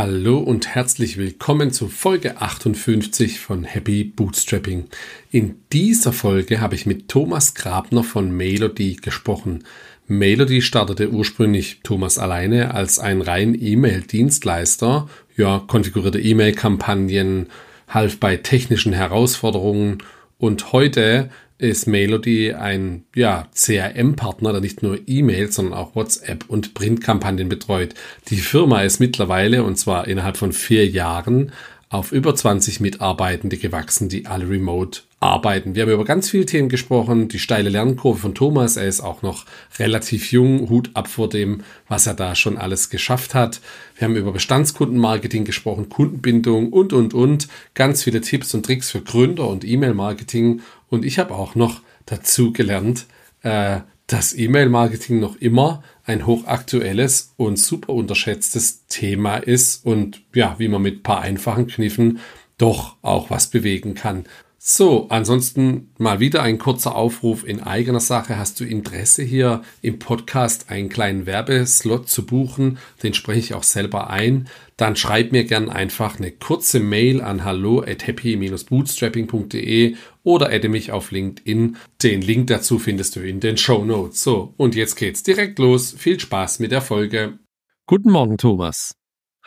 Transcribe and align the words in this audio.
Hallo 0.00 0.38
und 0.38 0.76
herzlich 0.76 1.16
willkommen 1.16 1.72
zu 1.72 1.88
Folge 1.88 2.40
58 2.40 3.40
von 3.40 3.64
Happy 3.64 4.04
Bootstrapping. 4.04 4.84
In 5.32 5.56
dieser 5.72 6.12
Folge 6.12 6.60
habe 6.60 6.76
ich 6.76 6.86
mit 6.86 7.08
Thomas 7.08 7.56
Grabner 7.56 8.04
von 8.04 8.30
Melody 8.30 8.94
gesprochen. 8.94 9.64
Melody 10.06 10.62
startete 10.62 11.10
ursprünglich 11.10 11.80
Thomas 11.82 12.16
alleine 12.16 12.74
als 12.74 13.00
ein 13.00 13.22
rein 13.22 13.60
E-Mail-Dienstleister, 13.60 15.08
ja, 15.36 15.64
konfigurierte 15.66 16.20
E-Mail-Kampagnen, 16.20 17.48
half 17.88 18.20
bei 18.20 18.36
technischen 18.36 18.92
Herausforderungen 18.92 19.98
und 20.38 20.70
heute 20.70 21.28
ist 21.58 21.86
Melody 21.86 22.52
ein 22.52 23.04
ja, 23.14 23.48
CRM-Partner, 23.52 24.52
der 24.52 24.60
nicht 24.60 24.82
nur 24.82 24.98
E-Mail, 25.06 25.50
sondern 25.50 25.74
auch 25.74 25.96
WhatsApp 25.96 26.44
und 26.48 26.74
Printkampagnen 26.74 27.48
betreut. 27.48 27.94
Die 28.28 28.36
Firma 28.36 28.82
ist 28.82 29.00
mittlerweile, 29.00 29.64
und 29.64 29.76
zwar 29.76 30.06
innerhalb 30.06 30.36
von 30.36 30.52
vier 30.52 30.86
Jahren, 30.86 31.52
auf 31.90 32.12
über 32.12 32.34
20 32.34 32.80
Mitarbeitende 32.80 33.56
gewachsen, 33.56 34.08
die 34.08 34.26
alle 34.26 34.48
remote 34.48 35.00
arbeiten. 35.20 35.74
Wir 35.74 35.82
haben 35.82 35.90
über 35.90 36.04
ganz 36.04 36.30
viele 36.30 36.46
Themen 36.46 36.68
gesprochen, 36.68 37.28
die 37.28 37.38
steile 37.38 37.70
Lernkurve 37.70 38.20
von 38.20 38.34
Thomas, 38.34 38.76
er 38.76 38.86
ist 38.86 39.00
auch 39.00 39.22
noch 39.22 39.46
relativ 39.78 40.30
jung, 40.30 40.68
Hut 40.68 40.90
ab 40.94 41.08
vor 41.08 41.28
dem, 41.28 41.62
was 41.88 42.06
er 42.06 42.14
da 42.14 42.34
schon 42.34 42.56
alles 42.56 42.90
geschafft 42.90 43.34
hat. 43.34 43.60
Wir 43.96 44.06
haben 44.06 44.16
über 44.16 44.32
Bestandskundenmarketing 44.32 45.44
gesprochen, 45.44 45.88
Kundenbindung 45.88 46.72
und, 46.72 46.92
und, 46.92 47.14
und, 47.14 47.48
ganz 47.74 48.04
viele 48.04 48.20
Tipps 48.20 48.54
und 48.54 48.64
Tricks 48.66 48.90
für 48.90 49.00
Gründer 49.00 49.48
und 49.48 49.64
E-Mail-Marketing 49.64 50.60
und 50.88 51.04
ich 51.04 51.18
habe 51.18 51.34
auch 51.34 51.54
noch 51.54 51.80
dazu 52.06 52.52
gelernt, 52.52 53.06
äh, 53.42 53.80
dass 54.06 54.36
E-Mail-Marketing 54.36 55.20
noch 55.20 55.36
immer 55.36 55.82
ein 56.08 56.26
hochaktuelles 56.26 57.34
und 57.36 57.58
super 57.58 57.92
unterschätztes 57.92 58.86
Thema 58.86 59.36
ist 59.36 59.84
und 59.84 60.22
ja, 60.34 60.56
wie 60.58 60.68
man 60.68 60.82
mit 60.82 61.02
paar 61.02 61.20
einfachen 61.20 61.66
Kniffen 61.66 62.20
doch 62.56 62.96
auch 63.02 63.30
was 63.30 63.48
bewegen 63.48 63.94
kann. 63.94 64.24
So, 64.70 65.06
ansonsten 65.08 65.94
mal 65.96 66.20
wieder 66.20 66.42
ein 66.42 66.58
kurzer 66.58 66.94
Aufruf 66.94 67.42
in 67.42 67.62
eigener 67.62 68.00
Sache. 68.00 68.36
Hast 68.36 68.60
du 68.60 68.64
Interesse 68.64 69.22
hier 69.22 69.62
im 69.80 69.98
Podcast 69.98 70.68
einen 70.68 70.90
kleinen 70.90 71.24
Werbeslot 71.24 72.10
zu 72.10 72.26
buchen? 72.26 72.76
Den 73.02 73.14
spreche 73.14 73.38
ich 73.38 73.54
auch 73.54 73.62
selber 73.62 74.10
ein. 74.10 74.46
Dann 74.76 74.94
schreib 74.94 75.32
mir 75.32 75.44
gern 75.44 75.70
einfach 75.70 76.18
eine 76.18 76.32
kurze 76.32 76.80
Mail 76.80 77.22
an 77.22 77.46
hallo 77.46 77.80
at 77.80 78.06
happy-bootstrapping.de 78.06 79.96
oder 80.22 80.50
adde 80.50 80.68
mich 80.68 80.92
auf 80.92 81.12
LinkedIn. 81.12 81.78
Den 82.02 82.20
Link 82.20 82.48
dazu 82.48 82.78
findest 82.78 83.16
du 83.16 83.20
in 83.20 83.40
den 83.40 83.56
Show 83.56 83.86
Notes. 83.86 84.22
So, 84.22 84.52
und 84.58 84.74
jetzt 84.74 84.96
geht's 84.96 85.22
direkt 85.22 85.58
los. 85.58 85.94
Viel 85.96 86.20
Spaß 86.20 86.58
mit 86.58 86.72
der 86.72 86.82
Folge. 86.82 87.38
Guten 87.86 88.10
Morgen, 88.10 88.36
Thomas. 88.36 88.94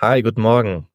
Hi, 0.01 0.23
guten 0.23 0.41
Morgen. 0.41 0.87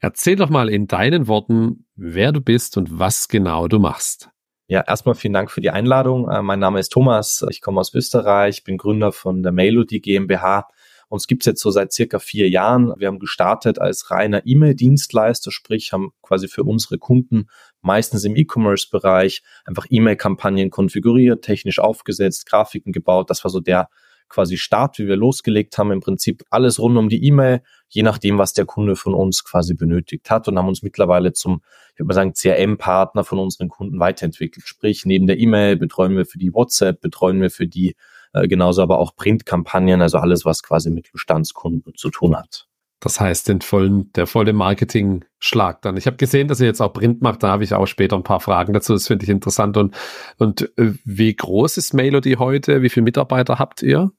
Erzähl 0.00 0.36
doch 0.36 0.48
mal 0.48 0.70
in 0.70 0.86
deinen 0.86 1.28
Worten, 1.28 1.86
wer 1.94 2.32
du 2.32 2.40
bist 2.40 2.78
und 2.78 2.98
was 2.98 3.28
genau 3.28 3.68
du 3.68 3.78
machst. 3.78 4.30
Ja, 4.66 4.82
erstmal 4.86 5.14
vielen 5.14 5.34
Dank 5.34 5.50
für 5.50 5.60
die 5.60 5.70
Einladung. 5.70 6.30
Äh, 6.30 6.42
mein 6.42 6.58
Name 6.58 6.80
ist 6.80 6.90
Thomas, 6.90 7.44
ich 7.50 7.60
komme 7.60 7.80
aus 7.80 7.92
Österreich, 7.92 8.64
bin 8.64 8.78
Gründer 8.78 9.12
von 9.12 9.42
der 9.42 9.52
Melody 9.52 10.00
GmbH. 10.00 10.68
Uns 11.08 11.26
gibt's 11.26 11.44
jetzt 11.44 11.60
so 11.60 11.70
seit 11.70 11.92
circa 11.92 12.20
vier 12.20 12.48
Jahren. 12.48 12.94
Wir 12.96 13.08
haben 13.08 13.18
gestartet 13.18 13.80
als 13.80 14.12
reiner 14.12 14.46
E-Mail-Dienstleister, 14.46 15.50
sprich 15.50 15.92
haben 15.92 16.12
quasi 16.22 16.46
für 16.46 16.62
unsere 16.62 16.98
Kunden 16.98 17.48
meistens 17.82 18.24
im 18.24 18.36
E-Commerce-Bereich 18.36 19.42
einfach 19.64 19.86
E-Mail-Kampagnen 19.90 20.70
konfiguriert, 20.70 21.44
technisch 21.44 21.80
aufgesetzt, 21.80 22.46
Grafiken 22.46 22.92
gebaut. 22.92 23.28
Das 23.28 23.42
war 23.44 23.50
so 23.50 23.58
der 23.58 23.88
quasi 24.28 24.56
Start, 24.56 24.98
wie 24.98 25.08
wir 25.08 25.16
losgelegt 25.16 25.76
haben, 25.76 25.90
im 25.90 26.00
Prinzip 26.00 26.44
alles 26.48 26.78
rund 26.78 26.96
um 26.96 27.08
die 27.08 27.24
E-Mail, 27.24 27.62
je 27.90 28.02
nachdem, 28.02 28.38
was 28.38 28.54
der 28.54 28.64
Kunde 28.64 28.96
von 28.96 29.14
uns 29.14 29.44
quasi 29.44 29.74
benötigt 29.74 30.30
hat 30.30 30.48
und 30.48 30.56
haben 30.56 30.68
uns 30.68 30.82
mittlerweile 30.82 31.32
zum, 31.32 31.60
ich 31.92 31.98
würde 31.98 32.06
mal 32.08 32.14
sagen, 32.14 32.32
CRM-Partner 32.32 33.24
von 33.24 33.38
unseren 33.38 33.68
Kunden 33.68 34.00
weiterentwickelt. 34.00 34.66
Sprich, 34.66 35.04
neben 35.04 35.26
der 35.26 35.38
E-Mail 35.38 35.76
betreuen 35.76 36.16
wir 36.16 36.24
für 36.24 36.38
die 36.38 36.54
WhatsApp, 36.54 37.00
betreuen 37.00 37.40
wir 37.42 37.50
für 37.50 37.66
die 37.66 37.96
äh, 38.32 38.46
genauso 38.46 38.82
aber 38.82 38.98
auch 38.98 39.16
Printkampagnen, 39.16 40.00
also 40.00 40.18
alles, 40.18 40.44
was 40.44 40.62
quasi 40.62 40.90
mit 40.90 41.10
Bestandskunden 41.12 41.94
zu 41.96 42.10
tun 42.10 42.36
hat. 42.36 42.68
Das 43.00 43.18
heißt, 43.18 43.48
den 43.48 43.62
vollen, 43.62 44.12
der 44.12 44.26
volle 44.26 44.52
Marketing-Schlag 44.52 45.80
dann. 45.82 45.96
Ich 45.96 46.06
habe 46.06 46.18
gesehen, 46.18 46.48
dass 46.48 46.60
ihr 46.60 46.66
jetzt 46.66 46.82
auch 46.82 46.92
Print 46.92 47.22
macht, 47.22 47.42
da 47.42 47.48
habe 47.48 47.64
ich 47.64 47.72
auch 47.72 47.86
später 47.86 48.14
ein 48.14 48.22
paar 48.22 48.40
Fragen 48.40 48.74
dazu. 48.74 48.92
Das 48.92 49.06
finde 49.06 49.24
ich 49.24 49.30
interessant. 49.30 49.78
Und, 49.78 49.96
und 50.36 50.70
äh, 50.78 50.92
wie 51.04 51.34
groß 51.34 51.78
ist 51.78 51.94
Melody 51.94 52.34
heute? 52.34 52.82
Wie 52.82 52.90
viele 52.90 53.04
Mitarbeiter 53.04 53.58
habt 53.58 53.82
ihr? 53.82 54.12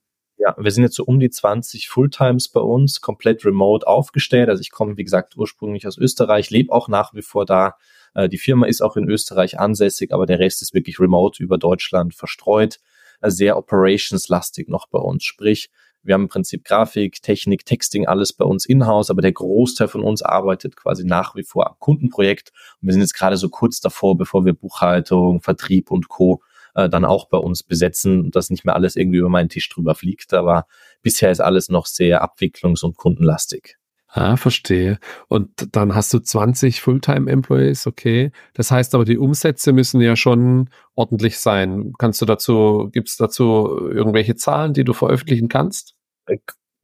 Ja, 0.44 0.56
wir 0.58 0.72
sind 0.72 0.82
jetzt 0.82 0.96
so 0.96 1.04
um 1.04 1.20
die 1.20 1.30
20 1.30 1.88
Fulltimes 1.88 2.48
bei 2.48 2.60
uns, 2.60 3.00
komplett 3.00 3.44
remote 3.44 3.86
aufgestellt. 3.86 4.48
Also 4.48 4.60
ich 4.60 4.72
komme, 4.72 4.96
wie 4.96 5.04
gesagt, 5.04 5.36
ursprünglich 5.36 5.86
aus 5.86 5.96
Österreich, 5.96 6.50
lebe 6.50 6.72
auch 6.72 6.88
nach 6.88 7.14
wie 7.14 7.22
vor 7.22 7.46
da. 7.46 7.76
Äh, 8.14 8.28
die 8.28 8.38
Firma 8.38 8.66
ist 8.66 8.82
auch 8.82 8.96
in 8.96 9.08
Österreich 9.08 9.60
ansässig, 9.60 10.12
aber 10.12 10.26
der 10.26 10.40
Rest 10.40 10.60
ist 10.60 10.74
wirklich 10.74 10.98
remote 10.98 11.40
über 11.40 11.58
Deutschland 11.58 12.16
verstreut. 12.16 12.80
Äh, 13.20 13.30
sehr 13.30 13.56
operationslastig 13.56 14.66
noch 14.66 14.88
bei 14.88 14.98
uns. 14.98 15.22
Sprich, 15.22 15.70
wir 16.02 16.14
haben 16.14 16.22
im 16.22 16.28
Prinzip 16.28 16.64
Grafik, 16.64 17.22
Technik, 17.22 17.64
Texting, 17.64 18.08
alles 18.08 18.32
bei 18.32 18.44
uns 18.44 18.66
in-house, 18.66 19.10
aber 19.10 19.22
der 19.22 19.30
Großteil 19.30 19.86
von 19.86 20.02
uns 20.02 20.22
arbeitet 20.22 20.74
quasi 20.74 21.04
nach 21.04 21.36
wie 21.36 21.44
vor 21.44 21.70
am 21.70 21.76
Kundenprojekt. 21.78 22.50
Und 22.80 22.88
wir 22.88 22.94
sind 22.94 23.02
jetzt 23.02 23.14
gerade 23.14 23.36
so 23.36 23.48
kurz 23.48 23.78
davor, 23.78 24.18
bevor 24.18 24.44
wir 24.44 24.54
Buchhaltung, 24.54 25.40
Vertrieb 25.40 25.92
und 25.92 26.08
Co 26.08 26.42
äh, 26.74 26.88
dann 26.88 27.04
auch 27.04 27.28
bei 27.28 27.38
uns 27.38 27.62
besetzen, 27.62 28.30
dass 28.30 28.50
nicht 28.50 28.64
mehr 28.64 28.74
alles 28.74 28.96
irgendwie 28.96 29.18
über 29.18 29.28
meinen 29.28 29.48
Tisch 29.48 29.68
drüber 29.68 29.94
fliegt. 29.94 30.34
Aber 30.34 30.66
bisher 31.02 31.30
ist 31.30 31.40
alles 31.40 31.68
noch 31.68 31.86
sehr 31.86 32.22
abwicklungs- 32.24 32.84
und 32.84 32.96
kundenlastig. 32.96 33.76
Ah, 34.14 34.36
verstehe. 34.36 34.98
Und 35.28 35.74
dann 35.74 35.94
hast 35.94 36.12
du 36.12 36.18
20 36.18 36.82
Fulltime-Employees, 36.82 37.86
okay. 37.86 38.30
Das 38.52 38.70
heißt 38.70 38.94
aber, 38.94 39.06
die 39.06 39.16
Umsätze 39.16 39.72
müssen 39.72 40.02
ja 40.02 40.16
schon 40.16 40.68
ordentlich 40.94 41.38
sein. 41.38 41.94
Kannst 41.98 42.20
du 42.20 42.26
dazu, 42.26 42.90
gibt's 42.92 43.16
dazu 43.16 43.88
irgendwelche 43.90 44.36
Zahlen, 44.36 44.74
die 44.74 44.84
du 44.84 44.92
veröffentlichen 44.92 45.48
kannst? 45.48 45.94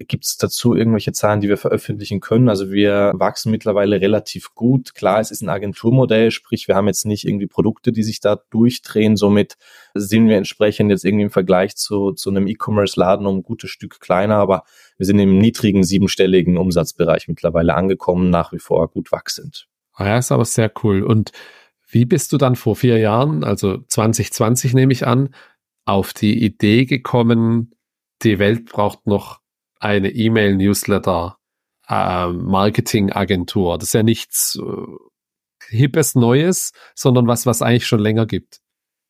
Gibt 0.00 0.24
es 0.24 0.36
dazu 0.36 0.76
irgendwelche 0.76 1.12
Zahlen, 1.12 1.40
die 1.40 1.48
wir 1.48 1.56
veröffentlichen 1.56 2.20
können? 2.20 2.48
Also 2.48 2.70
wir 2.70 3.12
wachsen 3.16 3.50
mittlerweile 3.50 4.00
relativ 4.00 4.54
gut. 4.54 4.94
Klar, 4.94 5.18
es 5.18 5.32
ist 5.32 5.42
ein 5.42 5.48
Agenturmodell, 5.48 6.30
sprich 6.30 6.68
wir 6.68 6.76
haben 6.76 6.86
jetzt 6.86 7.04
nicht 7.04 7.26
irgendwie 7.26 7.48
Produkte, 7.48 7.90
die 7.90 8.04
sich 8.04 8.20
da 8.20 8.36
durchdrehen. 8.50 9.16
Somit 9.16 9.56
sind 9.94 10.28
wir 10.28 10.36
entsprechend 10.36 10.90
jetzt 10.90 11.04
irgendwie 11.04 11.24
im 11.24 11.30
Vergleich 11.30 11.74
zu, 11.74 12.12
zu 12.12 12.30
einem 12.30 12.46
E-Commerce-Laden 12.46 13.26
um 13.26 13.38
ein 13.38 13.42
gutes 13.42 13.70
Stück 13.70 13.98
kleiner, 13.98 14.36
aber 14.36 14.62
wir 14.98 15.06
sind 15.06 15.18
im 15.18 15.38
niedrigen 15.38 15.82
siebenstelligen 15.82 16.58
Umsatzbereich 16.58 17.26
mittlerweile 17.26 17.74
angekommen, 17.74 18.30
nach 18.30 18.52
wie 18.52 18.60
vor 18.60 18.88
gut 18.88 19.10
wachsend. 19.10 19.66
Ah 19.94 20.06
ja, 20.06 20.18
ist 20.18 20.30
aber 20.30 20.44
sehr 20.44 20.70
cool. 20.84 21.02
Und 21.02 21.32
wie 21.88 22.04
bist 22.04 22.32
du 22.32 22.36
dann 22.36 22.54
vor 22.54 22.76
vier 22.76 22.98
Jahren, 22.98 23.42
also 23.42 23.78
2020 23.78 24.74
nehme 24.74 24.92
ich 24.92 25.06
an, 25.06 25.34
auf 25.86 26.12
die 26.12 26.44
Idee 26.44 26.84
gekommen, 26.84 27.72
die 28.22 28.38
Welt 28.38 28.66
braucht 28.66 29.06
noch 29.06 29.40
eine 29.80 30.10
E-Mail-Newsletter 30.10 31.38
äh, 31.88 32.28
Marketing-Agentur. 32.28 33.78
Das 33.78 33.88
ist 33.88 33.94
ja 33.94 34.02
nichts 34.02 34.58
äh, 34.60 35.76
Hippes 35.76 36.14
Neues, 36.14 36.72
sondern 36.94 37.26
was, 37.26 37.46
was 37.46 37.62
eigentlich 37.62 37.86
schon 37.86 38.00
länger 38.00 38.26
gibt. 38.26 38.60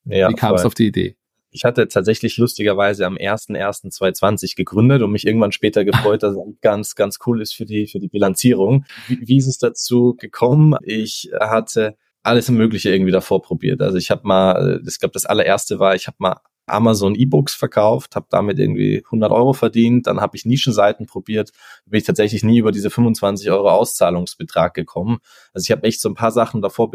Ja, 0.05 0.29
Wie 0.29 0.35
kam 0.35 0.55
es 0.55 0.65
auf 0.65 0.75
die 0.75 0.87
Idee? 0.87 1.17
Ich 1.51 1.65
hatte 1.65 1.89
tatsächlich 1.89 2.37
lustigerweise 2.37 3.07
am 3.07 3.17
1.1.2020 3.17 4.55
gegründet 4.55 5.03
und 5.03 5.13
mich 5.13 5.27
irgendwann 5.27 5.53
später 5.53 5.85
gefreut, 5.85 6.23
dass 6.23 6.35
es 6.35 6.39
ganz, 6.61 6.95
ganz 6.95 7.19
cool 7.27 7.41
ist 7.41 7.55
für 7.55 7.65
die, 7.65 7.87
für 7.87 7.99
die 7.99 8.09
Bilanzierung. 8.09 8.85
Wie, 9.07 9.19
wie 9.23 9.37
ist 9.39 9.47
es 9.47 9.59
dazu 9.59 10.15
gekommen? 10.19 10.77
Ich 10.83 11.31
hatte 11.41 11.97
alles 12.23 12.51
Mögliche 12.51 12.91
irgendwie 12.91 13.13
davor 13.13 13.41
probiert. 13.41 13.81
Also 13.81 13.97
ich 13.97 14.11
habe 14.11 14.23
mal, 14.25 14.83
ich 14.87 14.99
glaube, 14.99 15.15
das 15.15 15.25
allererste 15.25 15.79
war, 15.79 15.95
ich 15.95 16.07
habe 16.07 16.17
mal 16.19 16.41
Amazon 16.71 17.15
E-Books 17.15 17.55
verkauft, 17.55 18.17
habe 18.17 18.27
damit 18.31 18.59
irgendwie 18.59 19.03
100 19.05 19.31
Euro 19.33 19.53
verdient. 19.53 20.07
Dann 20.07 20.21
habe 20.21 20.37
ich 20.37 20.45
Nischenseiten 20.45 21.07
probiert, 21.07 21.51
bin 21.87 21.99
ich 21.99 22.07
tatsächlich 22.07 22.43
nie 22.45 22.59
über 22.59 22.73
diese 22.73 22.91
25 22.91 23.51
Euro 23.51 23.71
Auszahlungsbetrag 23.71 24.75
gekommen. 24.75 25.19
Also 25.53 25.65
ich 25.65 25.71
habe 25.71 25.87
echt 25.87 26.01
so 26.01 26.09
ein 26.09 26.15
paar 26.15 26.33
Sachen 26.33 26.63
davor 26.63 26.91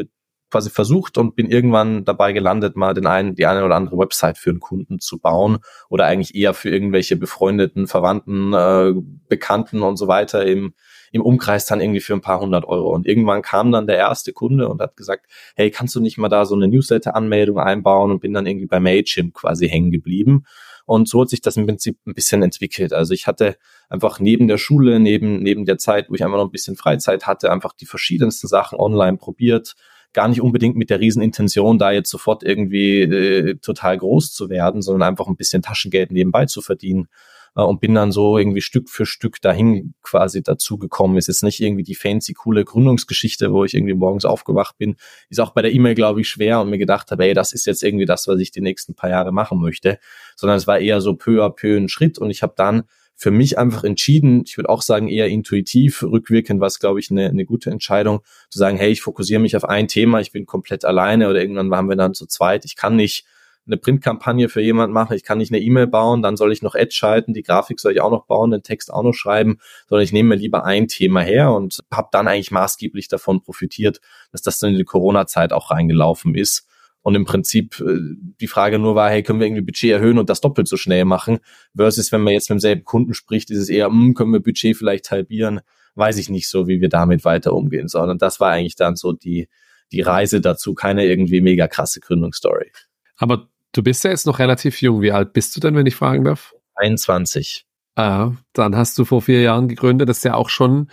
quasi 0.53 0.69
versucht 0.69 1.17
und 1.17 1.35
bin 1.35 1.49
irgendwann 1.49 2.05
dabei 2.05 2.31
gelandet, 2.31 2.75
mal 2.75 2.93
den 2.93 3.07
einen, 3.07 3.33
die 3.33 3.47
eine 3.47 3.65
oder 3.65 3.75
andere 3.75 3.97
Website 3.97 4.37
für 4.37 4.51
einen 4.51 4.59
Kunden 4.59 4.99
zu 4.99 5.17
bauen 5.19 5.57
oder 5.89 6.05
eigentlich 6.05 6.35
eher 6.35 6.53
für 6.53 6.69
irgendwelche 6.69 7.15
befreundeten, 7.15 7.87
Verwandten, 7.87 8.53
äh, 8.53 8.93
Bekannten 9.27 9.81
und 9.81 9.97
so 9.97 10.07
weiter 10.07 10.45
im 10.45 10.75
im 11.13 11.21
Umkreis 11.21 11.65
dann 11.65 11.79
irgendwie 11.79 11.99
für 11.99 12.13
ein 12.13 12.21
paar 12.21 12.39
hundert 12.41 12.65
Euro. 12.65 12.91
Und 12.91 13.05
irgendwann 13.05 13.43
kam 13.43 13.71
dann 13.71 13.85
der 13.85 13.97
erste 13.97 14.33
Kunde 14.33 14.67
und 14.67 14.81
hat 14.81 14.97
gesagt, 14.97 15.27
hey, 15.55 15.69
kannst 15.69 15.93
du 15.93 15.99
nicht 15.99 16.17
mal 16.17 16.27
da 16.27 16.43
so 16.43 16.55
eine 16.55 16.67
Newsletter-Anmeldung 16.67 17.59
einbauen 17.59 18.09
und 18.09 18.19
bin 18.19 18.33
dann 18.33 18.47
irgendwie 18.47 18.65
bei 18.65 18.79
Mailchimp 18.79 19.35
quasi 19.35 19.69
hängen 19.69 19.91
geblieben. 19.91 20.45
Und 20.85 21.07
so 21.07 21.21
hat 21.21 21.29
sich 21.29 21.41
das 21.41 21.55
im 21.55 21.67
Prinzip 21.67 21.99
ein 22.07 22.15
bisschen 22.15 22.41
entwickelt. 22.41 22.93
Also 22.93 23.13
ich 23.13 23.27
hatte 23.27 23.57
einfach 23.89 24.19
neben 24.19 24.47
der 24.47 24.57
Schule, 24.57 24.99
neben, 24.99 25.41
neben 25.41 25.65
der 25.65 25.77
Zeit, 25.77 26.09
wo 26.09 26.15
ich 26.15 26.23
einfach 26.23 26.37
noch 26.37 26.45
ein 26.45 26.51
bisschen 26.51 26.75
Freizeit 26.75 27.27
hatte, 27.27 27.51
einfach 27.51 27.73
die 27.73 27.85
verschiedensten 27.85 28.47
Sachen 28.47 28.79
online 28.79 29.17
probiert. 29.17 29.75
Gar 30.13 30.27
nicht 30.27 30.41
unbedingt 30.41 30.75
mit 30.75 30.89
der 30.89 30.99
Riesenintention, 30.99 31.79
da 31.79 31.91
jetzt 31.91 32.09
sofort 32.09 32.43
irgendwie 32.43 33.01
äh, 33.01 33.55
total 33.55 33.97
groß 33.97 34.33
zu 34.33 34.49
werden, 34.49 34.81
sondern 34.81 35.09
einfach 35.09 35.27
ein 35.27 35.35
bisschen 35.35 35.61
Taschengeld 35.61 36.11
nebenbei 36.11 36.45
zu 36.45 36.61
verdienen 36.61 37.07
äh, 37.55 37.61
und 37.61 37.81
bin 37.81 37.95
dann 37.95 38.11
so 38.11 38.37
irgendwie 38.37 38.61
Stück 38.61 38.89
für 38.89 39.05
Stück 39.05 39.41
dahin 39.41 39.93
quasi 40.01 40.43
dazu 40.43 40.77
gekommen. 40.77 41.17
Ist 41.17 41.27
jetzt 41.27 41.43
nicht 41.43 41.59
irgendwie 41.59 41.83
die 41.83 41.95
fancy, 41.95 42.33
coole 42.33 42.65
Gründungsgeschichte, 42.65 43.51
wo 43.51 43.65
ich 43.65 43.73
irgendwie 43.73 43.93
morgens 43.93 44.25
aufgewacht 44.25 44.77
bin. 44.77 44.95
Ist 45.29 45.39
auch 45.39 45.51
bei 45.51 45.61
der 45.61 45.73
E-Mail, 45.73 45.95
glaube 45.95 46.21
ich, 46.21 46.29
schwer 46.29 46.61
und 46.61 46.69
mir 46.69 46.77
gedacht 46.77 47.11
habe, 47.11 47.25
ey, 47.25 47.33
das 47.33 47.53
ist 47.53 47.65
jetzt 47.65 47.83
irgendwie 47.83 48.05
das, 48.05 48.27
was 48.27 48.39
ich 48.39 48.51
die 48.51 48.61
nächsten 48.61 48.95
paar 48.95 49.09
Jahre 49.09 49.31
machen 49.31 49.59
möchte. 49.59 49.99
Sondern 50.35 50.57
es 50.57 50.67
war 50.67 50.79
eher 50.79 51.01
so 51.01 51.15
peu 51.15 51.43
à 51.43 51.49
peu 51.49 51.77
ein 51.77 51.89
Schritt 51.89 52.17
und 52.17 52.29
ich 52.29 52.43
habe 52.43 52.53
dann 52.55 52.83
für 53.23 53.31
mich 53.31 53.57
einfach 53.57 53.85
entschieden, 53.85 54.43
ich 54.45 54.57
würde 54.57 54.67
auch 54.67 54.81
sagen 54.81 55.07
eher 55.07 55.29
intuitiv, 55.29 56.03
rückwirkend 56.03 56.59
war 56.59 56.67
es, 56.67 56.79
glaube 56.79 56.99
ich, 56.99 57.09
eine, 57.09 57.29
eine 57.29 57.45
gute 57.45 57.69
Entscheidung, 57.71 58.19
zu 58.49 58.59
sagen, 58.59 58.75
hey, 58.75 58.91
ich 58.91 59.01
fokussiere 59.01 59.39
mich 59.39 59.55
auf 59.55 59.63
ein 59.63 59.87
Thema, 59.87 60.19
ich 60.19 60.33
bin 60.33 60.45
komplett 60.45 60.83
alleine 60.83 61.29
oder 61.29 61.39
irgendwann 61.39 61.71
waren 61.71 61.87
wir 61.87 61.95
dann 61.95 62.13
zu 62.13 62.27
zweit, 62.27 62.65
ich 62.65 62.75
kann 62.75 62.97
nicht 62.97 63.25
eine 63.65 63.77
Printkampagne 63.77 64.49
für 64.49 64.59
jemand 64.59 64.91
machen, 64.91 65.15
ich 65.15 65.23
kann 65.23 65.37
nicht 65.37 65.53
eine 65.53 65.61
E-Mail 65.61 65.87
bauen, 65.87 66.21
dann 66.21 66.35
soll 66.35 66.51
ich 66.51 66.61
noch 66.61 66.75
Ads 66.75 66.95
schalten, 66.95 67.33
die 67.33 67.43
Grafik 67.43 67.79
soll 67.79 67.93
ich 67.93 68.01
auch 68.01 68.11
noch 68.11 68.25
bauen, 68.25 68.51
den 68.51 68.61
Text 68.61 68.91
auch 68.91 69.03
noch 69.03 69.13
schreiben, 69.13 69.57
sondern 69.87 70.03
ich 70.03 70.11
nehme 70.11 70.35
mir 70.35 70.35
lieber 70.35 70.65
ein 70.65 70.89
Thema 70.89 71.21
her 71.21 71.53
und 71.53 71.79
habe 71.93 72.09
dann 72.11 72.27
eigentlich 72.27 72.51
maßgeblich 72.51 73.07
davon 73.07 73.41
profitiert, 73.41 74.01
dass 74.33 74.41
das 74.41 74.59
dann 74.59 74.71
in 74.71 74.79
die 74.79 74.83
Corona-Zeit 74.83 75.53
auch 75.53 75.71
reingelaufen 75.71 76.35
ist. 76.35 76.67
Und 77.03 77.15
im 77.15 77.25
Prinzip 77.25 77.79
äh, 77.79 77.99
die 78.41 78.47
Frage 78.47 78.79
nur 78.79 78.95
war, 78.95 79.09
hey, 79.09 79.21
können 79.21 79.39
wir 79.39 79.47
irgendwie 79.47 79.61
Budget 79.61 79.91
erhöhen 79.91 80.17
und 80.17 80.29
das 80.29 80.41
doppelt 80.41 80.67
so 80.67 80.77
schnell 80.77 81.05
machen? 81.05 81.39
Versus, 81.75 82.11
wenn 82.11 82.21
man 82.21 82.33
jetzt 82.33 82.49
mit 82.49 82.55
demselben 82.55 82.83
Kunden 82.83 83.13
spricht, 83.13 83.51
ist 83.51 83.59
es 83.59 83.69
eher, 83.69 83.87
hm, 83.87 84.15
können 84.15 84.31
wir 84.31 84.39
Budget 84.39 84.75
vielleicht 84.75 85.11
halbieren? 85.11 85.61
Weiß 85.95 86.17
ich 86.17 86.29
nicht 86.29 86.49
so, 86.49 86.67
wie 86.67 86.81
wir 86.81 86.89
damit 86.89 87.23
weiter 87.23 87.53
umgehen 87.53 87.87
sollen. 87.87 88.09
Und 88.09 88.21
das 88.21 88.39
war 88.39 88.49
eigentlich 88.49 88.75
dann 88.75 88.95
so 88.95 89.11
die, 89.11 89.47
die 89.91 90.01
Reise 90.01 90.41
dazu, 90.41 90.73
keine 90.73 91.05
irgendwie 91.05 91.41
mega 91.41 91.67
krasse 91.67 91.99
Gründungsstory. 91.99 92.71
Aber 93.17 93.47
Du 93.73 93.81
bist 93.81 94.03
ja 94.03 94.11
jetzt 94.11 94.27
noch 94.27 94.37
relativ 94.37 94.81
jung. 94.81 95.01
Wie 95.01 95.11
alt 95.11 95.33
bist 95.33 95.55
du 95.55 95.59
denn, 95.59 95.75
wenn 95.75 95.87
ich 95.87 95.95
fragen 95.95 96.23
darf? 96.23 96.53
21. 96.75 97.65
Ah, 97.95 98.31
dann 98.53 98.75
hast 98.75 98.97
du 98.97 99.05
vor 99.05 99.21
vier 99.23 99.41
Jahren 99.41 99.67
gegründet. 99.67 100.07
Das 100.07 100.17
ist 100.17 100.23
ja 100.23 100.35
auch 100.35 100.49
schon, 100.49 100.89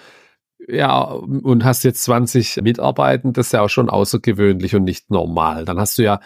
ja, 0.70 1.02
und 1.02 1.64
hast 1.64 1.84
jetzt 1.84 2.02
20 2.04 2.62
Mitarbeitende. 2.62 3.38
Das 3.38 3.46
ist 3.46 3.52
ja 3.52 3.62
auch 3.62 3.68
schon 3.68 3.90
außergewöhnlich 3.90 4.74
und 4.74 4.84
nicht 4.84 5.10
normal. 5.10 5.64
Dann 5.64 5.78
hast 5.78 5.98
du 5.98 6.02
ja 6.02 6.20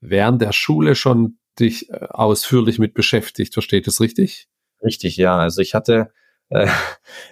während 0.00 0.42
der 0.42 0.52
Schule 0.52 0.94
schon 0.94 1.38
dich 1.58 1.90
äh, 1.90 2.06
ausführlich 2.10 2.78
mit 2.78 2.94
beschäftigt. 2.94 3.54
Versteht 3.54 3.86
das 3.86 4.00
richtig? 4.00 4.48
Richtig, 4.82 5.16
ja. 5.16 5.36
Also 5.38 5.62
ich 5.62 5.74
hatte 5.74 6.10
äh, 6.48 6.68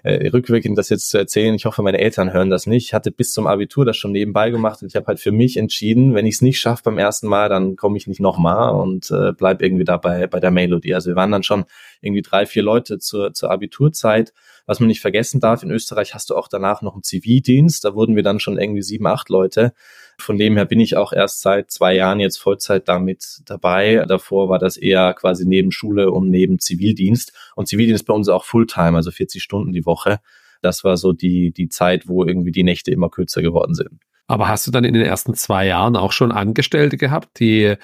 äh, 0.03 0.29
rückwirkend 0.29 0.77
das 0.77 0.89
jetzt 0.89 1.09
zu 1.11 1.19
erzählen. 1.19 1.55
Ich 1.55 1.67
hoffe, 1.67 1.83
meine 1.83 1.99
Eltern 1.99 2.33
hören 2.33 2.51
das 2.51 2.67
nicht. 2.67 2.87
Ich 2.87 2.95
hatte 2.95 3.13
bis 3.13 3.33
zum 3.33 3.47
Abitur 3.47 3.85
das 3.85 3.97
schon 3.97 4.13
nebenbei 4.13 4.51
gemacht 4.51 4.83
und 4.83 4.89
ich 4.89 4.97
habe 4.97 5.07
halt 5.07 5.21
für 5.21 5.31
mich 5.31 5.57
entschieden, 5.57 6.15
wenn 6.15 6.27
ich 6.27 6.37
es 6.37 6.43
nicht 6.43 6.59
schaffe 6.59 6.85
beim 6.85 6.99
ersten 6.99 7.29
Mal, 7.29 7.49
dann 7.49 7.77
komme 7.77 7.97
ich 7.97 8.09
nicht 8.09 8.21
nochmal 8.21 8.75
und 8.75 9.11
äh, 9.11 9.33
bleib 9.33 9.63
irgendwie 9.63 9.85
dabei 9.85 10.27
bei 10.27 10.41
der 10.41 10.51
Melodie. 10.51 10.95
Also 10.95 11.11
wir 11.11 11.17
waren 11.17 11.31
dann 11.31 11.45
schon 11.45 11.65
irgendwie 12.01 12.23
drei, 12.23 12.45
vier 12.47 12.65
Leute 12.65 12.99
zur, 12.99 13.33
zur 13.33 13.51
Abiturzeit. 13.51 14.33
Was 14.67 14.81
man 14.81 14.87
nicht 14.87 15.01
vergessen 15.01 15.41
darf, 15.41 15.63
in 15.63 15.71
Österreich 15.71 16.15
hast 16.15 16.31
du 16.31 16.37
auch 16.37 16.49
danach 16.49 16.81
noch 16.81 16.95
einen 16.95 17.03
Zivildienst. 17.03 17.85
Da 17.85 17.95
wurden 17.95 18.17
wir 18.17 18.23
dann 18.23 18.41
schon 18.41 18.59
irgendwie 18.59 18.83
sieben, 18.83 19.07
acht 19.07 19.29
Leute. 19.29 19.75
Von 20.19 20.39
dem 20.39 20.57
her 20.57 20.65
bin 20.65 20.81
ich 20.81 20.97
auch 20.97 21.13
erst 21.13 21.43
seit 21.43 21.71
zwei 21.71 21.95
Jahren 21.95 22.21
jetzt 22.21 22.39
Vollzeit 22.39 22.89
damit 22.89 23.41
dabei. 23.45 24.05
Davor 24.09 24.49
war 24.49 24.59
das 24.59 24.77
eher 24.77 25.13
quasi 25.15 25.45
neben 25.47 25.71
Schule 25.71 26.11
und 26.11 26.31
neben 26.31 26.59
Zivildienst. 26.59 27.33
Und 27.57 27.69
Zivildienst 27.69 28.07
bei 28.07 28.15
uns 28.15 28.29
auch 28.29 28.45
Fulltime, 28.45 28.97
also 28.97 29.11
40 29.11 29.43
Stunden 29.43 29.73
die 29.73 29.85
Woche. 29.85 30.21
Das 30.63 30.83
war 30.83 30.97
so 30.97 31.13
die, 31.13 31.53
die 31.53 31.69
Zeit, 31.69 32.09
wo 32.09 32.25
irgendwie 32.25 32.53
die 32.53 32.65
Nächte 32.65 32.91
immer 32.91 33.11
kürzer 33.11 33.43
geworden 33.43 33.75
sind. 33.75 33.91
Aber 34.27 34.49
hast 34.49 34.67
du 34.67 34.71
dann 34.71 34.85
in 34.85 34.95
den 34.95 35.03
ersten 35.03 35.35
zwei 35.35 35.67
Jahren 35.67 35.97
auch 35.97 36.13
schon 36.13 36.33
Angestellte 36.33 36.97
gehabt, 36.97 37.39
die 37.39 37.77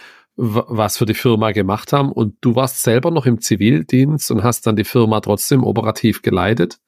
was 0.43 0.97
für 0.97 1.05
die 1.05 1.15
Firma 1.15 1.53
gemacht 1.53 1.93
haben 1.93 2.11
und 2.11 2.37
du 2.41 2.57
warst 2.57 2.83
selber 2.83 3.11
noch 3.11 3.27
im 3.27 3.41
Zivildienst 3.41 4.31
und 4.31 4.43
hast 4.43 4.67
dann 4.67 4.75
die 4.75 4.85
Firma 4.85 5.21
trotzdem 5.21 5.65
operativ 5.65 6.23
geleitet? 6.23 6.79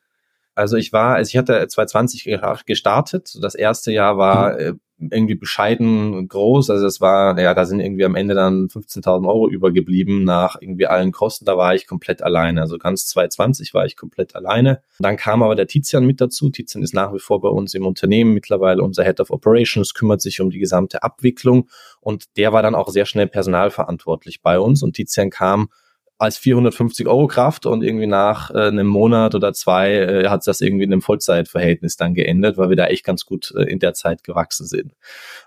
Also 0.54 0.76
ich 0.76 0.92
war, 0.92 1.16
also 1.16 1.28
ich 1.28 1.36
hatte 1.36 1.66
2020 1.66 2.40
gestartet. 2.66 3.36
Das 3.42 3.54
erste 3.54 3.92
Jahr 3.92 4.16
war 4.16 4.58
mhm. 4.58 4.80
Irgendwie 5.10 5.34
bescheiden 5.34 6.28
groß. 6.28 6.70
Also 6.70 6.86
es 6.86 7.00
war, 7.00 7.38
ja, 7.40 7.54
da 7.54 7.64
sind 7.64 7.80
irgendwie 7.80 8.04
am 8.04 8.14
Ende 8.14 8.34
dann 8.34 8.68
15.000 8.68 9.26
Euro 9.26 9.48
übergeblieben 9.48 10.24
nach 10.24 10.56
irgendwie 10.60 10.86
allen 10.86 11.12
Kosten. 11.12 11.44
Da 11.44 11.56
war 11.56 11.74
ich 11.74 11.86
komplett 11.86 12.22
alleine. 12.22 12.60
Also 12.60 12.78
ganz 12.78 13.06
2020 13.06 13.74
war 13.74 13.84
ich 13.84 13.96
komplett 13.96 14.36
alleine. 14.36 14.82
Dann 14.98 15.16
kam 15.16 15.42
aber 15.42 15.54
der 15.54 15.66
Tizian 15.66 16.06
mit 16.06 16.20
dazu. 16.20 16.50
Tizian 16.50 16.82
ist 16.82 16.94
nach 16.94 17.12
wie 17.12 17.18
vor 17.18 17.40
bei 17.40 17.48
uns 17.48 17.74
im 17.74 17.86
Unternehmen 17.86 18.34
mittlerweile 18.34 18.82
unser 18.82 19.04
Head 19.04 19.20
of 19.20 19.30
Operations, 19.30 19.94
kümmert 19.94 20.20
sich 20.20 20.40
um 20.40 20.50
die 20.50 20.58
gesamte 20.58 21.02
Abwicklung 21.02 21.68
und 22.00 22.36
der 22.36 22.52
war 22.52 22.62
dann 22.62 22.74
auch 22.74 22.88
sehr 22.88 23.06
schnell 23.06 23.26
personalverantwortlich 23.26 24.42
bei 24.42 24.58
uns 24.58 24.82
und 24.82 24.94
Tizian 24.94 25.30
kam 25.30 25.68
als 26.22 26.38
450 26.38 27.08
Euro 27.08 27.26
Kraft 27.26 27.66
und 27.66 27.82
irgendwie 27.82 28.06
nach 28.06 28.52
äh, 28.52 28.68
einem 28.68 28.86
Monat 28.86 29.34
oder 29.34 29.52
zwei 29.52 29.92
äh, 29.92 30.28
hat 30.28 30.46
das 30.46 30.60
irgendwie 30.60 30.84
in 30.84 30.92
einem 30.92 31.02
Vollzeitverhältnis 31.02 31.96
dann 31.96 32.14
geendet, 32.14 32.56
weil 32.56 32.68
wir 32.68 32.76
da 32.76 32.86
echt 32.86 33.04
ganz 33.04 33.26
gut 33.26 33.52
äh, 33.56 33.64
in 33.64 33.80
der 33.80 33.92
Zeit 33.94 34.22
gewachsen 34.22 34.64
sind. 34.66 34.94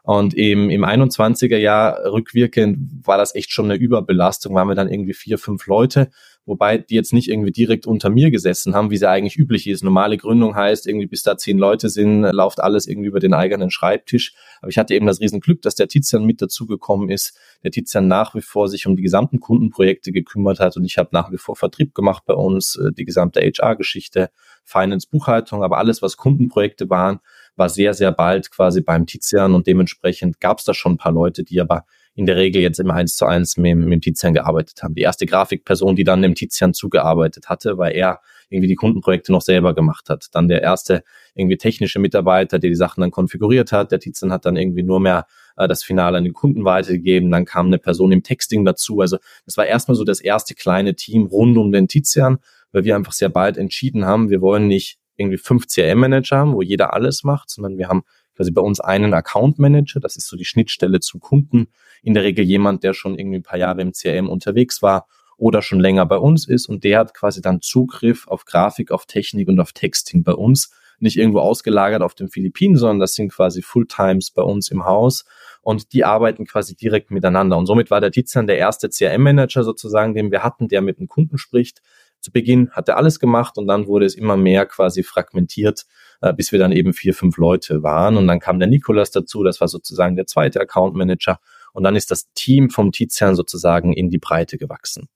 Und 0.03 0.33
im, 0.33 0.69
im 0.69 0.83
21er 0.83 1.57
Jahr 1.57 2.11
rückwirkend 2.11 3.07
war 3.07 3.17
das 3.17 3.35
echt 3.35 3.51
schon 3.51 3.71
eine 3.71 3.75
Überbelastung, 3.75 4.53
waren 4.53 4.67
wir 4.67 4.75
dann 4.75 4.91
irgendwie 4.91 5.13
vier, 5.13 5.37
fünf 5.37 5.65
Leute 5.65 6.09
wobei 6.45 6.77
die 6.77 6.95
jetzt 6.95 7.13
nicht 7.13 7.29
irgendwie 7.29 7.51
direkt 7.51 7.87
unter 7.87 8.09
mir 8.09 8.31
gesessen 8.31 8.75
haben, 8.75 8.91
wie 8.91 8.97
sie 8.97 9.09
eigentlich 9.09 9.37
üblich 9.37 9.67
ist. 9.67 9.83
Normale 9.83 10.17
Gründung 10.17 10.55
heißt, 10.55 10.87
irgendwie 10.87 11.07
bis 11.07 11.23
da 11.23 11.37
zehn 11.37 11.57
Leute 11.57 11.89
sind, 11.89 12.21
läuft 12.21 12.59
alles 12.59 12.87
irgendwie 12.87 13.07
über 13.07 13.19
den 13.19 13.33
eigenen 13.33 13.71
Schreibtisch. 13.71 14.35
Aber 14.61 14.69
ich 14.69 14.77
hatte 14.77 14.93
eben 14.93 15.05
das 15.05 15.19
Riesenglück, 15.19 15.61
dass 15.61 15.75
der 15.75 15.87
Tizian 15.87 16.25
mit 16.25 16.41
dazugekommen 16.41 17.09
ist, 17.09 17.37
der 17.63 17.71
Tizian 17.71 18.07
nach 18.07 18.35
wie 18.35 18.41
vor 18.41 18.67
sich 18.67 18.85
um 18.87 18.95
die 18.95 19.03
gesamten 19.03 19.39
Kundenprojekte 19.39 20.11
gekümmert 20.11 20.59
hat 20.59 20.77
und 20.77 20.85
ich 20.85 20.97
habe 20.97 21.09
nach 21.11 21.31
wie 21.31 21.37
vor 21.37 21.55
Vertrieb 21.55 21.95
gemacht 21.95 22.23
bei 22.25 22.33
uns, 22.33 22.75
äh, 22.75 22.91
die 22.91 23.05
gesamte 23.05 23.41
HR-Geschichte, 23.41 24.29
Finance, 24.63 25.07
Buchhaltung, 25.09 25.63
aber 25.63 25.77
alles, 25.77 26.01
was 26.01 26.17
Kundenprojekte 26.17 26.89
waren, 26.89 27.19
war 27.55 27.69
sehr, 27.69 27.93
sehr 27.93 28.11
bald 28.11 28.51
quasi 28.51 28.81
beim 28.81 29.05
Tizian 29.05 29.53
und 29.53 29.67
dementsprechend 29.67 30.39
gab 30.39 30.59
es 30.59 30.65
da 30.65 30.73
schon 30.73 30.93
ein 30.93 30.97
paar 30.97 31.11
Leute, 31.11 31.43
die 31.43 31.61
aber 31.61 31.85
in 32.15 32.25
der 32.25 32.37
Regel 32.37 32.61
jetzt 32.61 32.79
im 32.79 32.89
Eins 32.91 33.17
zu 33.17 33.25
eins 33.25 33.57
mit, 33.57 33.75
mit 33.75 33.91
dem 33.91 34.01
Tizian 34.01 34.33
gearbeitet 34.33 34.81
haben. 34.81 34.95
Die 34.95 35.01
erste 35.01 35.25
Grafikperson, 35.25 35.95
die 35.95 36.05
dann 36.05 36.21
dem 36.21 36.33
Tizian 36.33 36.73
zugearbeitet 36.73 37.49
hatte, 37.49 37.77
weil 37.77 37.93
er 37.93 38.21
irgendwie 38.49 38.69
die 38.69 38.75
Kundenprojekte 38.75 39.33
noch 39.33 39.41
selber 39.41 39.75
gemacht 39.75 40.09
hat. 40.09 40.27
Dann 40.31 40.47
der 40.47 40.61
erste 40.61 41.03
irgendwie 41.33 41.57
technische 41.57 41.99
Mitarbeiter, 41.99 42.57
der 42.57 42.69
die 42.69 42.75
Sachen 42.75 43.01
dann 43.01 43.11
konfiguriert 43.11 43.73
hat. 43.73 43.91
Der 43.91 43.99
Tizian 43.99 44.31
hat 44.31 44.45
dann 44.45 44.55
irgendwie 44.55 44.83
nur 44.83 45.01
mehr 45.01 45.27
äh, 45.57 45.67
das 45.67 45.83
Finale 45.83 46.17
an 46.17 46.23
den 46.23 46.33
Kunden 46.33 46.63
weitergegeben. 46.63 47.29
Dann 47.31 47.43
kam 47.43 47.67
eine 47.67 47.79
Person 47.79 48.13
im 48.13 48.23
Texting 48.23 48.63
dazu. 48.63 49.01
Also 49.01 49.17
das 49.45 49.57
war 49.57 49.65
erstmal 49.65 49.95
so 49.95 50.05
das 50.05 50.21
erste 50.21 50.55
kleine 50.55 50.95
Team 50.95 51.25
rund 51.25 51.57
um 51.57 51.73
den 51.73 51.89
Tizian, 51.89 52.37
weil 52.71 52.85
wir 52.85 52.95
einfach 52.95 53.13
sehr 53.13 53.29
bald 53.29 53.57
entschieden 53.57 54.05
haben, 54.05 54.29
wir 54.29 54.41
wollen 54.41 54.67
nicht 54.67 54.99
irgendwie 55.17 55.37
fünf 55.37 55.67
CRM-Manager 55.67 56.37
haben, 56.37 56.53
wo 56.53 56.61
jeder 56.61 56.93
alles 56.93 57.23
macht, 57.23 57.49
sondern 57.49 57.77
wir 57.77 57.87
haben 57.87 58.03
quasi 58.35 58.51
bei 58.51 58.61
uns 58.61 58.79
einen 58.79 59.13
Account 59.13 59.59
Manager, 59.59 59.99
das 59.99 60.15
ist 60.15 60.27
so 60.27 60.35
die 60.37 60.45
Schnittstelle 60.45 60.99
zum 60.99 61.19
Kunden. 61.19 61.67
In 62.03 62.13
der 62.13 62.23
Regel 62.23 62.45
jemand, 62.45 62.83
der 62.83 62.93
schon 62.93 63.17
irgendwie 63.17 63.37
ein 63.37 63.43
paar 63.43 63.59
Jahre 63.59 63.81
im 63.81 63.91
CRM 63.93 64.29
unterwegs 64.29 64.81
war 64.81 65.07
oder 65.37 65.61
schon 65.61 65.79
länger 65.79 66.05
bei 66.05 66.17
uns 66.17 66.47
ist 66.47 66.67
und 66.67 66.83
der 66.83 66.99
hat 66.99 67.13
quasi 67.13 67.41
dann 67.41 67.61
Zugriff 67.61 68.27
auf 68.27 68.45
Grafik, 68.45 68.91
auf 68.91 69.05
Technik 69.05 69.47
und 69.47 69.59
auf 69.59 69.73
Texting 69.73 70.23
bei 70.23 70.33
uns. 70.33 70.71
Nicht 70.99 71.17
irgendwo 71.17 71.39
ausgelagert 71.39 72.01
auf 72.01 72.15
den 72.15 72.29
Philippinen, 72.29 72.77
sondern 72.77 72.99
das 72.99 73.15
sind 73.15 73.29
quasi 73.29 73.61
Fulltimes 73.61 74.31
bei 74.31 74.41
uns 74.41 74.71
im 74.71 74.85
Haus 74.85 75.25
und 75.61 75.91
die 75.91 76.05
arbeiten 76.05 76.45
quasi 76.45 76.75
direkt 76.75 77.11
miteinander. 77.11 77.57
Und 77.57 77.65
somit 77.65 77.91
war 77.91 77.99
der 77.99 78.11
Tizian 78.11 78.47
der 78.47 78.57
erste 78.57 78.89
CRM-Manager 78.89 79.63
sozusagen, 79.63 80.13
den 80.13 80.31
wir 80.31 80.41
hatten, 80.41 80.69
der 80.69 80.81
mit 80.81 80.99
dem 80.99 81.07
Kunden 81.07 81.37
spricht, 81.37 81.81
zu 82.25 82.31
Beginn 82.31 82.71
hat 82.71 82.89
er 82.89 82.97
alles 82.97 83.19
gemacht 83.19 83.57
und 83.57 83.67
dann 83.67 83.85
wurde 83.85 84.05
es 84.05 84.15
immer 84.15 84.35
mehr 84.35 84.65
quasi 84.65 85.03
fragmentiert, 85.03 85.85
äh, 86.21 86.33
bis 86.33 86.51
wir 86.51 86.57
dann 86.57 86.71
eben 86.71 86.93
vier, 86.93 87.13
fünf 87.13 87.37
Leute 87.37 87.83
waren. 87.83 88.17
Und 88.17 88.27
dann 88.27 88.39
kam 88.39 88.57
der 88.57 88.67
Nikolas 88.67 89.11
dazu, 89.11 89.43
das 89.43 89.61
war 89.61 89.67
sozusagen 89.67 90.15
der 90.15 90.25
zweite 90.25 90.59
Account 90.59 90.95
Manager. 90.95 91.39
Und 91.71 91.83
dann 91.83 91.95
ist 91.95 92.09
das 92.09 92.31
Team 92.33 92.71
vom 92.71 92.91
Tizian 92.91 93.35
sozusagen 93.35 93.93
in 93.93 94.09
die 94.09 94.17
Breite 94.17 94.57
gewachsen. 94.57 95.07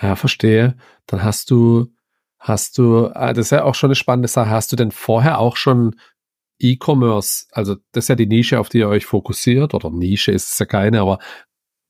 Ja, 0.00 0.16
verstehe. 0.16 0.76
Dann 1.06 1.22
hast 1.22 1.50
du, 1.50 1.92
hast 2.38 2.78
du, 2.78 3.10
äh, 3.14 3.34
das 3.34 3.46
ist 3.46 3.50
ja 3.50 3.64
auch 3.64 3.74
schon 3.74 3.88
eine 3.88 3.94
spannende 3.94 4.28
Sache. 4.28 4.48
Hast 4.48 4.72
du 4.72 4.76
denn 4.76 4.90
vorher 4.90 5.38
auch 5.38 5.56
schon 5.56 5.96
E-Commerce, 6.58 7.46
also 7.52 7.76
das 7.92 8.04
ist 8.04 8.08
ja 8.08 8.14
die 8.14 8.26
Nische, 8.26 8.58
auf 8.58 8.70
die 8.70 8.78
ihr 8.78 8.88
euch 8.88 9.04
fokussiert, 9.04 9.74
oder 9.74 9.90
Nische 9.90 10.32
ist 10.32 10.50
es 10.50 10.58
ja 10.58 10.66
keine, 10.66 11.00
aber 11.00 11.18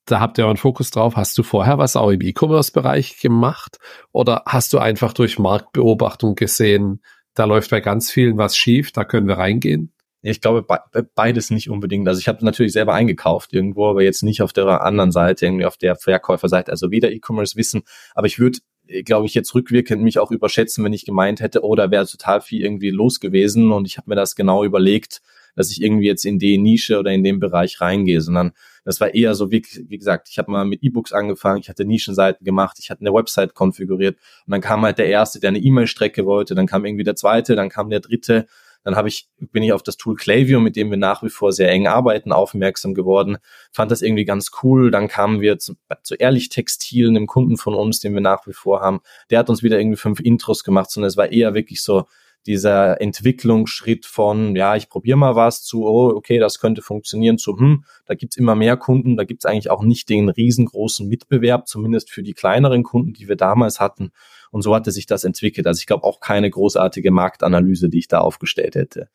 da 0.06 0.20
habt 0.20 0.38
ihr 0.38 0.44
euren 0.44 0.56
Fokus 0.56 0.90
drauf. 0.90 1.16
Hast 1.16 1.37
du 1.38 1.42
vorher 1.42 1.78
was 1.78 1.96
auch 1.96 2.11
im 2.11 2.20
E-Commerce-Bereich 2.20 3.20
gemacht 3.20 3.78
oder 4.12 4.42
hast 4.46 4.73
du 4.73 4.78
einfach 4.78 5.12
durch 5.12 5.38
Marktbeobachtung 5.38 6.34
gesehen, 6.34 7.02
da 7.34 7.44
läuft 7.44 7.70
bei 7.70 7.80
ganz 7.80 8.11
vielen 8.11 8.38
was 8.38 8.56
schief, 8.56 8.92
da 8.92 9.04
können 9.04 9.26
wir 9.26 9.38
reingehen? 9.38 9.92
Ich 10.23 10.40
glaube 10.40 10.66
beides 11.14 11.50
nicht 11.50 11.68
unbedingt. 11.68 12.08
Also 12.08 12.18
ich 12.18 12.28
habe 12.28 12.44
natürlich 12.44 12.73
selber 12.73 12.94
eingekauft 12.94 13.52
irgendwo, 13.52 13.90
aber 13.90 14.02
jetzt 14.02 14.23
nicht 14.23 14.40
auf 14.40 14.54
der 14.54 14.82
anderen 14.82 15.12
Seite, 15.12 15.44
irgendwie 15.44 15.66
auf 15.66 15.76
der 15.76 15.96
Verkäuferseite. 15.96 16.70
Also 16.70 16.90
weder 16.90 17.12
E-Commerce 17.12 17.56
wissen, 17.56 17.82
aber 18.14 18.26
ich 18.26 18.38
würde 18.38 18.58
glaube 19.04 19.26
ich, 19.26 19.34
jetzt 19.34 19.54
rückwirkend 19.54 20.02
mich 20.02 20.18
auch 20.18 20.30
überschätzen, 20.30 20.84
wenn 20.84 20.92
ich 20.92 21.06
gemeint 21.06 21.40
hätte, 21.40 21.64
oh, 21.64 21.75
da 21.75 21.90
wäre 21.90 22.06
total 22.06 22.40
viel 22.40 22.62
irgendwie 22.62 22.90
los 22.90 23.20
gewesen 23.20 23.73
und 23.73 23.87
ich 23.87 23.96
habe 23.96 24.11
mir 24.11 24.16
das 24.16 24.34
genau 24.34 24.64
überlegt, 24.64 25.23
dass 25.54 25.70
ich 25.70 25.82
irgendwie 25.82 26.06
jetzt 26.06 26.25
in 26.25 26.38
die 26.38 26.58
Nische 26.58 26.99
oder 26.99 27.12
in 27.12 27.25
den 27.25 27.40
Bereich 27.40 27.80
reingehe, 27.80 28.20
sondern 28.20 28.52
das 28.84 29.00
war 29.00 29.14
eher 29.14 29.34
so, 29.34 29.50
wie, 29.50 29.62
wie 29.88 29.99
gesagt, 29.99 30.28
ich 30.30 30.38
habe 30.38 30.50
mal 30.50 30.64
mit 30.64 30.82
E-Books 30.82 31.12
angefangen, 31.12 31.61
ich 31.61 31.68
hatte 31.68 31.84
Nischenseiten 31.84 32.44
gemacht, 32.44 32.78
ich 32.80 32.90
hatte 32.90 33.00
eine 33.00 33.14
Website 33.14 33.54
konfiguriert 33.54 34.16
und 34.46 34.50
dann 34.50 34.61
kam 34.61 34.82
halt 34.82 34.99
der 34.99 35.06
erste, 35.06 35.40
der 35.40 35.49
eine 35.49 35.58
E-Mail-Strecke 35.58 36.26
wollte, 36.26 36.54
dann 36.54 36.66
kam 36.66 36.84
irgendwie 36.84 37.04
der 37.04 37.16
zweite, 37.16 37.56
dann 37.56 37.68
kam 37.68 37.90
der 37.90 38.00
dritte 38.00 38.46
dann 38.84 38.96
habe 38.96 39.08
ich, 39.08 39.28
bin 39.38 39.62
ich 39.62 39.73
auf 39.73 39.82
das 39.82 39.96
Tool 39.96 40.14
Klaviyo, 40.14 40.61
mit 40.61 40.76
dem 40.76 40.90
wir 40.90 40.99
nach 40.99 41.23
wie 41.23 41.30
vor 41.30 41.52
sehr 41.52 41.70
eng 41.70 41.87
arbeiten, 41.87 42.32
aufmerksam 42.32 42.92
geworden, 42.92 43.38
fand 43.73 43.90
das 43.90 44.02
irgendwie 44.02 44.26
ganz 44.26 44.50
cool. 44.62 44.90
Dann 44.90 45.08
kamen 45.08 45.40
wir 45.40 45.58
zu, 45.58 45.75
zu 46.02 46.14
Ehrlich 46.14 46.50
Textil, 46.50 47.08
einem 47.08 47.26
Kunden 47.26 47.56
von 47.56 47.75
uns, 47.75 48.00
den 48.00 48.12
wir 48.12 48.20
nach 48.20 48.46
wie 48.46 48.52
vor 48.52 48.80
haben. 48.80 49.00
Der 49.30 49.38
hat 49.38 49.49
uns 49.49 49.62
wieder 49.62 49.78
irgendwie 49.78 49.96
fünf 49.96 50.20
Intros 50.20 50.64
gemacht, 50.64 50.90
sondern 50.90 51.08
es 51.08 51.16
war 51.16 51.32
eher 51.32 51.54
wirklich 51.54 51.82
so 51.82 52.04
dieser 52.46 53.00
Entwicklungsschritt 53.00 54.06
von, 54.06 54.54
ja, 54.54 54.76
ich 54.76 54.88
probiere 54.88 55.16
mal 55.16 55.34
was 55.34 55.62
zu, 55.62 55.86
oh, 55.86 56.08
okay, 56.08 56.38
das 56.38 56.58
könnte 56.58 56.82
funktionieren, 56.82 57.38
zu, 57.38 57.58
hm, 57.58 57.84
da 58.06 58.14
gibt's 58.14 58.36
immer 58.36 58.54
mehr 58.54 58.76
Kunden, 58.76 59.16
da 59.16 59.24
gibt's 59.24 59.46
eigentlich 59.46 59.70
auch 59.70 59.82
nicht 59.82 60.08
den 60.08 60.28
riesengroßen 60.28 61.08
Mitbewerb, 61.08 61.68
zumindest 61.68 62.10
für 62.10 62.22
die 62.22 62.34
kleineren 62.34 62.82
Kunden, 62.82 63.12
die 63.12 63.28
wir 63.28 63.36
damals 63.36 63.80
hatten. 63.80 64.12
Und 64.50 64.62
so 64.62 64.74
hatte 64.74 64.92
sich 64.92 65.06
das 65.06 65.24
entwickelt. 65.24 65.66
Also 65.66 65.80
ich 65.80 65.86
glaube 65.86 66.04
auch 66.04 66.20
keine 66.20 66.48
großartige 66.48 67.10
Marktanalyse, 67.10 67.88
die 67.88 67.98
ich 67.98 68.08
da 68.08 68.20
aufgestellt 68.20 68.76
hätte. 68.76 69.08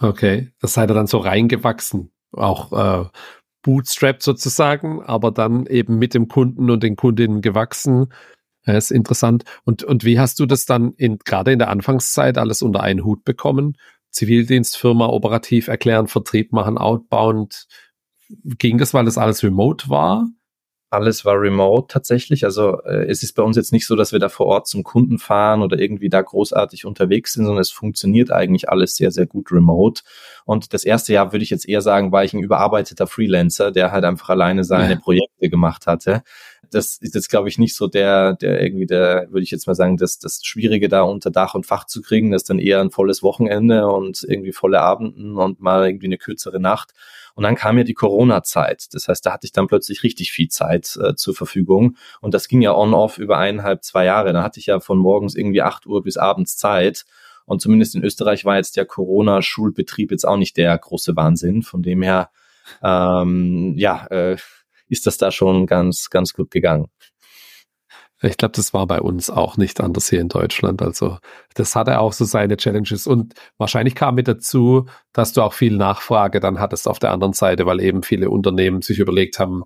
Okay, 0.00 0.50
das 0.60 0.74
seid 0.74 0.90
ihr 0.90 0.94
dann 0.94 1.06
so 1.06 1.18
reingewachsen, 1.18 2.10
auch 2.32 2.72
äh, 2.72 3.08
Bootstrap 3.62 4.22
sozusagen, 4.22 5.02
aber 5.02 5.30
dann 5.30 5.66
eben 5.66 5.98
mit 5.98 6.14
dem 6.14 6.28
Kunden 6.28 6.70
und 6.70 6.82
den 6.82 6.96
Kundinnen 6.96 7.42
gewachsen. 7.42 8.12
Das 8.64 8.86
ist 8.86 8.90
interessant. 8.90 9.44
Und, 9.64 9.82
und 9.82 10.04
wie 10.04 10.18
hast 10.18 10.40
du 10.40 10.46
das 10.46 10.64
dann 10.66 10.92
in, 10.94 11.18
gerade 11.18 11.52
in 11.52 11.58
der 11.58 11.70
Anfangszeit 11.70 12.38
alles 12.38 12.62
unter 12.62 12.82
einen 12.82 13.04
Hut 13.04 13.24
bekommen? 13.24 13.76
Zivildienstfirma 14.10 15.06
operativ 15.06 15.68
erklären, 15.68 16.06
Vertrieb 16.06 16.52
machen, 16.52 16.78
outbound. 16.78 17.66
Ging 18.44 18.78
das, 18.78 18.94
weil 18.94 19.04
das 19.04 19.18
alles 19.18 19.42
remote 19.42 19.88
war? 19.88 20.26
Alles 20.94 21.24
war 21.24 21.40
remote 21.40 21.92
tatsächlich. 21.92 22.44
Also 22.44 22.80
äh, 22.82 23.06
es 23.06 23.22
ist 23.22 23.34
bei 23.34 23.42
uns 23.42 23.56
jetzt 23.56 23.72
nicht 23.72 23.86
so, 23.86 23.96
dass 23.96 24.12
wir 24.12 24.18
da 24.18 24.28
vor 24.28 24.46
Ort 24.46 24.68
zum 24.68 24.82
Kunden 24.84 25.18
fahren 25.18 25.62
oder 25.62 25.78
irgendwie 25.78 26.08
da 26.08 26.22
großartig 26.22 26.86
unterwegs 26.86 27.32
sind, 27.34 27.44
sondern 27.44 27.60
es 27.60 27.70
funktioniert 27.70 28.30
eigentlich 28.30 28.68
alles 28.68 28.96
sehr, 28.96 29.10
sehr 29.10 29.26
gut 29.26 29.52
remote. 29.52 30.02
Und 30.44 30.72
das 30.72 30.84
erste 30.84 31.12
Jahr 31.12 31.32
würde 31.32 31.42
ich 31.42 31.50
jetzt 31.50 31.68
eher 31.68 31.80
sagen, 31.80 32.12
war 32.12 32.24
ich 32.24 32.32
ein 32.32 32.42
überarbeiteter 32.42 33.06
Freelancer, 33.06 33.72
der 33.72 33.92
halt 33.92 34.04
einfach 34.04 34.30
alleine 34.30 34.64
seine 34.64 34.94
ja. 34.94 34.98
Projekte 35.00 35.48
gemacht 35.48 35.86
hatte. 35.86 36.22
Das 36.70 36.96
ist 36.96 37.14
jetzt, 37.14 37.28
glaube 37.28 37.48
ich, 37.48 37.58
nicht 37.58 37.76
so 37.76 37.86
der, 37.86 38.34
der 38.34 38.62
irgendwie 38.62 38.86
der, 38.86 39.26
würde 39.30 39.42
ich 39.42 39.50
jetzt 39.50 39.66
mal 39.66 39.74
sagen, 39.74 39.96
das, 39.96 40.18
das 40.18 40.40
Schwierige 40.42 40.88
da 40.88 41.02
unter 41.02 41.30
Dach 41.30 41.54
und 41.54 41.66
Fach 41.66 41.84
zu 41.86 42.02
kriegen, 42.02 42.30
das 42.30 42.42
ist 42.42 42.50
dann 42.50 42.58
eher 42.58 42.80
ein 42.80 42.90
volles 42.90 43.22
Wochenende 43.22 43.86
und 43.88 44.24
irgendwie 44.26 44.52
volle 44.52 44.80
Abenden 44.80 45.36
und 45.36 45.60
mal 45.60 45.86
irgendwie 45.86 46.06
eine 46.06 46.18
kürzere 46.18 46.60
Nacht. 46.60 46.92
Und 47.34 47.42
dann 47.42 47.56
kam 47.56 47.76
ja 47.78 47.84
die 47.84 47.94
Corona-Zeit. 47.94 48.86
Das 48.92 49.08
heißt, 49.08 49.26
da 49.26 49.32
hatte 49.32 49.46
ich 49.46 49.52
dann 49.52 49.66
plötzlich 49.66 50.02
richtig 50.02 50.32
viel 50.32 50.48
Zeit 50.48 50.96
äh, 51.02 51.14
zur 51.14 51.34
Verfügung. 51.34 51.96
Und 52.20 52.34
das 52.34 52.48
ging 52.48 52.62
ja 52.62 52.74
on-off 52.74 53.18
über 53.18 53.38
eineinhalb, 53.38 53.82
zwei 53.82 54.04
Jahre. 54.04 54.32
Da 54.32 54.42
hatte 54.42 54.60
ich 54.60 54.66
ja 54.66 54.80
von 54.80 54.98
morgens 54.98 55.34
irgendwie 55.34 55.62
acht 55.62 55.86
Uhr 55.86 56.02
bis 56.02 56.16
abends 56.16 56.56
Zeit. 56.56 57.04
Und 57.44 57.60
zumindest 57.60 57.94
in 57.94 58.04
Österreich 58.04 58.44
war 58.44 58.56
jetzt 58.56 58.76
der 58.76 58.86
Corona-Schulbetrieb 58.86 60.10
jetzt 60.10 60.26
auch 60.26 60.36
nicht 60.36 60.56
der 60.56 60.76
große 60.78 61.16
Wahnsinn. 61.16 61.62
Von 61.62 61.82
dem 61.82 62.02
her, 62.02 62.30
ähm, 62.82 63.74
ja, 63.76 64.06
äh, 64.06 64.36
ist 64.88 65.06
das 65.06 65.18
da 65.18 65.30
schon 65.30 65.66
ganz, 65.66 66.10
ganz 66.10 66.32
gut 66.32 66.50
gegangen. 66.50 66.86
Ich 68.24 68.36
glaube, 68.38 68.52
das 68.52 68.72
war 68.72 68.86
bei 68.86 69.00
uns 69.00 69.28
auch 69.28 69.56
nicht 69.56 69.80
anders 69.80 70.08
hier 70.08 70.20
in 70.20 70.28
Deutschland. 70.28 70.80
Also 70.80 71.18
das 71.54 71.76
hatte 71.76 72.00
auch 72.00 72.12
so 72.12 72.24
seine 72.24 72.56
Challenges. 72.56 73.06
Und 73.06 73.34
wahrscheinlich 73.58 73.94
kam 73.94 74.14
mit 74.14 74.28
dazu, 74.28 74.86
dass 75.12 75.32
du 75.32 75.42
auch 75.42 75.52
viel 75.52 75.76
Nachfrage 75.76 76.40
dann 76.40 76.58
hattest 76.58 76.88
auf 76.88 76.98
der 76.98 77.10
anderen 77.10 77.34
Seite, 77.34 77.66
weil 77.66 77.80
eben 77.80 78.02
viele 78.02 78.30
Unternehmen 78.30 78.82
sich 78.82 78.98
überlegt 78.98 79.38
haben, 79.38 79.64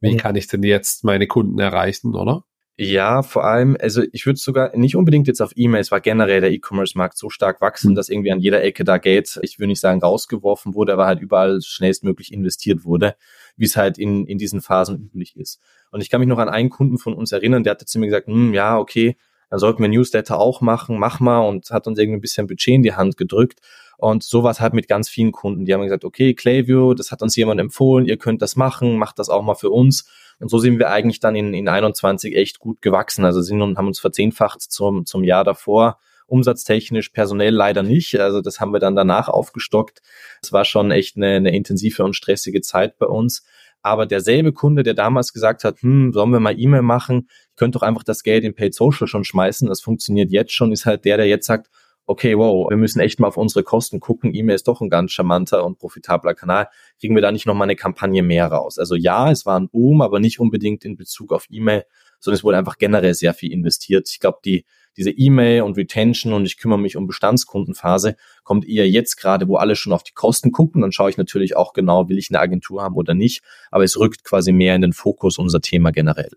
wie 0.00 0.16
kann 0.16 0.36
ich 0.36 0.46
denn 0.46 0.62
jetzt 0.62 1.04
meine 1.04 1.26
Kunden 1.26 1.58
erreichen, 1.58 2.14
oder? 2.14 2.44
Ja, 2.80 3.24
vor 3.24 3.44
allem, 3.44 3.76
also 3.80 4.04
ich 4.12 4.24
würde 4.24 4.38
sogar 4.38 4.76
nicht 4.76 4.94
unbedingt 4.94 5.26
jetzt 5.26 5.40
auf 5.42 5.50
E-Mails, 5.56 5.90
war 5.90 6.00
generell 6.00 6.40
der 6.40 6.52
E-Commerce-Markt 6.52 7.18
so 7.18 7.28
stark 7.28 7.60
wachsen, 7.60 7.90
mhm. 7.90 7.94
dass 7.96 8.08
irgendwie 8.08 8.30
an 8.30 8.38
jeder 8.38 8.62
Ecke 8.62 8.84
da 8.84 8.98
Geld, 8.98 9.36
ich 9.42 9.58
würde 9.58 9.66
nicht 9.66 9.80
sagen 9.80 10.00
rausgeworfen 10.00 10.74
wurde, 10.74 10.92
aber 10.92 11.06
halt 11.06 11.20
überall 11.20 11.60
schnellstmöglich 11.60 12.32
investiert 12.32 12.84
wurde, 12.84 13.16
wie 13.58 13.66
es 13.66 13.76
halt 13.76 13.98
in, 13.98 14.26
in 14.26 14.38
diesen 14.38 14.60
Phasen 14.60 14.96
üblich 14.96 15.36
ist. 15.36 15.60
Und 15.90 16.00
ich 16.00 16.10
kann 16.10 16.20
mich 16.20 16.28
noch 16.28 16.38
an 16.38 16.48
einen 16.48 16.70
Kunden 16.70 16.98
von 16.98 17.14
uns 17.14 17.32
erinnern, 17.32 17.64
der 17.64 17.72
hatte 17.72 17.84
zu 17.84 17.98
mir 17.98 18.06
gesagt, 18.06 18.28
hm, 18.28 18.54
ja, 18.54 18.78
okay, 18.78 19.16
dann 19.50 19.58
sollten 19.58 19.82
wir 19.82 19.88
Newsletter 19.88 20.38
auch 20.38 20.60
machen, 20.60 20.98
mach 20.98 21.20
mal 21.20 21.40
und 21.40 21.70
hat 21.70 21.86
uns 21.86 21.98
irgendwie 21.98 22.18
ein 22.18 22.20
bisschen 22.20 22.46
Budget 22.46 22.74
in 22.74 22.82
die 22.82 22.94
Hand 22.94 23.16
gedrückt. 23.16 23.60
Und 23.96 24.22
sowas 24.22 24.60
halt 24.60 24.74
mit 24.74 24.86
ganz 24.86 25.08
vielen 25.08 25.32
Kunden. 25.32 25.64
Die 25.64 25.74
haben 25.74 25.82
gesagt, 25.82 26.04
okay, 26.04 26.32
Clayview, 26.32 26.94
das 26.94 27.10
hat 27.10 27.20
uns 27.20 27.34
jemand 27.34 27.60
empfohlen, 27.60 28.06
ihr 28.06 28.16
könnt 28.16 28.42
das 28.42 28.54
machen, 28.54 28.96
macht 28.96 29.18
das 29.18 29.28
auch 29.28 29.42
mal 29.42 29.56
für 29.56 29.70
uns. 29.70 30.08
Und 30.38 30.50
so 30.50 30.58
sind 30.58 30.78
wir 30.78 30.90
eigentlich 30.90 31.18
dann 31.18 31.34
in, 31.34 31.52
in 31.52 31.68
21 31.68 32.36
echt 32.36 32.60
gut 32.60 32.80
gewachsen. 32.80 33.24
Also 33.24 33.42
sind 33.42 33.60
und 33.60 33.76
haben 33.76 33.88
uns 33.88 33.98
verzehnfacht 33.98 34.62
zum, 34.62 35.04
zum 35.04 35.24
Jahr 35.24 35.42
davor. 35.42 35.98
Umsatztechnisch, 36.28 37.08
personell 37.08 37.54
leider 37.54 37.82
nicht. 37.82 38.18
Also 38.20 38.40
das 38.40 38.60
haben 38.60 38.72
wir 38.72 38.80
dann 38.80 38.94
danach 38.94 39.28
aufgestockt. 39.28 40.00
Es 40.42 40.52
war 40.52 40.64
schon 40.64 40.90
echt 40.90 41.16
eine, 41.16 41.36
eine 41.36 41.54
intensive 41.54 42.04
und 42.04 42.14
stressige 42.14 42.60
Zeit 42.60 42.98
bei 42.98 43.06
uns. 43.06 43.44
Aber 43.82 44.06
derselbe 44.06 44.52
Kunde, 44.52 44.82
der 44.82 44.94
damals 44.94 45.32
gesagt 45.32 45.64
hat, 45.64 45.82
hm, 45.82 46.12
sollen 46.12 46.30
wir 46.30 46.40
mal 46.40 46.58
E-Mail 46.58 46.82
machen, 46.82 47.28
ich 47.50 47.56
könnte 47.56 47.78
doch 47.78 47.86
einfach 47.86 48.02
das 48.02 48.22
Geld 48.22 48.44
in 48.44 48.54
Paid 48.54 48.74
Social 48.74 49.06
schon 49.06 49.24
schmeißen, 49.24 49.68
das 49.68 49.80
funktioniert 49.80 50.30
jetzt 50.30 50.52
schon, 50.52 50.72
ist 50.72 50.84
halt 50.84 51.04
der, 51.04 51.16
der 51.16 51.26
jetzt 51.26 51.46
sagt, 51.46 51.68
okay, 52.08 52.36
wow, 52.38 52.70
wir 52.70 52.76
müssen 52.78 53.00
echt 53.00 53.20
mal 53.20 53.28
auf 53.28 53.36
unsere 53.36 53.62
Kosten 53.62 54.00
gucken. 54.00 54.34
E-Mail 54.34 54.54
ist 54.54 54.66
doch 54.66 54.80
ein 54.80 54.88
ganz 54.88 55.12
charmanter 55.12 55.64
und 55.64 55.78
profitabler 55.78 56.34
Kanal. 56.34 56.68
Kriegen 56.98 57.14
wir 57.14 57.20
da 57.20 57.30
nicht 57.30 57.46
nochmal 57.46 57.66
eine 57.66 57.76
Kampagne 57.76 58.22
mehr 58.22 58.46
raus? 58.46 58.78
Also 58.78 58.94
ja, 58.94 59.30
es 59.30 59.44
war 59.44 59.60
ein 59.60 59.68
Boom, 59.68 60.00
aber 60.00 60.18
nicht 60.18 60.40
unbedingt 60.40 60.86
in 60.86 60.96
Bezug 60.96 61.34
auf 61.34 61.44
E-Mail, 61.50 61.84
sondern 62.18 62.38
es 62.38 62.44
wurde 62.44 62.56
einfach 62.56 62.78
generell 62.78 63.12
sehr 63.12 63.34
viel 63.34 63.52
investiert. 63.52 64.08
Ich 64.08 64.20
glaube, 64.20 64.38
die, 64.42 64.64
diese 64.98 65.10
E-Mail 65.10 65.62
und 65.62 65.76
Retention 65.76 66.32
und 66.32 66.44
ich 66.44 66.58
kümmere 66.58 66.78
mich 66.78 66.96
um 66.96 67.06
Bestandskundenphase 67.06 68.16
kommt 68.42 68.68
eher 68.68 68.88
jetzt 68.88 69.16
gerade, 69.16 69.48
wo 69.48 69.56
alle 69.56 69.76
schon 69.76 69.92
auf 69.92 70.02
die 70.02 70.12
Kosten 70.12 70.52
gucken. 70.52 70.82
Dann 70.82 70.92
schaue 70.92 71.08
ich 71.08 71.16
natürlich 71.16 71.56
auch 71.56 71.72
genau, 71.72 72.08
will 72.08 72.18
ich 72.18 72.30
eine 72.30 72.40
Agentur 72.40 72.82
haben 72.82 72.96
oder 72.96 73.14
nicht. 73.14 73.42
Aber 73.70 73.84
es 73.84 73.98
rückt 73.98 74.24
quasi 74.24 74.52
mehr 74.52 74.74
in 74.74 74.82
den 74.82 74.92
Fokus 74.92 75.38
unser 75.38 75.60
Thema 75.60 75.92
generell. 75.92 76.32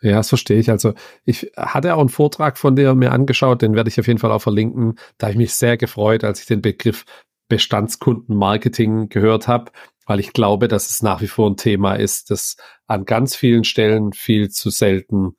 Ja, 0.00 0.16
das 0.16 0.28
verstehe 0.28 0.60
ich. 0.60 0.70
Also 0.70 0.94
ich 1.24 1.50
hatte 1.56 1.94
auch 1.94 2.00
einen 2.00 2.08
Vortrag 2.08 2.56
von 2.56 2.76
dir 2.76 2.94
mir 2.94 3.10
angeschaut, 3.10 3.62
den 3.62 3.74
werde 3.74 3.90
ich 3.90 3.98
auf 3.98 4.06
jeden 4.06 4.20
Fall 4.20 4.30
auch 4.30 4.42
verlinken. 4.42 4.94
Da 5.18 5.26
habe 5.26 5.32
ich 5.32 5.38
mich 5.38 5.54
sehr 5.54 5.76
gefreut, 5.76 6.22
als 6.22 6.40
ich 6.40 6.46
den 6.46 6.62
Begriff 6.62 7.04
Bestandskundenmarketing 7.48 9.08
gehört 9.08 9.48
habe, 9.48 9.72
weil 10.06 10.20
ich 10.20 10.32
glaube, 10.32 10.68
dass 10.68 10.88
es 10.88 11.02
nach 11.02 11.20
wie 11.20 11.26
vor 11.26 11.50
ein 11.50 11.56
Thema 11.56 11.94
ist, 11.94 12.30
das 12.30 12.56
an 12.86 13.06
ganz 13.06 13.34
vielen 13.34 13.64
Stellen 13.64 14.12
viel 14.12 14.50
zu 14.50 14.70
selten 14.70 15.34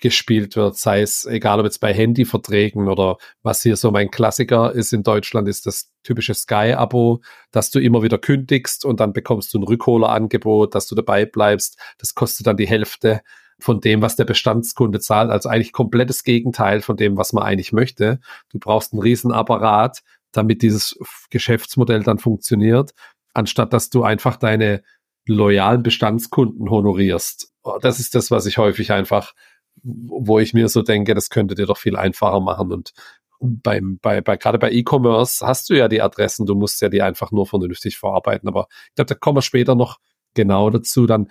gespielt 0.00 0.56
wird, 0.56 0.76
sei 0.76 1.02
es 1.02 1.26
egal 1.26 1.60
ob 1.60 1.66
jetzt 1.66 1.80
bei 1.80 1.92
Handyverträgen 1.92 2.88
oder 2.88 3.18
was 3.42 3.62
hier 3.62 3.76
so 3.76 3.90
mein 3.90 4.10
Klassiker 4.10 4.72
ist 4.72 4.92
in 4.92 5.02
Deutschland, 5.02 5.48
ist 5.48 5.66
das 5.66 5.90
typische 6.02 6.34
Sky-Abo, 6.34 7.20
dass 7.50 7.70
du 7.70 7.78
immer 7.78 8.02
wieder 8.02 8.18
kündigst 8.18 8.84
und 8.84 9.00
dann 9.00 9.12
bekommst 9.12 9.52
du 9.52 9.58
ein 9.58 9.64
Rückholerangebot, 9.64 10.74
dass 10.74 10.86
du 10.86 10.94
dabei 10.94 11.26
bleibst. 11.26 11.78
Das 11.98 12.14
kostet 12.14 12.46
dann 12.46 12.56
die 12.56 12.68
Hälfte 12.68 13.22
von 13.60 13.80
dem, 13.80 14.02
was 14.02 14.16
der 14.16 14.24
Bestandskunde 14.24 15.00
zahlt. 15.00 15.30
Also 15.30 15.48
eigentlich 15.48 15.72
komplettes 15.72 16.24
Gegenteil 16.24 16.82
von 16.82 16.96
dem, 16.96 17.16
was 17.16 17.32
man 17.32 17.44
eigentlich 17.44 17.72
möchte. 17.72 18.20
Du 18.50 18.58
brauchst 18.58 18.92
einen 18.92 19.02
Riesenapparat, 19.02 20.02
damit 20.32 20.62
dieses 20.62 20.98
Geschäftsmodell 21.30 22.02
dann 22.02 22.18
funktioniert, 22.18 22.92
anstatt 23.34 23.72
dass 23.72 23.90
du 23.90 24.02
einfach 24.02 24.36
deine 24.36 24.82
loyalen 25.26 25.82
Bestandskunden 25.82 26.68
honorierst. 26.68 27.52
Das 27.80 28.00
ist 28.00 28.14
das, 28.14 28.30
was 28.30 28.46
ich 28.46 28.58
häufig 28.58 28.90
einfach, 28.90 29.34
wo 29.82 30.38
ich 30.38 30.54
mir 30.54 30.68
so 30.68 30.82
denke, 30.82 31.14
das 31.14 31.30
könnte 31.30 31.54
dir 31.54 31.66
doch 31.66 31.78
viel 31.78 31.96
einfacher 31.96 32.40
machen 32.40 32.72
und 32.72 32.92
beim, 33.42 33.98
bei, 34.00 34.20
bei, 34.20 34.36
gerade 34.36 34.58
bei 34.58 34.70
E-Commerce 34.70 35.44
hast 35.44 35.68
du 35.68 35.74
ja 35.74 35.88
die 35.88 36.00
Adressen, 36.00 36.46
du 36.46 36.54
musst 36.54 36.80
ja 36.80 36.88
die 36.88 37.02
einfach 37.02 37.32
nur 37.32 37.46
vernünftig 37.46 37.98
verarbeiten. 37.98 38.48
Aber 38.48 38.68
ich 38.88 38.94
glaube, 38.94 39.08
da 39.08 39.14
kommen 39.14 39.38
wir 39.38 39.42
später 39.42 39.74
noch 39.74 39.98
genau 40.34 40.70
dazu. 40.70 41.06
Dann, 41.06 41.28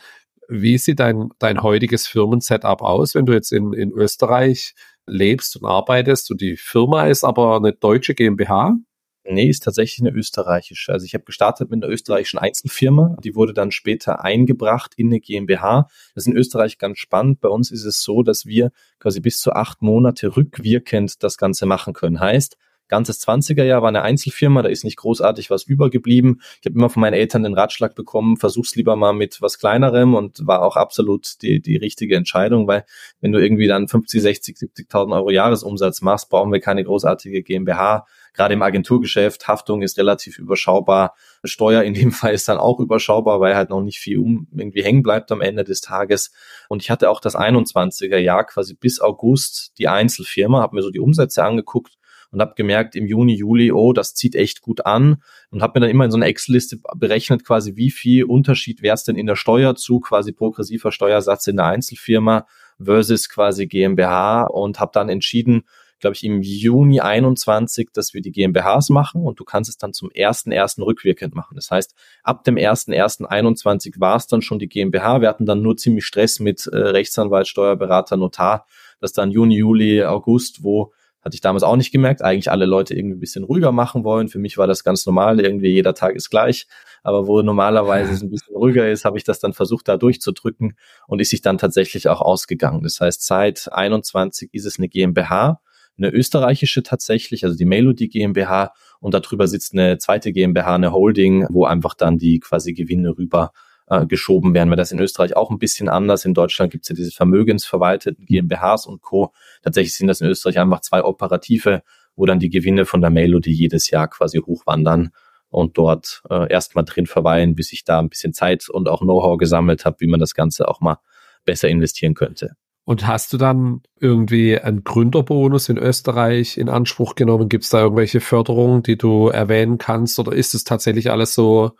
wie 0.49 0.77
sieht 0.77 0.99
dein, 0.99 1.29
dein 1.39 1.63
heutiges 1.63 2.07
Firmensetup 2.07 2.81
aus, 2.81 3.15
wenn 3.15 3.25
du 3.25 3.33
jetzt 3.33 3.53
in, 3.53 3.73
in 3.73 3.91
Österreich 3.91 4.73
lebst 5.07 5.55
und 5.55 5.65
arbeitest 5.65 6.31
und 6.31 6.41
die 6.41 6.57
Firma 6.57 7.07
ist 7.07 7.23
aber 7.23 7.55
eine 7.55 7.73
deutsche 7.73 8.13
GmbH? 8.13 8.75
Nee, 9.23 9.49
ist 9.49 9.63
tatsächlich 9.63 9.99
eine 10.01 10.17
österreichische. 10.17 10.91
Also 10.91 11.05
ich 11.05 11.13
habe 11.13 11.25
gestartet 11.25 11.69
mit 11.69 11.83
einer 11.83 11.93
österreichischen 11.93 12.39
Einzelfirma. 12.39 13.17
Die 13.23 13.35
wurde 13.35 13.53
dann 13.53 13.71
später 13.71 14.23
eingebracht 14.23 14.93
in 14.97 15.07
eine 15.07 15.19
GmbH. 15.19 15.87
Das 16.15 16.23
ist 16.23 16.27
in 16.27 16.35
Österreich 16.35 16.79
ganz 16.79 16.97
spannend. 16.97 17.39
Bei 17.39 17.49
uns 17.49 17.69
ist 17.69 17.85
es 17.85 18.01
so, 18.01 18.23
dass 18.23 18.47
wir 18.47 18.71
quasi 18.99 19.19
bis 19.19 19.37
zu 19.37 19.53
acht 19.53 19.83
Monate 19.83 20.35
rückwirkend 20.35 21.23
das 21.23 21.37
Ganze 21.37 21.67
machen 21.67 21.93
können. 21.93 22.19
Heißt, 22.19 22.57
ganzes 22.91 23.25
20er 23.25 23.63
Jahr 23.63 23.81
war 23.81 23.87
eine 23.87 24.03
Einzelfirma, 24.03 24.61
da 24.61 24.69
ist 24.69 24.83
nicht 24.83 24.97
großartig 24.97 25.49
was 25.49 25.63
übergeblieben. 25.63 26.41
Ich 26.59 26.65
habe 26.65 26.77
immer 26.77 26.89
von 26.89 27.01
meinen 27.01 27.13
Eltern 27.13 27.41
den 27.43 27.55
Ratschlag 27.55 27.95
bekommen, 27.95 28.37
versuch's 28.37 28.75
lieber 28.75 28.95
mal 28.95 29.13
mit 29.13 29.41
was 29.41 29.57
kleinerem 29.57 30.13
und 30.13 30.45
war 30.45 30.61
auch 30.61 30.75
absolut 30.75 31.41
die, 31.41 31.61
die 31.61 31.77
richtige 31.77 32.17
Entscheidung, 32.17 32.67
weil 32.67 32.85
wenn 33.21 33.31
du 33.31 33.39
irgendwie 33.39 33.67
dann 33.67 33.87
50, 33.87 34.21
60, 34.21 34.57
70.000 34.57 35.15
Euro 35.15 35.31
Jahresumsatz 35.31 36.01
machst, 36.01 36.29
brauchen 36.29 36.51
wir 36.51 36.59
keine 36.59 36.83
großartige 36.83 37.41
GmbH. 37.41 38.05
Gerade 38.33 38.53
im 38.53 38.61
Agenturgeschäft, 38.61 39.47
Haftung 39.47 39.81
ist 39.81 39.97
relativ 39.97 40.37
überschaubar. 40.37 41.15
Steuer 41.45 41.83
in 41.83 41.93
dem 41.93 42.11
Fall 42.11 42.33
ist 42.33 42.49
dann 42.49 42.57
auch 42.57 42.79
überschaubar, 42.81 43.39
weil 43.39 43.55
halt 43.55 43.69
noch 43.69 43.81
nicht 43.81 43.99
viel 43.99 44.19
um 44.19 44.47
irgendwie 44.53 44.83
hängen 44.83 45.01
bleibt 45.01 45.31
am 45.31 45.39
Ende 45.39 45.63
des 45.63 45.79
Tages. 45.79 46.31
Und 46.67 46.81
ich 46.81 46.91
hatte 46.91 47.09
auch 47.09 47.21
das 47.21 47.35
21er 47.35 48.17
Jahr 48.17 48.45
quasi 48.45 48.73
bis 48.73 48.99
August 48.99 49.71
die 49.77 49.87
Einzelfirma, 49.87 50.61
habe 50.61 50.75
mir 50.75 50.81
so 50.81 50.91
die 50.91 50.99
Umsätze 50.99 51.43
angeguckt 51.43 51.97
und 52.31 52.41
habe 52.41 52.53
gemerkt 52.55 52.95
im 52.95 53.05
Juni, 53.05 53.35
Juli, 53.35 53.71
oh, 53.71 53.93
das 53.93 54.13
zieht 54.13 54.35
echt 54.35 54.61
gut 54.61 54.85
an 54.85 55.21
und 55.49 55.61
habe 55.61 55.79
mir 55.79 55.85
dann 55.85 55.91
immer 55.91 56.05
in 56.05 56.11
so 56.11 56.17
einer 56.17 56.27
Excel-Liste 56.27 56.79
berechnet, 56.95 57.45
quasi 57.45 57.75
wie 57.75 57.91
viel 57.91 58.23
Unterschied 58.23 58.81
wäre 58.81 58.95
es 58.95 59.03
denn 59.03 59.15
in 59.15 59.27
der 59.27 59.35
Steuer 59.35 59.75
zu, 59.75 59.99
quasi 59.99 60.31
progressiver 60.31 60.91
Steuersatz 60.91 61.47
in 61.47 61.57
der 61.57 61.65
Einzelfirma 61.65 62.47
versus 62.83 63.29
quasi 63.29 63.67
GmbH 63.67 64.43
und 64.43 64.79
habe 64.79 64.91
dann 64.93 65.09
entschieden, 65.09 65.63
glaube 66.01 66.15
ich, 66.15 66.23
im 66.23 66.41
Juni 66.41 66.99
21, 66.99 67.89
dass 67.93 68.13
wir 68.13 68.21
die 68.21 68.31
GmbHs 68.31 68.89
machen 68.89 69.23
und 69.23 69.39
du 69.39 69.45
kannst 69.45 69.69
es 69.69 69.77
dann 69.77 69.93
zum 69.93 70.11
ersten 70.11 70.51
ersten 70.51 70.81
rückwirkend 70.81 71.35
machen. 71.35 71.55
Das 71.55 71.71
heißt, 71.71 71.95
ab 72.23 72.43
dem 72.43 72.57
ersten 72.57 72.91
ersten 72.91 73.25
21 73.25 73.95
war 73.99 74.17
es 74.17 74.27
dann 74.27 74.41
schon 74.41 74.59
die 74.59 74.67
GmbH. 74.67 75.21
Wir 75.21 75.29
hatten 75.29 75.45
dann 75.45 75.61
nur 75.61 75.77
ziemlich 75.77 76.05
Stress 76.05 76.39
mit 76.39 76.65
äh, 76.67 76.75
Rechtsanwalt, 76.75 77.47
Steuerberater, 77.47 78.17
Notar, 78.17 78.65
dass 78.99 79.13
dann 79.13 79.31
Juni, 79.31 79.57
Juli, 79.57 80.03
August, 80.03 80.63
wo 80.63 80.91
hatte 81.21 81.35
ich 81.35 81.41
damals 81.41 81.63
auch 81.63 81.75
nicht 81.75 81.91
gemerkt, 81.91 82.21
eigentlich 82.21 82.51
alle 82.51 82.65
Leute 82.65 82.95
irgendwie 82.95 83.17
ein 83.17 83.19
bisschen 83.19 83.43
ruhiger 83.43 83.71
machen 83.71 84.03
wollen. 84.03 84.27
Für 84.27 84.39
mich 84.39 84.57
war 84.57 84.67
das 84.67 84.83
ganz 84.83 85.05
normal, 85.05 85.39
irgendwie 85.39 85.69
jeder 85.69 85.93
Tag 85.93 86.15
ist 86.15 86.29
gleich. 86.29 86.67
Aber 87.03 87.27
wo 87.27 87.41
normalerweise 87.41 88.11
es 88.13 88.21
ein 88.21 88.29
bisschen 88.29 88.55
ruhiger 88.55 88.89
ist, 88.89 89.05
habe 89.05 89.17
ich 89.17 89.23
das 89.23 89.39
dann 89.39 89.53
versucht, 89.53 89.87
da 89.87 89.97
durchzudrücken 89.97 90.75
und 91.07 91.21
ist 91.21 91.29
sich 91.29 91.41
dann 91.41 91.57
tatsächlich 91.57 92.07
auch 92.07 92.21
ausgegangen. 92.21 92.83
Das 92.83 92.99
heißt, 92.99 93.25
seit 93.25 93.71
21 93.71 94.49
ist 94.53 94.65
es 94.65 94.77
eine 94.77 94.89
GmbH 94.89 95.59
eine 95.97 96.11
österreichische 96.11 96.83
tatsächlich, 96.83 97.43
also 97.43 97.55
die 97.55 97.65
Melody 97.65 98.07
GmbH 98.07 98.73
und 98.99 99.13
darüber 99.13 99.47
sitzt 99.47 99.73
eine 99.73 99.97
zweite 99.97 100.31
GmbH, 100.33 100.75
eine 100.75 100.93
Holding, 100.93 101.45
wo 101.49 101.65
einfach 101.65 101.93
dann 101.93 102.17
die 102.17 102.39
quasi 102.39 102.73
Gewinne 102.73 103.17
rüber 103.17 103.51
äh, 103.91 104.05
geschoben 104.05 104.53
werden. 104.53 104.69
Weil 104.69 104.77
das 104.77 104.93
in 104.93 104.99
Österreich 104.99 105.35
auch 105.35 105.51
ein 105.51 105.59
bisschen 105.59 105.89
anders. 105.89 106.23
In 106.23 106.33
Deutschland 106.33 106.71
gibt 106.71 106.85
es 106.85 106.89
ja 106.89 106.95
diese 106.95 107.11
vermögensverwalteten 107.11 108.25
GmbHs 108.25 108.85
und 108.85 109.01
Co. 109.01 109.33
Tatsächlich 109.61 109.95
sind 109.95 110.07
das 110.07 110.21
in 110.21 110.27
Österreich 110.27 110.59
einfach 110.59 110.79
zwei 110.79 111.03
operative, 111.03 111.83
wo 112.15 112.25
dann 112.25 112.39
die 112.39 112.49
Gewinne 112.49 112.85
von 112.85 113.01
der 113.01 113.09
Melody 113.09 113.51
jedes 113.51 113.89
Jahr 113.89 114.07
quasi 114.07 114.39
hochwandern 114.39 115.11
und 115.49 115.77
dort 115.77 116.23
äh, 116.29 116.49
erstmal 116.49 116.85
drin 116.85 117.05
verweilen, 117.05 117.53
bis 117.53 117.73
ich 117.73 117.83
da 117.83 117.99
ein 117.99 118.07
bisschen 118.07 118.33
Zeit 118.33 118.69
und 118.69 118.87
auch 118.87 119.01
Know-how 119.01 119.37
gesammelt 119.37 119.83
habe, 119.83 119.97
wie 119.99 120.07
man 120.07 120.21
das 120.21 120.33
Ganze 120.33 120.69
auch 120.69 120.79
mal 120.79 120.97
besser 121.43 121.67
investieren 121.67 122.13
könnte. 122.13 122.55
Und 122.85 123.05
hast 123.05 123.33
du 123.33 123.37
dann 123.37 123.81
irgendwie 123.99 124.57
einen 124.57 124.85
Gründerbonus 124.85 125.67
in 125.67 125.77
Österreich 125.77 126.57
in 126.57 126.69
Anspruch 126.69 127.15
genommen? 127.15 127.49
Gibt 127.49 127.65
es 127.65 127.69
da 127.69 127.81
irgendwelche 127.81 128.21
Förderungen, 128.21 128.83
die 128.83 128.97
du 128.97 129.27
erwähnen 129.27 129.77
kannst? 129.77 130.17
Oder 130.17 130.31
ist 130.31 130.53
es 130.53 130.63
tatsächlich 130.63 131.11
alles 131.11 131.33
so 131.33 131.71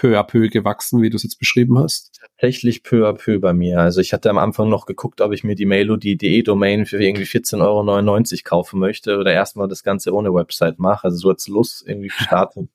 peu 0.00 0.16
à 0.18 0.24
peu 0.24 0.48
gewachsen, 0.48 1.02
wie 1.02 1.10
du 1.10 1.16
es 1.16 1.24
jetzt 1.24 1.38
beschrieben 1.38 1.78
hast? 1.78 2.18
Tatsächlich 2.18 2.82
peu 2.82 3.06
à 3.06 3.12
peu 3.12 3.38
bei 3.38 3.52
mir. 3.52 3.80
Also 3.80 4.00
ich 4.00 4.14
hatte 4.14 4.30
am 4.30 4.38
Anfang 4.38 4.70
noch 4.70 4.86
geguckt, 4.86 5.20
ob 5.20 5.32
ich 5.34 5.44
mir 5.44 5.54
die 5.54 5.66
Melody.de 5.66 6.42
Domain 6.42 6.86
für 6.86 7.02
irgendwie 7.02 7.26
14,99 7.26 7.60
Euro 7.60 8.42
kaufen 8.44 8.80
möchte 8.80 9.18
oder 9.18 9.34
erstmal 9.34 9.68
das 9.68 9.82
Ganze 9.82 10.14
ohne 10.14 10.32
Website 10.32 10.78
mache. 10.78 11.04
Also 11.04 11.18
so 11.18 11.28
als 11.28 11.48
Lust 11.48 11.84
irgendwie 11.86 12.08
starten. 12.18 12.70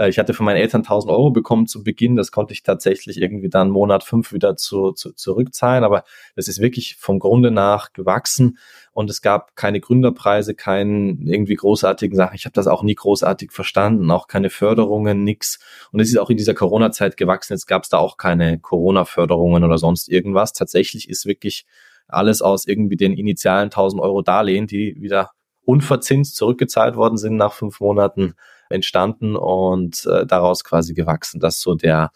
Äh, 0.00 0.08
ich 0.08 0.18
hatte 0.18 0.34
von 0.34 0.46
meinen 0.46 0.56
Eltern 0.56 0.80
1000 0.80 1.12
Euro 1.12 1.30
bekommen 1.30 1.66
zu 1.66 1.84
Beginn. 1.84 2.16
Das 2.16 2.32
konnte 2.32 2.52
ich 2.54 2.62
tatsächlich 2.62 3.20
irgendwie 3.20 3.50
dann 3.50 3.70
Monat 3.70 4.02
fünf 4.02 4.32
wieder 4.32 4.56
zu, 4.56 4.92
zu, 4.92 5.12
zurückzahlen. 5.12 5.84
Aber 5.84 6.04
das 6.34 6.48
ist 6.48 6.60
wirklich 6.60 6.96
vom 6.96 7.18
Grunde 7.18 7.50
nach 7.50 7.92
gewachsen 7.92 8.58
und 8.92 9.10
es 9.10 9.20
gab 9.22 9.54
keine 9.56 9.80
Gründerpreise, 9.80 10.54
keinen 10.54 11.26
irgendwie 11.26 11.54
großartigen 11.54 12.16
Sachen. 12.16 12.34
Ich 12.34 12.46
habe 12.46 12.54
das 12.54 12.66
auch 12.66 12.82
nie 12.82 12.94
großartig 12.94 13.52
verstanden, 13.52 14.10
auch 14.10 14.26
keine 14.26 14.50
Förderungen, 14.50 15.22
nix. 15.22 15.58
Und 15.92 16.00
es 16.00 16.08
ist 16.08 16.18
auch 16.18 16.30
in 16.30 16.36
dieser 16.36 16.54
Corona-Zeit 16.54 17.16
gewachsen. 17.16 17.52
Jetzt 17.52 17.66
gab 17.66 17.84
es 17.84 17.90
da 17.90 17.98
auch 17.98 18.16
keine 18.16 18.58
Corona-Förderungen 18.58 19.64
oder 19.64 19.78
sonst 19.78 20.08
irgendwas. 20.08 20.52
Tatsächlich 20.52 21.08
ist 21.08 21.26
wirklich 21.26 21.66
alles 22.08 22.42
aus 22.42 22.66
irgendwie 22.66 22.96
den 22.96 23.12
initialen 23.12 23.66
1000 23.66 24.02
Euro 24.02 24.22
Darlehen, 24.22 24.66
die 24.66 24.96
wieder 25.00 25.30
unverzinst 25.64 26.34
zurückgezahlt 26.34 26.96
worden 26.96 27.16
sind 27.16 27.36
nach 27.36 27.52
fünf 27.52 27.78
Monaten, 27.80 28.34
entstanden 28.70 29.36
und 29.36 30.06
äh, 30.06 30.26
daraus 30.26 30.64
quasi 30.64 30.94
gewachsen. 30.94 31.40
Das 31.40 31.56
ist 31.56 31.62
so 31.62 31.74
der, 31.74 32.10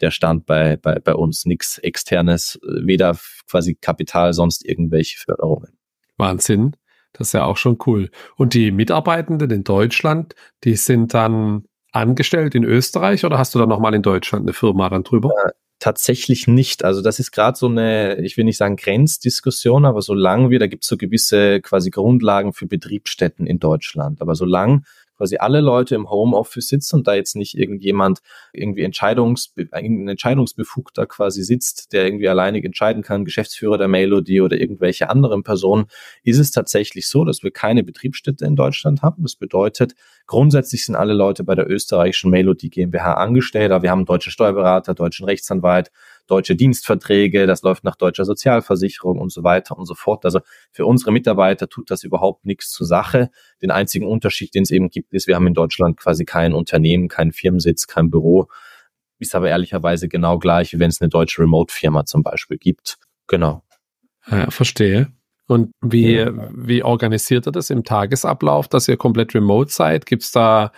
der 0.00 0.10
Stand 0.10 0.46
bei, 0.46 0.76
bei, 0.76 0.98
bei 0.98 1.14
uns. 1.14 1.46
Nichts 1.46 1.78
externes, 1.78 2.58
weder 2.62 3.16
quasi 3.48 3.74
Kapital, 3.74 4.32
sonst 4.32 4.64
irgendwelche 4.64 5.18
Förderungen. 5.18 5.78
Wahnsinn. 6.16 6.76
Das 7.12 7.28
ist 7.28 7.32
ja 7.32 7.44
auch 7.44 7.56
schon 7.56 7.78
cool. 7.86 8.10
Und 8.36 8.54
die 8.54 8.70
Mitarbeitenden 8.70 9.50
in 9.50 9.64
Deutschland, 9.64 10.34
die 10.64 10.76
sind 10.76 11.14
dann 11.14 11.64
angestellt 11.92 12.54
in 12.54 12.64
Österreich 12.64 13.24
oder 13.24 13.38
hast 13.38 13.54
du 13.54 13.58
dann 13.58 13.68
nochmal 13.68 13.94
in 13.94 14.02
Deutschland 14.02 14.44
eine 14.44 14.52
Firma 14.52 14.88
dann 14.88 15.02
drüber? 15.02 15.30
Äh, 15.44 15.50
tatsächlich 15.80 16.46
nicht. 16.46 16.84
Also 16.84 17.02
das 17.02 17.18
ist 17.18 17.32
gerade 17.32 17.58
so 17.58 17.66
eine, 17.66 18.20
ich 18.20 18.36
will 18.36 18.44
nicht 18.44 18.58
sagen 18.58 18.76
Grenzdiskussion, 18.76 19.84
aber 19.84 20.02
solange 20.02 20.50
wir, 20.50 20.60
da 20.60 20.66
gibt 20.66 20.84
es 20.84 20.88
so 20.88 20.96
gewisse 20.96 21.60
quasi 21.60 21.90
Grundlagen 21.90 22.52
für 22.52 22.66
Betriebsstätten 22.66 23.46
in 23.46 23.58
Deutschland. 23.58 24.20
Aber 24.20 24.34
solange 24.34 24.82
quasi 25.20 25.36
alle 25.36 25.60
Leute 25.60 25.94
im 25.96 26.08
Homeoffice 26.08 26.68
sitzen 26.68 26.96
und 26.96 27.06
da 27.06 27.12
jetzt 27.12 27.36
nicht 27.36 27.54
irgendjemand 27.54 28.20
irgendwie 28.54 28.84
Entscheidungs, 28.84 29.52
Entscheidungsbefugter 29.70 31.04
quasi 31.04 31.42
sitzt, 31.42 31.92
der 31.92 32.06
irgendwie 32.06 32.26
alleinig 32.26 32.64
entscheiden 32.64 33.02
kann, 33.02 33.26
Geschäftsführer 33.26 33.76
der 33.76 33.88
Melody 33.88 34.40
oder 34.40 34.58
irgendwelche 34.58 35.10
anderen 35.10 35.42
Personen, 35.42 35.88
ist 36.22 36.38
es 36.38 36.52
tatsächlich 36.52 37.06
so, 37.06 37.26
dass 37.26 37.42
wir 37.42 37.50
keine 37.50 37.84
Betriebsstätte 37.84 38.46
in 38.46 38.56
Deutschland 38.56 39.02
haben. 39.02 39.22
Das 39.22 39.36
bedeutet, 39.36 39.94
grundsätzlich 40.26 40.86
sind 40.86 40.94
alle 40.94 41.12
Leute 41.12 41.44
bei 41.44 41.54
der 41.54 41.68
österreichischen 41.68 42.30
Melody 42.30 42.70
GmbH 42.70 43.12
angestellt, 43.12 43.72
aber 43.72 43.82
wir 43.82 43.90
haben 43.90 44.06
deutsche 44.06 44.30
Steuerberater, 44.30 44.94
deutschen 44.94 45.26
Rechtsanwalt, 45.26 45.90
deutsche 46.30 46.56
Dienstverträge, 46.56 47.46
das 47.46 47.62
läuft 47.62 47.84
nach 47.84 47.96
deutscher 47.96 48.24
Sozialversicherung 48.24 49.18
und 49.18 49.32
so 49.32 49.42
weiter 49.42 49.76
und 49.76 49.86
so 49.86 49.94
fort. 49.94 50.24
Also 50.24 50.40
für 50.70 50.86
unsere 50.86 51.12
Mitarbeiter 51.12 51.68
tut 51.68 51.90
das 51.90 52.04
überhaupt 52.04 52.46
nichts 52.46 52.70
zur 52.70 52.86
Sache. 52.86 53.30
Den 53.60 53.70
einzigen 53.70 54.06
Unterschied, 54.06 54.54
den 54.54 54.62
es 54.62 54.70
eben 54.70 54.90
gibt, 54.90 55.12
ist, 55.12 55.26
wir 55.26 55.34
haben 55.34 55.46
in 55.46 55.54
Deutschland 55.54 55.96
quasi 55.96 56.24
kein 56.24 56.54
Unternehmen, 56.54 57.08
keinen 57.08 57.32
Firmensitz, 57.32 57.86
kein 57.86 58.10
Büro. 58.10 58.48
Ist 59.18 59.34
aber 59.34 59.50
ehrlicherweise 59.50 60.08
genau 60.08 60.38
gleich, 60.38 60.72
wie 60.72 60.78
wenn 60.78 60.88
es 60.88 61.00
eine 61.00 61.10
deutsche 61.10 61.42
Remote-Firma 61.42 62.06
zum 62.06 62.22
Beispiel 62.22 62.56
gibt. 62.56 62.98
Genau. 63.26 63.62
Ja, 64.30 64.50
verstehe. 64.50 65.12
Und 65.46 65.72
wie, 65.80 66.14
ja. 66.14 66.30
wie 66.54 66.84
organisiert 66.84 67.48
ihr 67.48 67.52
das 67.52 67.70
im 67.70 67.82
Tagesablauf, 67.82 68.68
dass 68.68 68.86
ihr 68.86 68.96
komplett 68.96 69.34
remote 69.34 69.70
seid? 69.70 70.06
Gibt 70.06 70.22
es 70.22 70.30
da 70.30 70.70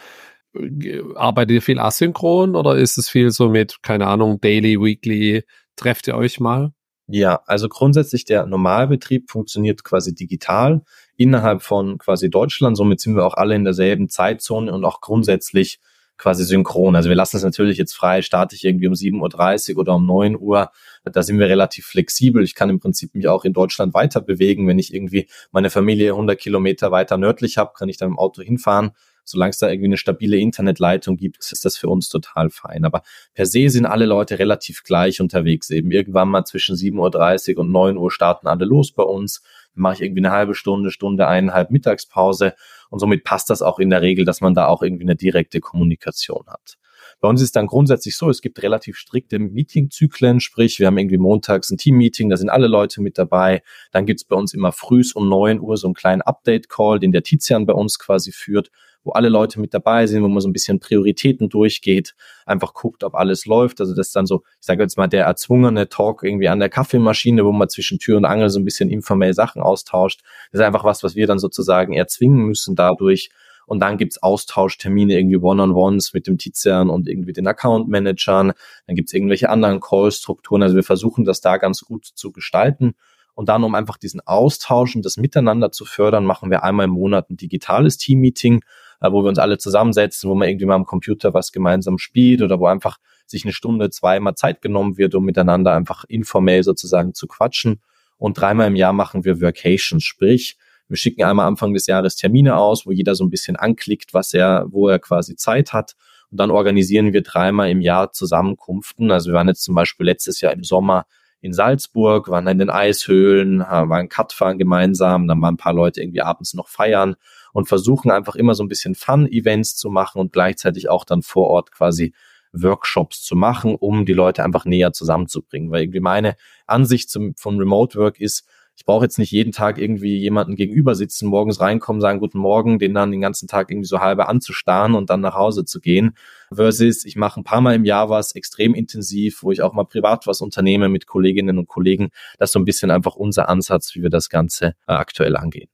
arbeitet 1.14 1.54
ihr 1.54 1.62
viel 1.62 1.78
asynchron 1.78 2.56
oder 2.56 2.76
ist 2.76 2.98
es 2.98 3.08
viel 3.08 3.30
so 3.30 3.48
mit, 3.48 3.82
keine 3.82 4.06
Ahnung, 4.06 4.40
daily, 4.40 4.80
weekly, 4.80 5.44
trefft 5.76 6.08
ihr 6.08 6.16
euch 6.16 6.40
mal? 6.40 6.72
Ja, 7.08 7.42
also 7.46 7.68
grundsätzlich 7.68 8.24
der 8.24 8.46
Normalbetrieb 8.46 9.30
funktioniert 9.30 9.84
quasi 9.84 10.14
digital 10.14 10.82
innerhalb 11.16 11.62
von 11.62 11.98
quasi 11.98 12.30
Deutschland. 12.30 12.76
Somit 12.76 13.00
sind 13.00 13.16
wir 13.16 13.26
auch 13.26 13.34
alle 13.34 13.54
in 13.54 13.64
derselben 13.64 14.08
Zeitzone 14.08 14.72
und 14.72 14.84
auch 14.84 15.00
grundsätzlich 15.00 15.80
quasi 16.16 16.44
synchron. 16.44 16.94
Also 16.94 17.08
wir 17.08 17.16
lassen 17.16 17.36
es 17.36 17.42
natürlich 17.42 17.78
jetzt 17.78 17.94
frei, 17.94 18.22
starte 18.22 18.54
ich 18.54 18.64
irgendwie 18.64 18.86
um 18.86 18.94
7.30 18.94 19.74
Uhr 19.74 19.80
oder 19.80 19.96
um 19.96 20.06
9 20.06 20.38
Uhr. 20.38 20.70
Da 21.04 21.22
sind 21.22 21.38
wir 21.38 21.48
relativ 21.48 21.86
flexibel. 21.86 22.44
Ich 22.44 22.54
kann 22.54 22.70
im 22.70 22.78
Prinzip 22.78 23.14
mich 23.14 23.26
auch 23.26 23.44
in 23.44 23.52
Deutschland 23.52 23.92
weiter 23.92 24.20
bewegen. 24.20 24.68
Wenn 24.68 24.78
ich 24.78 24.94
irgendwie 24.94 25.28
meine 25.50 25.70
Familie 25.70 26.12
100 26.12 26.38
Kilometer 26.38 26.92
weiter 26.92 27.18
nördlich 27.18 27.58
habe, 27.58 27.72
kann 27.76 27.88
ich 27.88 27.96
dann 27.96 28.10
im 28.10 28.18
Auto 28.18 28.40
hinfahren 28.40 28.92
solange 29.24 29.50
es 29.50 29.58
da 29.58 29.68
irgendwie 29.68 29.86
eine 29.86 29.96
stabile 29.96 30.36
Internetleitung 30.36 31.16
gibt, 31.16 31.38
ist 31.38 31.64
das 31.64 31.76
für 31.76 31.88
uns 31.88 32.08
total 32.08 32.50
fein. 32.50 32.84
Aber 32.84 33.02
per 33.34 33.46
se 33.46 33.68
sind 33.68 33.86
alle 33.86 34.06
Leute 34.06 34.38
relativ 34.38 34.82
gleich 34.82 35.20
unterwegs. 35.20 35.70
Eben 35.70 35.90
irgendwann 35.90 36.28
mal 36.28 36.44
zwischen 36.44 36.76
7.30 36.76 37.54
Uhr 37.54 37.60
und 37.60 37.70
9 37.70 37.96
Uhr 37.96 38.10
starten 38.10 38.46
alle 38.46 38.64
los 38.64 38.92
bei 38.92 39.04
uns. 39.04 39.42
Dann 39.74 39.82
mache 39.82 39.94
ich 39.94 40.02
irgendwie 40.02 40.20
eine 40.20 40.32
halbe 40.32 40.54
Stunde, 40.54 40.90
Stunde, 40.90 41.26
eineinhalb 41.28 41.70
Mittagspause. 41.70 42.54
Und 42.90 42.98
somit 42.98 43.24
passt 43.24 43.50
das 43.50 43.62
auch 43.62 43.78
in 43.78 43.90
der 43.90 44.02
Regel, 44.02 44.24
dass 44.24 44.40
man 44.40 44.54
da 44.54 44.66
auch 44.66 44.82
irgendwie 44.82 45.04
eine 45.04 45.16
direkte 45.16 45.60
Kommunikation 45.60 46.44
hat. 46.48 46.76
Bei 47.22 47.28
uns 47.28 47.40
ist 47.40 47.54
dann 47.54 47.68
grundsätzlich 47.68 48.16
so, 48.16 48.28
es 48.30 48.42
gibt 48.42 48.60
relativ 48.64 48.96
strikte 48.96 49.38
Meetingzyklen, 49.38 50.40
sprich, 50.40 50.80
wir 50.80 50.88
haben 50.88 50.98
irgendwie 50.98 51.18
montags 51.18 51.70
ein 51.70 51.78
Team-Meeting, 51.78 52.28
da 52.28 52.36
sind 52.36 52.50
alle 52.50 52.66
Leute 52.66 53.00
mit 53.00 53.16
dabei. 53.16 53.62
Dann 53.92 54.06
gibt's 54.06 54.24
bei 54.24 54.34
uns 54.34 54.52
immer 54.54 54.72
frühs 54.72 55.12
um 55.12 55.28
neun 55.28 55.60
Uhr 55.60 55.76
so 55.76 55.86
einen 55.86 55.94
kleinen 55.94 56.20
Update-Call, 56.20 56.98
den 56.98 57.12
der 57.12 57.22
Tizian 57.22 57.64
bei 57.64 57.74
uns 57.74 58.00
quasi 58.00 58.32
führt, 58.32 58.72
wo 59.04 59.12
alle 59.12 59.28
Leute 59.28 59.60
mit 59.60 59.72
dabei 59.72 60.08
sind, 60.08 60.24
wo 60.24 60.28
man 60.28 60.40
so 60.40 60.48
ein 60.48 60.52
bisschen 60.52 60.80
Prioritäten 60.80 61.48
durchgeht, 61.48 62.16
einfach 62.44 62.74
guckt, 62.74 63.04
ob 63.04 63.14
alles 63.14 63.46
läuft. 63.46 63.80
Also 63.80 63.94
das 63.94 64.08
ist 64.08 64.16
dann 64.16 64.26
so, 64.26 64.42
ich 64.60 64.66
sage 64.66 64.82
jetzt 64.82 64.96
mal, 64.96 65.06
der 65.06 65.24
erzwungene 65.24 65.88
Talk 65.88 66.24
irgendwie 66.24 66.48
an 66.48 66.58
der 66.58 66.70
Kaffeemaschine, 66.70 67.44
wo 67.44 67.52
man 67.52 67.68
zwischen 67.68 68.00
Tür 68.00 68.16
und 68.16 68.24
Angel 68.24 68.50
so 68.50 68.58
ein 68.58 68.64
bisschen 68.64 68.90
informell 68.90 69.32
Sachen 69.32 69.62
austauscht. 69.62 70.22
Das 70.50 70.60
ist 70.60 70.66
einfach 70.66 70.82
was, 70.82 71.04
was 71.04 71.14
wir 71.14 71.28
dann 71.28 71.38
sozusagen 71.38 71.92
erzwingen 71.92 72.46
müssen 72.46 72.74
dadurch. 72.74 73.30
Und 73.72 73.80
dann 73.80 73.96
gibt's 73.96 74.22
Austauschtermine, 74.22 75.14
irgendwie 75.14 75.38
One-on-Ones 75.38 76.12
mit 76.12 76.26
dem 76.26 76.36
Tizian 76.36 76.90
und 76.90 77.08
irgendwie 77.08 77.32
den 77.32 77.46
Account-Managern. 77.46 78.52
Dann 78.86 78.96
gibt's 78.96 79.14
irgendwelche 79.14 79.48
anderen 79.48 79.80
Call-Strukturen. 79.80 80.62
Also 80.62 80.76
wir 80.76 80.82
versuchen 80.82 81.24
das 81.24 81.40
da 81.40 81.56
ganz 81.56 81.80
gut 81.80 82.04
zu 82.04 82.32
gestalten. 82.32 82.92
Und 83.32 83.48
dann, 83.48 83.64
um 83.64 83.74
einfach 83.74 83.96
diesen 83.96 84.20
Austausch 84.20 84.94
und 84.94 85.06
das 85.06 85.16
Miteinander 85.16 85.72
zu 85.72 85.86
fördern, 85.86 86.26
machen 86.26 86.50
wir 86.50 86.62
einmal 86.64 86.84
im 86.84 86.90
Monat 86.90 87.30
ein 87.30 87.38
digitales 87.38 87.96
Team-Meeting, 87.96 88.62
äh, 89.00 89.10
wo 89.10 89.22
wir 89.24 89.30
uns 89.30 89.38
alle 89.38 89.56
zusammensetzen, 89.56 90.28
wo 90.28 90.34
man 90.34 90.50
irgendwie 90.50 90.66
mal 90.66 90.74
am 90.74 90.84
Computer 90.84 91.32
was 91.32 91.50
gemeinsam 91.50 91.96
spielt 91.96 92.42
oder 92.42 92.60
wo 92.60 92.66
einfach 92.66 92.98
sich 93.24 93.46
eine 93.46 93.54
Stunde, 93.54 93.88
zweimal 93.88 94.34
Zeit 94.34 94.60
genommen 94.60 94.98
wird, 94.98 95.14
um 95.14 95.24
miteinander 95.24 95.72
einfach 95.72 96.04
informell 96.08 96.62
sozusagen 96.62 97.14
zu 97.14 97.26
quatschen. 97.26 97.80
Und 98.18 98.38
dreimal 98.38 98.66
im 98.66 98.76
Jahr 98.76 98.92
machen 98.92 99.24
wir 99.24 99.40
Vacations, 99.40 100.04
sprich, 100.04 100.58
wir 100.92 100.98
schicken 100.98 101.24
einmal 101.24 101.46
Anfang 101.46 101.72
des 101.72 101.86
Jahres 101.86 102.16
Termine 102.16 102.58
aus, 102.58 102.84
wo 102.84 102.92
jeder 102.92 103.14
so 103.14 103.24
ein 103.24 103.30
bisschen 103.30 103.56
anklickt, 103.56 104.12
was 104.12 104.34
er, 104.34 104.66
wo 104.68 104.88
er 104.88 104.98
quasi 104.98 105.36
Zeit 105.36 105.72
hat. 105.72 105.94
Und 106.30 106.38
dann 106.38 106.50
organisieren 106.50 107.14
wir 107.14 107.22
dreimal 107.22 107.70
im 107.70 107.80
Jahr 107.80 108.12
Zusammenkunften. 108.12 109.10
Also 109.10 109.30
wir 109.30 109.34
waren 109.34 109.48
jetzt 109.48 109.62
zum 109.62 109.74
Beispiel 109.74 110.04
letztes 110.04 110.42
Jahr 110.42 110.52
im 110.52 110.64
Sommer 110.64 111.06
in 111.40 111.54
Salzburg, 111.54 112.28
waren 112.28 112.46
in 112.46 112.58
den 112.58 112.68
Eishöhlen, 112.68 113.60
waren 113.60 114.10
Cutfahren 114.10 114.58
gemeinsam, 114.58 115.28
dann 115.28 115.40
waren 115.40 115.54
ein 115.54 115.56
paar 115.58 115.72
Leute 115.72 116.02
irgendwie 116.02 116.20
abends 116.20 116.52
noch 116.52 116.68
feiern 116.68 117.16
und 117.54 117.68
versuchen 117.68 118.10
einfach 118.10 118.36
immer 118.36 118.54
so 118.54 118.62
ein 118.62 118.68
bisschen 118.68 118.94
Fun-Events 118.94 119.76
zu 119.76 119.88
machen 119.88 120.20
und 120.20 120.34
gleichzeitig 120.34 120.90
auch 120.90 121.06
dann 121.06 121.22
vor 121.22 121.48
Ort 121.48 121.72
quasi 121.72 122.12
Workshops 122.52 123.22
zu 123.22 123.34
machen, 123.34 123.76
um 123.76 124.04
die 124.04 124.12
Leute 124.12 124.44
einfach 124.44 124.66
näher 124.66 124.92
zusammenzubringen. 124.92 125.70
Weil 125.70 125.84
irgendwie 125.84 126.00
meine 126.00 126.36
Ansicht 126.66 127.08
zum, 127.08 127.34
von 127.34 127.58
Remote 127.58 127.98
Work 127.98 128.20
ist, 128.20 128.46
ich 128.76 128.84
brauche 128.84 129.04
jetzt 129.04 129.18
nicht 129.18 129.30
jeden 129.30 129.52
Tag 129.52 129.78
irgendwie 129.78 130.18
jemanden 130.18 130.56
gegenüber 130.56 130.94
sitzen, 130.94 131.28
morgens 131.28 131.60
reinkommen, 131.60 132.00
sagen 132.00 132.18
Guten 132.18 132.38
Morgen, 132.38 132.78
den 132.78 132.94
dann 132.94 133.10
den 133.10 133.20
ganzen 133.20 133.46
Tag 133.46 133.70
irgendwie 133.70 133.86
so 133.86 134.00
halbe 134.00 134.28
anzustarren 134.28 134.94
und 134.94 135.10
dann 135.10 135.20
nach 135.20 135.34
Hause 135.34 135.64
zu 135.64 135.80
gehen. 135.80 136.16
Versus 136.52 137.04
ich 137.04 137.16
mache 137.16 137.40
ein 137.40 137.44
paar 137.44 137.60
Mal 137.60 137.74
im 137.74 137.84
Jahr 137.84 138.10
was 138.10 138.34
extrem 138.34 138.74
intensiv, 138.74 139.42
wo 139.42 139.52
ich 139.52 139.62
auch 139.62 139.72
mal 139.72 139.84
privat 139.84 140.26
was 140.26 140.40
unternehme 140.40 140.88
mit 140.88 141.06
Kolleginnen 141.06 141.58
und 141.58 141.68
Kollegen. 141.68 142.10
Das 142.38 142.50
ist 142.50 142.54
so 142.54 142.58
ein 142.58 142.64
bisschen 142.64 142.90
einfach 142.90 143.14
unser 143.14 143.48
Ansatz, 143.48 143.94
wie 143.94 144.02
wir 144.02 144.10
das 144.10 144.28
Ganze 144.28 144.74
äh, 144.86 144.92
aktuell 144.94 145.36
angehen. 145.36 145.68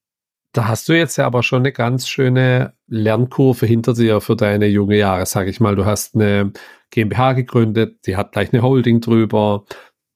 Da 0.52 0.66
hast 0.66 0.88
du 0.88 0.94
jetzt 0.94 1.16
ja 1.16 1.26
aber 1.26 1.42
schon 1.42 1.60
eine 1.60 1.72
ganz 1.72 2.08
schöne 2.08 2.72
Lernkurve 2.86 3.66
hinter 3.66 3.92
dir 3.92 4.20
für 4.20 4.34
deine 4.34 4.66
junge 4.66 4.96
Jahre, 4.96 5.26
sag 5.26 5.46
ich 5.46 5.60
mal. 5.60 5.76
Du 5.76 5.84
hast 5.84 6.14
eine 6.14 6.52
GmbH 6.90 7.34
gegründet, 7.34 8.06
die 8.06 8.16
hat 8.16 8.32
gleich 8.32 8.52
eine 8.52 8.62
Holding 8.62 9.00
drüber. 9.00 9.64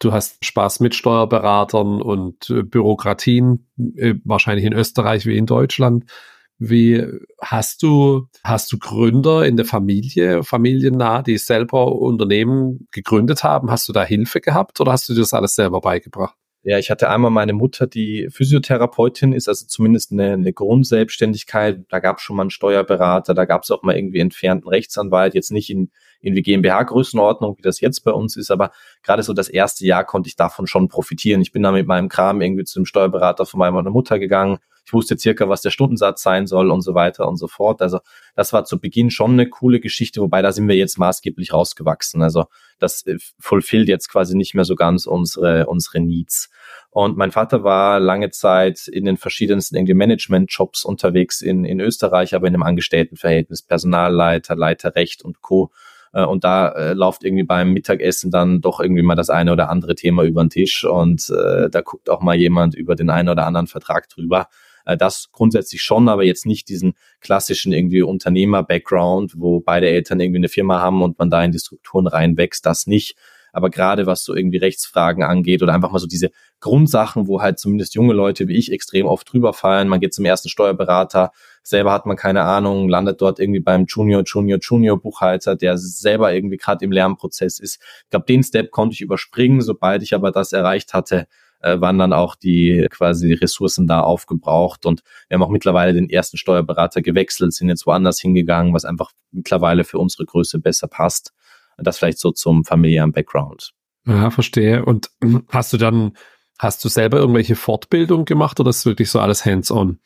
Du 0.02 0.12
hast 0.12 0.44
Spaß 0.44 0.80
mit 0.80 0.96
Steuerberatern 0.96 2.02
und 2.02 2.50
äh, 2.50 2.64
Bürokratien, 2.64 3.68
äh, 3.96 4.14
wahrscheinlich 4.24 4.64
in 4.66 4.72
Österreich 4.72 5.26
wie 5.26 5.36
in 5.36 5.46
Deutschland. 5.46 6.10
Wie 6.58 7.06
hast 7.40 7.84
du, 7.84 8.26
hast 8.42 8.72
du 8.72 8.78
Gründer 8.78 9.46
in 9.46 9.56
der 9.56 9.64
Familie, 9.64 10.42
familiennah, 10.42 11.22
die 11.22 11.38
selber 11.38 11.92
Unternehmen 11.92 12.88
gegründet 12.90 13.44
haben? 13.44 13.70
Hast 13.70 13.88
du 13.88 13.92
da 13.92 14.02
Hilfe 14.02 14.40
gehabt 14.40 14.80
oder 14.80 14.90
hast 14.90 15.08
du 15.08 15.14
dir 15.14 15.20
das 15.20 15.34
alles 15.34 15.54
selber 15.54 15.80
beigebracht? 15.80 16.34
Ja, 16.64 16.78
ich 16.78 16.90
hatte 16.90 17.08
einmal 17.08 17.30
meine 17.30 17.52
Mutter, 17.52 17.86
die 17.86 18.28
Physiotherapeutin 18.30 19.32
ist, 19.32 19.48
also 19.48 19.66
zumindest 19.66 20.10
eine, 20.10 20.32
eine 20.32 20.52
Grundselbstständigkeit. 20.52 21.84
Da 21.90 22.00
gab 22.00 22.18
es 22.18 22.22
schon 22.22 22.36
mal 22.36 22.42
einen 22.42 22.50
Steuerberater, 22.50 23.34
da 23.34 23.44
gab 23.44 23.62
es 23.62 23.70
auch 23.70 23.82
mal 23.84 23.96
irgendwie 23.96 24.18
entfernten 24.18 24.68
Rechtsanwalt, 24.68 25.34
jetzt 25.34 25.52
nicht 25.52 25.70
in, 25.70 25.90
in 26.22 26.34
die 26.34 26.42
GmbH-Größenordnung, 26.42 27.58
wie 27.58 27.62
das 27.62 27.80
jetzt 27.80 28.00
bei 28.04 28.12
uns 28.12 28.36
ist, 28.36 28.50
aber 28.50 28.70
gerade 29.02 29.22
so 29.22 29.34
das 29.34 29.48
erste 29.48 29.84
Jahr 29.84 30.04
konnte 30.04 30.28
ich 30.28 30.36
davon 30.36 30.66
schon 30.66 30.88
profitieren. 30.88 31.42
Ich 31.42 31.52
bin 31.52 31.62
da 31.62 31.72
mit 31.72 31.86
meinem 31.86 32.08
Kram 32.08 32.40
irgendwie 32.40 32.64
zu 32.64 32.80
dem 32.80 32.86
Steuerberater 32.86 33.44
von 33.44 33.58
meiner 33.58 33.90
Mutter 33.90 34.18
gegangen, 34.18 34.58
ich 34.84 34.92
wusste 34.92 35.16
circa, 35.16 35.48
was 35.48 35.62
der 35.62 35.70
Stundensatz 35.70 36.22
sein 36.22 36.46
soll 36.46 36.70
und 36.70 36.82
so 36.82 36.94
weiter 36.94 37.28
und 37.28 37.36
so 37.36 37.46
fort. 37.46 37.80
Also 37.82 38.00
das 38.34 38.52
war 38.52 38.64
zu 38.64 38.80
Beginn 38.80 39.10
schon 39.10 39.32
eine 39.32 39.48
coole 39.48 39.80
Geschichte, 39.80 40.20
wobei 40.20 40.42
da 40.42 40.52
sind 40.52 40.68
wir 40.68 40.76
jetzt 40.76 40.98
maßgeblich 40.98 41.52
rausgewachsen. 41.52 42.22
Also 42.22 42.46
das 42.78 43.06
äh, 43.06 43.16
fulfillt 43.38 43.88
jetzt 43.88 44.08
quasi 44.10 44.36
nicht 44.36 44.54
mehr 44.54 44.64
so 44.64 44.74
ganz 44.74 45.06
unsere, 45.06 45.66
unsere 45.66 46.00
Needs. 46.00 46.50
Und 46.90 47.16
mein 47.16 47.30
Vater 47.30 47.62
war 47.62 48.00
lange 48.00 48.30
Zeit 48.30 48.88
in 48.88 49.04
den 49.04 49.16
verschiedensten 49.16 49.76
irgendwie 49.76 49.94
Management-Jobs 49.94 50.84
unterwegs 50.84 51.40
in, 51.40 51.64
in 51.64 51.80
Österreich, 51.80 52.34
aber 52.34 52.48
in 52.48 52.54
einem 52.54 52.64
Angestelltenverhältnis, 52.64 53.62
Personalleiter, 53.62 54.56
Leiter 54.56 54.94
Recht 54.94 55.22
und 55.22 55.40
Co. 55.40 55.70
Äh, 56.12 56.24
und 56.24 56.44
da 56.44 56.68
äh, 56.68 56.92
läuft 56.94 57.24
irgendwie 57.24 57.44
beim 57.44 57.72
Mittagessen 57.72 58.30
dann 58.30 58.60
doch 58.60 58.80
irgendwie 58.80 59.02
mal 59.02 59.14
das 59.14 59.30
eine 59.30 59.52
oder 59.52 59.70
andere 59.70 59.94
Thema 59.94 60.22
über 60.24 60.42
den 60.44 60.50
Tisch 60.50 60.84
und 60.84 61.30
äh, 61.30 61.70
da 61.70 61.80
guckt 61.80 62.10
auch 62.10 62.20
mal 62.20 62.36
jemand 62.36 62.74
über 62.74 62.94
den 62.94 63.10
einen 63.10 63.28
oder 63.28 63.46
anderen 63.46 63.66
Vertrag 63.66 64.08
drüber. 64.08 64.48
Äh, 64.84 64.96
das 64.96 65.28
grundsätzlich 65.32 65.82
schon, 65.82 66.08
aber 66.08 66.24
jetzt 66.24 66.46
nicht 66.46 66.68
diesen 66.68 66.94
klassischen 67.20 67.72
irgendwie 67.72 68.02
Unternehmer-Background, 68.02 69.34
wo 69.36 69.60
beide 69.60 69.88
Eltern 69.88 70.20
irgendwie 70.20 70.38
eine 70.38 70.48
Firma 70.48 70.80
haben 70.80 71.02
und 71.02 71.18
man 71.18 71.30
da 71.30 71.42
in 71.44 71.52
die 71.52 71.58
Strukturen 71.58 72.06
reinwächst, 72.06 72.64
das 72.66 72.86
nicht. 72.86 73.16
Aber 73.54 73.68
gerade 73.68 74.06
was 74.06 74.24
so 74.24 74.34
irgendwie 74.34 74.56
Rechtsfragen 74.56 75.22
angeht 75.22 75.62
oder 75.62 75.74
einfach 75.74 75.92
mal 75.92 75.98
so 75.98 76.06
diese 76.06 76.30
Grundsachen, 76.60 77.26
wo 77.28 77.42
halt 77.42 77.58
zumindest 77.58 77.94
junge 77.94 78.14
Leute 78.14 78.48
wie 78.48 78.56
ich 78.56 78.72
extrem 78.72 79.04
oft 79.06 79.30
drüber 79.30 79.52
fallen. 79.52 79.88
Man 79.88 80.00
geht 80.00 80.14
zum 80.14 80.24
ersten 80.24 80.48
Steuerberater, 80.48 81.32
selber 81.62 81.92
hat 81.92 82.06
man 82.06 82.16
keine 82.16 82.42
Ahnung, 82.42 82.88
landet 82.88 83.20
dort 83.20 83.38
irgendwie 83.38 83.60
beim 83.60 83.84
Junior, 83.86 84.22
Junior, 84.24 84.58
Junior 84.60 85.00
Buchhalter, 85.00 85.56
der 85.56 85.78
selber 85.78 86.32
irgendwie 86.32 86.56
gerade 86.56 86.84
im 86.84 86.92
Lernprozess 86.92 87.58
ist. 87.58 87.80
Ich 88.04 88.10
glaube, 88.10 88.26
den 88.26 88.42
Step 88.42 88.70
konnte 88.70 88.94
ich 88.94 89.00
überspringen. 89.00 89.60
Sobald 89.60 90.02
ich 90.02 90.14
aber 90.14 90.32
das 90.32 90.52
erreicht 90.52 90.94
hatte, 90.94 91.26
äh, 91.60 91.80
waren 91.80 91.98
dann 91.98 92.12
auch 92.12 92.34
die 92.34 92.86
quasi 92.90 93.32
Ressourcen 93.32 93.86
da 93.86 94.00
aufgebraucht 94.00 94.84
und 94.84 95.02
wir 95.28 95.36
haben 95.36 95.42
auch 95.42 95.50
mittlerweile 95.50 95.94
den 95.94 96.10
ersten 96.10 96.36
Steuerberater 96.36 97.02
gewechselt, 97.02 97.52
sind 97.52 97.68
jetzt 97.68 97.86
woanders 97.86 98.20
hingegangen, 98.20 98.74
was 98.74 98.84
einfach 98.84 99.12
mittlerweile 99.30 99.84
für 99.84 99.98
unsere 99.98 100.24
Größe 100.24 100.58
besser 100.58 100.88
passt. 100.88 101.32
Das 101.78 101.98
vielleicht 101.98 102.18
so 102.18 102.32
zum 102.32 102.64
familiären 102.64 103.12
Background. 103.12 103.72
Ja, 104.06 104.30
verstehe. 104.30 104.84
Und 104.84 105.10
hast 105.48 105.72
du 105.72 105.78
dann, 105.78 106.16
hast 106.58 106.84
du 106.84 106.88
selber 106.88 107.18
irgendwelche 107.18 107.56
Fortbildung 107.56 108.24
gemacht 108.24 108.60
oder 108.60 108.70
ist 108.70 108.84
wirklich 108.84 109.10
so 109.10 109.20
alles 109.20 109.46
hands-on? 109.46 109.98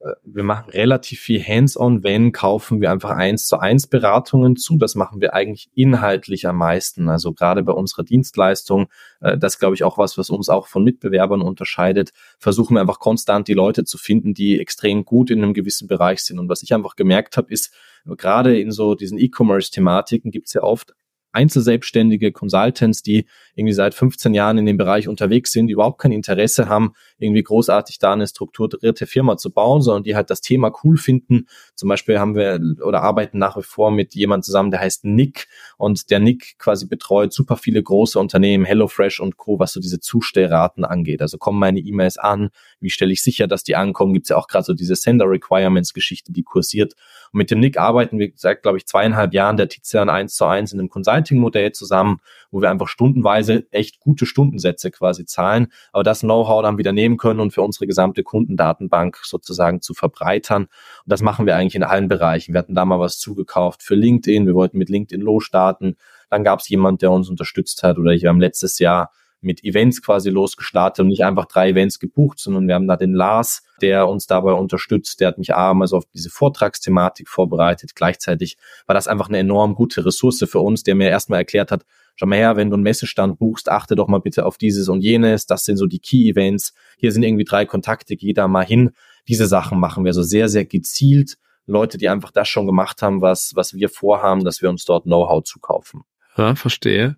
Äh, 0.00 0.12
wir 0.24 0.42
machen 0.42 0.70
relativ 0.70 1.20
viel 1.20 1.42
Hands-on, 1.42 2.02
wenn 2.02 2.32
kaufen 2.32 2.80
wir 2.80 2.90
einfach 2.90 3.10
eins 3.10 3.46
zu 3.46 3.58
eins 3.58 3.86
Beratungen 3.86 4.56
zu. 4.56 4.76
Das 4.78 4.94
machen 4.94 5.20
wir 5.20 5.34
eigentlich 5.34 5.68
inhaltlich 5.74 6.46
am 6.46 6.56
meisten. 6.56 7.08
Also 7.08 7.32
gerade 7.32 7.62
bei 7.62 7.72
unserer 7.72 8.04
Dienstleistung, 8.04 8.88
äh, 9.20 9.38
das 9.38 9.58
glaube 9.58 9.74
ich 9.74 9.84
auch 9.84 9.98
was, 9.98 10.18
was 10.18 10.30
uns 10.30 10.48
auch 10.48 10.66
von 10.66 10.84
Mitbewerbern 10.84 11.42
unterscheidet, 11.42 12.10
versuchen 12.38 12.74
wir 12.74 12.80
einfach 12.80 13.00
konstant 13.00 13.48
die 13.48 13.54
Leute 13.54 13.84
zu 13.84 13.98
finden, 13.98 14.34
die 14.34 14.60
extrem 14.60 15.04
gut 15.04 15.30
in 15.30 15.42
einem 15.42 15.54
gewissen 15.54 15.88
Bereich 15.88 16.20
sind. 16.20 16.38
Und 16.38 16.48
was 16.48 16.62
ich 16.62 16.74
einfach 16.74 16.96
gemerkt 16.96 17.36
habe, 17.36 17.50
ist, 17.50 17.72
gerade 18.16 18.58
in 18.58 18.70
so 18.70 18.94
diesen 18.94 19.18
E-Commerce-Thematiken 19.18 20.30
gibt 20.30 20.46
es 20.46 20.54
ja 20.54 20.62
oft 20.62 20.94
Einzelselbstständige, 21.36 22.32
Consultants, 22.32 23.02
die 23.02 23.26
irgendwie 23.54 23.72
seit 23.72 23.94
15 23.94 24.34
Jahren 24.34 24.58
in 24.58 24.66
dem 24.66 24.76
Bereich 24.76 25.08
unterwegs 25.08 25.52
sind, 25.52 25.68
die 25.68 25.74
überhaupt 25.74 26.00
kein 26.00 26.12
Interesse 26.12 26.68
haben, 26.68 26.94
irgendwie 27.18 27.42
großartig 27.42 27.98
da 27.98 28.12
eine 28.12 28.26
strukturierte 28.26 29.06
Firma 29.06 29.36
zu 29.36 29.52
bauen, 29.52 29.82
sondern 29.82 30.02
die 30.02 30.16
halt 30.16 30.30
das 30.30 30.40
Thema 30.40 30.72
cool 30.82 30.96
finden. 30.96 31.46
Zum 31.74 31.88
Beispiel 31.88 32.18
haben 32.18 32.34
wir 32.34 32.60
oder 32.84 33.02
arbeiten 33.02 33.38
nach 33.38 33.56
wie 33.56 33.62
vor 33.62 33.90
mit 33.90 34.14
jemand 34.14 34.44
zusammen, 34.44 34.70
der 34.70 34.80
heißt 34.80 35.04
Nick 35.04 35.48
und 35.76 36.10
der 36.10 36.20
Nick 36.20 36.58
quasi 36.58 36.86
betreut 36.86 37.32
super 37.32 37.56
viele 37.56 37.82
große 37.82 38.18
Unternehmen, 38.18 38.64
HelloFresh 38.64 39.20
und 39.20 39.36
Co., 39.36 39.58
was 39.58 39.72
so 39.72 39.80
diese 39.80 40.00
Zustellraten 40.00 40.84
angeht. 40.84 41.22
Also 41.22 41.38
kommen 41.38 41.58
meine 41.58 41.80
E-Mails 41.80 42.18
an, 42.18 42.50
wie 42.80 42.90
stelle 42.90 43.12
ich 43.12 43.22
sicher, 43.22 43.46
dass 43.46 43.62
die 43.62 43.76
ankommen? 43.76 44.12
Gibt 44.12 44.26
es 44.26 44.30
ja 44.30 44.36
auch 44.36 44.48
gerade 44.48 44.64
so 44.64 44.74
diese 44.74 44.96
Sender 44.96 45.28
Requirements 45.28 45.94
Geschichte, 45.94 46.32
die 46.32 46.42
kursiert. 46.42 46.94
Und 47.32 47.38
mit 47.38 47.50
dem 47.50 47.60
Nick 47.60 47.78
arbeiten 47.78 48.18
wir 48.18 48.32
seit, 48.34 48.62
glaube 48.62 48.78
ich, 48.78 48.86
zweieinhalb 48.86 49.34
Jahren 49.34 49.56
der 49.56 49.68
Tizian 49.68 50.08
eins 50.08 50.34
zu 50.34 50.44
eins 50.46 50.72
in 50.72 50.78
einem 50.78 50.88
Consulting-Modell 51.26 51.72
zusammen, 51.72 52.18
wo 52.50 52.60
wir 52.60 52.70
einfach 52.70 52.88
stundenweise 52.88 53.66
echt 53.70 54.00
gute 54.00 54.26
Stundensätze 54.26 54.90
quasi 54.90 55.24
zahlen, 55.24 55.68
aber 55.92 56.04
das 56.04 56.20
Know-how 56.20 56.62
dann 56.62 56.78
wieder 56.78 56.92
nehmen 56.92 57.16
können 57.16 57.40
und 57.40 57.52
für 57.52 57.62
unsere 57.62 57.86
gesamte 57.86 58.22
Kundendatenbank 58.22 59.18
sozusagen 59.22 59.80
zu 59.80 59.94
verbreitern. 59.94 60.64
Und 60.64 60.70
das 61.06 61.22
machen 61.22 61.46
wir 61.46 61.56
eigentlich 61.56 61.74
in 61.74 61.82
allen 61.82 62.08
Bereichen. 62.08 62.54
Wir 62.54 62.60
hatten 62.60 62.74
da 62.74 62.84
mal 62.84 63.00
was 63.00 63.18
zugekauft 63.18 63.82
für 63.82 63.94
LinkedIn. 63.94 64.46
Wir 64.46 64.54
wollten 64.54 64.78
mit 64.78 64.88
LinkedIn 64.88 65.24
losstarten. 65.24 65.96
Dann 66.30 66.44
gab 66.44 66.60
es 66.60 66.68
jemand, 66.68 67.02
der 67.02 67.10
uns 67.10 67.28
unterstützt 67.28 67.82
hat 67.82 67.98
oder 67.98 68.12
ich 68.12 68.24
haben 68.24 68.40
letztes 68.40 68.78
Jahr 68.78 69.10
mit 69.46 69.64
Events 69.64 70.02
quasi 70.02 70.28
losgestartet 70.28 71.02
und 71.02 71.08
nicht 71.08 71.24
einfach 71.24 71.46
drei 71.46 71.70
Events 71.70 71.98
gebucht, 71.98 72.38
sondern 72.38 72.68
wir 72.68 72.74
haben 72.74 72.86
da 72.86 72.96
den 72.96 73.14
Lars, 73.14 73.62
der 73.80 74.08
uns 74.08 74.26
dabei 74.26 74.52
unterstützt. 74.52 75.20
Der 75.20 75.28
hat 75.28 75.38
mich 75.38 75.54
abends 75.54 75.92
auf 75.92 76.04
diese 76.12 76.28
Vortragsthematik 76.28 77.28
vorbereitet. 77.28 77.94
Gleichzeitig 77.94 78.58
war 78.86 78.94
das 78.94 79.08
einfach 79.08 79.28
eine 79.28 79.38
enorm 79.38 79.74
gute 79.74 80.04
Ressource 80.04 80.44
für 80.46 80.60
uns, 80.60 80.82
der 80.82 80.94
mir 80.94 81.08
erstmal 81.08 81.38
erklärt 81.38 81.70
hat, 81.70 81.86
schau 82.16 82.26
mal 82.26 82.36
her, 82.36 82.56
wenn 82.56 82.70
du 82.70 82.74
einen 82.74 82.82
Messestand 82.82 83.38
buchst, 83.38 83.70
achte 83.70 83.94
doch 83.94 84.08
mal 84.08 84.18
bitte 84.18 84.44
auf 84.44 84.58
dieses 84.58 84.88
und 84.88 85.02
jenes. 85.02 85.46
Das 85.46 85.64
sind 85.64 85.76
so 85.76 85.86
die 85.86 86.00
Key-Events. 86.00 86.74
Hier 86.98 87.12
sind 87.12 87.22
irgendwie 87.22 87.44
drei 87.44 87.64
Kontakte, 87.64 88.16
geh 88.16 88.32
da 88.32 88.48
mal 88.48 88.64
hin. 88.64 88.90
Diese 89.28 89.46
Sachen 89.46 89.78
machen 89.78 90.04
wir 90.04 90.12
so 90.12 90.22
sehr, 90.22 90.48
sehr 90.48 90.64
gezielt. 90.64 91.36
Leute, 91.66 91.98
die 91.98 92.08
einfach 92.08 92.30
das 92.30 92.48
schon 92.48 92.66
gemacht 92.66 93.02
haben, 93.02 93.20
was, 93.20 93.52
was 93.54 93.74
wir 93.74 93.88
vorhaben, 93.88 94.44
dass 94.44 94.62
wir 94.62 94.70
uns 94.70 94.84
dort 94.84 95.04
Know-how 95.04 95.42
zukaufen. 95.44 96.02
Ja, 96.36 96.54
verstehe. 96.54 97.16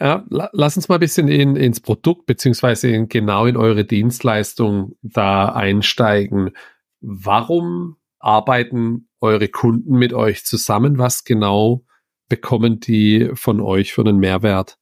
Ja, 0.00 0.26
lass 0.30 0.76
uns 0.76 0.88
mal 0.88 0.96
ein 0.96 1.00
bisschen 1.00 1.28
in, 1.28 1.54
ins 1.54 1.80
Produkt 1.80 2.26
beziehungsweise 2.26 2.88
in, 2.88 3.08
genau 3.08 3.46
in 3.46 3.56
eure 3.56 3.84
Dienstleistung 3.84 4.96
da 5.02 5.46
einsteigen. 5.50 6.50
Warum 7.00 7.96
arbeiten 8.18 9.08
eure 9.20 9.48
Kunden 9.48 9.98
mit 9.98 10.12
euch 10.12 10.44
zusammen? 10.44 10.98
Was 10.98 11.24
genau 11.24 11.84
bekommen 12.28 12.80
die 12.80 13.30
von 13.34 13.60
euch 13.60 13.92
für 13.92 14.02
einen 14.02 14.18
Mehrwert? 14.18 14.78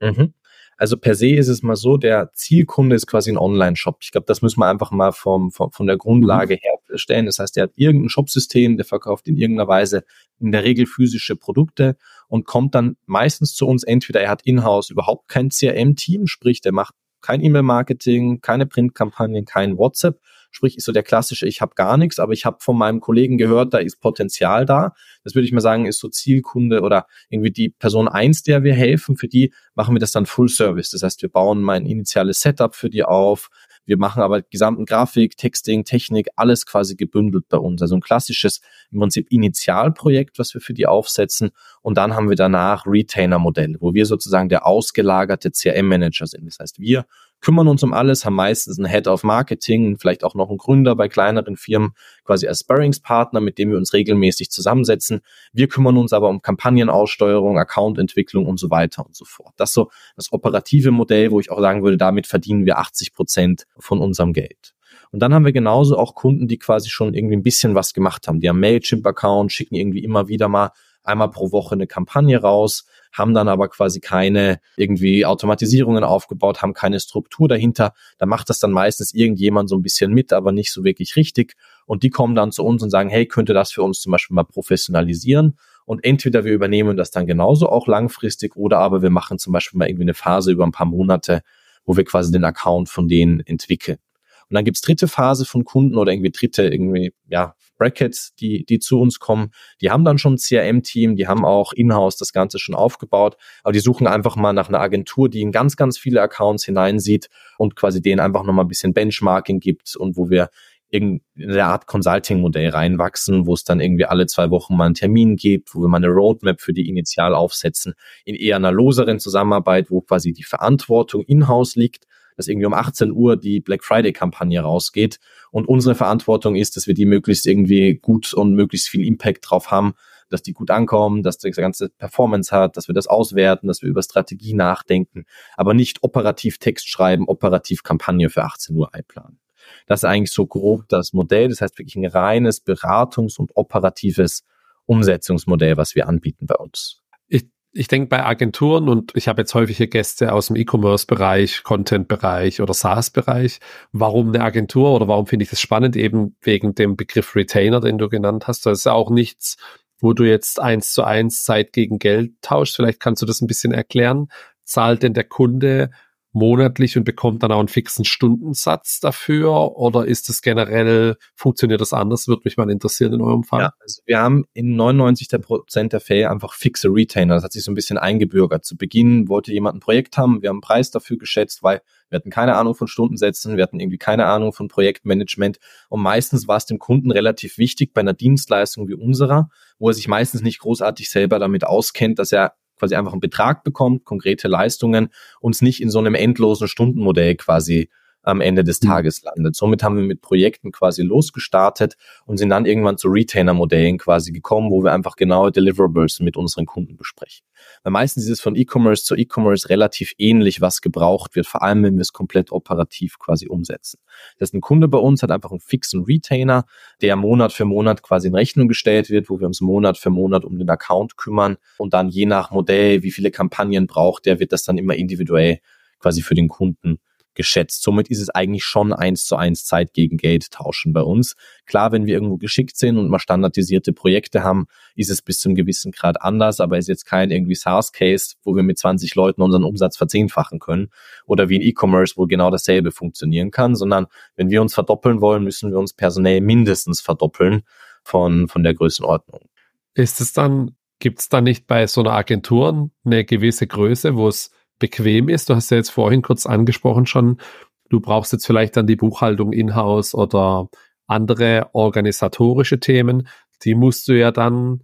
Mhm. 0.00 0.34
Also 0.76 0.96
per 0.96 1.14
se 1.14 1.28
ist 1.28 1.48
es 1.48 1.62
mal 1.62 1.76
so, 1.76 1.96
der 1.96 2.32
Zielkunde 2.34 2.96
ist 2.96 3.06
quasi 3.06 3.30
ein 3.30 3.38
Online-Shop. 3.38 3.98
Ich 4.00 4.12
glaube, 4.12 4.26
das 4.26 4.42
müssen 4.42 4.60
wir 4.60 4.66
einfach 4.66 4.90
mal 4.90 5.12
vom, 5.12 5.50
vom, 5.50 5.70
von 5.70 5.86
der 5.86 5.96
Grundlage 5.96 6.54
mhm. 6.54 6.90
herstellen. 6.90 7.26
Das 7.26 7.38
heißt, 7.38 7.56
der 7.56 7.64
hat 7.64 7.72
irgendein 7.74 8.08
Shopsystem, 8.08 8.76
der 8.76 8.84
verkauft 8.84 9.28
in 9.28 9.36
irgendeiner 9.36 9.68
Weise 9.68 10.04
in 10.40 10.52
der 10.52 10.64
Regel 10.64 10.86
physische 10.86 11.36
Produkte 11.36 11.96
und 12.28 12.46
kommt 12.46 12.74
dann 12.74 12.96
meistens 13.06 13.54
zu 13.54 13.66
uns. 13.66 13.84
Entweder 13.84 14.20
er 14.20 14.30
hat 14.30 14.42
in-house 14.42 14.90
überhaupt 14.90 15.28
kein 15.28 15.50
CRM-Team, 15.50 16.26
sprich, 16.26 16.60
der 16.60 16.72
macht 16.72 16.94
kein 17.20 17.42
E-Mail-Marketing, 17.42 18.40
keine 18.40 18.66
Printkampagnen, 18.66 19.44
kein 19.46 19.78
WhatsApp, 19.78 20.20
Sprich, 20.54 20.76
ist 20.76 20.84
so 20.84 20.92
der 20.92 21.02
klassische, 21.02 21.48
ich 21.48 21.60
habe 21.60 21.74
gar 21.74 21.96
nichts, 21.96 22.20
aber 22.20 22.32
ich 22.32 22.44
habe 22.44 22.58
von 22.60 22.78
meinem 22.78 23.00
Kollegen 23.00 23.38
gehört, 23.38 23.74
da 23.74 23.78
ist 23.78 24.00
Potenzial 24.00 24.64
da. 24.64 24.94
Das 25.24 25.34
würde 25.34 25.46
ich 25.46 25.52
mal 25.52 25.60
sagen, 25.60 25.86
ist 25.86 25.98
so 25.98 26.08
Zielkunde 26.08 26.82
oder 26.82 27.08
irgendwie 27.28 27.50
die 27.50 27.70
Person 27.70 28.06
eins, 28.06 28.44
der 28.44 28.62
wir 28.62 28.72
helfen. 28.72 29.16
Für 29.16 29.26
die 29.26 29.52
machen 29.74 29.96
wir 29.96 29.98
das 29.98 30.12
dann 30.12 30.26
Full 30.26 30.48
Service. 30.48 30.90
Das 30.90 31.02
heißt, 31.02 31.22
wir 31.22 31.28
bauen 31.28 31.60
mein 31.60 31.86
initiales 31.86 32.40
Setup 32.40 32.76
für 32.76 32.88
die 32.88 33.02
auf. 33.02 33.50
Wir 33.84 33.98
machen 33.98 34.22
aber 34.22 34.42
gesamten 34.42 34.86
Grafik, 34.86 35.36
Texting, 35.36 35.84
Technik, 35.84 36.28
alles 36.36 36.66
quasi 36.66 36.96
gebündelt 36.96 37.48
bei 37.48 37.58
uns. 37.58 37.82
Also 37.82 37.96
ein 37.96 38.00
klassisches 38.00 38.60
im 38.90 39.00
Prinzip 39.00 39.26
Initialprojekt, 39.30 40.38
was 40.38 40.54
wir 40.54 40.60
für 40.60 40.72
die 40.72 40.86
aufsetzen. 40.86 41.50
Und 41.82 41.98
dann 41.98 42.14
haben 42.14 42.28
wir 42.28 42.36
danach 42.36 42.86
Retainer-Modelle, 42.86 43.78
wo 43.80 43.92
wir 43.92 44.06
sozusagen 44.06 44.48
der 44.48 44.66
ausgelagerte 44.66 45.50
CRM-Manager 45.50 46.26
sind. 46.26 46.46
Das 46.46 46.58
heißt, 46.60 46.78
wir 46.78 47.06
kümmern 47.44 47.68
uns 47.68 47.82
um 47.82 47.92
alles, 47.92 48.24
haben 48.24 48.34
meistens 48.34 48.78
einen 48.78 48.88
Head 48.88 49.06
of 49.06 49.22
Marketing, 49.22 49.98
vielleicht 49.98 50.24
auch 50.24 50.34
noch 50.34 50.48
einen 50.48 50.58
Gründer 50.58 50.96
bei 50.96 51.08
kleineren 51.08 51.56
Firmen, 51.56 51.92
quasi 52.24 52.48
als 52.48 52.60
Sparringspartner, 52.60 53.40
mit 53.40 53.58
dem 53.58 53.70
wir 53.70 53.76
uns 53.76 53.92
regelmäßig 53.92 54.50
zusammensetzen. 54.50 55.20
Wir 55.52 55.68
kümmern 55.68 55.98
uns 55.98 56.12
aber 56.12 56.30
um 56.30 56.40
Kampagnenaussteuerung, 56.40 57.58
Accountentwicklung 57.58 58.46
und 58.46 58.58
so 58.58 58.70
weiter 58.70 59.04
und 59.04 59.14
so 59.14 59.26
fort. 59.26 59.52
Das 59.56 59.70
ist 59.70 59.74
so 59.74 59.90
das 60.16 60.32
operative 60.32 60.90
Modell, 60.90 61.30
wo 61.30 61.38
ich 61.38 61.50
auch 61.50 61.60
sagen 61.60 61.84
würde, 61.84 61.98
damit 61.98 62.26
verdienen 62.26 62.64
wir 62.64 62.78
80 62.78 63.12
Prozent 63.12 63.66
von 63.78 64.00
unserem 64.00 64.32
Geld. 64.32 64.74
Und 65.12 65.20
dann 65.20 65.34
haben 65.34 65.44
wir 65.44 65.52
genauso 65.52 65.98
auch 65.98 66.14
Kunden, 66.14 66.48
die 66.48 66.58
quasi 66.58 66.88
schon 66.88 67.14
irgendwie 67.14 67.36
ein 67.36 67.42
bisschen 67.42 67.74
was 67.74 67.92
gemacht 67.92 68.26
haben. 68.26 68.40
Die 68.40 68.48
haben 68.48 68.58
Mailchimp-Account, 68.58 69.52
schicken 69.52 69.74
irgendwie 69.74 70.02
immer 70.02 70.28
wieder 70.28 70.48
mal 70.48 70.70
einmal 71.04 71.30
pro 71.30 71.52
Woche 71.52 71.74
eine 71.74 71.86
Kampagne 71.86 72.40
raus, 72.40 72.86
haben 73.12 73.34
dann 73.34 73.48
aber 73.48 73.68
quasi 73.68 74.00
keine 74.00 74.58
irgendwie 74.76 75.24
Automatisierungen 75.24 76.02
aufgebaut, 76.02 76.62
haben 76.62 76.74
keine 76.74 76.98
Struktur 76.98 77.48
dahinter. 77.48 77.92
Da 78.18 78.26
macht 78.26 78.50
das 78.50 78.58
dann 78.58 78.72
meistens 78.72 79.14
irgendjemand 79.14 79.68
so 79.68 79.76
ein 79.76 79.82
bisschen 79.82 80.12
mit, 80.12 80.32
aber 80.32 80.52
nicht 80.52 80.72
so 80.72 80.82
wirklich 80.84 81.16
richtig. 81.16 81.54
Und 81.86 82.02
die 82.02 82.10
kommen 82.10 82.34
dann 82.34 82.50
zu 82.50 82.64
uns 82.64 82.82
und 82.82 82.90
sagen, 82.90 83.10
hey, 83.10 83.26
könnte 83.26 83.54
das 83.54 83.70
für 83.70 83.82
uns 83.82 84.00
zum 84.00 84.12
Beispiel 84.12 84.34
mal 84.34 84.44
professionalisieren? 84.44 85.56
Und 85.86 86.02
entweder 86.04 86.44
wir 86.44 86.52
übernehmen 86.52 86.96
das 86.96 87.10
dann 87.10 87.26
genauso 87.26 87.68
auch 87.68 87.86
langfristig 87.86 88.56
oder 88.56 88.78
aber 88.78 89.02
wir 89.02 89.10
machen 89.10 89.38
zum 89.38 89.52
Beispiel 89.52 89.78
mal 89.78 89.88
irgendwie 89.88 90.04
eine 90.04 90.14
Phase 90.14 90.50
über 90.50 90.64
ein 90.64 90.72
paar 90.72 90.86
Monate, 90.86 91.42
wo 91.84 91.96
wir 91.96 92.04
quasi 92.04 92.32
den 92.32 92.44
Account 92.44 92.88
von 92.88 93.06
denen 93.06 93.40
entwickeln. 93.40 93.98
Und 94.48 94.54
dann 94.54 94.64
gibt's 94.64 94.80
dritte 94.80 95.08
Phase 95.08 95.44
von 95.44 95.64
Kunden 95.64 95.96
oder 95.96 96.12
irgendwie 96.12 96.30
dritte 96.30 96.64
irgendwie, 96.64 97.12
ja, 97.28 97.54
Brackets, 97.76 98.34
die, 98.36 98.64
die 98.64 98.78
zu 98.78 99.00
uns 99.00 99.18
kommen. 99.18 99.50
Die 99.80 99.90
haben 99.90 100.04
dann 100.04 100.18
schon 100.18 100.34
ein 100.34 100.38
CRM-Team, 100.38 101.16
die 101.16 101.26
haben 101.26 101.44
auch 101.44 101.72
in-house 101.72 102.16
das 102.16 102.32
Ganze 102.32 102.58
schon 102.58 102.74
aufgebaut, 102.74 103.36
aber 103.62 103.72
die 103.72 103.80
suchen 103.80 104.06
einfach 104.06 104.36
mal 104.36 104.52
nach 104.52 104.68
einer 104.68 104.80
Agentur, 104.80 105.28
die 105.28 105.40
in 105.40 105.52
ganz, 105.52 105.76
ganz 105.76 105.98
viele 105.98 106.22
Accounts 106.22 106.64
hineinsieht 106.64 107.28
und 107.58 107.76
quasi 107.76 108.00
denen 108.00 108.20
einfach 108.20 108.44
nochmal 108.44 108.64
ein 108.64 108.68
bisschen 108.68 108.94
Benchmarking 108.94 109.60
gibt 109.60 109.96
und 109.96 110.16
wo 110.16 110.30
wir 110.30 110.50
in 110.94 111.22
eine 111.36 111.64
Art 111.64 111.88
Consulting-Modell 111.88 112.68
reinwachsen, 112.68 113.46
wo 113.46 113.54
es 113.54 113.64
dann 113.64 113.80
irgendwie 113.80 114.04
alle 114.04 114.26
zwei 114.26 114.50
Wochen 114.50 114.76
mal 114.76 114.86
einen 114.86 114.94
Termin 114.94 115.34
gibt, 115.34 115.74
wo 115.74 115.80
wir 115.80 115.88
mal 115.88 115.96
eine 115.96 116.06
Roadmap 116.06 116.60
für 116.60 116.72
die 116.72 116.88
initial 116.88 117.34
aufsetzen, 117.34 117.94
in 118.24 118.36
eher 118.36 118.54
einer 118.56 118.70
loseren 118.70 119.18
Zusammenarbeit, 119.18 119.90
wo 119.90 120.02
quasi 120.02 120.32
die 120.32 120.44
Verantwortung 120.44 121.22
in-house 121.22 121.74
liegt, 121.74 122.06
dass 122.36 122.48
irgendwie 122.48 122.66
um 122.66 122.74
18 122.74 123.12
Uhr 123.12 123.36
die 123.36 123.60
Black 123.60 123.84
Friday 123.84 124.12
Kampagne 124.12 124.60
rausgeht. 124.60 125.18
Und 125.50 125.68
unsere 125.68 125.94
Verantwortung 125.94 126.56
ist, 126.56 126.76
dass 126.76 126.86
wir 126.86 126.94
die 126.94 127.06
möglichst 127.06 127.46
irgendwie 127.46 127.94
gut 127.94 128.32
und 128.34 128.54
möglichst 128.54 128.88
viel 128.88 129.06
Impact 129.06 129.48
drauf 129.48 129.70
haben, 129.70 129.94
dass 130.30 130.42
die 130.42 130.52
gut 130.52 130.70
ankommen, 130.70 131.22
dass 131.22 131.38
das 131.38 131.56
ganze 131.56 131.90
Performance 131.90 132.54
hat, 132.54 132.76
dass 132.76 132.88
wir 132.88 132.94
das 132.94 133.06
auswerten, 133.06 133.68
dass 133.68 133.82
wir 133.82 133.88
über 133.88 134.02
Strategie 134.02 134.54
nachdenken, 134.54 135.26
aber 135.56 135.74
nicht 135.74 136.02
operativ 136.02 136.58
Text 136.58 136.88
schreiben, 136.88 137.28
operativ 137.28 137.82
Kampagne 137.82 138.30
für 138.30 138.44
18 138.44 138.76
Uhr 138.76 138.94
einplanen. 138.94 139.38
Das 139.86 140.00
ist 140.00 140.04
eigentlich 140.04 140.32
so 140.32 140.46
grob 140.46 140.88
das 140.88 141.12
Modell. 141.12 141.48
Das 141.48 141.60
heißt 141.60 141.78
wirklich 141.78 141.96
ein 141.96 142.04
reines 142.04 142.64
Beratungs- 142.64 143.38
und 143.38 143.52
operatives 143.54 144.44
Umsetzungsmodell, 144.86 145.76
was 145.76 145.94
wir 145.94 146.08
anbieten 146.08 146.46
bei 146.46 146.56
uns 146.56 147.04
ich 147.28 147.48
denke 147.88 148.08
bei 148.08 148.24
Agenturen 148.24 148.88
und 148.88 149.12
ich 149.14 149.26
habe 149.26 149.42
jetzt 149.42 149.54
häufige 149.54 149.88
Gäste 149.88 150.32
aus 150.32 150.46
dem 150.46 150.56
E-Commerce-Bereich, 150.56 151.64
Content-Bereich 151.64 152.60
oder 152.60 152.72
SaaS-Bereich. 152.72 153.58
Warum 153.92 154.28
eine 154.28 154.44
Agentur 154.44 154.94
oder 154.94 155.08
warum 155.08 155.26
finde 155.26 155.42
ich 155.42 155.50
das 155.50 155.60
spannend? 155.60 155.96
Eben 155.96 156.36
wegen 156.40 156.74
dem 156.74 156.96
Begriff 156.96 157.34
Retainer, 157.34 157.80
den 157.80 157.98
du 157.98 158.08
genannt 158.08 158.46
hast. 158.46 158.64
Das 158.64 158.78
ist 158.78 158.84
ja 158.84 158.92
auch 158.92 159.10
nichts, 159.10 159.56
wo 160.00 160.12
du 160.12 160.24
jetzt 160.24 160.60
eins 160.60 160.92
zu 160.92 161.02
eins 161.02 161.42
Zeit 161.42 161.72
gegen 161.72 161.98
Geld 161.98 162.32
tauschst. 162.42 162.76
Vielleicht 162.76 163.00
kannst 163.00 163.22
du 163.22 163.26
das 163.26 163.40
ein 163.40 163.48
bisschen 163.48 163.72
erklären. 163.72 164.28
Zahlt 164.62 165.02
denn 165.02 165.14
der 165.14 165.24
Kunde 165.24 165.90
monatlich 166.34 166.98
und 166.98 167.04
bekommt 167.04 167.42
dann 167.42 167.52
auch 167.52 167.60
einen 167.60 167.68
fixen 167.68 168.04
Stundensatz 168.04 168.98
dafür? 169.00 169.76
Oder 169.76 170.04
ist 170.04 170.28
das 170.28 170.42
generell, 170.42 171.16
funktioniert 171.36 171.80
das 171.80 171.92
anders? 171.92 172.26
Würde 172.28 172.42
mich 172.44 172.56
mal 172.56 172.68
interessieren 172.68 173.14
in 173.14 173.20
eurem 173.20 173.44
Fall. 173.44 173.62
Ja, 173.62 173.72
also 173.80 174.02
wir 174.04 174.18
haben 174.18 174.44
in 174.52 174.74
99 174.74 175.28
der 175.28 175.38
Prozent 175.38 175.92
der 175.92 176.00
Fälle 176.00 176.30
einfach 176.30 176.52
fixe 176.54 176.88
Retainer. 176.88 177.34
Das 177.34 177.44
hat 177.44 177.52
sich 177.52 177.64
so 177.64 177.70
ein 177.70 177.76
bisschen 177.76 177.98
eingebürgert. 177.98 178.64
Zu 178.64 178.76
Beginn 178.76 179.28
wollte 179.28 179.52
jemand 179.52 179.76
ein 179.76 179.80
Projekt 179.80 180.18
haben. 180.18 180.42
Wir 180.42 180.48
haben 180.48 180.56
einen 180.56 180.60
Preis 180.60 180.90
dafür 180.90 181.18
geschätzt, 181.18 181.62
weil 181.62 181.80
wir 182.10 182.16
hatten 182.16 182.30
keine 182.30 182.56
Ahnung 182.56 182.74
von 182.74 182.88
Stundensätzen. 182.88 183.56
Wir 183.56 183.62
hatten 183.62 183.78
irgendwie 183.78 183.98
keine 183.98 184.26
Ahnung 184.26 184.52
von 184.52 184.66
Projektmanagement. 184.66 185.58
Und 185.88 186.02
meistens 186.02 186.48
war 186.48 186.56
es 186.56 186.66
dem 186.66 186.78
Kunden 186.78 187.12
relativ 187.12 187.58
wichtig 187.58 187.94
bei 187.94 188.00
einer 188.00 188.12
Dienstleistung 188.12 188.88
wie 188.88 188.94
unserer, 188.94 189.48
wo 189.78 189.88
er 189.88 189.94
sich 189.94 190.08
meistens 190.08 190.42
nicht 190.42 190.58
großartig 190.58 191.08
selber 191.10 191.38
damit 191.38 191.64
auskennt, 191.64 192.18
dass 192.18 192.32
er 192.32 192.54
quasi 192.78 192.94
einfach 192.94 193.12
einen 193.12 193.20
Betrag 193.20 193.64
bekommt, 193.64 194.04
konkrete 194.04 194.48
Leistungen, 194.48 195.08
uns 195.40 195.62
nicht 195.62 195.80
in 195.80 195.90
so 195.90 195.98
einem 195.98 196.14
endlosen 196.14 196.68
Stundenmodell 196.68 197.36
quasi 197.36 197.90
am 198.24 198.40
Ende 198.40 198.64
des 198.64 198.82
mhm. 198.82 198.88
Tages 198.88 199.22
landet. 199.22 199.54
Somit 199.54 199.82
haben 199.82 199.96
wir 199.96 200.04
mit 200.04 200.20
Projekten 200.20 200.72
quasi 200.72 201.02
losgestartet 201.02 201.96
und 202.26 202.38
sind 202.38 202.48
dann 202.48 202.66
irgendwann 202.66 202.98
zu 202.98 203.08
Retainer-Modellen 203.08 203.98
quasi 203.98 204.32
gekommen, 204.32 204.70
wo 204.70 204.82
wir 204.82 204.92
einfach 204.92 205.16
genaue 205.16 205.52
Deliverables 205.52 206.20
mit 206.20 206.36
unseren 206.36 206.66
Kunden 206.66 206.96
besprechen. 206.96 207.46
Weil 207.82 207.92
meistens 207.92 208.24
ist 208.24 208.30
es 208.30 208.40
von 208.40 208.56
E-Commerce 208.56 209.04
zu 209.04 209.14
E-Commerce 209.14 209.68
relativ 209.68 210.12
ähnlich, 210.18 210.60
was 210.60 210.80
gebraucht 210.80 211.36
wird, 211.36 211.46
vor 211.46 211.62
allem 211.62 211.82
wenn 211.82 211.94
wir 211.94 212.02
es 212.02 212.12
komplett 212.12 212.52
operativ 212.52 213.18
quasi 213.18 213.46
umsetzen. 213.46 214.00
Das 214.38 214.50
ist 214.50 214.54
ein 214.54 214.60
Kunde 214.60 214.88
bei 214.88 214.98
uns, 214.98 215.22
hat 215.22 215.30
einfach 215.30 215.50
einen 215.50 215.60
fixen 215.60 216.04
Retainer, 216.04 216.64
der 217.00 217.16
Monat 217.16 217.52
für 217.52 217.64
Monat 217.64 218.02
quasi 218.02 218.28
in 218.28 218.34
Rechnung 218.34 218.68
gestellt 218.68 219.10
wird, 219.10 219.30
wo 219.30 219.38
wir 219.40 219.46
uns 219.46 219.60
Monat 219.60 219.98
für 219.98 220.10
Monat 220.10 220.44
um 220.44 220.58
den 220.58 220.68
Account 220.68 221.16
kümmern 221.16 221.56
und 221.78 221.94
dann 221.94 222.08
je 222.08 222.26
nach 222.26 222.50
Modell, 222.50 223.02
wie 223.02 223.10
viele 223.10 223.30
Kampagnen 223.30 223.86
braucht, 223.86 224.26
der 224.26 224.40
wird 224.40 224.52
das 224.52 224.64
dann 224.64 224.78
immer 224.78 224.94
individuell 224.94 225.58
quasi 225.98 226.22
für 226.22 226.34
den 226.34 226.48
Kunden 226.48 226.98
geschätzt. 227.34 227.82
Somit 227.82 228.08
ist 228.08 228.20
es 228.20 228.30
eigentlich 228.30 228.64
schon 228.64 228.92
eins 228.92 229.24
zu 229.24 229.36
eins 229.36 229.64
Zeit 229.64 229.92
gegen 229.92 230.16
Geld 230.16 230.50
tauschen 230.50 230.92
bei 230.92 231.02
uns. 231.02 231.36
Klar, 231.66 231.92
wenn 231.92 232.06
wir 232.06 232.14
irgendwo 232.14 232.36
geschickt 232.36 232.76
sind 232.76 232.98
und 232.98 233.08
mal 233.08 233.18
standardisierte 233.18 233.92
Projekte 233.92 234.42
haben, 234.42 234.66
ist 234.94 235.10
es 235.10 235.22
bis 235.22 235.40
zum 235.40 235.54
gewissen 235.54 235.92
Grad 235.92 236.22
anders, 236.22 236.60
aber 236.60 236.78
ist 236.78 236.88
jetzt 236.88 237.04
kein 237.04 237.30
irgendwie 237.30 237.54
SaaS-Case, 237.54 238.34
wo 238.42 238.54
wir 238.54 238.62
mit 238.62 238.78
20 238.78 239.14
Leuten 239.14 239.42
unseren 239.42 239.64
Umsatz 239.64 239.96
verzehnfachen 239.96 240.58
können 240.58 240.88
oder 241.26 241.48
wie 241.48 241.56
in 241.56 241.62
E-Commerce, 241.62 242.14
wo 242.16 242.26
genau 242.26 242.50
dasselbe 242.50 242.92
funktionieren 242.92 243.50
kann, 243.50 243.74
sondern 243.74 244.06
wenn 244.36 244.50
wir 244.50 244.62
uns 244.62 244.74
verdoppeln 244.74 245.20
wollen, 245.20 245.44
müssen 245.44 245.70
wir 245.70 245.78
uns 245.78 245.92
personell 245.92 246.40
mindestens 246.40 247.00
verdoppeln 247.00 247.62
von, 248.02 248.48
von 248.48 248.62
der 248.62 248.74
Größenordnung. 248.74 249.48
Ist 249.94 250.20
es 250.20 250.32
dann, 250.32 250.76
gibt 250.98 251.20
es 251.20 251.28
da 251.28 251.40
nicht 251.40 251.66
bei 251.66 251.86
so 251.86 252.00
einer 252.02 252.12
Agentur 252.12 252.90
eine 253.04 253.24
gewisse 253.24 253.66
Größe, 253.66 254.16
wo 254.16 254.28
es 254.28 254.50
bequem 254.84 255.30
ist. 255.30 255.48
Du 255.48 255.54
hast 255.54 255.70
ja 255.70 255.78
jetzt 255.78 255.90
vorhin 255.90 256.20
kurz 256.20 256.44
angesprochen 256.44 257.06
schon, 257.06 257.40
du 257.88 258.00
brauchst 258.00 258.32
jetzt 258.32 258.46
vielleicht 258.46 258.76
dann 258.76 258.86
die 258.86 258.96
Buchhaltung 258.96 259.54
in-house 259.54 260.14
oder 260.14 260.68
andere 261.06 261.70
organisatorische 261.72 262.80
Themen. 262.80 263.28
Die 263.62 263.74
musst 263.74 264.08
du 264.08 264.12
ja 264.12 264.30
dann 264.30 264.82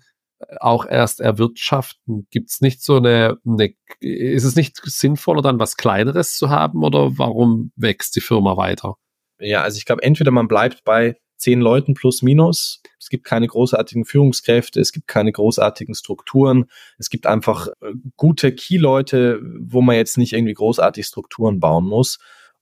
auch 0.59 0.87
erst 0.87 1.21
erwirtschaften. 1.21 2.27
Gibt 2.31 2.51
es 2.51 2.63
nicht 2.63 2.83
so 2.83 2.97
eine, 2.97 3.37
eine, 3.47 3.75
ist 4.01 4.45
es 4.45 4.57
nicht 4.57 4.81
sinnvoller, 4.83 5.43
dann 5.43 5.59
was 5.59 5.77
Kleineres 5.77 6.37
zu 6.37 6.49
haben 6.49 6.83
oder 6.83 7.19
warum 7.19 7.73
wächst 7.77 8.17
die 8.17 8.23
Firma 8.23 8.57
weiter? 8.57 8.95
Ja, 9.39 9.63
also 9.63 9.77
ich 9.77 9.85
glaube, 9.85 10.03
entweder 10.03 10.31
man 10.31 10.49
bleibt 10.49 10.83
bei 10.85 11.17
zehn 11.41 11.61
Leuten 11.61 11.95
plus 11.95 12.23
minus. 12.23 12.83
Es 12.99 13.09
gibt 13.09 13.25
keine 13.25 13.47
großartigen 13.47 14.05
Führungskräfte, 14.05 14.81
es 14.81 14.93
gibt 14.93 15.09
keine 15.09 15.33
großartigen 15.33 15.95
Strukturen. 15.95 16.67
Es 16.99 17.11
gibt 17.11 17.27
einfach 17.27 17.69
äh, 17.81 17.93
gute 18.17 18.55
Key-Leute, 18.55 19.41
wo 19.61 19.81
man 19.81 19.97
jetzt 19.97 20.19
nicht 20.19 20.33
irgendwie 20.33 20.55
großartig 20.55 21.07
Strukturen 21.07 21.59
bauen 21.59 21.87
muss. 21.87 22.19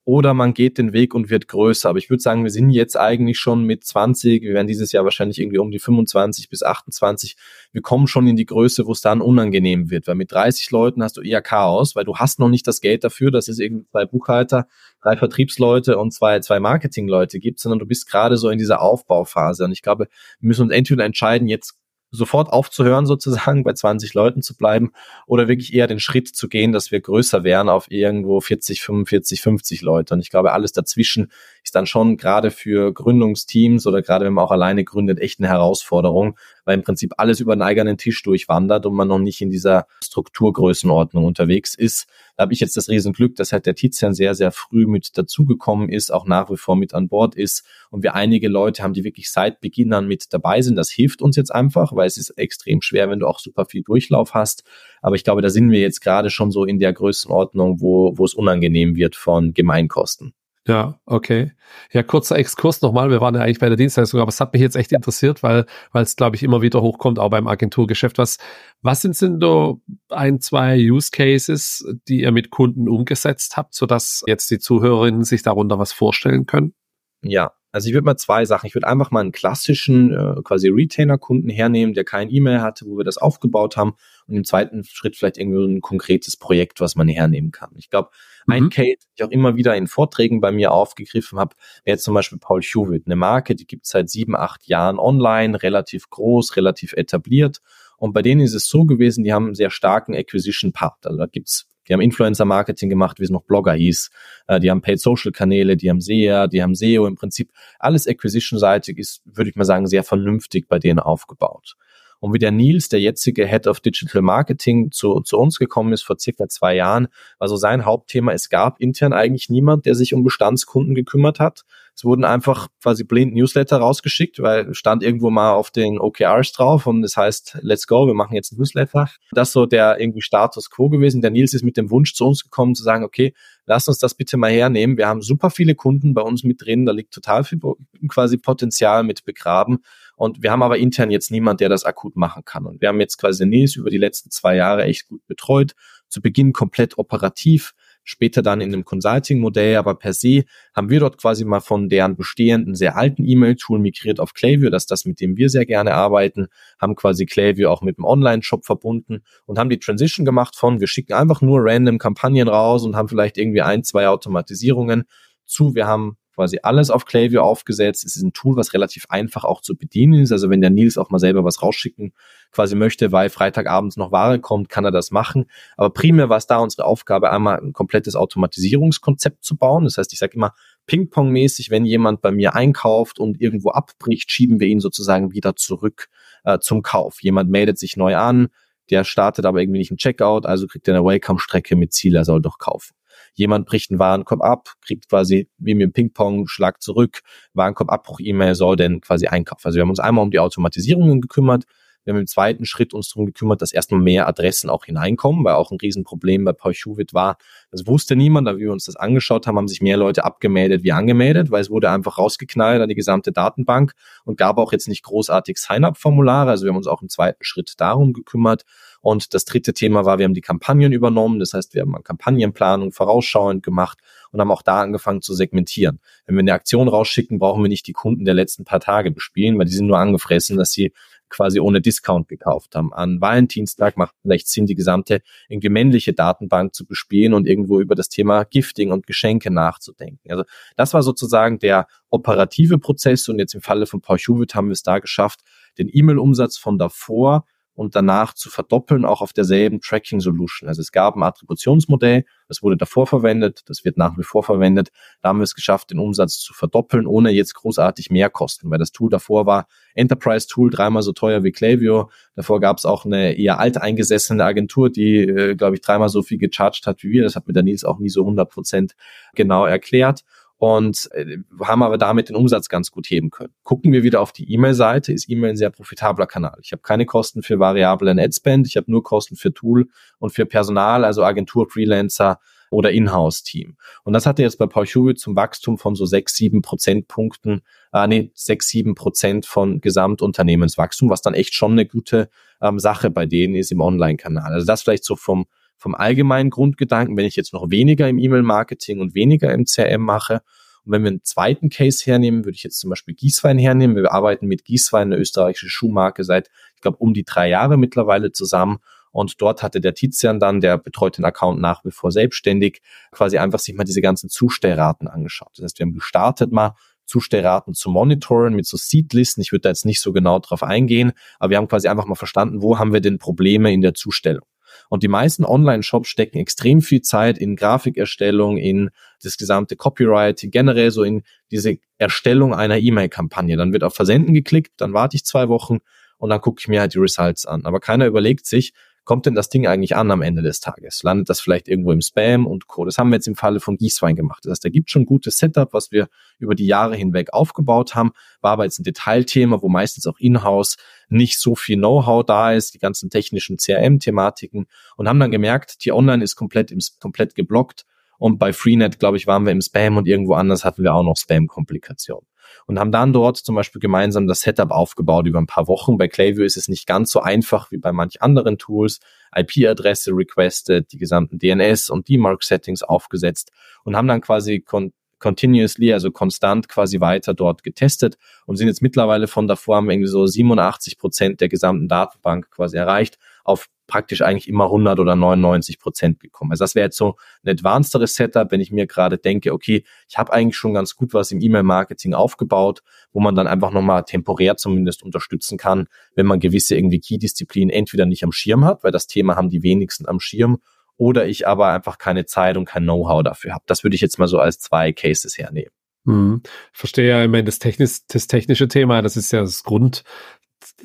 Oder 0.08 0.32
man 0.32 0.54
geht 0.54 0.78
den 0.78 0.94
Weg 0.94 1.14
und 1.14 1.28
wird 1.28 1.48
größer. 1.48 1.90
Aber 1.90 1.98
ich 1.98 2.08
würde 2.08 2.22
sagen, 2.22 2.42
wir 2.42 2.50
sind 2.50 2.70
jetzt 2.70 2.96
eigentlich 2.96 3.38
schon 3.38 3.64
mit 3.64 3.84
20, 3.84 4.40
wir 4.40 4.54
werden 4.54 4.66
dieses 4.66 4.90
Jahr 4.90 5.04
wahrscheinlich 5.04 5.38
irgendwie 5.38 5.58
um 5.58 5.70
die 5.70 5.78
25 5.78 6.48
bis 6.48 6.62
28. 6.62 7.36
Wir 7.72 7.82
kommen 7.82 8.06
schon 8.06 8.26
in 8.26 8.34
die 8.34 8.46
Größe, 8.46 8.86
wo 8.86 8.92
es 8.92 9.02
dann 9.02 9.20
unangenehm 9.20 9.90
wird, 9.90 10.06
weil 10.06 10.14
mit 10.14 10.32
30 10.32 10.70
Leuten 10.70 11.02
hast 11.02 11.18
du 11.18 11.20
eher 11.20 11.42
Chaos, 11.42 11.94
weil 11.94 12.06
du 12.06 12.16
hast 12.16 12.38
noch 12.38 12.48
nicht 12.48 12.66
das 12.66 12.80
Geld 12.80 13.04
dafür, 13.04 13.30
dass 13.30 13.48
es 13.48 13.58
irgendwie 13.58 13.84
zwei 13.90 14.06
Buchhalter, 14.06 14.66
drei 15.02 15.14
Vertriebsleute 15.14 15.98
und 15.98 16.14
zwei, 16.14 16.40
zwei 16.40 16.58
Marketingleute 16.58 17.38
gibt, 17.38 17.60
sondern 17.60 17.78
du 17.78 17.84
bist 17.84 18.10
gerade 18.10 18.38
so 18.38 18.48
in 18.48 18.56
dieser 18.56 18.80
Aufbauphase. 18.80 19.64
Und 19.64 19.72
ich 19.72 19.82
glaube, 19.82 20.08
wir 20.40 20.48
müssen 20.48 20.62
uns 20.62 20.72
entweder 20.72 21.04
entscheiden, 21.04 21.48
jetzt 21.48 21.76
sofort 22.10 22.52
aufzuhören, 22.52 23.06
sozusagen 23.06 23.64
bei 23.64 23.72
20 23.72 24.14
Leuten 24.14 24.42
zu 24.42 24.56
bleiben 24.56 24.92
oder 25.26 25.48
wirklich 25.48 25.74
eher 25.74 25.86
den 25.86 26.00
Schritt 26.00 26.28
zu 26.28 26.48
gehen, 26.48 26.72
dass 26.72 26.90
wir 26.90 27.00
größer 27.00 27.44
wären 27.44 27.68
auf 27.68 27.90
irgendwo 27.90 28.40
40, 28.40 28.82
45, 28.82 29.42
50 29.42 29.82
Leute. 29.82 30.14
Und 30.14 30.20
ich 30.20 30.30
glaube, 30.30 30.52
alles 30.52 30.72
dazwischen 30.72 31.30
ist 31.62 31.74
dann 31.74 31.86
schon 31.86 32.16
gerade 32.16 32.50
für 32.50 32.92
Gründungsteams 32.92 33.86
oder 33.86 34.02
gerade 34.02 34.24
wenn 34.24 34.32
man 34.32 34.44
auch 34.44 34.50
alleine 34.50 34.84
gründet, 34.84 35.20
echt 35.20 35.40
eine 35.40 35.48
Herausforderung, 35.48 36.38
weil 36.68 36.76
im 36.76 36.82
Prinzip 36.82 37.14
alles 37.16 37.40
über 37.40 37.52
einen 37.52 37.62
eigenen 37.62 37.96
Tisch 37.96 38.22
durchwandert 38.22 38.84
und 38.84 38.94
man 38.94 39.08
noch 39.08 39.18
nicht 39.18 39.40
in 39.40 39.48
dieser 39.48 39.86
Strukturgrößenordnung 40.04 41.24
unterwegs 41.24 41.74
ist. 41.74 42.06
Da 42.36 42.42
habe 42.42 42.52
ich 42.52 42.60
jetzt 42.60 42.76
das 42.76 42.90
Riesenglück, 42.90 43.36
dass 43.36 43.52
halt 43.52 43.64
der 43.64 43.74
Tizian 43.74 44.12
sehr, 44.12 44.34
sehr 44.34 44.52
früh 44.52 44.86
mit 44.86 45.16
dazugekommen 45.16 45.88
ist, 45.88 46.12
auch 46.12 46.26
nach 46.26 46.50
wie 46.50 46.58
vor 46.58 46.76
mit 46.76 46.92
an 46.92 47.08
Bord 47.08 47.34
ist 47.34 47.64
und 47.88 48.02
wir 48.02 48.14
einige 48.14 48.48
Leute 48.48 48.82
haben, 48.82 48.92
die 48.92 49.02
wirklich 49.02 49.30
seit 49.30 49.62
Beginn 49.62 49.94
an 49.94 50.06
mit 50.06 50.26
dabei 50.34 50.60
sind. 50.60 50.76
Das 50.76 50.90
hilft 50.90 51.22
uns 51.22 51.36
jetzt 51.36 51.54
einfach, 51.54 51.96
weil 51.96 52.06
es 52.06 52.18
ist 52.18 52.36
extrem 52.36 52.82
schwer, 52.82 53.08
wenn 53.08 53.20
du 53.20 53.26
auch 53.28 53.38
super 53.38 53.64
viel 53.64 53.82
Durchlauf 53.82 54.34
hast. 54.34 54.62
Aber 55.00 55.16
ich 55.16 55.24
glaube, 55.24 55.40
da 55.40 55.48
sind 55.48 55.70
wir 55.70 55.80
jetzt 55.80 56.02
gerade 56.02 56.28
schon 56.28 56.50
so 56.50 56.66
in 56.66 56.78
der 56.78 56.92
Größenordnung, 56.92 57.80
wo, 57.80 58.12
wo 58.18 58.26
es 58.26 58.34
unangenehm 58.34 58.94
wird 58.94 59.16
von 59.16 59.54
Gemeinkosten. 59.54 60.34
Ja, 60.68 61.00
okay. 61.06 61.52
Ja, 61.92 62.02
kurzer 62.02 62.36
Exkurs 62.36 62.82
nochmal. 62.82 63.08
Wir 63.08 63.22
waren 63.22 63.34
ja 63.34 63.40
eigentlich 63.40 63.58
bei 63.58 63.68
der 63.68 63.78
Dienstleistung, 63.78 64.20
aber 64.20 64.28
es 64.28 64.38
hat 64.38 64.52
mich 64.52 64.60
jetzt 64.60 64.76
echt 64.76 64.92
interessiert, 64.92 65.42
weil 65.42 65.64
weil 65.92 66.02
es, 66.02 66.14
glaube 66.14 66.36
ich, 66.36 66.42
immer 66.42 66.60
wieder 66.60 66.82
hochkommt, 66.82 67.18
auch 67.18 67.30
beim 67.30 67.48
Agenturgeschäft. 67.48 68.18
Was, 68.18 68.36
was 68.82 69.00
sind 69.00 69.18
denn 69.20 69.40
da 69.40 69.74
ein, 70.10 70.40
zwei 70.40 70.76
Use 70.76 71.10
Cases, 71.10 71.86
die 72.06 72.20
ihr 72.20 72.32
mit 72.32 72.50
Kunden 72.50 72.86
umgesetzt 72.86 73.56
habt, 73.56 73.74
sodass 73.74 74.22
jetzt 74.26 74.50
die 74.50 74.58
Zuhörerinnen 74.58 75.24
sich 75.24 75.42
darunter 75.42 75.78
was 75.78 75.92
vorstellen 75.92 76.44
können? 76.44 76.74
Ja, 77.22 77.52
also 77.78 77.90
ich 77.90 77.94
würde 77.94 78.06
mal 78.06 78.16
zwei 78.16 78.44
Sachen. 78.44 78.66
Ich 78.66 78.74
würde 78.74 78.88
einfach 78.88 79.12
mal 79.12 79.20
einen 79.20 79.30
klassischen 79.30 80.12
äh, 80.12 80.42
quasi 80.42 80.68
Retainer-Kunden 80.68 81.48
hernehmen, 81.48 81.94
der 81.94 82.02
kein 82.02 82.28
E-Mail 82.28 82.60
hatte, 82.60 82.86
wo 82.86 82.96
wir 82.96 83.04
das 83.04 83.18
aufgebaut 83.18 83.76
haben. 83.76 83.94
Und 84.26 84.34
im 84.34 84.42
zweiten 84.42 84.82
Schritt 84.82 85.14
vielleicht 85.14 85.38
irgendwie 85.38 85.64
ein 85.64 85.80
konkretes 85.80 86.36
Projekt, 86.36 86.80
was 86.80 86.96
man 86.96 87.06
hernehmen 87.06 87.52
kann. 87.52 87.70
Ich 87.76 87.88
glaube, 87.88 88.08
mhm. 88.48 88.52
ein 88.52 88.68
Case, 88.70 88.96
den 88.96 89.10
ich 89.14 89.22
auch 89.22 89.30
immer 89.30 89.54
wieder 89.54 89.76
in 89.76 89.86
Vorträgen 89.86 90.40
bei 90.40 90.50
mir 90.50 90.72
aufgegriffen 90.72 91.38
habe, 91.38 91.54
wäre 91.84 91.94
jetzt 91.94 92.02
zum 92.02 92.14
Beispiel 92.14 92.38
Paul 92.38 92.62
Hewitt, 92.62 93.06
eine 93.06 93.14
Marke, 93.14 93.54
die 93.54 93.68
gibt 93.68 93.84
es 93.84 93.92
seit 93.92 94.10
sieben, 94.10 94.34
acht 94.34 94.66
Jahren 94.66 94.98
online, 94.98 95.62
relativ 95.62 96.10
groß, 96.10 96.56
relativ 96.56 96.94
etabliert. 96.94 97.60
Und 97.96 98.12
bei 98.12 98.22
denen 98.22 98.40
ist 98.40 98.54
es 98.54 98.66
so 98.66 98.86
gewesen, 98.86 99.22
die 99.22 99.32
haben 99.32 99.46
einen 99.46 99.54
sehr 99.54 99.70
starken 99.70 100.16
Acquisition-Part. 100.16 101.06
Also 101.06 101.16
da 101.16 101.26
gibt's 101.26 101.67
die 101.88 101.92
haben 101.92 102.00
Influencer-Marketing 102.00 102.88
gemacht, 102.88 103.18
wie 103.18 103.24
es 103.24 103.30
noch 103.30 103.42
Blogger 103.42 103.72
hieß. 103.72 104.10
Äh, 104.46 104.60
die 104.60 104.70
haben 104.70 104.82
Paid-Social-Kanäle, 104.82 105.76
die 105.76 105.90
haben 105.90 106.00
SEA, 106.00 106.46
die 106.46 106.62
haben 106.62 106.74
SEO. 106.74 107.06
Im 107.06 107.16
Prinzip 107.16 107.50
alles 107.78 108.06
Acquisition-seitig 108.06 108.98
ist, 108.98 109.22
würde 109.24 109.50
ich 109.50 109.56
mal 109.56 109.64
sagen, 109.64 109.86
sehr 109.86 110.04
vernünftig 110.04 110.68
bei 110.68 110.78
denen 110.78 110.98
aufgebaut. 110.98 111.76
Und 112.20 112.34
wie 112.34 112.38
der 112.38 112.50
Nils, 112.50 112.88
der 112.88 113.00
jetzige 113.00 113.46
Head 113.46 113.66
of 113.66 113.80
Digital 113.80 114.22
Marketing, 114.22 114.90
zu, 114.90 115.20
zu 115.20 115.38
uns 115.38 115.58
gekommen 115.58 115.92
ist 115.92 116.02
vor 116.02 116.18
circa 116.18 116.48
zwei 116.48 116.74
Jahren, 116.74 117.08
war 117.38 117.48
so 117.48 117.56
sein 117.56 117.84
Hauptthema, 117.84 118.32
es 118.32 118.48
gab 118.48 118.80
intern 118.80 119.12
eigentlich 119.12 119.48
niemand, 119.48 119.86
der 119.86 119.94
sich 119.94 120.14
um 120.14 120.24
Bestandskunden 120.24 120.94
gekümmert 120.94 121.38
hat. 121.38 121.62
Es 121.98 122.04
wurden 122.04 122.24
einfach 122.24 122.68
quasi 122.80 123.02
blind 123.02 123.34
Newsletter 123.34 123.78
rausgeschickt, 123.78 124.40
weil 124.40 124.72
stand 124.72 125.02
irgendwo 125.02 125.30
mal 125.30 125.54
auf 125.54 125.72
den 125.72 125.98
OKRs 125.98 126.52
drauf 126.52 126.86
und 126.86 127.02
es 127.02 127.14
das 127.14 127.16
heißt, 127.24 127.58
let's 127.62 127.88
go, 127.88 128.06
wir 128.06 128.14
machen 128.14 128.36
jetzt 128.36 128.56
Newsletter. 128.56 129.10
Das 129.32 129.48
ist 129.48 129.52
so 129.54 129.66
der 129.66 129.98
irgendwie 129.98 130.20
Status 130.20 130.70
quo 130.70 130.90
gewesen. 130.90 131.22
Der 131.22 131.32
Nils 131.32 131.54
ist 131.54 131.64
mit 131.64 131.76
dem 131.76 131.90
Wunsch 131.90 132.14
zu 132.14 132.24
uns 132.24 132.44
gekommen, 132.44 132.76
zu 132.76 132.84
sagen, 132.84 133.02
okay, 133.02 133.34
lass 133.66 133.88
uns 133.88 133.98
das 133.98 134.14
bitte 134.14 134.36
mal 134.36 134.52
hernehmen. 134.52 134.96
Wir 134.96 135.08
haben 135.08 135.22
super 135.22 135.50
viele 135.50 135.74
Kunden 135.74 136.14
bei 136.14 136.22
uns 136.22 136.44
mit 136.44 136.64
drin, 136.64 136.86
da 136.86 136.92
liegt 136.92 137.12
total 137.12 137.42
viel 137.42 137.58
quasi 138.06 138.36
Potenzial 138.36 139.02
mit 139.02 139.24
begraben. 139.24 139.78
Und 140.14 140.40
wir 140.40 140.52
haben 140.52 140.62
aber 140.62 140.78
intern 140.78 141.10
jetzt 141.10 141.32
niemand, 141.32 141.58
der 141.58 141.68
das 141.68 141.82
akut 141.82 142.14
machen 142.14 142.44
kann. 142.44 142.64
Und 142.66 142.80
wir 142.80 142.90
haben 142.90 143.00
jetzt 143.00 143.18
quasi 143.18 143.44
Nils 143.44 143.74
über 143.74 143.90
die 143.90 143.98
letzten 143.98 144.30
zwei 144.30 144.54
Jahre 144.54 144.84
echt 144.84 145.08
gut 145.08 145.26
betreut. 145.26 145.72
Zu 146.08 146.22
Beginn 146.22 146.52
komplett 146.52 146.96
operativ, 146.96 147.74
später 148.08 148.40
dann 148.40 148.62
in 148.62 148.72
einem 148.72 148.84
Consulting-Modell, 148.84 149.76
aber 149.76 149.94
per 149.94 150.14
se 150.14 150.44
haben 150.74 150.88
wir 150.88 151.00
dort 151.00 151.18
quasi 151.18 151.44
mal 151.44 151.60
von 151.60 151.90
deren 151.90 152.16
bestehenden, 152.16 152.74
sehr 152.74 152.96
alten 152.96 153.22
E-Mail-Tool 153.22 153.78
migriert 153.78 154.18
auf 154.18 154.32
Klaviyo, 154.32 154.70
das 154.70 154.84
ist 154.84 154.90
das, 154.90 155.04
mit 155.04 155.20
dem 155.20 155.36
wir 155.36 155.50
sehr 155.50 155.66
gerne 155.66 155.92
arbeiten, 155.92 156.46
haben 156.80 156.94
quasi 156.94 157.26
Klaviyo 157.26 157.70
auch 157.70 157.82
mit 157.82 157.98
dem 157.98 158.04
Online-Shop 158.04 158.64
verbunden 158.64 159.22
und 159.44 159.58
haben 159.58 159.68
die 159.68 159.78
Transition 159.78 160.24
gemacht 160.24 160.56
von, 160.56 160.80
wir 160.80 160.88
schicken 160.88 161.12
einfach 161.12 161.42
nur 161.42 161.60
random 161.62 161.98
Kampagnen 161.98 162.48
raus 162.48 162.82
und 162.84 162.96
haben 162.96 163.08
vielleicht 163.08 163.36
irgendwie 163.36 163.60
ein, 163.60 163.84
zwei 163.84 164.08
Automatisierungen 164.08 165.04
zu, 165.44 165.74
wir 165.74 165.86
haben 165.86 166.16
quasi 166.38 166.60
alles 166.62 166.88
auf 166.90 167.04
Klaviyo 167.04 167.42
aufgesetzt. 167.42 168.04
Es 168.04 168.14
ist 168.14 168.22
ein 168.22 168.32
Tool, 168.32 168.54
was 168.56 168.72
relativ 168.72 169.06
einfach 169.08 169.42
auch 169.42 169.60
zu 169.60 169.76
bedienen 169.76 170.22
ist. 170.22 170.30
Also 170.30 170.50
wenn 170.50 170.60
der 170.60 170.70
Nils 170.70 170.96
auch 170.96 171.10
mal 171.10 171.18
selber 171.18 171.42
was 171.42 171.62
rausschicken 171.62 172.12
quasi 172.52 172.76
möchte, 172.76 173.10
weil 173.10 173.28
Freitagabends 173.28 173.96
noch 173.96 174.12
Ware 174.12 174.38
kommt, 174.38 174.68
kann 174.68 174.84
er 174.84 174.92
das 174.92 175.10
machen. 175.10 175.46
Aber 175.76 175.90
primär 175.90 176.28
war 176.28 176.36
es 176.36 176.46
da 176.46 176.58
unsere 176.58 176.84
Aufgabe, 176.84 177.32
einmal 177.32 177.58
ein 177.58 177.72
komplettes 177.72 178.14
Automatisierungskonzept 178.14 179.42
zu 179.42 179.56
bauen. 179.56 179.82
Das 179.82 179.98
heißt, 179.98 180.12
ich 180.12 180.20
sage 180.20 180.34
immer, 180.36 180.54
Ping-Pong-mäßig, 180.86 181.70
wenn 181.70 181.84
jemand 181.84 182.22
bei 182.22 182.30
mir 182.30 182.54
einkauft 182.54 183.18
und 183.18 183.40
irgendwo 183.40 183.70
abbricht, 183.70 184.30
schieben 184.30 184.60
wir 184.60 184.68
ihn 184.68 184.78
sozusagen 184.78 185.32
wieder 185.32 185.56
zurück 185.56 186.06
äh, 186.44 186.60
zum 186.60 186.82
Kauf. 186.82 187.20
Jemand 187.20 187.50
meldet 187.50 187.80
sich 187.80 187.96
neu 187.96 188.14
an, 188.14 188.46
der 188.90 189.02
startet 189.02 189.44
aber 189.44 189.60
irgendwie 189.60 189.80
nicht 189.80 189.90
ein 189.90 189.96
Checkout, 189.96 190.46
also 190.46 190.68
kriegt 190.68 190.86
er 190.86 190.94
eine 190.94 191.04
Welcome-Strecke 191.04 191.74
mit 191.74 191.92
Ziel, 191.92 192.14
er 192.14 192.24
soll 192.24 192.40
doch 192.40 192.58
kaufen. 192.58 192.97
Jemand 193.38 193.66
bricht 193.66 193.90
einen 193.90 194.00
Warenkorb 194.00 194.42
ab, 194.42 194.74
kriegt 194.84 195.08
quasi 195.08 195.48
wie 195.58 195.74
mit 195.74 195.84
dem 195.84 195.92
Ping-Pong, 195.92 196.48
Schlag 196.48 196.82
zurück, 196.82 197.20
Warenkorb-Abbruch-E-Mail 197.54 198.56
soll 198.56 198.74
dann 198.74 199.00
quasi 199.00 199.28
einkaufen. 199.28 199.62
Also 199.64 199.76
wir 199.76 199.82
haben 199.82 199.90
uns 199.90 200.00
einmal 200.00 200.24
um 200.24 200.32
die 200.32 200.40
Automatisierungen 200.40 201.20
gekümmert, 201.20 201.64
wir 202.08 202.14
haben 202.14 202.20
im 202.20 202.26
zweiten 202.26 202.64
Schritt 202.64 202.94
uns 202.94 203.10
darum 203.10 203.26
gekümmert, 203.26 203.60
dass 203.60 203.70
erstmal 203.70 204.00
mehr 204.00 204.26
Adressen 204.26 204.70
auch 204.70 204.86
hineinkommen, 204.86 205.44
weil 205.44 205.56
auch 205.56 205.70
ein 205.70 205.76
Riesenproblem 205.76 206.42
bei 206.42 206.54
Paul 206.54 206.72
Schuvit 206.72 207.12
war, 207.12 207.36
das 207.70 207.86
wusste 207.86 208.16
niemand, 208.16 208.48
aber 208.48 208.56
wie 208.56 208.62
wir 208.62 208.72
uns 208.72 208.86
das 208.86 208.96
angeschaut 208.96 209.46
haben, 209.46 209.58
haben 209.58 209.68
sich 209.68 209.82
mehr 209.82 209.98
Leute 209.98 210.24
abgemeldet 210.24 210.84
wie 210.84 210.92
angemeldet, 210.92 211.50
weil 211.50 211.60
es 211.60 211.68
wurde 211.68 211.90
einfach 211.90 212.16
rausgeknallt 212.16 212.80
an 212.80 212.88
die 212.88 212.94
gesamte 212.94 213.30
Datenbank 213.30 213.92
und 214.24 214.38
gab 214.38 214.56
auch 214.56 214.72
jetzt 214.72 214.88
nicht 214.88 215.02
großartig 215.02 215.58
Sign-up-Formulare. 215.58 216.48
Also 216.48 216.64
wir 216.64 216.70
haben 216.70 216.78
uns 216.78 216.86
auch 216.86 217.02
im 217.02 217.10
zweiten 217.10 217.44
Schritt 217.44 217.74
darum 217.76 218.14
gekümmert. 218.14 218.64
Und 219.00 219.32
das 219.34 219.44
dritte 219.44 219.74
Thema 219.74 220.04
war, 220.04 220.18
wir 220.18 220.24
haben 220.24 220.34
die 220.34 220.40
Kampagnen 220.40 220.92
übernommen. 220.92 221.38
Das 221.38 221.52
heißt, 221.52 221.74
wir 221.74 221.82
haben 221.82 222.02
Kampagnenplanung 222.02 222.92
vorausschauend 222.92 223.62
gemacht 223.62 223.98
und 224.32 224.40
haben 224.40 224.50
auch 224.50 224.62
da 224.62 224.80
angefangen 224.80 225.22
zu 225.22 225.34
segmentieren. 225.34 226.00
Wenn 226.26 226.36
wir 226.36 226.40
eine 226.40 226.52
Aktion 226.52 226.88
rausschicken, 226.88 227.38
brauchen 227.38 227.62
wir 227.62 227.68
nicht 227.68 227.86
die 227.86 227.92
Kunden 227.92 228.24
der 228.24 228.34
letzten 228.34 228.64
paar 228.64 228.80
Tage 228.80 229.10
bespielen, 229.10 229.58
weil 229.58 229.66
die 229.66 229.72
sind 229.72 229.86
nur 229.86 229.98
angefressen, 229.98 230.56
dass 230.56 230.72
sie 230.72 230.92
quasi 231.28 231.60
ohne 231.60 231.80
Discount 231.80 232.28
gekauft 232.28 232.74
haben. 232.74 232.92
An 232.92 233.20
Valentinstag 233.20 233.96
macht 233.96 234.14
vielleicht 234.22 234.48
Sinn, 234.48 234.66
die 234.66 234.74
gesamte 234.74 235.20
irgendwie 235.48 235.68
männliche 235.68 236.12
Datenbank 236.12 236.74
zu 236.74 236.86
bespielen 236.86 237.34
und 237.34 237.46
irgendwo 237.46 237.80
über 237.80 237.94
das 237.94 238.08
Thema 238.08 238.44
Gifting 238.44 238.90
und 238.92 239.06
Geschenke 239.06 239.50
nachzudenken. 239.50 240.30
Also 240.30 240.44
das 240.76 240.94
war 240.94 241.02
sozusagen 241.02 241.58
der 241.58 241.86
operative 242.10 242.78
Prozess 242.78 243.28
und 243.28 243.38
jetzt 243.38 243.54
im 243.54 243.60
Falle 243.60 243.86
von 243.86 244.00
Paul 244.00 244.18
Hewitt 244.18 244.54
haben 244.54 244.68
wir 244.68 244.72
es 244.72 244.82
da 244.82 244.98
geschafft, 244.98 245.40
den 245.78 245.88
E-Mail-Umsatz 245.92 246.56
von 246.56 246.78
davor 246.78 247.44
und 247.78 247.94
danach 247.94 248.34
zu 248.34 248.50
verdoppeln, 248.50 249.04
auch 249.04 249.20
auf 249.20 249.32
derselben 249.32 249.80
Tracking 249.80 250.18
Solution. 250.18 250.68
Also 250.68 250.80
es 250.80 250.90
gab 250.90 251.14
ein 251.14 251.22
Attributionsmodell, 251.22 252.24
das 252.48 252.60
wurde 252.60 252.76
davor 252.76 253.06
verwendet, 253.06 253.62
das 253.66 253.84
wird 253.84 253.96
nach 253.96 254.18
wie 254.18 254.24
vor 254.24 254.42
verwendet. 254.42 254.88
Da 255.22 255.28
haben 255.28 255.38
wir 255.38 255.44
es 255.44 255.54
geschafft, 255.54 255.92
den 255.92 256.00
Umsatz 256.00 256.40
zu 256.40 256.54
verdoppeln, 256.54 257.06
ohne 257.06 257.30
jetzt 257.30 257.54
großartig 257.54 258.10
mehr 258.10 258.30
Kosten, 258.30 258.68
weil 258.68 258.78
das 258.78 258.90
Tool 258.90 259.10
davor 259.10 259.46
war 259.46 259.68
Enterprise 259.94 260.48
Tool, 260.48 260.70
dreimal 260.70 261.04
so 261.04 261.12
teuer 261.12 261.44
wie 261.44 261.52
Klaviyo. 261.52 262.10
Davor 262.34 262.58
gab 262.58 262.78
es 262.78 262.84
auch 262.84 263.04
eine 263.04 263.38
eher 263.38 263.60
alteingesessene 263.60 264.44
Agentur, 264.44 264.90
die, 264.90 265.18
äh, 265.18 265.54
glaube 265.54 265.76
ich, 265.76 265.80
dreimal 265.80 266.08
so 266.08 266.22
viel 266.22 266.38
gecharged 266.38 266.84
hat 266.84 267.04
wie 267.04 267.10
wir. 267.10 267.22
Das 267.22 267.36
hat 267.36 267.46
mir 267.46 267.52
der 267.52 267.62
Nils 267.62 267.84
auch 267.84 268.00
nie 268.00 268.08
so 268.08 268.22
100 268.22 268.50
Prozent 268.50 268.96
genau 269.34 269.66
erklärt 269.66 270.24
und 270.58 271.08
äh, 271.12 271.38
haben 271.62 271.82
aber 271.82 271.98
damit 271.98 272.28
den 272.28 272.36
Umsatz 272.36 272.68
ganz 272.68 272.90
gut 272.90 273.06
heben 273.06 273.30
können. 273.30 273.54
Gucken 273.62 273.92
wir 273.92 274.02
wieder 274.02 274.20
auf 274.20 274.32
die 274.32 274.52
E-Mail-Seite, 274.52 275.12
ist 275.12 275.30
E-Mail 275.30 275.50
ein 275.50 275.56
sehr 275.56 275.70
profitabler 275.70 276.26
Kanal. 276.26 276.58
Ich 276.60 276.72
habe 276.72 276.82
keine 276.82 277.06
Kosten 277.06 277.42
für 277.42 277.58
variablen 277.58 278.18
Adspend, 278.18 278.66
ich 278.66 278.76
habe 278.76 278.90
nur 278.90 279.02
Kosten 279.02 279.36
für 279.36 279.54
Tool 279.54 279.88
und 280.18 280.30
für 280.30 280.46
Personal, 280.46 281.04
also 281.04 281.22
Agentur, 281.22 281.70
Freelancer 281.70 282.40
oder 282.70 282.90
Inhouse-Team. 282.90 283.76
Und 284.04 284.12
das 284.12 284.26
hatte 284.26 284.42
jetzt 284.42 284.58
bei 284.58 284.66
Paul 284.66 284.86
Hewitt 284.86 285.18
zum 285.20 285.36
Wachstum 285.36 285.78
von 285.78 285.94
so 285.94 286.06
sechs, 286.06 286.34
sieben 286.34 286.60
Prozentpunkten, 286.60 287.62
äh, 287.92 288.06
nee, 288.06 288.30
sechs, 288.34 288.68
sieben 288.68 288.94
Prozent 288.94 289.46
von 289.46 289.80
Gesamtunternehmenswachstum, 289.80 291.08
was 291.08 291.22
dann 291.22 291.34
echt 291.34 291.54
schon 291.54 291.72
eine 291.72 291.86
gute 291.86 292.28
ähm, 292.60 292.78
Sache 292.78 293.10
bei 293.10 293.26
denen 293.26 293.54
ist 293.54 293.72
im 293.72 293.80
Online-Kanal. 293.80 294.52
Also 294.52 294.66
das 294.66 294.82
vielleicht 294.82 295.04
so 295.04 295.16
vom 295.16 295.46
vom 295.78 295.94
allgemeinen 295.94 296.50
Grundgedanken, 296.50 297.16
wenn 297.16 297.24
ich 297.24 297.36
jetzt 297.36 297.52
noch 297.52 297.70
weniger 297.70 298.08
im 298.08 298.18
E-Mail-Marketing 298.18 299.00
und 299.00 299.14
weniger 299.14 299.52
im 299.52 299.64
CRM 299.64 300.02
mache. 300.02 300.42
Und 300.84 300.92
wenn 300.92 301.02
wir 301.02 301.10
einen 301.10 301.24
zweiten 301.24 301.70
Case 301.70 302.04
hernehmen, 302.04 302.44
würde 302.44 302.56
ich 302.56 302.64
jetzt 302.64 302.80
zum 302.80 302.90
Beispiel 302.90 303.14
Gießwein 303.14 303.58
hernehmen. 303.58 303.96
Wir 303.96 304.12
arbeiten 304.12 304.46
mit 304.46 304.64
Gießwein, 304.64 305.12
eine 305.12 305.20
österreichische 305.20 305.70
Schuhmarke, 305.70 306.24
seit, 306.24 306.50
ich 306.74 306.82
glaube, 306.82 306.98
um 306.98 307.14
die 307.14 307.24
drei 307.24 307.48
Jahre 307.48 307.76
mittlerweile 307.76 308.32
zusammen. 308.32 308.78
Und 309.10 309.40
dort 309.40 309.62
hatte 309.62 309.80
der 309.80 309.94
Tizian 309.94 310.38
dann, 310.38 310.60
der 310.60 310.78
betreut 310.78 311.16
den 311.16 311.24
Account 311.24 311.60
nach 311.60 311.84
wie 311.84 311.90
vor 311.90 312.12
selbstständig, 312.12 312.82
quasi 313.10 313.38
einfach 313.38 313.58
sich 313.58 313.74
mal 313.74 313.84
diese 313.84 314.00
ganzen 314.00 314.28
Zustellraten 314.28 315.08
angeschaut. 315.08 315.52
Das 315.56 315.64
heißt, 315.64 315.78
wir 315.78 315.86
haben 315.86 315.94
gestartet 315.94 316.52
mal 316.52 316.74
Zustellraten 317.06 317.74
zu 317.74 317.90
monitoren 317.90 318.54
mit 318.54 318.66
so 318.66 318.76
Seedlisten. 318.76 319.40
Ich 319.40 319.50
würde 319.50 319.62
da 319.62 319.68
jetzt 319.70 319.86
nicht 319.86 320.00
so 320.00 320.12
genau 320.12 320.38
drauf 320.40 320.62
eingehen, 320.62 321.12
aber 321.38 321.50
wir 321.50 321.56
haben 321.56 321.68
quasi 321.68 321.88
einfach 321.88 322.04
mal 322.04 322.14
verstanden, 322.14 322.62
wo 322.62 322.78
haben 322.78 322.92
wir 322.92 323.00
denn 323.00 323.18
Probleme 323.18 323.72
in 323.72 323.80
der 323.80 323.94
Zustellung. 323.94 324.46
Und 324.88 325.02
die 325.02 325.08
meisten 325.08 325.44
Online-Shops 325.44 326.08
stecken 326.08 326.38
extrem 326.38 326.80
viel 326.80 327.02
Zeit 327.02 327.38
in 327.38 327.56
Grafikerstellung, 327.56 328.56
in 328.56 328.90
das 329.22 329.36
gesamte 329.36 329.76
Copyright, 329.76 330.40
generell 330.44 330.90
so 330.90 331.02
in 331.02 331.22
diese 331.50 331.78
Erstellung 331.98 332.54
einer 332.54 332.78
E-Mail-Kampagne. 332.78 333.56
Dann 333.56 333.72
wird 333.72 333.84
auf 333.84 333.94
Versenden 333.94 334.34
geklickt, 334.34 334.72
dann 334.78 334.92
warte 334.92 335.16
ich 335.16 335.24
zwei 335.24 335.48
Wochen 335.48 335.78
und 336.16 336.30
dann 336.30 336.40
gucke 336.40 336.60
ich 336.60 336.68
mir 336.68 336.80
halt 336.80 336.94
die 336.94 336.98
Results 336.98 337.46
an. 337.46 337.64
Aber 337.64 337.80
keiner 337.80 338.06
überlegt 338.06 338.46
sich, 338.46 338.72
kommt 339.08 339.24
denn 339.24 339.34
das 339.34 339.48
Ding 339.48 339.66
eigentlich 339.66 339.96
an 339.96 340.10
am 340.10 340.20
Ende 340.20 340.42
des 340.42 340.60
Tages? 340.60 341.02
Landet 341.02 341.30
das 341.30 341.40
vielleicht 341.40 341.66
irgendwo 341.66 341.92
im 341.92 342.02
Spam 342.02 342.46
und 342.46 342.66
Co. 342.66 342.84
Das 342.84 342.98
haben 342.98 343.08
wir 343.08 343.16
jetzt 343.16 343.26
im 343.26 343.36
Falle 343.36 343.58
von 343.58 343.78
Gießwein 343.78 344.16
gemacht. 344.16 344.44
Das 344.44 344.50
heißt, 344.50 344.66
da 344.66 344.68
gibt 344.68 344.90
schon 344.90 345.06
gutes 345.06 345.38
Setup, 345.38 345.72
was 345.72 345.90
wir 345.90 346.08
über 346.38 346.54
die 346.54 346.66
Jahre 346.66 346.94
hinweg 346.94 347.32
aufgebaut 347.32 347.94
haben, 347.94 348.12
war 348.42 348.52
aber 348.52 348.64
jetzt 348.64 348.78
ein 348.78 348.84
Detailthema, 348.84 349.62
wo 349.62 349.70
meistens 349.70 350.06
auch 350.06 350.18
in-house 350.18 350.76
nicht 351.08 351.40
so 351.40 351.54
viel 351.54 351.78
Know-how 351.78 352.22
da 352.22 352.52
ist, 352.52 352.74
die 352.74 352.78
ganzen 352.78 353.08
technischen 353.08 353.56
CRM-Thematiken 353.56 354.66
und 354.98 355.08
haben 355.08 355.20
dann 355.20 355.30
gemerkt, 355.30 355.86
die 355.86 355.92
Online 355.92 356.22
ist 356.22 356.36
komplett, 356.36 356.70
im, 356.70 356.80
komplett 357.00 357.34
geblockt 357.34 357.86
und 358.18 358.38
bei 358.38 358.52
Freenet, 358.52 358.98
glaube 358.98 359.16
ich, 359.16 359.26
waren 359.26 359.46
wir 359.46 359.52
im 359.52 359.62
Spam 359.62 359.96
und 359.96 360.06
irgendwo 360.06 360.34
anders 360.34 360.66
hatten 360.66 360.82
wir 360.82 360.92
auch 360.92 361.02
noch 361.02 361.16
Spam-Komplikationen 361.16 362.26
und 362.66 362.78
haben 362.78 362.92
dann 362.92 363.12
dort 363.12 363.36
zum 363.36 363.54
Beispiel 363.54 363.80
gemeinsam 363.80 364.26
das 364.26 364.40
Setup 364.40 364.70
aufgebaut 364.70 365.26
über 365.26 365.38
ein 365.38 365.46
paar 365.46 365.68
Wochen. 365.68 365.98
Bei 365.98 366.08
Klaviyo 366.08 366.44
ist 366.44 366.56
es 366.56 366.68
nicht 366.68 366.86
ganz 366.86 367.10
so 367.10 367.20
einfach 367.20 367.70
wie 367.70 367.78
bei 367.78 367.92
manch 367.92 368.22
anderen 368.22 368.58
Tools. 368.58 369.00
IP-Adresse 369.34 370.12
requested, 370.12 370.90
die 370.92 370.98
gesamten 370.98 371.38
DNS 371.38 371.90
und 371.90 372.08
DMARC-Settings 372.08 372.82
aufgesetzt 372.82 373.52
und 373.84 373.96
haben 373.96 374.08
dann 374.08 374.20
quasi 374.20 374.60
kon 374.60 374.92
continuously, 375.18 375.92
also 375.92 376.12
konstant 376.12 376.68
quasi 376.68 377.00
weiter 377.00 377.34
dort 377.34 377.64
getestet 377.64 378.16
und 378.46 378.56
sind 378.56 378.68
jetzt 378.68 378.82
mittlerweile 378.82 379.26
von 379.26 379.48
davor 379.48 379.76
haben 379.76 379.90
irgendwie 379.90 380.08
so 380.08 380.24
87 380.24 380.96
Prozent 380.96 381.40
der 381.40 381.48
gesamten 381.48 381.88
Datenbank 381.88 382.50
quasi 382.50 382.76
erreicht 382.76 383.18
auf 383.42 383.68
praktisch 383.88 384.22
eigentlich 384.22 384.48
immer 384.48 384.66
100 384.66 385.00
oder 385.00 385.16
99 385.16 385.80
Prozent 385.80 386.20
gekommen. 386.20 386.52
Also 386.52 386.62
das 386.62 386.76
wäre 386.76 386.84
jetzt 386.84 386.96
so 386.96 387.16
ein 387.42 387.50
advancederes 387.50 388.14
Setup, 388.14 388.52
wenn 388.52 388.60
ich 388.60 388.70
mir 388.70 388.86
gerade 388.86 389.18
denke, 389.18 389.52
okay, 389.52 389.82
ich 390.08 390.18
habe 390.18 390.32
eigentlich 390.32 390.56
schon 390.56 390.74
ganz 390.74 390.94
gut 390.94 391.14
was 391.14 391.32
im 391.32 391.40
E-Mail-Marketing 391.40 392.14
aufgebaut, 392.14 392.82
wo 393.12 393.18
man 393.18 393.34
dann 393.34 393.48
einfach 393.48 393.72
nochmal 393.72 394.04
temporär 394.04 394.56
zumindest 394.56 395.02
unterstützen 395.02 395.58
kann, 395.58 395.88
wenn 396.14 396.26
man 396.26 396.38
gewisse 396.38 396.76
irgendwie 396.76 397.00
Key-Disziplinen 397.00 397.70
entweder 397.70 398.06
nicht 398.06 398.22
am 398.22 398.30
Schirm 398.30 398.64
hat, 398.64 398.84
weil 398.84 398.92
das 398.92 399.08
Thema 399.08 399.34
haben 399.34 399.48
die 399.48 399.64
wenigsten 399.64 400.06
am 400.06 400.20
Schirm, 400.20 400.58
oder 400.98 401.26
ich 401.26 401.46
aber 401.46 401.68
einfach 401.68 401.96
keine 401.96 402.26
Zeit 402.26 402.56
und 402.56 402.64
kein 402.64 402.82
Know-how 402.82 403.22
dafür 403.22 403.54
habe. 403.54 403.64
Das 403.66 403.84
würde 403.84 403.94
ich 403.94 404.02
jetzt 404.02 404.18
mal 404.18 404.26
so 404.28 404.38
als 404.38 404.58
zwei 404.58 404.92
Cases 404.92 405.38
hernehmen. 405.38 405.70
Hm. 406.04 406.42
Verstehe 406.72 407.08
ja, 407.08 407.22
ich 407.22 407.30
meine, 407.30 407.44
das, 407.44 407.58
technisch, 407.58 408.00
das 408.08 408.26
technische 408.26 408.66
Thema, 408.66 409.02
das 409.02 409.16
ist 409.16 409.30
ja 409.30 409.40
das 409.40 409.62
Grund, 409.62 410.04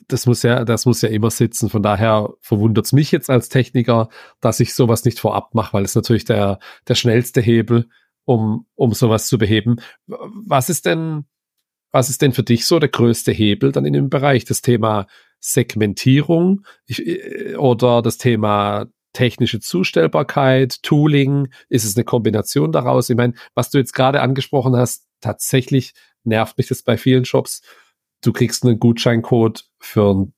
das 0.08 0.26
muss 0.26 0.44
ja, 0.44 0.66
das 0.66 0.86
muss 0.86 1.02
ja 1.02 1.10
immer 1.10 1.32
sitzen. 1.32 1.70
Von 1.70 1.84
daher 1.84 2.34
verwundert 2.40 2.86
es 2.86 2.94
mich 2.94 3.12
jetzt 3.12 3.30
als 3.30 3.50
Techniker, 3.50 4.10
dass 4.42 4.60
ich 4.60 4.74
sowas 4.74 5.06
nicht 5.06 5.20
vorab 5.20 5.56
mache, 5.56 5.74
weil 5.74 5.86
es 5.86 5.96
natürlich 5.96 6.26
der, 6.26 6.60
der 6.88 6.96
schnellste 6.96 7.42
Hebel, 7.42 7.90
um, 8.26 8.66
um 8.76 8.94
sowas 8.94 9.28
zu 9.28 9.38
beheben. 9.38 9.78
Was 10.08 10.70
ist 10.70 10.86
denn, 10.86 11.26
was 11.92 12.10
ist 12.10 12.22
denn 12.22 12.34
für 12.34 12.44
dich 12.44 12.66
so 12.66 12.80
der 12.80 12.90
größte 12.90 13.32
Hebel 13.32 13.72
dann 13.72 13.86
in 13.86 13.94
dem 13.94 14.10
Bereich? 14.10 14.46
Das 14.46 14.62
Thema 14.62 15.08
Segmentierung 15.40 16.66
ich, 16.86 17.06
äh, 17.06 17.56
oder 17.56 18.02
das 18.02 18.18
Thema 18.18 18.88
technische 19.14 19.60
Zustellbarkeit, 19.60 20.82
Tooling? 20.84 21.50
Ist 21.70 21.86
es 21.86 21.96
eine 21.96 22.04
Kombination 22.04 22.72
daraus? 22.72 23.10
Ich 23.10 23.18
meine, 23.18 23.34
was 23.54 23.70
du 23.70 23.78
jetzt 23.78 23.94
gerade 23.94 24.22
angesprochen 24.22 24.76
hast, 24.76 25.08
tatsächlich 25.22 25.94
nervt 26.24 26.58
mich 26.58 26.68
das 26.68 26.84
bei 26.84 26.98
vielen 26.98 27.26
Shops 27.26 27.62
du 28.24 28.34
kriegst 28.34 28.66
einen 28.66 28.80
Gutscheincode 28.80 29.66
für 29.80 30.14
ein 30.14 30.34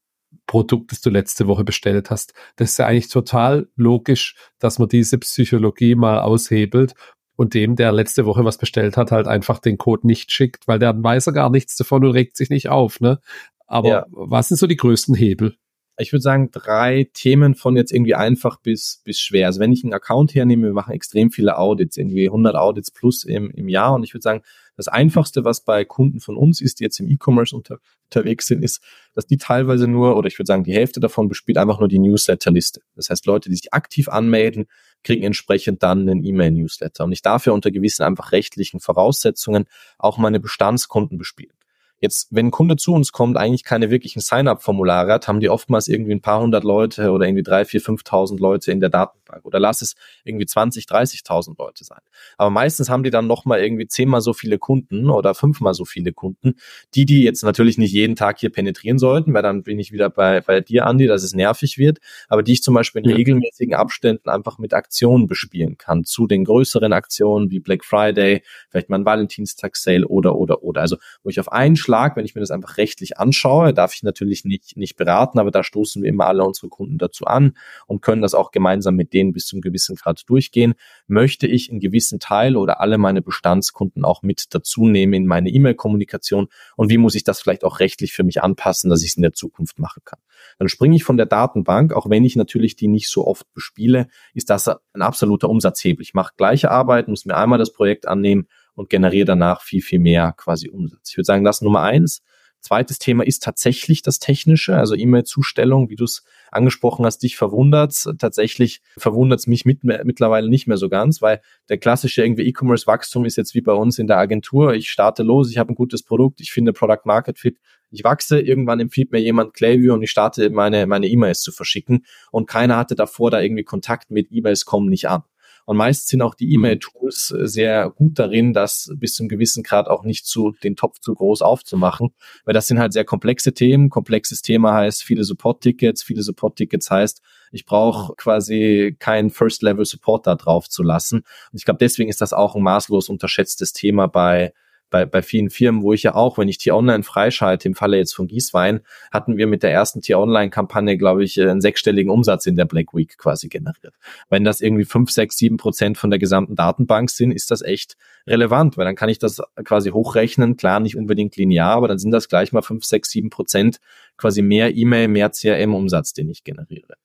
Produkt, 0.47 0.91
das 0.91 1.01
du 1.01 1.09
letzte 1.09 1.47
Woche 1.47 1.63
bestellt 1.63 2.09
hast. 2.09 2.33
Das 2.57 2.71
ist 2.71 2.77
ja 2.77 2.85
eigentlich 2.85 3.09
total 3.09 3.67
logisch, 3.75 4.35
dass 4.59 4.79
man 4.79 4.89
diese 4.89 5.17
Psychologie 5.17 5.95
mal 5.95 6.19
aushebelt 6.19 6.93
und 7.35 7.53
dem, 7.53 7.75
der 7.75 7.91
letzte 7.91 8.25
Woche 8.25 8.45
was 8.45 8.57
bestellt 8.57 8.97
hat, 8.97 9.11
halt 9.11 9.27
einfach 9.27 9.59
den 9.59 9.77
Code 9.77 10.05
nicht 10.05 10.31
schickt, 10.31 10.67
weil 10.67 10.79
der 10.79 11.01
weiß 11.01 11.27
er 11.27 11.33
gar 11.33 11.49
nichts 11.49 11.75
davon 11.75 12.05
und 12.05 12.11
regt 12.11 12.37
sich 12.37 12.49
nicht 12.49 12.69
auf, 12.69 13.01
ne? 13.01 13.19
Aber 13.67 13.89
ja. 13.89 14.05
was 14.11 14.49
sind 14.49 14.57
so 14.57 14.67
die 14.67 14.75
größten 14.75 15.15
Hebel? 15.15 15.57
ich 15.97 16.11
würde 16.11 16.21
sagen, 16.21 16.51
drei 16.51 17.09
Themen 17.13 17.55
von 17.55 17.77
jetzt 17.77 17.91
irgendwie 17.91 18.15
einfach 18.15 18.59
bis, 18.59 19.01
bis 19.05 19.19
schwer. 19.19 19.47
Also 19.47 19.59
wenn 19.59 19.71
ich 19.71 19.83
einen 19.83 19.93
Account 19.93 20.35
hernehme, 20.35 20.67
wir 20.67 20.73
machen 20.73 20.93
extrem 20.93 21.31
viele 21.31 21.57
Audits, 21.57 21.97
irgendwie 21.97 22.27
100 22.27 22.55
Audits 22.55 22.91
plus 22.91 23.23
im, 23.23 23.49
im 23.51 23.69
Jahr. 23.69 23.93
Und 23.93 24.03
ich 24.03 24.13
würde 24.13 24.23
sagen, 24.23 24.41
das 24.77 24.87
Einfachste, 24.87 25.45
was 25.45 25.63
bei 25.63 25.85
Kunden 25.85 26.19
von 26.19 26.37
uns 26.37 26.61
ist, 26.61 26.79
die 26.79 26.83
jetzt 26.83 26.99
im 26.99 27.07
E-Commerce 27.09 27.55
unter, 27.55 27.79
unterwegs 28.05 28.47
sind, 28.47 28.63
ist, 28.63 28.81
dass 29.13 29.25
die 29.25 29.37
teilweise 29.37 29.87
nur, 29.87 30.17
oder 30.17 30.27
ich 30.27 30.37
würde 30.37 30.47
sagen, 30.47 30.63
die 30.63 30.73
Hälfte 30.73 30.99
davon 30.99 31.27
bespielt 31.27 31.57
einfach 31.57 31.79
nur 31.79 31.87
die 31.87 31.99
Newsletterliste. 31.99 32.81
Das 32.95 33.09
heißt, 33.09 33.25
Leute, 33.25 33.49
die 33.49 33.55
sich 33.55 33.73
aktiv 33.73 34.09
anmelden, 34.09 34.65
kriegen 35.03 35.23
entsprechend 35.23 35.83
dann 35.83 36.01
einen 36.01 36.23
E-Mail-Newsletter. 36.23 37.03
Und 37.03 37.11
ich 37.11 37.21
darf 37.21 37.45
ja 37.45 37.53
unter 37.53 37.71
gewissen 37.71 38.03
einfach 38.03 38.31
rechtlichen 38.31 38.79
Voraussetzungen 38.79 39.65
auch 39.97 40.17
meine 40.17 40.39
Bestandskunden 40.39 41.17
bespielen. 41.17 41.53
Jetzt, 42.01 42.27
wenn 42.31 42.47
ein 42.47 42.51
Kunde 42.51 42.75
zu 42.75 42.93
uns 42.93 43.13
kommt, 43.13 43.37
eigentlich 43.37 43.63
keine 43.63 43.89
wirklichen 43.89 44.19
Sign-up-Formulare 44.19 45.13
hat, 45.13 45.27
haben 45.27 45.39
die 45.39 45.49
oftmals 45.49 45.87
irgendwie 45.87 46.11
ein 46.11 46.21
paar 46.21 46.41
hundert 46.41 46.65
Leute 46.65 47.11
oder 47.11 47.25
irgendwie 47.25 47.43
drei, 47.43 47.63
vier, 47.63 47.79
fünftausend 47.79 48.39
Leute 48.39 48.71
in 48.71 48.81
der 48.81 48.89
Datenbank 49.35 49.45
oder 49.45 49.59
lass 49.59 49.81
es 49.81 49.95
irgendwie 50.23 50.45
20, 50.45 50.85
30.000 50.85 51.55
Leute 51.57 51.83
sein. 51.83 51.99
Aber 52.37 52.49
meistens 52.49 52.89
haben 52.89 53.03
die 53.03 53.09
dann 53.09 53.27
nochmal 53.27 53.61
irgendwie 53.61 53.87
zehnmal 53.87 54.21
so 54.21 54.33
viele 54.33 54.57
Kunden 54.57 55.09
oder 55.09 55.35
fünfmal 55.35 55.73
so 55.73 55.85
viele 55.85 56.13
Kunden, 56.13 56.55
die 56.93 57.05
die 57.05 57.23
jetzt 57.23 57.43
natürlich 57.43 57.77
nicht 57.77 57.91
jeden 57.91 58.15
Tag 58.15 58.39
hier 58.39 58.51
penetrieren 58.51 58.97
sollten, 58.97 59.33
weil 59.33 59.43
dann 59.43 59.63
bin 59.63 59.79
ich 59.79 59.91
wieder 59.91 60.09
bei, 60.09 60.41
bei 60.41 60.61
dir, 60.61 60.85
Andi, 60.85 61.07
dass 61.07 61.23
es 61.23 61.33
nervig 61.33 61.77
wird, 61.77 61.99
aber 62.27 62.43
die 62.43 62.53
ich 62.53 62.63
zum 62.63 62.73
Beispiel 62.73 63.03
in 63.03 63.09
ja. 63.09 63.15
regelmäßigen 63.15 63.75
Abständen 63.75 64.29
einfach 64.29 64.57
mit 64.57 64.73
Aktionen 64.73 65.27
bespielen 65.27 65.77
kann, 65.77 66.03
zu 66.03 66.27
den 66.27 66.45
größeren 66.45 66.93
Aktionen 66.93 67.51
wie 67.51 67.59
Black 67.59 67.83
Friday, 67.83 68.43
vielleicht 68.69 68.89
mal 68.89 68.99
ein 68.99 69.05
Valentinstag-Sale 69.05 70.07
oder, 70.07 70.35
oder, 70.35 70.63
oder. 70.63 70.81
Also, 70.81 70.97
wo 71.23 71.29
ich 71.29 71.39
auf 71.39 71.51
einen 71.51 71.75
Schlag, 71.75 72.15
wenn 72.15 72.25
ich 72.25 72.35
mir 72.35 72.41
das 72.41 72.51
einfach 72.51 72.77
rechtlich 72.77 73.17
anschaue, 73.17 73.73
darf 73.73 73.93
ich 73.93 74.03
natürlich 74.03 74.45
nicht, 74.45 74.77
nicht 74.77 74.95
beraten, 74.95 75.39
aber 75.39 75.51
da 75.51 75.63
stoßen 75.63 76.01
wir 76.01 76.09
immer 76.09 76.27
alle 76.27 76.43
unsere 76.43 76.69
Kunden 76.69 76.97
dazu 76.97 77.25
an 77.25 77.55
und 77.87 78.01
können 78.01 78.21
das 78.21 78.33
auch 78.33 78.51
gemeinsam 78.51 78.95
mit 78.95 79.13
denen 79.13 79.24
bis 79.33 79.45
zum 79.45 79.61
gewissen 79.61 79.95
Grad 79.95 80.23
durchgehen. 80.27 80.73
Möchte 81.07 81.47
ich 81.47 81.69
einen 81.69 81.79
gewissen 81.79 82.19
Teil 82.19 82.55
oder 82.57 82.79
alle 82.79 82.97
meine 82.97 83.21
Bestandskunden 83.21 84.05
auch 84.05 84.21
mit 84.21 84.45
dazu 84.51 84.87
nehmen 84.87 85.13
in 85.13 85.25
meine 85.25 85.49
E-Mail-Kommunikation 85.49 86.47
und 86.75 86.89
wie 86.89 86.97
muss 86.97 87.15
ich 87.15 87.23
das 87.23 87.41
vielleicht 87.41 87.63
auch 87.63 87.79
rechtlich 87.79 88.13
für 88.13 88.23
mich 88.23 88.41
anpassen, 88.43 88.89
dass 88.89 89.01
ich 89.01 89.09
es 89.11 89.17
in 89.17 89.23
der 89.23 89.33
Zukunft 89.33 89.79
machen 89.79 90.01
kann. 90.05 90.19
Dann 90.59 90.69
springe 90.69 90.95
ich 90.95 91.03
von 91.03 91.17
der 91.17 91.25
Datenbank, 91.25 91.93
auch 91.93 92.09
wenn 92.09 92.25
ich 92.25 92.35
natürlich 92.35 92.75
die 92.75 92.87
nicht 92.87 93.09
so 93.09 93.25
oft 93.25 93.51
bespiele, 93.53 94.07
ist 94.33 94.49
das 94.49 94.67
ein 94.67 95.01
absoluter 95.01 95.49
Umsatzhebel. 95.49 96.01
Ich 96.01 96.13
mache 96.13 96.33
gleiche 96.37 96.71
Arbeit, 96.71 97.07
muss 97.07 97.25
mir 97.25 97.37
einmal 97.37 97.59
das 97.59 97.73
Projekt 97.73 98.07
annehmen 98.07 98.47
und 98.73 98.89
generiere 98.89 99.25
danach 99.25 99.61
viel, 99.61 99.81
viel 99.81 99.99
mehr 99.99 100.33
quasi 100.37 100.69
Umsatz. 100.69 101.09
Ich 101.09 101.17
würde 101.17 101.25
sagen, 101.25 101.43
das 101.43 101.61
Nummer 101.61 101.81
eins. 101.81 102.21
Zweites 102.65 102.97
Thema 102.97 103.23
ist 103.23 103.43
tatsächlich 103.43 104.01
das 104.01 104.17
Technische, 104.17 104.75
also 104.75 104.95
E-Mail-Zustellung, 104.95 105.91
wie 105.91 105.95
du 105.95 106.05
es 106.05 106.23
angesprochen 106.51 107.05
hast, 107.05 107.19
dich 107.19 107.37
verwundert. 107.37 107.93
Tatsächlich 108.17 108.81
verwundert 108.97 109.41
es 109.41 109.45
mich 109.45 109.65
mit, 109.65 109.83
mittlerweile 109.83 110.49
nicht 110.49 110.65
mehr 110.65 110.77
so 110.77 110.89
ganz, 110.89 111.21
weil 111.21 111.41
der 111.69 111.77
klassische 111.77 112.23
irgendwie 112.23 112.41
E-Commerce-Wachstum 112.47 113.23
ist 113.25 113.35
jetzt 113.35 113.53
wie 113.53 113.61
bei 113.61 113.73
uns 113.73 113.99
in 113.99 114.07
der 114.07 114.17
Agentur. 114.17 114.73
Ich 114.73 114.89
starte 114.89 115.21
los, 115.21 115.51
ich 115.51 115.59
habe 115.59 115.73
ein 115.73 115.75
gutes 115.75 116.01
Produkt, 116.01 116.41
ich 116.41 116.51
finde 116.51 116.73
Product 116.73 117.01
Market 117.05 117.37
Fit, 117.37 117.59
ich 117.91 118.03
wachse, 118.03 118.39
irgendwann 118.39 118.79
empfiehlt 118.79 119.11
mir 119.11 119.21
jemand 119.21 119.53
Klaviyo 119.53 119.93
und 119.93 120.01
ich 120.01 120.09
starte 120.09 120.49
meine 120.49 120.87
meine 120.87 121.05
E-Mails 121.05 121.41
zu 121.41 121.51
verschicken 121.51 122.03
und 122.31 122.47
keiner 122.47 122.77
hatte 122.77 122.95
davor 122.95 123.29
da 123.29 123.41
irgendwie 123.41 123.63
Kontakt 123.63 124.09
mit 124.09 124.31
E-Mails 124.31 124.65
kommen 124.65 124.89
nicht 124.89 125.07
an. 125.07 125.21
Und 125.65 125.77
meist 125.77 126.07
sind 126.07 126.21
auch 126.21 126.35
die 126.35 126.45
mhm. 126.45 126.53
E-Mail-Tools 126.53 127.31
äh, 127.31 127.47
sehr 127.47 127.89
gut 127.89 128.17
darin, 128.19 128.53
das 128.53 128.91
bis 128.95 129.15
zum 129.15 129.27
gewissen 129.27 129.63
Grad 129.63 129.87
auch 129.87 130.03
nicht 130.03 130.25
zu, 130.25 130.53
den 130.63 130.75
Topf 130.75 130.99
zu 130.99 131.13
groß 131.13 131.41
aufzumachen, 131.41 132.09
weil 132.45 132.53
das 132.53 132.67
sind 132.67 132.79
halt 132.79 132.93
sehr 132.93 133.05
komplexe 133.05 133.53
Themen. 133.53 133.89
Komplexes 133.89 134.41
Thema 134.41 134.73
heißt 134.73 135.03
viele 135.03 135.23
Support-Tickets, 135.23 136.03
viele 136.03 136.21
Support-Tickets 136.21 136.89
heißt, 136.89 137.21
ich 137.51 137.65
brauche 137.65 138.13
quasi 138.15 138.95
keinen 138.99 139.29
First-Level-Support 139.29 140.27
da 140.27 140.35
drauf 140.35 140.67
zu 140.69 140.83
lassen. 140.83 141.19
Und 141.19 141.57
ich 141.57 141.65
glaube, 141.65 141.77
deswegen 141.79 142.09
ist 142.09 142.21
das 142.21 142.33
auch 142.33 142.55
ein 142.55 142.61
maßlos 142.61 143.09
unterschätztes 143.09 143.71
Thema 143.73 144.07
bei 144.07 144.53
bei, 144.89 145.05
bei 145.05 145.21
vielen 145.21 145.49
Firmen, 145.49 145.81
wo 145.81 145.93
ich 145.93 146.03
ja 146.03 146.15
auch, 146.15 146.37
wenn 146.37 146.47
ich 146.47 146.57
T-Online 146.57 147.03
freischalte, 147.03 147.67
im 147.67 147.75
Falle 147.75 147.97
jetzt 147.97 148.13
von 148.13 148.27
Gießwein, 148.27 148.81
hatten 149.11 149.37
wir 149.37 149.47
mit 149.47 149.63
der 149.63 149.71
ersten 149.71 150.01
T-Online-Kampagne, 150.01 150.97
glaube 150.97 151.23
ich, 151.23 151.41
einen 151.41 151.61
sechsstelligen 151.61 152.11
Umsatz 152.11 152.45
in 152.45 152.55
der 152.55 152.65
Black 152.65 152.93
Week 152.93 153.17
quasi 153.17 153.49
generiert. 153.49 153.95
Wenn 154.29 154.43
das 154.43 154.61
irgendwie 154.61 154.85
fünf, 154.85 155.11
sechs, 155.11 155.37
sieben 155.37 155.57
Prozent 155.57 155.97
von 155.97 156.09
der 156.09 156.19
gesamten 156.19 156.55
Datenbank 156.55 157.09
sind, 157.09 157.31
ist 157.31 157.51
das 157.51 157.61
echt 157.61 157.97
relevant, 158.27 158.77
weil 158.77 158.85
dann 158.85 158.95
kann 158.95 159.09
ich 159.09 159.19
das 159.19 159.41
quasi 159.63 159.89
hochrechnen, 159.89 160.57
klar 160.57 160.79
nicht 160.79 160.95
unbedingt 160.95 161.35
linear, 161.35 161.75
aber 161.75 161.87
dann 161.87 161.99
sind 161.99 162.11
das 162.11 162.29
gleich 162.29 162.53
mal 162.53 162.61
fünf, 162.61 162.85
sechs, 162.85 163.09
sieben 163.09 163.29
Prozent 163.29 163.79
quasi 164.17 164.41
mehr 164.41 164.75
E-Mail, 164.75 165.07
mehr 165.07 165.31
CRM-Umsatz, 165.31 166.13
den 166.13 166.29
ich 166.29 166.43
generiere. 166.43 166.95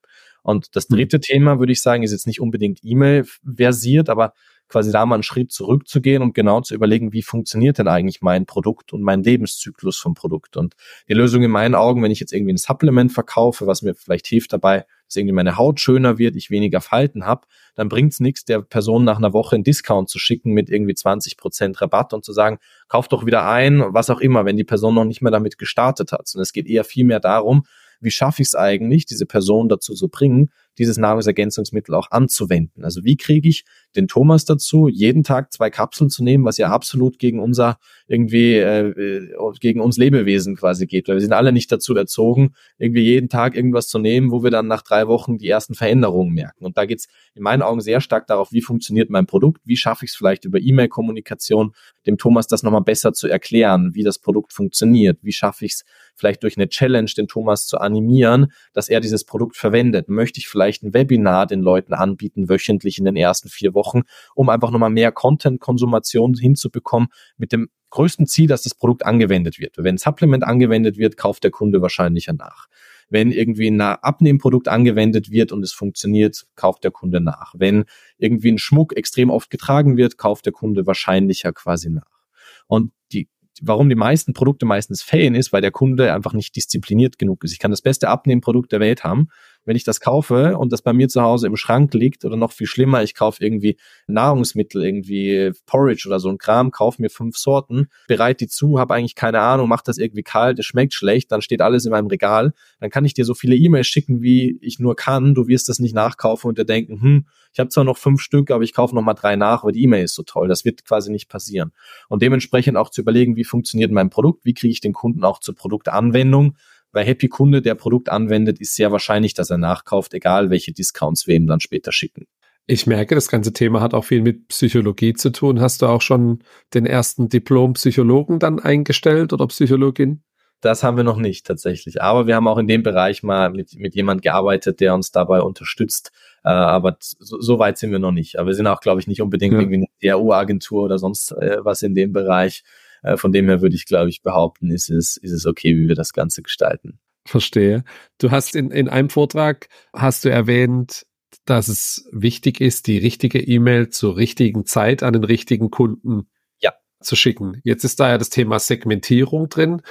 Und 0.42 0.74
das 0.76 0.86
dritte 0.86 1.18
mhm. 1.18 1.22
Thema, 1.22 1.58
würde 1.58 1.72
ich 1.72 1.82
sagen, 1.82 2.02
ist 2.02 2.12
jetzt 2.12 2.26
nicht 2.26 2.40
unbedingt 2.40 2.80
E-Mail 2.82 3.26
versiert, 3.56 4.08
aber 4.08 4.32
quasi 4.70 4.92
da 4.92 5.04
mal 5.04 5.16
einen 5.16 5.22
Schritt 5.22 5.52
zurückzugehen 5.52 6.22
und 6.22 6.34
genau 6.34 6.60
zu 6.60 6.74
überlegen, 6.74 7.12
wie 7.12 7.22
funktioniert 7.22 7.78
denn 7.78 7.88
eigentlich 7.88 8.22
mein 8.22 8.46
Produkt 8.46 8.92
und 8.92 9.02
mein 9.02 9.22
Lebenszyklus 9.22 9.98
vom 9.98 10.14
Produkt. 10.14 10.56
Und 10.56 10.74
die 11.08 11.14
Lösung 11.14 11.42
in 11.42 11.50
meinen 11.50 11.74
Augen, 11.74 12.02
wenn 12.02 12.12
ich 12.12 12.20
jetzt 12.20 12.32
irgendwie 12.32 12.54
ein 12.54 12.58
Supplement 12.58 13.12
verkaufe, 13.12 13.66
was 13.66 13.82
mir 13.82 13.94
vielleicht 13.94 14.26
hilft 14.26 14.52
dabei, 14.52 14.86
dass 15.06 15.16
irgendwie 15.16 15.34
meine 15.34 15.56
Haut 15.56 15.80
schöner 15.80 16.18
wird, 16.18 16.36
ich 16.36 16.50
weniger 16.50 16.80
Falten 16.80 17.26
habe, 17.26 17.46
dann 17.74 17.88
bringt 17.88 18.12
es 18.12 18.20
nichts, 18.20 18.44
der 18.44 18.62
Person 18.62 19.02
nach 19.04 19.18
einer 19.18 19.32
Woche 19.32 19.56
einen 19.56 19.64
Discount 19.64 20.08
zu 20.08 20.20
schicken 20.20 20.52
mit 20.52 20.70
irgendwie 20.70 20.94
20 20.94 21.36
Prozent 21.36 21.80
Rabatt 21.82 22.14
und 22.14 22.24
zu 22.24 22.32
sagen, 22.32 22.58
kauf 22.88 23.08
doch 23.08 23.26
wieder 23.26 23.46
ein, 23.48 23.82
was 23.88 24.08
auch 24.08 24.20
immer, 24.20 24.44
wenn 24.44 24.56
die 24.56 24.64
Person 24.64 24.94
noch 24.94 25.04
nicht 25.04 25.20
mehr 25.20 25.32
damit 25.32 25.58
gestartet 25.58 26.12
hat. 26.12 26.30
Und 26.34 26.40
es 26.40 26.52
geht 26.52 26.68
eher 26.68 26.84
viel 26.84 27.04
mehr 27.04 27.20
darum, 27.20 27.64
wie 28.00 28.10
schaffe 28.10 28.42
ich 28.42 28.48
es 28.48 28.54
eigentlich, 28.54 29.04
diese 29.06 29.26
Person 29.26 29.68
dazu 29.68 29.94
zu 29.94 30.08
bringen, 30.08 30.50
dieses 30.80 30.96
Nahrungsergänzungsmittel 30.96 31.94
auch 31.94 32.10
anzuwenden. 32.10 32.84
Also 32.84 33.04
wie 33.04 33.16
kriege 33.16 33.48
ich 33.48 33.64
den 33.94 34.08
Thomas 34.08 34.46
dazu, 34.46 34.88
jeden 34.88 35.22
Tag 35.22 35.52
zwei 35.52 35.68
Kapseln 35.68 36.08
zu 36.08 36.24
nehmen, 36.24 36.44
was 36.44 36.56
ja 36.56 36.70
absolut 36.70 37.18
gegen 37.18 37.38
unser 37.38 37.78
irgendwie 38.06 38.54
äh, 38.56 39.28
gegen 39.60 39.80
uns 39.80 39.98
Lebewesen 39.98 40.56
quasi 40.56 40.86
geht, 40.86 41.06
weil 41.06 41.16
wir 41.16 41.20
sind 41.20 41.34
alle 41.34 41.52
nicht 41.52 41.70
dazu 41.70 41.94
erzogen, 41.94 42.54
irgendwie 42.78 43.02
jeden 43.02 43.28
Tag 43.28 43.54
irgendwas 43.54 43.88
zu 43.88 43.98
nehmen, 43.98 44.30
wo 44.30 44.42
wir 44.42 44.50
dann 44.50 44.66
nach 44.66 44.82
drei 44.82 45.06
Wochen 45.06 45.36
die 45.36 45.48
ersten 45.48 45.74
Veränderungen 45.74 46.32
merken. 46.32 46.64
Und 46.64 46.78
da 46.78 46.86
geht's 46.86 47.08
in 47.34 47.42
meinen 47.42 47.62
Augen 47.62 47.80
sehr 47.80 48.00
stark 48.00 48.26
darauf, 48.26 48.50
wie 48.52 48.62
funktioniert 48.62 49.10
mein 49.10 49.26
Produkt, 49.26 49.60
wie 49.64 49.76
schaffe 49.76 50.06
ich 50.06 50.12
es 50.12 50.16
vielleicht 50.16 50.46
über 50.46 50.58
E-Mail-Kommunikation, 50.58 51.72
dem 52.06 52.16
Thomas 52.16 52.46
das 52.46 52.62
nochmal 52.62 52.82
besser 52.82 53.12
zu 53.12 53.28
erklären, 53.28 53.90
wie 53.94 54.02
das 54.02 54.18
Produkt 54.18 54.54
funktioniert, 54.54 55.18
wie 55.22 55.32
schaffe 55.32 55.66
ich 55.66 55.74
es 55.74 55.84
vielleicht 56.14 56.42
durch 56.42 56.56
eine 56.56 56.68
Challenge 56.68 57.10
den 57.16 57.28
Thomas 57.28 57.66
zu 57.66 57.78
animieren, 57.78 58.52
dass 58.72 58.88
er 58.88 59.00
dieses 59.00 59.24
Produkt 59.24 59.56
verwendet. 59.56 60.08
Möchte 60.08 60.38
ich 60.38 60.48
vielleicht 60.48 60.69
ein 60.82 60.94
Webinar 60.94 61.46
den 61.46 61.60
Leuten 61.60 61.92
anbieten, 61.92 62.48
wöchentlich 62.48 62.98
in 62.98 63.04
den 63.04 63.16
ersten 63.16 63.48
vier 63.48 63.74
Wochen, 63.74 64.02
um 64.34 64.48
einfach 64.48 64.70
nochmal 64.70 64.90
mehr 64.90 65.12
Content-Konsumation 65.12 66.34
hinzubekommen, 66.34 67.08
mit 67.36 67.52
dem 67.52 67.68
größten 67.90 68.26
Ziel, 68.26 68.46
dass 68.46 68.62
das 68.62 68.74
Produkt 68.74 69.04
angewendet 69.04 69.58
wird. 69.58 69.76
Wenn 69.76 69.96
ein 69.96 69.98
Supplement 69.98 70.44
angewendet 70.44 70.96
wird, 70.96 71.16
kauft 71.16 71.44
der 71.44 71.50
Kunde 71.50 71.82
wahrscheinlicher 71.82 72.32
nach. 72.32 72.66
Wenn 73.08 73.32
irgendwie 73.32 73.68
ein 73.68 73.80
Abnehmprodukt 73.80 74.68
angewendet 74.68 75.30
wird 75.30 75.50
und 75.50 75.64
es 75.64 75.72
funktioniert, 75.72 76.46
kauft 76.54 76.84
der 76.84 76.92
Kunde 76.92 77.20
nach. 77.20 77.54
Wenn 77.56 77.84
irgendwie 78.18 78.52
ein 78.52 78.58
Schmuck 78.58 78.96
extrem 78.96 79.30
oft 79.30 79.50
getragen 79.50 79.96
wird, 79.96 80.16
kauft 80.16 80.46
der 80.46 80.52
Kunde 80.52 80.86
wahrscheinlicher 80.86 81.52
quasi 81.52 81.90
nach. 81.90 82.20
Und 82.68 82.92
die 83.12 83.28
warum 83.62 83.88
die 83.88 83.94
meisten 83.94 84.32
Produkte 84.32 84.66
meistens 84.66 85.02
failen, 85.02 85.34
ist, 85.34 85.52
weil 85.52 85.60
der 85.60 85.70
Kunde 85.70 86.12
einfach 86.12 86.32
nicht 86.32 86.56
diszipliniert 86.56 87.18
genug 87.18 87.44
ist. 87.44 87.52
Ich 87.52 87.58
kann 87.58 87.70
das 87.70 87.82
beste 87.82 88.08
Abnehmprodukt 88.08 88.72
der 88.72 88.80
Welt 88.80 89.04
haben, 89.04 89.28
wenn 89.64 89.76
ich 89.76 89.84
das 89.84 90.00
kaufe 90.00 90.56
und 90.56 90.72
das 90.72 90.82
bei 90.82 90.92
mir 90.92 91.08
zu 91.08 91.22
Hause 91.22 91.46
im 91.46 91.56
Schrank 91.56 91.94
liegt 91.94 92.24
oder 92.24 92.36
noch 92.36 92.52
viel 92.52 92.66
schlimmer, 92.66 93.02
ich 93.02 93.14
kaufe 93.14 93.42
irgendwie 93.44 93.76
Nahrungsmittel, 94.06 94.84
irgendwie 94.84 95.52
Porridge 95.66 96.04
oder 96.06 96.18
so 96.18 96.28
ein 96.28 96.38
Kram, 96.38 96.70
kaufe 96.70 97.00
mir 97.02 97.10
fünf 97.10 97.36
Sorten, 97.36 97.88
bereite 98.08 98.44
die 98.44 98.48
zu, 98.48 98.78
habe 98.78 98.94
eigentlich 98.94 99.14
keine 99.14 99.40
Ahnung, 99.40 99.68
mache 99.68 99.84
das 99.84 99.98
irgendwie 99.98 100.22
kalt, 100.22 100.58
es 100.58 100.66
schmeckt 100.66 100.94
schlecht, 100.94 101.30
dann 101.30 101.42
steht 101.42 101.60
alles 101.60 101.84
in 101.84 101.90
meinem 101.90 102.06
Regal, 102.06 102.52
dann 102.80 102.90
kann 102.90 103.04
ich 103.04 103.14
dir 103.14 103.24
so 103.24 103.34
viele 103.34 103.56
E-Mails 103.56 103.86
schicken, 103.86 104.22
wie 104.22 104.58
ich 104.62 104.78
nur 104.78 104.96
kann, 104.96 105.34
du 105.34 105.46
wirst 105.46 105.68
das 105.68 105.78
nicht 105.78 105.94
nachkaufen 105.94 106.48
und 106.48 106.58
dir 106.58 106.64
denken, 106.64 107.00
hm, 107.00 107.26
ich 107.52 107.58
habe 107.58 107.68
zwar 107.68 107.84
noch 107.84 107.98
fünf 107.98 108.20
Stück, 108.20 108.50
aber 108.50 108.62
ich 108.62 108.72
kaufe 108.72 108.94
noch 108.94 109.02
mal 109.02 109.14
drei 109.14 109.36
nach, 109.36 109.64
weil 109.64 109.72
die 109.72 109.82
E-Mail 109.82 110.04
ist 110.04 110.14
so 110.14 110.22
toll. 110.22 110.48
Das 110.48 110.64
wird 110.64 110.84
quasi 110.84 111.10
nicht 111.10 111.28
passieren. 111.28 111.72
Und 112.08 112.22
dementsprechend 112.22 112.76
auch 112.76 112.90
zu 112.90 113.00
überlegen, 113.00 113.36
wie 113.36 113.44
funktioniert 113.44 113.90
mein 113.90 114.10
Produkt, 114.10 114.44
wie 114.44 114.54
kriege 114.54 114.72
ich 114.72 114.80
den 114.80 114.92
Kunden 114.92 115.24
auch 115.24 115.40
zur 115.40 115.54
Produktanwendung, 115.54 116.56
weil 116.92 117.06
Happy 117.06 117.28
Kunde, 117.28 117.62
der 117.62 117.74
Produkt 117.74 118.08
anwendet, 118.08 118.60
ist 118.60 118.74
sehr 118.74 118.92
wahrscheinlich, 118.92 119.34
dass 119.34 119.50
er 119.50 119.58
nachkauft, 119.58 120.14
egal 120.14 120.50
welche 120.50 120.72
Discounts 120.72 121.26
wir 121.26 121.36
ihm 121.36 121.46
dann 121.46 121.60
später 121.60 121.92
schicken. 121.92 122.26
Ich 122.66 122.86
merke, 122.86 123.16
das 123.16 123.28
ganze 123.28 123.52
Thema 123.52 123.80
hat 123.80 123.94
auch 123.94 124.04
viel 124.04 124.22
mit 124.22 124.48
Psychologie 124.48 125.14
zu 125.14 125.30
tun. 125.30 125.60
Hast 125.60 125.82
du 125.82 125.86
auch 125.86 126.02
schon 126.02 126.44
den 126.72 126.86
ersten 126.86 127.28
Diplom-Psychologen 127.28 128.38
dann 128.38 128.60
eingestellt 128.60 129.32
oder 129.32 129.46
Psychologin? 129.48 130.22
Das 130.60 130.84
haben 130.84 130.96
wir 130.96 131.04
noch 131.04 131.16
nicht 131.16 131.46
tatsächlich. 131.46 132.02
Aber 132.02 132.26
wir 132.26 132.36
haben 132.36 132.46
auch 132.46 132.58
in 132.58 132.68
dem 132.68 132.82
Bereich 132.82 133.22
mal 133.22 133.50
mit, 133.50 133.76
mit 133.76 133.94
jemand 133.94 134.22
gearbeitet, 134.22 134.80
der 134.80 134.94
uns 134.94 135.10
dabei 135.10 135.40
unterstützt. 135.40 136.12
Äh, 136.44 136.50
aber 136.50 136.96
so, 137.00 137.40
so, 137.40 137.58
weit 137.58 137.78
sind 137.78 137.92
wir 137.92 137.98
noch 137.98 138.12
nicht. 138.12 138.38
Aber 138.38 138.48
wir 138.48 138.54
sind 138.54 138.66
auch, 138.66 138.80
glaube 138.80 139.00
ich, 139.00 139.06
nicht 139.06 139.22
unbedingt 139.22 139.54
ja. 139.54 139.60
irgendwie 139.60 139.86
eine 140.02 140.14
DRU-Agentur 140.14 140.84
oder 140.84 140.98
sonst 140.98 141.32
äh, 141.32 141.58
was 141.62 141.82
in 141.82 141.94
dem 141.94 142.12
Bereich. 142.12 142.62
Äh, 143.02 143.16
von 143.16 143.32
dem 143.32 143.46
her 143.48 143.60
würde 143.60 143.76
ich, 143.76 143.86
glaube 143.86 144.10
ich, 144.10 144.22
behaupten, 144.22 144.70
ist 144.70 144.90
es, 144.90 145.16
ist 145.16 145.32
es 145.32 145.46
okay, 145.46 145.76
wie 145.76 145.88
wir 145.88 145.94
das 145.94 146.12
Ganze 146.12 146.42
gestalten. 146.42 147.00
Verstehe. 147.26 147.84
Du 148.18 148.30
hast 148.30 148.56
in, 148.56 148.70
in 148.70 148.88
einem 148.88 149.10
Vortrag 149.10 149.68
hast 149.92 150.24
du 150.24 150.30
erwähnt, 150.30 151.06
dass 151.44 151.68
es 151.68 152.08
wichtig 152.12 152.60
ist, 152.60 152.86
die 152.86 152.98
richtige 152.98 153.40
E-Mail 153.40 153.90
zur 153.90 154.16
richtigen 154.16 154.66
Zeit 154.66 155.02
an 155.02 155.12
den 155.12 155.24
richtigen 155.24 155.70
Kunden 155.70 156.28
ja. 156.60 156.72
zu 157.00 157.16
schicken. 157.16 157.60
Jetzt 157.62 157.84
ist 157.84 158.00
da 158.00 158.08
ja 158.10 158.18
das 158.18 158.30
Thema 158.30 158.58
Segmentierung 158.58 159.48
drin. 159.48 159.82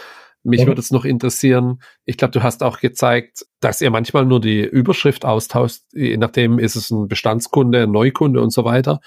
Mich 0.44 0.62
mhm. 0.62 0.68
würde 0.68 0.82
es 0.82 0.92
noch 0.92 1.06
interessieren, 1.06 1.82
ich 2.06 2.18
glaube, 2.18 2.32
du 2.32 2.44
hast 2.44 2.64
auch 2.64 2.80
gezeigt, 2.80 3.46
dass 3.60 3.82
ihr 3.82 3.92
manchmal 3.92 4.26
nur 4.26 4.40
die 4.40 4.62
Überschrift 4.62 5.26
austauscht, 5.26 5.82
je 5.92 6.16
nachdem 6.18 6.60
ist 6.60 6.76
es 6.76 6.92
ein 6.92 7.08
Bestandskunde, 7.08 7.84
ein 7.84 7.92
Neukunde 7.92 8.42
und 8.42 8.52
so 8.52 8.64
weiter 8.64 9.02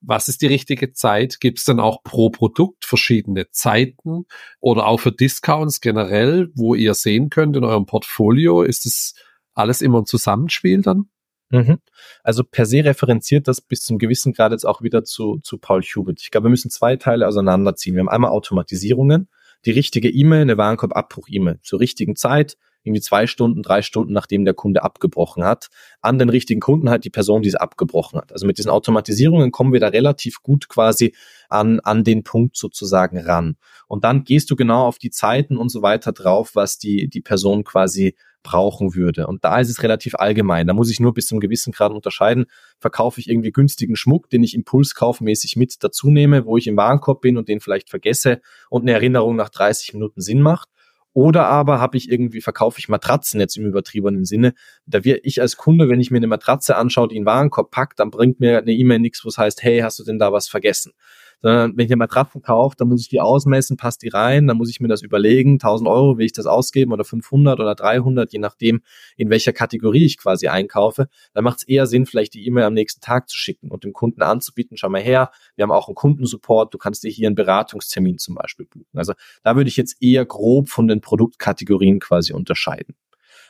was 0.00 0.28
ist 0.28 0.42
die 0.42 0.46
richtige 0.46 0.92
Zeit? 0.92 1.40
Gibt 1.40 1.58
es 1.58 1.64
dann 1.64 1.80
auch 1.80 2.02
pro 2.02 2.30
Produkt 2.30 2.84
verschiedene 2.84 3.50
Zeiten 3.50 4.26
oder 4.60 4.86
auch 4.86 5.00
für 5.00 5.12
Discounts 5.12 5.80
generell, 5.80 6.50
wo 6.54 6.74
ihr 6.74 6.94
sehen 6.94 7.30
könnt 7.30 7.56
in 7.56 7.64
eurem 7.64 7.86
Portfolio? 7.86 8.62
Ist 8.62 8.86
es 8.86 9.14
alles 9.54 9.82
immer 9.82 10.00
ein 10.00 10.06
Zusammenspiel 10.06 10.82
dann? 10.82 11.08
Mhm. 11.50 11.78
Also 12.22 12.44
per 12.44 12.66
se 12.66 12.84
referenziert 12.84 13.48
das 13.48 13.60
bis 13.60 13.82
zum 13.82 13.98
gewissen 13.98 14.32
Grad 14.32 14.52
jetzt 14.52 14.66
auch 14.66 14.82
wieder 14.82 15.04
zu, 15.04 15.38
zu 15.42 15.58
Paul 15.58 15.82
Hubert. 15.82 16.20
Ich 16.20 16.30
glaube, 16.30 16.46
wir 16.46 16.50
müssen 16.50 16.70
zwei 16.70 16.96
Teile 16.96 17.26
auseinanderziehen. 17.26 17.96
Wir 17.96 18.00
haben 18.00 18.08
einmal 18.08 18.30
Automatisierungen, 18.30 19.28
die 19.64 19.70
richtige 19.70 20.10
E-Mail, 20.10 20.42
eine 20.42 20.58
Warenkorb-Abbruch-E-Mail 20.58 21.60
zur 21.62 21.80
richtigen 21.80 22.16
Zeit, 22.16 22.56
irgendwie 22.88 23.00
zwei 23.00 23.26
Stunden, 23.26 23.62
drei 23.62 23.82
Stunden, 23.82 24.12
nachdem 24.12 24.44
der 24.44 24.54
Kunde 24.54 24.82
abgebrochen 24.82 25.44
hat, 25.44 25.68
an 26.00 26.18
den 26.18 26.28
richtigen 26.28 26.60
Kunden 26.60 26.90
halt 26.90 27.04
die 27.04 27.10
Person, 27.10 27.42
die 27.42 27.48
es 27.48 27.54
abgebrochen 27.54 28.20
hat. 28.20 28.32
Also 28.32 28.46
mit 28.46 28.58
diesen 28.58 28.70
Automatisierungen 28.70 29.52
kommen 29.52 29.72
wir 29.72 29.80
da 29.80 29.88
relativ 29.88 30.42
gut 30.42 30.68
quasi 30.68 31.14
an, 31.48 31.80
an 31.80 32.04
den 32.04 32.24
Punkt 32.24 32.56
sozusagen 32.56 33.18
ran. 33.18 33.56
Und 33.86 34.04
dann 34.04 34.24
gehst 34.24 34.50
du 34.50 34.56
genau 34.56 34.86
auf 34.86 34.98
die 34.98 35.10
Zeiten 35.10 35.56
und 35.56 35.70
so 35.70 35.82
weiter 35.82 36.12
drauf, 36.12 36.52
was 36.54 36.78
die, 36.78 37.08
die 37.08 37.20
Person 37.20 37.64
quasi 37.64 38.16
brauchen 38.42 38.94
würde. 38.94 39.26
Und 39.26 39.44
da 39.44 39.58
ist 39.60 39.68
es 39.68 39.82
relativ 39.82 40.14
allgemein. 40.14 40.66
Da 40.66 40.72
muss 40.72 40.90
ich 40.90 41.00
nur 41.00 41.12
bis 41.12 41.26
zum 41.26 41.40
gewissen 41.40 41.72
Grad 41.72 41.92
unterscheiden. 41.92 42.46
Verkaufe 42.78 43.20
ich 43.20 43.28
irgendwie 43.28 43.52
günstigen 43.52 43.96
Schmuck, 43.96 44.30
den 44.30 44.42
ich 44.42 44.54
impulskaufmäßig 44.54 45.56
mit 45.56 45.76
dazu 45.80 46.10
nehme, 46.10 46.46
wo 46.46 46.56
ich 46.56 46.66
im 46.66 46.76
Warenkorb 46.76 47.20
bin 47.20 47.36
und 47.36 47.48
den 47.48 47.60
vielleicht 47.60 47.90
vergesse 47.90 48.40
und 48.70 48.82
eine 48.82 48.92
Erinnerung 48.92 49.36
nach 49.36 49.48
30 49.48 49.94
Minuten 49.94 50.20
Sinn 50.20 50.40
macht. 50.40 50.68
Oder 51.14 51.46
aber 51.46 51.80
habe 51.80 51.96
ich 51.96 52.10
irgendwie, 52.10 52.40
verkaufe 52.40 52.78
ich 52.78 52.88
Matratzen 52.88 53.40
jetzt 53.40 53.56
im 53.56 53.66
übertriebenen 53.66 54.24
Sinne. 54.24 54.54
Da 54.86 55.04
wir 55.04 55.24
ich 55.24 55.40
als 55.40 55.56
Kunde, 55.56 55.88
wenn 55.88 56.00
ich 56.00 56.10
mir 56.10 56.18
eine 56.18 56.26
Matratze 56.26 56.76
anschaue, 56.76 57.08
die 57.08 57.16
in 57.16 57.26
Warenkorb 57.26 57.70
packt, 57.70 57.98
dann 57.98 58.10
bringt 58.10 58.40
mir 58.40 58.58
eine 58.58 58.72
E-Mail 58.72 59.00
nichts, 59.00 59.24
wo 59.24 59.28
es 59.28 59.38
heißt, 59.38 59.62
hey, 59.62 59.80
hast 59.80 59.98
du 59.98 60.04
denn 60.04 60.18
da 60.18 60.32
was 60.32 60.48
vergessen? 60.48 60.92
Sondern 61.40 61.76
wenn 61.76 61.86
ich 61.86 61.90
eine 61.90 61.98
Matratze 61.98 62.40
kaufe, 62.40 62.76
dann 62.76 62.88
muss 62.88 63.02
ich 63.02 63.08
die 63.08 63.20
ausmessen, 63.20 63.76
passt 63.76 64.02
die 64.02 64.08
rein, 64.08 64.46
dann 64.46 64.56
muss 64.56 64.70
ich 64.70 64.80
mir 64.80 64.88
das 64.88 65.02
überlegen, 65.02 65.54
1000 65.54 65.88
Euro 65.88 66.18
will 66.18 66.26
ich 66.26 66.32
das 66.32 66.46
ausgeben 66.46 66.92
oder 66.92 67.04
500 67.04 67.60
oder 67.60 67.74
300, 67.74 68.32
je 68.32 68.38
nachdem, 68.38 68.82
in 69.16 69.30
welcher 69.30 69.52
Kategorie 69.52 70.04
ich 70.04 70.18
quasi 70.18 70.48
einkaufe, 70.48 71.08
dann 71.34 71.44
macht 71.44 71.58
es 71.58 71.68
eher 71.68 71.86
Sinn, 71.86 72.06
vielleicht 72.06 72.34
die 72.34 72.46
E-Mail 72.46 72.64
am 72.64 72.74
nächsten 72.74 73.00
Tag 73.00 73.28
zu 73.28 73.36
schicken 73.36 73.70
und 73.70 73.84
dem 73.84 73.92
Kunden 73.92 74.22
anzubieten, 74.22 74.76
schau 74.76 74.88
mal 74.88 75.00
her, 75.00 75.30
wir 75.56 75.62
haben 75.62 75.72
auch 75.72 75.88
einen 75.88 75.94
Kundensupport, 75.94 76.72
du 76.72 76.78
kannst 76.78 77.02
dir 77.04 77.10
hier 77.10 77.28
einen 77.28 77.36
Beratungstermin 77.36 78.18
zum 78.18 78.34
Beispiel 78.34 78.66
buchen. 78.66 78.86
Also 78.94 79.14
da 79.42 79.56
würde 79.56 79.68
ich 79.68 79.76
jetzt 79.76 79.96
eher 80.00 80.24
grob 80.24 80.68
von 80.68 80.88
den 80.88 81.00
Produktkategorien 81.00 82.00
quasi 82.00 82.32
unterscheiden. 82.32 82.94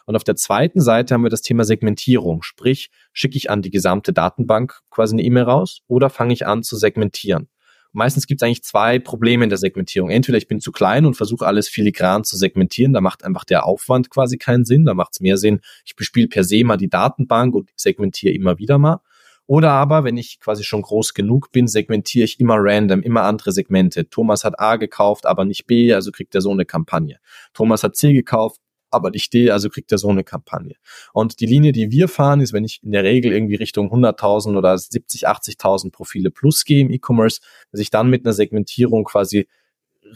Und 0.09 0.16
auf 0.16 0.24
der 0.24 0.36
zweiten 0.36 0.80
Seite 0.80 1.12
haben 1.12 1.22
wir 1.22 1.28
das 1.28 1.43
Thema 1.43 1.64
Segmentierung. 1.64 2.43
Sprich, 2.43 2.91
schicke 3.12 3.36
ich 3.36 3.51
an 3.51 3.61
die 3.61 3.70
gesamte 3.70 4.14
Datenbank 4.14 4.80
quasi 4.89 5.14
eine 5.14 5.22
E-Mail 5.22 5.43
raus 5.43 5.82
oder 5.86 6.09
fange 6.09 6.32
ich 6.32 6.47
an 6.47 6.62
zu 6.62 6.76
segmentieren? 6.76 7.49
Meistens 7.93 8.26
gibt 8.26 8.43
es 8.43 8.47
eigentlich 8.47 8.62
zwei 8.62 8.99
Probleme 8.99 9.45
in 9.45 9.51
der 9.51 9.59
Segmentierung. 9.59 10.11
Entweder 10.11 10.39
ich 10.39 10.49
bin 10.49 10.61
zu 10.61 10.72
klein 10.72 11.07
und 11.07 11.14
versuche 11.14 11.47
alles 11.47 11.68
filigran 11.68 12.24
zu 12.24 12.36
segmentieren, 12.36 12.93
da 12.93 13.01
macht 13.01 13.24
einfach 13.24 13.45
der 13.45 13.66
Aufwand 13.66 14.11
quasi 14.11 14.39
keinen 14.39 14.64
Sinn, 14.64 14.84
da 14.84 14.95
macht 14.95 15.12
es 15.14 15.20
mehr 15.20 15.36
Sinn, 15.36 15.61
ich 15.84 15.97
bespiele 15.97 16.28
per 16.28 16.45
se 16.45 16.64
mal 16.64 16.76
die 16.76 16.89
Datenbank 16.89 17.55
und 17.55 17.70
segmentiere 17.76 18.34
immer 18.34 18.59
wieder 18.59 18.78
mal. 18.78 19.01
Oder 19.47 19.70
aber, 19.70 20.05
wenn 20.05 20.18
ich 20.18 20.41
quasi 20.41 20.62
schon 20.62 20.82
groß 20.82 21.14
genug 21.14 21.51
bin, 21.53 21.68
segmentiere 21.68 22.24
ich 22.24 22.39
immer 22.39 22.57
random, 22.59 23.01
immer 23.01 23.22
andere 23.22 23.51
Segmente. 23.51 24.11
Thomas 24.11 24.45
hat 24.45 24.61
A 24.61 24.76
gekauft, 24.76 25.24
aber 25.24 25.47
nicht 25.47 25.66
B, 25.66 25.95
also 25.95 26.12
kriegt 26.12 26.34
er 26.34 26.43
so 26.43 26.51
eine 26.51 26.66
Kampagne. 26.66 27.18
Thomas 27.55 27.82
hat 27.82 27.97
C 27.97 28.12
gekauft, 28.12 28.61
aber 28.91 29.11
nicht 29.11 29.32
D, 29.32 29.51
also 29.51 29.68
kriegt 29.68 29.93
er 29.93 29.99
so 29.99 30.09
eine 30.09 30.24
Kampagne. 30.24 30.76
Und 31.12 31.41
die 31.41 31.47
Linie, 31.47 31.72
die 31.72 31.91
wir 31.91 32.09
fahren, 32.09 32.41
ist, 32.41 32.53
wenn 32.53 32.64
ich 32.64 32.82
in 32.82 32.93
der 32.93 33.05
Regel 33.05 33.32
irgendwie 33.32 33.57
Richtung 33.57 33.93
100.000 33.93 34.57
oder 34.57 34.76
70, 34.76 35.28
80.000 35.28 35.91
Profile 35.93 36.30
plus 36.30 36.64
gehe 36.64 36.80
im 36.80 36.91
E-Commerce, 36.91 37.41
dass 37.72 37.80
ich 37.80 37.91
dann 37.91 38.11
mit 38.11 38.24
einer 38.24 38.32
Segmentierung 38.32 39.05
quasi 39.05 39.49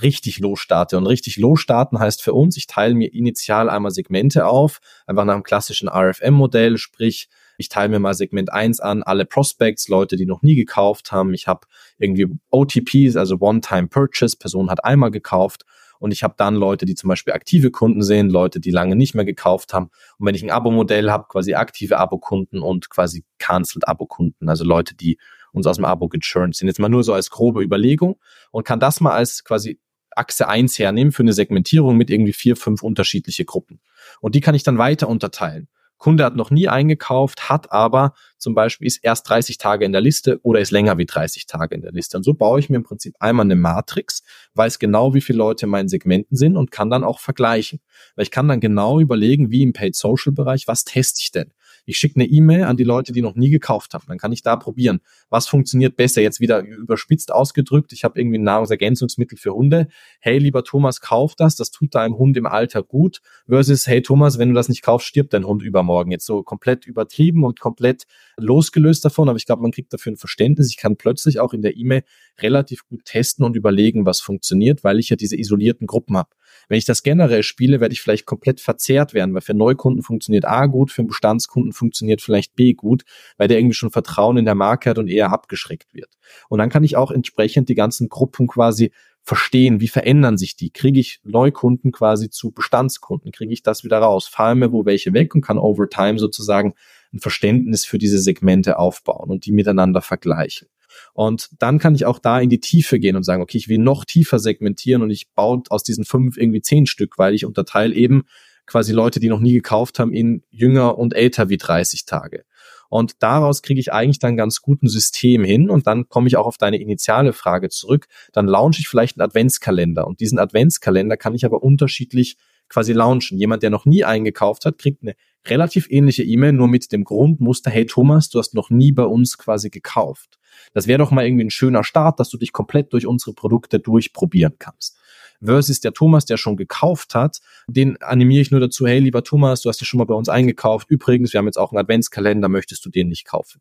richtig 0.01 0.39
losstarte. 0.39 0.97
Und 0.97 1.07
richtig 1.07 1.37
losstarten 1.37 1.99
heißt 1.99 2.23
für 2.23 2.33
uns, 2.33 2.57
ich 2.57 2.67
teile 2.67 2.95
mir 2.95 3.13
initial 3.13 3.69
einmal 3.69 3.91
Segmente 3.91 4.47
auf, 4.47 4.81
einfach 5.07 5.25
nach 5.25 5.35
dem 5.35 5.43
klassischen 5.43 5.89
RFM-Modell, 5.89 6.79
sprich, 6.79 7.29
ich 7.59 7.69
teile 7.69 7.91
mir 7.91 7.99
mal 7.99 8.15
Segment 8.15 8.53
1 8.53 8.81
an, 8.81 9.03
alle 9.03 9.27
Prospects, 9.27 9.89
Leute, 9.89 10.17
die 10.17 10.27
noch 10.27 10.43
nie 10.43 10.55
gekauft 10.55 11.13
haben. 11.13 11.35
Ich 11.35 11.47
habe 11.47 11.67
irgendwie 11.99 12.27
OTPs, 12.51 13.17
also 13.17 13.37
One-Time-Purchase, 13.39 14.37
Person 14.39 14.71
hat 14.71 14.85
einmal 14.85 15.11
gekauft 15.11 15.65
und 16.03 16.11
ich 16.11 16.25
habe 16.25 16.35
dann 16.37 16.57
Leute, 16.57 16.85
die 16.85 16.97
zum 16.97 17.07
Beispiel 17.07 17.33
aktive 17.33 17.71
Kunden 17.71 18.03
sehen, 18.03 18.29
Leute, 18.29 18.59
die 18.59 18.73
lange 18.73 18.97
nicht 18.97 19.15
mehr 19.15 19.25
gekauft 19.25 19.73
haben. 19.73 19.91
Und 20.19 20.27
wenn 20.27 20.35
ich 20.35 20.43
ein 20.43 20.51
Abo-Modell 20.51 21.13
habe, 21.13 21.27
quasi 21.29 21.55
aktive 21.55 21.97
Abo-Kunden 21.97 22.61
und 22.61 22.91
quasi 22.91 23.25
cancelled 23.39 23.87
Abo-Kunden, 23.87 24.49
also 24.49 24.65
Leute, 24.65 24.97
die 24.97 25.17
uns 25.53 25.65
aus 25.65 25.77
dem 25.77 25.85
Abo 25.85 26.09
gechurnt 26.09 26.57
sind. 26.57 26.67
Jetzt 26.67 26.81
mal 26.81 26.89
nur 26.89 27.05
so 27.05 27.15
als 27.15 27.31
grobe 27.31 27.63
Überlegung 27.63 28.19
und 28.51 28.67
kann 28.67 28.81
das 28.81 29.01
mal 29.01 29.13
als 29.13 29.45
quasi 29.45 29.79
Achse 30.11 30.49
1 30.49 30.77
hernehmen 30.77 31.13
für 31.13 31.23
eine 31.23 31.35
Segmentierung 31.35 31.97
mit 31.97 32.11
irgendwie 32.11 32.33
vier, 32.33 32.57
fünf 32.57 32.83
unterschiedliche 32.83 33.45
Gruppen. 33.45 33.81
Und 34.21 34.35
die 34.35 34.41
kann 34.41 34.57
ich 34.57 34.65
dann 34.65 34.79
weiter 34.79 35.09
unterteilen. 35.09 35.69
Kunde 36.03 36.25
hat 36.25 36.35
noch 36.35 36.51
nie 36.51 36.67
eingekauft, 36.67 37.49
hat 37.49 37.71
aber 37.71 38.15
zum 38.37 38.57
Beispiel 38.57 38.89
ist 38.89 39.05
erst 39.05 39.29
30 39.29 39.57
Tage 39.57 39.85
in 39.85 39.93
der 39.93 40.01
Liste 40.01 40.41
oder 40.43 40.59
ist 40.59 40.73
länger 40.73 40.99
wie 40.99 41.07
30 41.07 41.47
Tage 41.47 41.77
in 41.77 41.83
der 41.83 41.93
Liste. 41.93 42.17
Und 42.17 42.25
so 42.25 42.35
baue 42.35 42.59
ich 42.59 42.69
mir 42.69 42.75
im 42.75 42.83
Prinzip 42.83 43.15
einmal 43.21 43.47
eine 43.47 43.55
Matrix, 43.55 44.25
weiß 44.55 44.81
genau, 44.81 45.15
wie 45.15 45.21
viele 45.21 45.39
Leute 45.39 45.67
in 45.67 45.71
meinen 45.71 45.89
Segmenten 45.89 46.37
sind 46.37 46.57
und 46.57 46.73
kann 46.73 46.91
dann 46.91 47.05
auch 47.05 47.21
vergleichen. 47.21 47.79
Weil 48.17 48.25
ich 48.25 48.33
kann 48.33 48.49
dann 48.49 48.59
genau 48.59 48.99
überlegen, 48.99 49.53
wie 49.53 49.63
im 49.63 49.73
Paid 49.73 49.95
Social 49.95 50.33
Bereich, 50.33 50.67
was 50.67 50.83
teste 50.83 51.21
ich 51.23 51.31
denn? 51.31 51.53
Ich 51.85 51.99
schicke 51.99 52.17
eine 52.17 52.27
E-Mail 52.27 52.65
an 52.65 52.77
die 52.77 52.85
Leute, 52.85 53.13
die 53.13 53.23
noch 53.23 53.35
nie 53.35 53.51
gekauft 53.51 53.95
haben. 53.95 54.05
Dann 54.07 54.19
kann 54.19 54.33
ich 54.33 54.43
da 54.43 54.57
probieren, 54.57 55.01
was 55.31 55.49
funktioniert 55.49 55.97
besser. 55.97 56.23
Jetzt 56.23 56.41
wieder 56.41 56.61
überspitzt 56.63 57.33
ausgedrückt. 57.33 57.93
Ich 57.93 58.05
habe 58.05 58.21
irgendwie 58.21 58.39
ein 58.39 58.45
Nahrungsergänzungsmittel 58.45 59.37
für 59.39 59.55
Hunde. 59.55 59.89
Hey, 60.21 60.39
lieber 60.39 60.65
Thomas, 60.65 61.01
kauf 61.01 61.35
das. 61.35 61.57
Das 61.57 61.71
tut 61.71 61.95
deinem 61.95 62.17
Hund 62.19 62.37
im 62.37 62.47
Alter 62.47 62.83
gut. 62.83 63.21
Versus, 63.49 63.87
hey 63.87 64.03
Thomas, 64.03 64.39
wenn 64.39 64.49
du 64.51 64.55
das 64.55 64.69
nicht 64.69 64.83
kaufst, 64.83 65.09
stirbt 65.09 65.33
dein 65.33 65.45
Hund 65.45 65.63
übermorgen. 65.63 66.11
Jetzt 66.11 66.27
so 66.27 66.43
komplett 66.43 66.87
übertrieben 66.87 67.45
und 67.45 67.61
komplett 67.61 68.05
losgelöst 68.37 69.05
davon. 69.05 69.29
Aber 69.29 69.37
ich 69.37 69.47
glaube, 69.47 69.63
man 69.63 69.73
kriegt 69.73 69.93
dafür 69.93 70.13
ein 70.13 70.17
Verständnis. 70.17 70.71
Ich 70.71 70.77
kann 70.77 70.97
plötzlich 70.97 71.41
auch 71.41 71.53
in 71.53 71.63
der 71.63 71.77
E-Mail 71.77 72.05
relativ 72.39 72.87
gut 72.87 73.05
testen 73.05 73.45
und 73.45 73.57
überlegen, 73.57 74.07
was 74.07 74.21
funktioniert, 74.21 74.85
weil 74.85 74.99
ich 74.99 75.11
ja 75.11 75.17
diese 75.17 75.37
isolierten 75.37 75.87
Gruppen 75.87 76.17
habe. 76.17 76.31
Wenn 76.69 76.79
ich 76.79 76.85
das 76.85 77.03
generell 77.03 77.43
spiele, 77.43 77.81
werde 77.81 77.93
ich 77.93 78.01
vielleicht 78.01 78.27
komplett 78.27 78.61
verzerrt 78.61 79.15
werden, 79.15 79.35
weil 79.35 79.41
für 79.41 79.55
Neukunden 79.55 80.03
funktioniert 80.03 80.45
A 80.45 80.67
gut, 80.67 80.91
für 80.91 81.05
Bestandskunden 81.05 81.73
funktioniert 81.73 82.23
vielleicht 82.23 82.55
B 82.55 82.75
gut, 82.75 83.03
weil 83.37 83.49
der 83.49 83.59
irgendwie 83.59 83.75
schon 83.75 83.91
Vertrauen 83.91 84.37
in 84.37 84.45
der 84.45 84.55
Marke 84.55 84.91
hat 84.91 84.99
und 84.99 85.09
eher 85.09 85.33
abgeschreckt 85.33 85.95
wird. 85.95 86.11
Und 86.49 86.59
dann 86.59 86.71
kann 86.71 86.85
ich 86.85 86.97
auch 86.97 87.11
entsprechend 87.11 87.69
die 87.69 87.75
ganzen 87.75 88.09
Gruppen 88.09 88.47
quasi 88.47 88.93
verstehen, 89.23 89.81
wie 89.81 89.89
verändern 89.89 90.37
sich 90.37 90.57
die? 90.57 90.71
Kriege 90.71 90.99
ich 90.99 91.21
Neukunden 91.23 91.93
quasi 91.93 92.29
zu 92.29 92.51
Bestandskunden? 92.51 93.31
Kriege 93.31 93.53
ich 93.53 93.63
das 93.63 93.85
wieder 93.85 93.99
raus? 93.99 94.27
Fahre 94.27 94.57
mir 94.57 94.73
wo 94.73 94.85
welche 94.85 95.13
weg 95.13 95.35
und 95.35 95.43
kann 95.43 95.59
over 95.59 95.89
time 95.89 96.19
sozusagen 96.19 96.75
ein 97.13 97.21
Verständnis 97.21 97.85
für 97.85 97.99
diese 97.99 98.19
Segmente 98.19 98.79
aufbauen 98.79 99.31
und 99.31 99.47
die 99.47 99.53
miteinander 99.53 100.03
vergleichen. 100.03 100.69
Und 101.15 101.51
dann 101.59 101.79
kann 101.79 101.95
ich 101.95 102.07
auch 102.07 102.19
da 102.19 102.41
in 102.41 102.51
die 102.51 102.61
Tiefe 102.61 102.99
gehen 102.99 103.17
und 103.17 103.23
sagen, 103.23 103.43
okay, 103.43 103.59
ich 103.59 103.69
will 103.69 103.79
noch 103.79 104.05
tiefer 104.05 104.39
segmentieren 104.39 105.03
und 105.03 105.11
ich 105.11 105.33
baue 105.33 105.63
aus 105.69 105.83
diesen 105.83 106.05
fünf 106.05 106.37
irgendwie 106.37 106.63
zehn 106.63 106.87
Stück, 106.87 107.19
weil 107.19 107.35
ich 107.35 107.45
unterteile 107.45 107.95
eben 107.95 108.25
quasi 108.67 108.93
Leute, 108.93 109.21
die 109.21 109.29
noch 109.29 109.41
nie 109.41 109.55
gekauft 109.55 109.99
haben, 109.99 110.13
in 110.13 110.43
jünger 110.51 110.99
und 110.99 111.15
älter 111.15 111.49
wie 111.49 111.57
30 111.59 112.07
Tage. 112.07 112.45
Und 112.89 113.23
daraus 113.23 113.63
kriege 113.63 113.81
ich 113.81 113.93
eigentlich 113.93 114.19
dann 114.19 114.37
ganz 114.37 114.61
guten 114.61 114.87
System 114.87 115.45
hin. 115.45 115.71
Und 115.71 115.87
dann 115.87 116.11
komme 116.11 116.29
ich 116.29 116.37
auch 116.37 116.47
auf 116.47 116.59
deine 116.59 116.77
initiale 116.77 117.33
Frage 117.33 117.71
zurück. 117.71 118.07
Dann 118.35 118.47
launche 118.47 118.81
ich 118.81 118.89
vielleicht 118.89 119.19
einen 119.19 119.27
Adventskalender. 119.27 120.07
Und 120.07 120.21
diesen 120.21 120.39
Adventskalender 120.39 121.17
kann 121.17 121.35
ich 121.35 121.47
aber 121.47 121.63
unterschiedlich 121.63 122.37
quasi 122.69 122.93
launchen. 122.93 123.39
Jemand, 123.39 123.63
der 123.63 123.71
noch 123.71 123.87
nie 123.87 124.05
eingekauft 124.05 124.67
hat, 124.67 124.77
kriegt 124.77 125.03
eine 125.03 125.15
relativ 125.47 125.91
ähnliche 125.91 126.23
E-Mail, 126.23 126.53
nur 126.53 126.69
mit 126.69 126.93
dem 126.93 127.05
Grundmuster, 127.05 127.71
hey 127.71 127.87
Thomas, 127.87 128.29
du 128.29 128.39
hast 128.39 128.55
noch 128.55 128.69
nie 128.69 128.93
bei 128.93 129.05
uns 129.05 129.39
quasi 129.39 129.71
gekauft. 129.71 130.39
Das 130.75 130.87
wäre 130.87 130.99
doch 130.99 131.11
mal 131.11 131.25
irgendwie 131.25 131.45
ein 131.45 131.51
schöner 131.51 131.85
Start, 131.85 132.21
dass 132.21 132.31
du 132.31 132.39
dich 132.39 132.53
komplett 132.53 132.93
durch 132.93 133.07
unsere 133.07 133.33
Produkte 133.33 133.79
durchprobieren 133.79 134.55
kannst. 134.59 134.99
Versus 135.45 135.81
der 135.81 135.93
Thomas, 135.93 136.25
der 136.25 136.37
schon 136.37 136.57
gekauft 136.57 137.15
hat, 137.15 137.41
den 137.67 138.01
animiere 138.01 138.43
ich 138.43 138.51
nur 138.51 138.61
dazu, 138.61 138.87
hey 138.87 139.01
lieber 139.01 139.25
Thomas, 139.25 139.63
du 139.63 139.69
hast 139.69 139.81
ja 139.81 139.87
schon 139.87 139.99
mal 139.99 140.05
bei 140.05 140.15
uns 140.15 140.29
eingekauft. 140.29 140.89
Übrigens, 140.89 141.33
wir 141.33 141.39
haben 141.39 141.47
jetzt 141.47 141.59
auch 141.59 141.73
einen 141.73 141.81
Adventskalender, 141.81 142.49
möchtest 142.49 142.85
du 142.87 142.91
den 142.91 143.09
nicht 143.09 143.27
kaufen? 143.27 143.61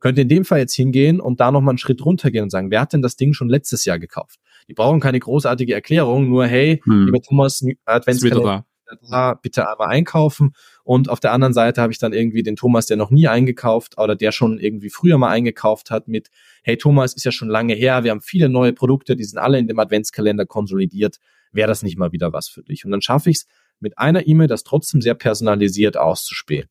Könnte 0.00 0.22
in 0.22 0.28
dem 0.28 0.44
Fall 0.44 0.60
jetzt 0.60 0.74
hingehen 0.74 1.20
und 1.20 1.40
da 1.40 1.50
nochmal 1.50 1.72
einen 1.72 1.78
Schritt 1.78 2.04
runtergehen 2.04 2.44
und 2.44 2.50
sagen, 2.50 2.70
wer 2.70 2.80
hat 2.80 2.92
denn 2.92 3.02
das 3.02 3.16
Ding 3.16 3.32
schon 3.32 3.48
letztes 3.48 3.84
Jahr 3.84 3.98
gekauft? 3.98 4.38
Die 4.68 4.74
brauchen 4.74 5.00
keine 5.00 5.18
großartige 5.18 5.74
Erklärung, 5.74 6.28
nur 6.28 6.46
hey, 6.46 6.80
hm. 6.84 7.06
lieber 7.06 7.20
Thomas, 7.20 7.64
Adventskalender, 7.84 8.66
da 9.10 9.34
bitte 9.34 9.68
einmal 9.68 9.88
einkaufen. 9.88 10.52
Und 10.84 11.08
auf 11.08 11.20
der 11.20 11.32
anderen 11.32 11.52
Seite 11.52 11.82
habe 11.82 11.92
ich 11.92 11.98
dann 11.98 12.12
irgendwie 12.12 12.42
den 12.42 12.56
Thomas, 12.56 12.86
der 12.86 12.96
noch 12.96 13.10
nie 13.10 13.28
eingekauft 13.28 13.98
oder 13.98 14.16
der 14.16 14.32
schon 14.32 14.58
irgendwie 14.58 14.90
früher 14.90 15.18
mal 15.18 15.30
eingekauft 15.30 15.90
hat 15.90 16.08
mit, 16.08 16.30
hey 16.62 16.76
Thomas, 16.76 17.14
ist 17.14 17.24
ja 17.24 17.32
schon 17.32 17.48
lange 17.48 17.74
her, 17.74 18.04
wir 18.04 18.10
haben 18.10 18.20
viele 18.20 18.48
neue 18.48 18.72
Produkte, 18.72 19.16
die 19.16 19.24
sind 19.24 19.38
alle 19.38 19.58
in 19.58 19.68
dem 19.68 19.78
Adventskalender 19.78 20.46
konsolidiert. 20.46 21.18
Wäre 21.52 21.68
das 21.68 21.82
nicht 21.82 21.98
mal 21.98 22.12
wieder 22.12 22.32
was 22.32 22.48
für 22.48 22.62
dich? 22.62 22.84
Und 22.84 22.90
dann 22.90 23.00
schaffe 23.00 23.30
ich 23.30 23.38
es 23.38 23.46
mit 23.80 23.98
einer 23.98 24.26
E-Mail, 24.26 24.48
das 24.48 24.64
trotzdem 24.64 25.00
sehr 25.00 25.14
personalisiert 25.14 25.96
auszuspielen. 25.96 26.68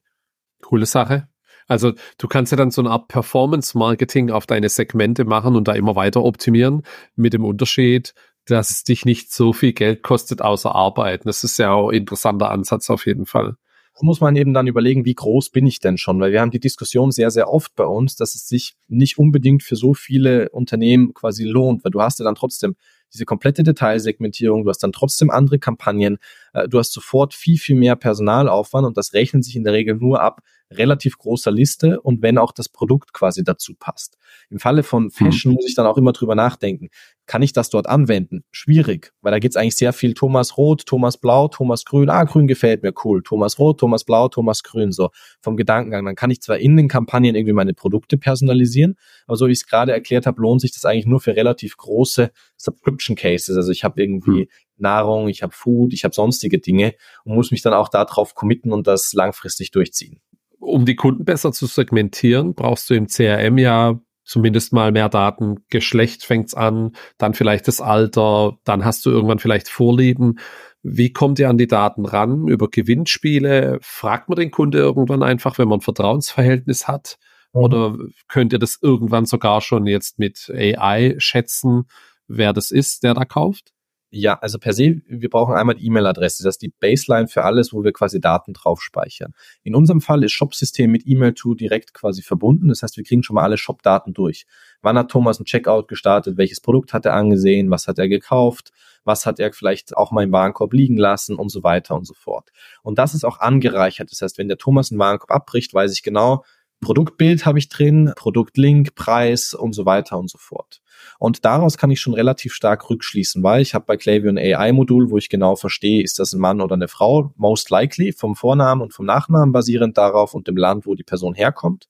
Coole 0.61 0.85
Sache. 0.85 1.27
Also 1.67 1.93
du 2.17 2.27
kannst 2.27 2.51
ja 2.51 2.57
dann 2.57 2.71
so 2.71 2.81
eine 2.81 2.91
Art 2.91 3.09
Performance-Marketing 3.09 4.31
auf 4.31 4.45
deine 4.45 4.69
Segmente 4.69 5.25
machen 5.25 5.55
und 5.55 5.67
da 5.67 5.73
immer 5.73 5.95
weiter 5.95 6.23
optimieren 6.23 6.83
mit 7.15 7.33
dem 7.33 7.43
Unterschied, 7.43 8.13
dass 8.47 8.71
es 8.71 8.83
dich 8.83 9.05
nicht 9.05 9.31
so 9.31 9.53
viel 9.53 9.73
Geld 9.73 10.03
kostet 10.03 10.41
außer 10.41 10.73
Arbeiten. 10.73 11.27
Das 11.27 11.43
ist 11.43 11.57
ja 11.57 11.71
auch 11.71 11.89
ein 11.89 11.97
interessanter 11.97 12.49
Ansatz 12.49 12.89
auf 12.89 13.05
jeden 13.05 13.25
Fall. 13.25 13.55
Muss 13.99 14.21
man 14.21 14.35
eben 14.35 14.53
dann 14.53 14.67
überlegen, 14.67 15.05
wie 15.05 15.15
groß 15.15 15.49
bin 15.49 15.65
ich 15.65 15.79
denn 15.79 15.97
schon? 15.97 16.19
Weil 16.19 16.31
wir 16.31 16.41
haben 16.41 16.51
die 16.51 16.59
Diskussion 16.59 17.11
sehr, 17.11 17.31
sehr 17.31 17.51
oft 17.51 17.75
bei 17.75 17.85
uns, 17.85 18.15
dass 18.15 18.35
es 18.35 18.47
sich 18.47 18.75
nicht 18.87 19.17
unbedingt 19.17 19.63
für 19.63 19.75
so 19.75 19.95
viele 19.95 20.49
Unternehmen 20.49 21.15
quasi 21.15 21.45
lohnt, 21.45 21.83
weil 21.83 21.91
du 21.91 22.01
hast 22.01 22.19
ja 22.19 22.25
dann 22.25 22.35
trotzdem 22.35 22.75
diese 23.13 23.25
komplette 23.25 23.63
Detailsegmentierung, 23.63 24.63
du 24.63 24.69
hast 24.69 24.83
dann 24.83 24.91
trotzdem 24.91 25.29
andere 25.29 25.59
Kampagnen, 25.59 26.17
äh, 26.53 26.67
du 26.67 26.79
hast 26.79 26.93
sofort 26.93 27.33
viel, 27.33 27.57
viel 27.57 27.75
mehr 27.75 27.95
Personalaufwand 27.95 28.85
und 28.85 28.97
das 28.97 29.13
rechnet 29.13 29.43
sich 29.43 29.55
in 29.55 29.63
der 29.63 29.73
Regel 29.73 29.95
nur 29.95 30.21
ab 30.21 30.41
relativ 30.71 31.17
großer 31.17 31.51
Liste 31.51 32.01
und 32.01 32.21
wenn 32.21 32.37
auch 32.37 32.51
das 32.51 32.69
Produkt 32.69 33.13
quasi 33.13 33.43
dazu 33.43 33.73
passt. 33.77 34.17
Im 34.49 34.59
Falle 34.59 34.83
von 34.83 35.05
mhm. 35.05 35.11
Fashion 35.11 35.53
muss 35.53 35.67
ich 35.67 35.75
dann 35.75 35.85
auch 35.85 35.97
immer 35.97 36.11
drüber 36.11 36.35
nachdenken. 36.35 36.89
Kann 37.25 37.41
ich 37.41 37.51
das 37.51 37.69
dort 37.69 37.87
anwenden? 37.87 38.43
Schwierig, 38.51 39.11
weil 39.21 39.31
da 39.31 39.39
geht 39.39 39.51
es 39.51 39.57
eigentlich 39.57 39.75
sehr 39.75 39.91
viel 39.91 40.13
Thomas 40.13 40.57
Rot, 40.57 40.85
Thomas 40.85 41.17
Blau, 41.17 41.49
Thomas 41.49 41.83
Grün. 41.83 42.09
Ah, 42.09 42.23
Grün 42.23 42.47
gefällt 42.47 42.83
mir, 42.83 42.93
cool. 43.03 43.21
Thomas 43.21 43.59
Rot, 43.59 43.79
Thomas 43.79 44.05
Blau, 44.05 44.29
Thomas 44.29 44.63
Grün, 44.63 44.91
so 44.91 45.09
vom 45.41 45.57
Gedankengang. 45.57 46.05
Dann 46.05 46.15
kann 46.15 46.31
ich 46.31 46.41
zwar 46.41 46.57
in 46.57 46.77
den 46.77 46.87
Kampagnen 46.87 47.35
irgendwie 47.35 47.53
meine 47.53 47.73
Produkte 47.73 48.17
personalisieren, 48.17 48.95
aber 49.25 49.37
so 49.37 49.47
wie 49.47 49.51
ich 49.51 49.59
es 49.59 49.67
gerade 49.67 49.91
erklärt 49.91 50.25
habe, 50.25 50.41
lohnt 50.41 50.61
sich 50.61 50.71
das 50.71 50.85
eigentlich 50.85 51.05
nur 51.05 51.19
für 51.19 51.35
relativ 51.35 51.75
große 51.75 52.31
Subscription 52.55 52.96
Cases. 53.15 53.55
Also 53.55 53.71
ich 53.71 53.83
habe 53.83 54.01
irgendwie 54.01 54.41
hm. 54.41 54.47
Nahrung, 54.77 55.27
ich 55.27 55.43
habe 55.43 55.53
Food, 55.53 55.93
ich 55.93 56.03
habe 56.03 56.13
sonstige 56.13 56.59
Dinge 56.59 56.93
und 57.23 57.35
muss 57.35 57.51
mich 57.51 57.61
dann 57.61 57.73
auch 57.73 57.89
darauf 57.89 58.35
committen 58.35 58.71
und 58.71 58.87
das 58.87 59.13
langfristig 59.13 59.71
durchziehen. 59.71 60.21
Um 60.59 60.85
die 60.85 60.95
Kunden 60.95 61.25
besser 61.25 61.51
zu 61.51 61.65
segmentieren, 61.67 62.53
brauchst 62.53 62.89
du 62.89 62.95
im 62.95 63.07
CRM 63.07 63.57
ja 63.57 63.99
zumindest 64.27 64.73
mal 64.73 64.91
mehr 64.91 65.09
Daten. 65.09 65.63
Geschlecht 65.69 66.23
fängt's 66.23 66.53
an, 66.53 66.91
dann 67.17 67.33
vielleicht 67.33 67.67
das 67.67 67.81
Alter, 67.81 68.57
dann 68.65 68.85
hast 68.85 69.05
du 69.05 69.09
irgendwann 69.09 69.39
vielleicht 69.39 69.69
Vorlieben. 69.69 70.39
Wie 70.83 71.11
kommt 71.11 71.39
ihr 71.39 71.49
an 71.49 71.57
die 71.57 71.67
Daten 71.67 72.05
ran? 72.05 72.47
Über 72.47 72.69
Gewinnspiele? 72.69 73.79
Fragt 73.81 74.29
man 74.29 74.37
den 74.37 74.51
Kunde 74.51 74.77
irgendwann 74.77 75.23
einfach, 75.23 75.57
wenn 75.57 75.67
man 75.67 75.79
ein 75.79 75.81
Vertrauensverhältnis 75.81 76.87
hat? 76.87 77.17
Mhm. 77.53 77.61
Oder 77.61 77.97
könnt 78.27 78.53
ihr 78.53 78.59
das 78.59 78.77
irgendwann 78.81 79.25
sogar 79.25 79.61
schon 79.61 79.87
jetzt 79.87 80.19
mit 80.19 80.51
AI 80.53 81.15
schätzen, 81.17 81.85
wer 82.27 82.53
das 82.53 82.71
ist, 82.71 83.03
der 83.03 83.13
da 83.13 83.25
kauft? 83.25 83.73
Ja, 84.09 84.39
also 84.39 84.57
per 84.57 84.71
se, 84.71 85.01
wir 85.07 85.29
brauchen 85.29 85.53
einmal 85.53 85.75
die 85.75 85.85
E-Mail-Adresse. 85.85 86.41
Das 86.41 86.55
ist 86.55 86.61
die 86.61 86.69
Baseline 86.79 87.27
für 87.27 87.43
alles, 87.43 87.73
wo 87.73 87.83
wir 87.83 87.91
quasi 87.91 88.21
Daten 88.21 88.53
drauf 88.53 88.81
speichern. 88.81 89.33
In 89.63 89.75
unserem 89.75 89.99
Fall 89.99 90.23
ist 90.23 90.31
Shop-System 90.31 90.89
mit 90.89 91.05
E-Mail-To 91.05 91.55
direkt 91.55 91.93
quasi 91.93 92.21
verbunden. 92.21 92.69
Das 92.69 92.83
heißt, 92.83 92.95
wir 92.95 93.03
kriegen 93.03 93.21
schon 93.21 93.35
mal 93.35 93.43
alle 93.43 93.57
Shop-Daten 93.57 94.13
durch. 94.13 94.45
Wann 94.81 94.97
hat 94.97 95.11
Thomas 95.11 95.41
ein 95.41 95.45
Checkout 95.45 95.89
gestartet? 95.89 96.37
Welches 96.37 96.61
Produkt 96.61 96.93
hat 96.93 97.05
er 97.05 97.15
angesehen? 97.15 97.69
Was 97.69 97.89
hat 97.89 97.99
er 97.99 98.07
gekauft? 98.07 98.71
Was 99.03 99.25
hat 99.25 99.41
er 99.41 99.51
vielleicht 99.51 99.97
auch 99.97 100.11
mal 100.11 100.23
im 100.23 100.31
Warenkorb 100.31 100.71
liegen 100.71 100.97
lassen? 100.97 101.35
Und 101.35 101.49
so 101.49 101.63
weiter 101.63 101.93
und 101.93 102.07
so 102.07 102.13
fort. 102.13 102.49
Und 102.83 102.99
das 102.99 103.13
ist 103.13 103.25
auch 103.25 103.41
angereichert. 103.41 104.09
Das 104.11 104.21
heißt, 104.21 104.37
wenn 104.37 104.47
der 104.47 104.57
Thomas 104.57 104.89
einen 104.89 104.99
Warenkorb 104.99 105.31
abbricht, 105.31 105.73
weiß 105.73 105.91
ich 105.91 106.01
genau, 106.01 106.45
Produktbild 106.81 107.45
habe 107.45 107.59
ich 107.59 107.69
drin, 107.69 108.13
Produktlink, 108.15 108.95
Preis 108.95 109.53
und 109.53 109.73
so 109.73 109.85
weiter 109.85 110.17
und 110.17 110.29
so 110.29 110.37
fort. 110.37 110.81
Und 111.19 111.45
daraus 111.45 111.77
kann 111.77 111.91
ich 111.91 111.99
schon 111.99 112.13
relativ 112.13 112.53
stark 112.53 112.89
rückschließen, 112.89 113.41
weil 113.43 113.61
ich 113.61 113.73
habe 113.73 113.85
bei 113.85 113.97
Klaviyo 113.97 114.29
ein 114.29 114.37
AI-Modul, 114.37 115.09
wo 115.09 115.17
ich 115.17 115.29
genau 115.29 115.55
verstehe, 115.55 116.03
ist 116.03 116.19
das 116.19 116.33
ein 116.33 116.39
Mann 116.39 116.61
oder 116.61 116.75
eine 116.75 116.87
Frau, 116.87 117.33
most 117.35 117.69
likely 117.69 118.11
vom 118.11 118.35
Vornamen 118.35 118.81
und 118.81 118.93
vom 118.93 119.05
Nachnamen 119.05 119.51
basierend 119.51 119.97
darauf 119.97 120.33
und 120.33 120.47
dem 120.47 120.57
Land, 120.57 120.85
wo 120.85 120.95
die 120.95 121.03
Person 121.03 121.33
herkommt. 121.33 121.87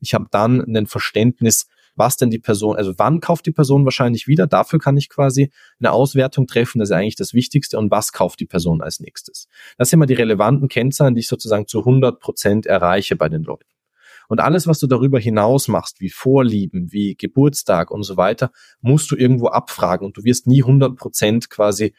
Ich 0.00 0.14
habe 0.14 0.26
dann 0.30 0.64
ein 0.74 0.86
Verständnis, 0.86 1.66
was 1.94 2.16
denn 2.16 2.30
die 2.30 2.38
Person, 2.38 2.76
also 2.76 2.94
wann 2.96 3.20
kauft 3.20 3.44
die 3.46 3.52
Person 3.52 3.84
wahrscheinlich 3.84 4.26
wieder. 4.26 4.46
Dafür 4.46 4.78
kann 4.78 4.96
ich 4.96 5.10
quasi 5.10 5.50
eine 5.78 5.92
Auswertung 5.92 6.46
treffen. 6.46 6.78
Das 6.78 6.88
ist 6.88 6.96
eigentlich 6.96 7.16
das 7.16 7.34
Wichtigste. 7.34 7.78
Und 7.78 7.90
was 7.90 8.12
kauft 8.12 8.40
die 8.40 8.46
Person 8.46 8.80
als 8.80 9.00
nächstes? 9.00 9.48
Das 9.76 9.90
sind 9.90 9.98
immer 9.98 10.06
die 10.06 10.14
relevanten 10.14 10.68
Kennzahlen, 10.68 11.14
die 11.14 11.20
ich 11.20 11.28
sozusagen 11.28 11.66
zu 11.66 11.80
100 11.80 12.18
Prozent 12.18 12.66
erreiche 12.66 13.16
bei 13.16 13.28
den 13.28 13.42
Leuten. 13.42 13.66
Und 14.30 14.38
alles, 14.38 14.68
was 14.68 14.78
du 14.78 14.86
darüber 14.86 15.18
hinaus 15.18 15.66
machst, 15.66 16.00
wie 16.00 16.08
Vorlieben, 16.08 16.92
wie 16.92 17.16
Geburtstag 17.16 17.90
und 17.90 18.04
so 18.04 18.16
weiter, 18.16 18.52
musst 18.80 19.10
du 19.10 19.16
irgendwo 19.16 19.48
abfragen 19.48 20.06
und 20.06 20.16
du 20.16 20.22
wirst 20.22 20.46
nie 20.46 20.62
100 20.62 20.94
Prozent 20.94 21.50
quasi 21.50 21.94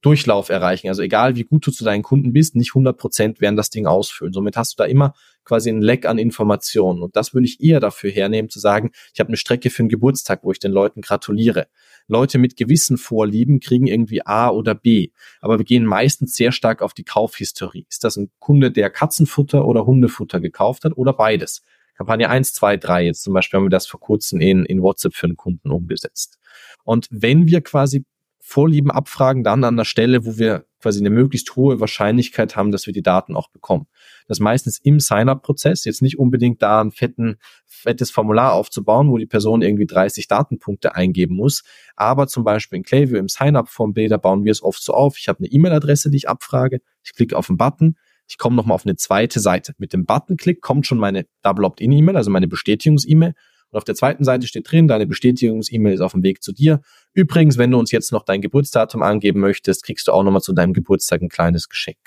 Durchlauf 0.00 0.48
erreichen. 0.48 0.88
Also 0.88 1.02
egal, 1.02 1.36
wie 1.36 1.44
gut 1.44 1.64
du 1.64 1.70
zu 1.70 1.84
deinen 1.84 2.02
Kunden 2.02 2.32
bist, 2.32 2.56
nicht 2.56 2.72
100 2.72 2.98
Prozent 2.98 3.40
werden 3.40 3.54
das 3.54 3.70
Ding 3.70 3.86
ausfüllen. 3.86 4.32
Somit 4.32 4.56
hast 4.56 4.72
du 4.72 4.82
da 4.82 4.86
immer 4.86 5.14
quasi 5.48 5.70
ein 5.70 5.80
Leck 5.80 6.06
an 6.06 6.18
Informationen. 6.18 7.02
Und 7.02 7.16
das 7.16 7.34
würde 7.34 7.46
ich 7.46 7.60
eher 7.60 7.80
dafür 7.80 8.10
hernehmen, 8.10 8.50
zu 8.50 8.60
sagen, 8.60 8.90
ich 9.12 9.20
habe 9.20 9.28
eine 9.28 9.36
Strecke 9.36 9.70
für 9.70 9.80
einen 9.80 9.88
Geburtstag, 9.88 10.40
wo 10.44 10.52
ich 10.52 10.58
den 10.58 10.72
Leuten 10.72 11.00
gratuliere. 11.00 11.66
Leute 12.06 12.38
mit 12.38 12.56
gewissen 12.56 12.98
Vorlieben 12.98 13.60
kriegen 13.60 13.86
irgendwie 13.86 14.24
A 14.24 14.50
oder 14.50 14.74
B. 14.74 15.10
Aber 15.40 15.58
wir 15.58 15.64
gehen 15.64 15.84
meistens 15.84 16.34
sehr 16.34 16.52
stark 16.52 16.82
auf 16.82 16.94
die 16.94 17.04
Kaufhistorie. 17.04 17.86
Ist 17.88 18.04
das 18.04 18.16
ein 18.16 18.30
Kunde, 18.38 18.70
der 18.70 18.90
Katzenfutter 18.90 19.66
oder 19.66 19.86
Hundefutter 19.86 20.40
gekauft 20.40 20.84
hat 20.84 20.96
oder 20.96 21.12
beides? 21.12 21.62
Kampagne 21.96 22.28
1, 22.30 22.52
2, 22.52 22.76
3, 22.76 23.06
jetzt 23.06 23.22
zum 23.24 23.34
Beispiel 23.34 23.58
haben 23.58 23.66
wir 23.66 23.70
das 23.70 23.88
vor 23.88 23.98
kurzem 23.98 24.40
in, 24.40 24.64
in 24.64 24.82
WhatsApp 24.82 25.14
für 25.14 25.26
einen 25.26 25.36
Kunden 25.36 25.70
umgesetzt. 25.70 26.38
Und 26.84 27.08
wenn 27.10 27.48
wir 27.48 27.60
quasi 27.60 28.04
Vorlieben 28.48 28.90
abfragen, 28.90 29.44
dann 29.44 29.62
an 29.62 29.76
der 29.76 29.84
Stelle, 29.84 30.24
wo 30.24 30.38
wir 30.38 30.64
quasi 30.80 31.00
eine 31.00 31.10
möglichst 31.10 31.54
hohe 31.54 31.80
Wahrscheinlichkeit 31.80 32.56
haben, 32.56 32.72
dass 32.72 32.86
wir 32.86 32.94
die 32.94 33.02
Daten 33.02 33.36
auch 33.36 33.50
bekommen. 33.50 33.88
Das 34.26 34.40
meistens 34.40 34.78
im 34.78 35.00
Sign-up-Prozess, 35.00 35.84
jetzt 35.84 36.00
nicht 36.00 36.18
unbedingt 36.18 36.62
da 36.62 36.80
ein 36.80 36.90
fetten, 36.90 37.36
fettes 37.66 38.10
Formular 38.10 38.54
aufzubauen, 38.54 39.10
wo 39.10 39.18
die 39.18 39.26
Person 39.26 39.60
irgendwie 39.60 39.84
30 39.84 40.28
Datenpunkte 40.28 40.94
eingeben 40.94 41.36
muss. 41.36 41.62
Aber 41.94 42.26
zum 42.26 42.42
Beispiel 42.42 42.78
in 42.78 42.84
Klaviyo 42.84 43.18
im 43.18 43.28
Sign-up-Form-Bilder 43.28 44.16
bauen 44.16 44.44
wir 44.44 44.52
es 44.52 44.62
oft 44.62 44.82
so 44.82 44.94
auf. 44.94 45.18
Ich 45.18 45.28
habe 45.28 45.40
eine 45.40 45.48
E-Mail-Adresse, 45.48 46.08
die 46.08 46.16
ich 46.16 46.28
abfrage. 46.30 46.80
Ich 47.04 47.12
klicke 47.12 47.36
auf 47.36 47.50
einen 47.50 47.58
Button. 47.58 47.96
Ich 48.26 48.38
komme 48.38 48.56
nochmal 48.56 48.76
auf 48.76 48.86
eine 48.86 48.96
zweite 48.96 49.40
Seite. 49.40 49.74
Mit 49.76 49.92
dem 49.92 50.06
Button-Klick 50.06 50.62
kommt 50.62 50.86
schon 50.86 50.96
meine 50.96 51.26
Double 51.42 51.66
Opt-in-E-Mail, 51.66 52.16
also 52.16 52.30
meine 52.30 52.48
Bestätigungs-E-Mail. 52.48 53.34
Und 53.70 53.76
auf 53.76 53.84
der 53.84 53.94
zweiten 53.94 54.24
Seite 54.24 54.46
steht 54.46 54.70
drin, 54.70 54.88
deine 54.88 55.06
Bestätigungs-E-Mail 55.06 55.94
ist 55.94 56.00
auf 56.00 56.12
dem 56.12 56.22
Weg 56.22 56.42
zu 56.42 56.52
dir. 56.52 56.80
Übrigens, 57.18 57.58
wenn 57.58 57.72
du 57.72 57.80
uns 57.80 57.90
jetzt 57.90 58.12
noch 58.12 58.22
dein 58.22 58.40
Geburtsdatum 58.40 59.02
angeben 59.02 59.40
möchtest, 59.40 59.82
kriegst 59.82 60.06
du 60.06 60.12
auch 60.12 60.22
nochmal 60.22 60.40
zu 60.40 60.52
deinem 60.52 60.72
Geburtstag 60.72 61.20
ein 61.20 61.28
kleines 61.28 61.68
Geschenk. 61.68 61.98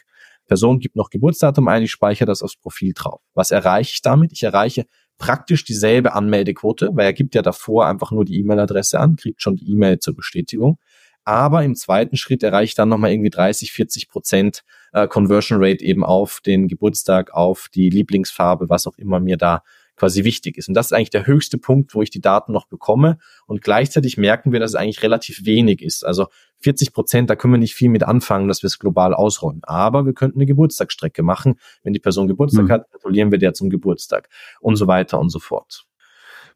Person 0.48 0.80
gibt 0.80 0.96
noch 0.96 1.10
Geburtsdatum 1.10 1.68
ein, 1.68 1.84
ich 1.84 1.92
speichere 1.92 2.26
das 2.26 2.42
aufs 2.42 2.56
Profil 2.56 2.94
drauf. 2.96 3.20
Was 3.34 3.52
erreiche 3.52 3.92
ich 3.94 4.02
damit? 4.02 4.32
Ich 4.32 4.44
erreiche 4.44 4.86
praktisch 5.18 5.66
dieselbe 5.66 6.14
Anmeldequote, 6.14 6.92
weil 6.94 7.08
er 7.08 7.12
gibt 7.12 7.36
ja 7.36 7.42
davor 7.42 7.88
einfach 7.88 8.12
nur 8.12 8.24
die 8.24 8.40
E-Mail-Adresse 8.40 9.02
an, 9.02 9.18
kriegt 9.18 9.42
schon 9.42 9.58
die 9.58 9.70
E-Mail 9.70 10.00
zur 10.00 10.16
Bestätigung. 10.16 10.80
Aber 11.26 11.62
im 11.62 11.76
zweiten 11.76 12.16
Schritt 12.16 12.42
erreiche 12.42 12.70
ich 12.70 12.76
dann 12.76 12.88
nochmal 12.88 13.12
irgendwie 13.12 13.32
30, 13.32 13.74
40 13.74 14.08
Prozent 14.08 14.64
äh, 14.94 15.10
Conversion 15.10 15.62
Rate 15.62 15.84
eben 15.84 16.06
auf 16.06 16.40
den 16.40 16.70
Geburtstag, 16.70 17.34
auf 17.34 17.68
die 17.76 17.90
Lieblingsfarbe, 17.90 18.70
was 18.70 18.88
auch 18.88 18.98
immer 18.98 19.20
mir 19.20 19.36
da 19.36 19.62
quasi 20.02 20.24
wichtig 20.24 20.58
ist. 20.58 20.68
Und 20.68 20.74
das 20.74 20.88
ist 20.88 20.94
eigentlich 20.94 21.12
der 21.12 21.28
höchste 21.28 21.60
Punkt, 21.60 21.94
wo 21.94 22.02
ich 22.02 22.10
die 22.10 22.22
Daten 22.22 22.52
noch 22.54 22.66
bekomme. 22.66 23.20
Und 23.46 23.62
gleichzeitig 23.62 24.18
merken 24.18 24.52
wir, 24.52 24.60
dass 24.60 24.72
es 24.72 24.76
eigentlich 24.76 25.04
relativ 25.04 25.46
wenig 25.46 25.84
ist. 25.84 26.04
Also 26.04 26.26
40 26.62 26.92
Prozent, 26.92 27.30
da 27.30 27.36
können 27.36 27.54
wir 27.54 27.60
nicht 27.60 27.76
viel 27.76 27.90
mit 27.90 28.02
anfangen, 28.02 28.48
dass 28.48 28.64
wir 28.64 28.68
es 28.68 28.80
global 28.80 29.14
ausrollen. 29.14 29.62
Aber 29.64 30.08
wir 30.08 30.14
könnten 30.14 30.40
eine 30.40 30.48
Geburtstagsstrecke 30.48 31.22
machen. 31.22 31.60
Wenn 31.84 31.94
die 31.94 32.00
Person 32.00 32.28
Geburtstag 32.28 32.66
mhm. 32.66 32.72
hat, 32.72 32.92
gratulieren 32.92 33.30
wir 33.30 33.38
der 33.38 33.54
zum 33.54 33.70
Geburtstag 33.70 34.28
und 34.60 34.76
so 34.76 34.88
weiter 34.88 35.20
und 35.20 35.30
so 35.30 35.38
fort. 35.38 35.86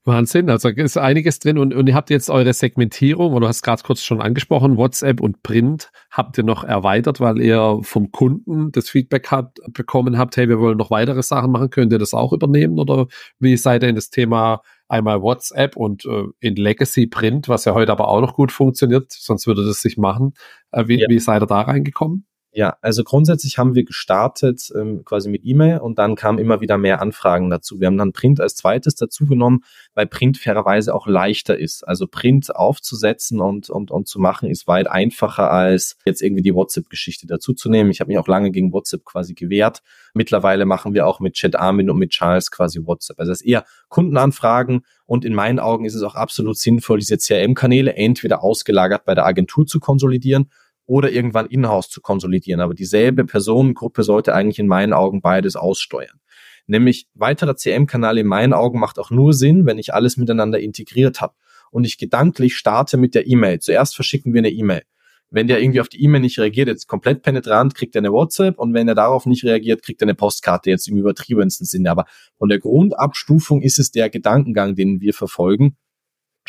Wahnsinn, 0.06 0.51
also 0.51 0.70
ist 0.70 0.97
einiges 0.97 1.39
drin 1.39 1.58
und, 1.58 1.74
und 1.74 1.88
ihr 1.88 1.95
habt 1.95 2.12
jetzt 2.12 2.30
eure 2.30 2.53
Segmentierung, 2.53 3.34
oder 3.34 3.41
du 3.41 3.47
hast 3.47 3.64
gerade 3.64 3.82
kurz 3.84 4.01
schon 4.01 4.22
angesprochen, 4.22 4.78
WhatsApp 4.78 5.20
und 5.20 5.41
Print 5.41 5.91
habt 6.12 6.38
ihr 6.38 6.43
noch 6.43 6.64
erweitert, 6.64 7.20
weil 7.20 7.41
ihr 7.41 7.80
vom 7.82 8.12
Kunden 8.12 8.72
das 8.72 8.88
Feedback 8.88 9.32
habt, 9.32 9.60
bekommen 9.74 10.18
habt, 10.20 10.38
hey, 10.38 10.47
wir 10.47 10.60
wollen 10.60 10.78
noch 10.78 10.91
weitere 10.91 11.24
Sachen 11.24 11.51
machen, 11.51 11.72
könnt 11.72 11.91
ihr 11.91 11.97
das 11.97 12.14
auch 12.14 12.34
übernehmen 12.34 12.78
oder 12.78 13.08
wie 13.39 13.58
seid 13.58 13.82
ihr 13.82 13.89
in 13.89 13.95
das 13.95 14.12
Thema 14.12 14.62
einmal 14.88 15.24
WhatsApp 15.24 15.76
und 15.76 16.06
äh, 16.06 16.26
in 16.39 16.56
Legacy 16.56 17.08
Print, 17.08 17.49
was 17.49 17.66
ja 17.66 17.74
heute 17.74 17.91
aber 17.91 18.08
auch 18.08 18.22
noch 18.22 18.36
gut 18.36 18.51
funktioniert, 18.51 19.12
sonst 19.12 19.47
würde 19.47 19.66
das 19.66 19.82
sich 19.82 19.97
machen. 19.97 20.34
Äh, 20.72 20.88
wie, 20.88 20.99
ja. 20.99 21.08
wie 21.10 21.20
seid 21.20 21.41
ihr 21.41 21.47
da 21.47 21.62
reingekommen? 21.62 22.28
Ja, 22.58 22.78
also 22.80 23.03
grundsätzlich 23.03 23.58
haben 23.58 23.76
wir 23.76 23.84
gestartet 23.84 24.72
ähm, 24.74 25.03
quasi 25.03 25.28
mit 25.28 25.41
E-Mail 25.43 25.80
und 25.80 25.99
dann 25.99 26.16
kamen 26.16 26.39
immer 26.39 26.62
wieder 26.62 26.78
mehr 26.78 27.01
Anfragen 27.01 27.49
dazu. 27.49 27.82
Wir 27.82 27.88
haben 27.88 27.97
dann 27.97 28.14
Print 28.14 28.39
als 28.39 28.56
zweites 28.56 28.95
dazu 28.95 29.26
genommen, 29.26 29.66
weil 29.93 30.08
Print 30.08 30.38
fairerweise 30.38 30.95
auch 30.95 31.06
leichter 31.06 31.60
ist. 31.60 31.86
Also 31.86 32.08
Print 32.08 32.56
aufzusetzen 32.56 33.41
und, 33.41 33.70
und, 33.70 33.91
und 33.91 34.08
zu 34.08 34.22
machen 34.22 34.49
ist 34.49 34.68
weit 34.68 34.88
einfacher 34.88 35.51
als 35.51 35.97
jetzt 36.06 36.22
irgendwie 36.22 36.43
die 36.43 36.56
WhatsApp-Geschichte 36.56 37.28
dazu 37.28 37.51
zu 37.51 37.70
nehmen. 37.70 37.91
Ich 37.91 37.99
habe 37.99 38.08
mich 38.08 38.18
auch 38.18 38.30
lange 38.30 38.51
gegen 38.51 38.72
WhatsApp 38.72 39.03
quasi 39.03 39.34
gewehrt. 39.34 39.82
Mittlerweile 40.14 40.66
machen 40.66 40.93
wir 40.93 41.08
auch 41.08 41.20
mit 41.20 41.34
Chat 41.34 41.58
Armin 41.58 41.89
und 41.89 41.97
mit 41.97 42.12
Charles 42.12 42.51
quasi 42.51 42.80
WhatsApp. 42.86 43.20
Also 43.20 43.34
das 43.34 43.41
ist 43.41 43.47
eher 43.47 43.66
Kundenanfragen 43.89 44.86
und 45.06 45.26
in 45.26 45.34
meinen 45.34 45.60
Augen 45.60 45.84
ist 45.84 45.93
es 45.93 46.03
auch 46.03 46.16
absolut 46.16 46.58
sinnvoll, 46.58 46.99
diese 46.99 47.18
CRM-Kanäle 47.18 47.97
entweder 47.97 48.43
ausgelagert 48.43 49.03
bei 49.03 49.14
der 49.14 49.26
Agentur 49.26 49.66
zu 49.66 49.82
konsolidieren 49.82 50.49
oder 50.86 51.11
irgendwann 51.11 51.47
in-house 51.47 51.89
zu 51.89 52.01
konsolidieren. 52.01 52.61
Aber 52.61 52.73
dieselbe 52.73 53.25
Personengruppe 53.25 54.03
sollte 54.03 54.33
eigentlich 54.33 54.59
in 54.59 54.67
meinen 54.67 54.93
Augen 54.93 55.21
beides 55.21 55.55
aussteuern. 55.55 56.19
Nämlich 56.67 57.07
weiterer 57.13 57.55
CM-Kanal 57.55 58.17
in 58.17 58.27
meinen 58.27 58.53
Augen 58.53 58.79
macht 58.79 58.97
auch 58.97 59.11
nur 59.11 59.33
Sinn, 59.33 59.65
wenn 59.65 59.77
ich 59.77 59.93
alles 59.93 60.17
miteinander 60.17 60.59
integriert 60.59 61.21
habe 61.21 61.36
und 61.71 61.86
ich 61.86 61.97
gedanklich 61.97 62.55
starte 62.55 62.97
mit 62.97 63.15
der 63.15 63.27
E-Mail. 63.27 63.59
Zuerst 63.59 63.95
verschicken 63.95 64.33
wir 64.33 64.39
eine 64.39 64.49
E-Mail. 64.49 64.83
Wenn 65.31 65.47
der 65.47 65.59
irgendwie 65.59 65.81
auf 65.81 65.89
die 65.89 66.01
E-Mail 66.03 66.21
nicht 66.21 66.39
reagiert, 66.39 66.67
jetzt 66.67 66.88
komplett 66.88 67.23
penetrant, 67.23 67.75
kriegt 67.75 67.95
er 67.95 67.99
eine 67.99 68.11
WhatsApp 68.11 68.57
und 68.57 68.73
wenn 68.73 68.88
er 68.88 68.95
darauf 68.95 69.25
nicht 69.25 69.43
reagiert, 69.43 69.83
kriegt 69.83 70.01
er 70.01 70.05
eine 70.05 70.15
Postkarte, 70.15 70.69
jetzt 70.69 70.88
im 70.88 70.97
übertriebensten 70.97 71.65
Sinne. 71.65 71.91
Aber 71.91 72.05
von 72.38 72.47
der 72.47 72.59
Grundabstufung 72.59 73.61
ist 73.61 73.79
es 73.79 73.91
der 73.91 74.09
Gedankengang, 74.09 74.75
den 74.75 75.01
wir 75.01 75.13
verfolgen. 75.13 75.77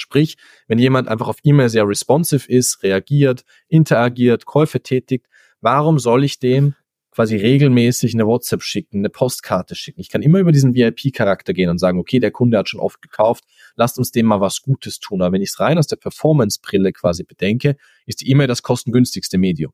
Sprich, 0.01 0.36
wenn 0.68 0.78
jemand 0.78 1.09
einfach 1.09 1.28
auf 1.28 1.38
E-Mail 1.42 1.68
sehr 1.68 1.86
responsive 1.88 2.51
ist, 2.51 2.82
reagiert, 2.82 3.44
interagiert, 3.68 4.47
Käufe 4.47 4.80
tätigt, 4.80 5.26
warum 5.61 5.99
soll 5.99 6.24
ich 6.24 6.38
dem 6.38 6.74
quasi 7.11 7.36
regelmäßig 7.36 8.12
eine 8.12 8.26
WhatsApp 8.26 8.62
schicken, 8.62 8.99
eine 8.99 9.09
Postkarte 9.09 9.74
schicken? 9.74 10.01
Ich 10.01 10.11
kann 10.11 10.22
immer 10.22 10.38
über 10.38 10.53
diesen 10.53 10.74
VIP-Charakter 10.74 11.55
gehen 11.55 11.70
und 11.70 11.78
sagen, 11.78 11.99
okay, 11.99 12.18
der 12.18 12.30
Kunde 12.30 12.59
hat 12.59 12.68
schon 12.68 12.80
oft 12.80 13.01
gekauft, 13.01 13.44
lasst 13.74 13.99
uns 13.99 14.11
dem 14.11 14.26
mal 14.26 14.40
was 14.40 14.61
Gutes 14.61 15.01
tun. 15.01 15.22
Aber 15.22 15.32
wenn 15.32 15.42
ich 15.42 15.51
es 15.51 15.61
rein 15.61 15.78
aus 15.78 15.86
der 15.86 15.97
Performance-Brille 15.97 16.92
quasi 16.92 17.24
bedenke, 17.24 17.76
ist 18.05 18.20
die 18.20 18.30
E-Mail 18.30 18.49
das 18.49 18.62
kostengünstigste 18.62 19.38
Medium. 19.38 19.72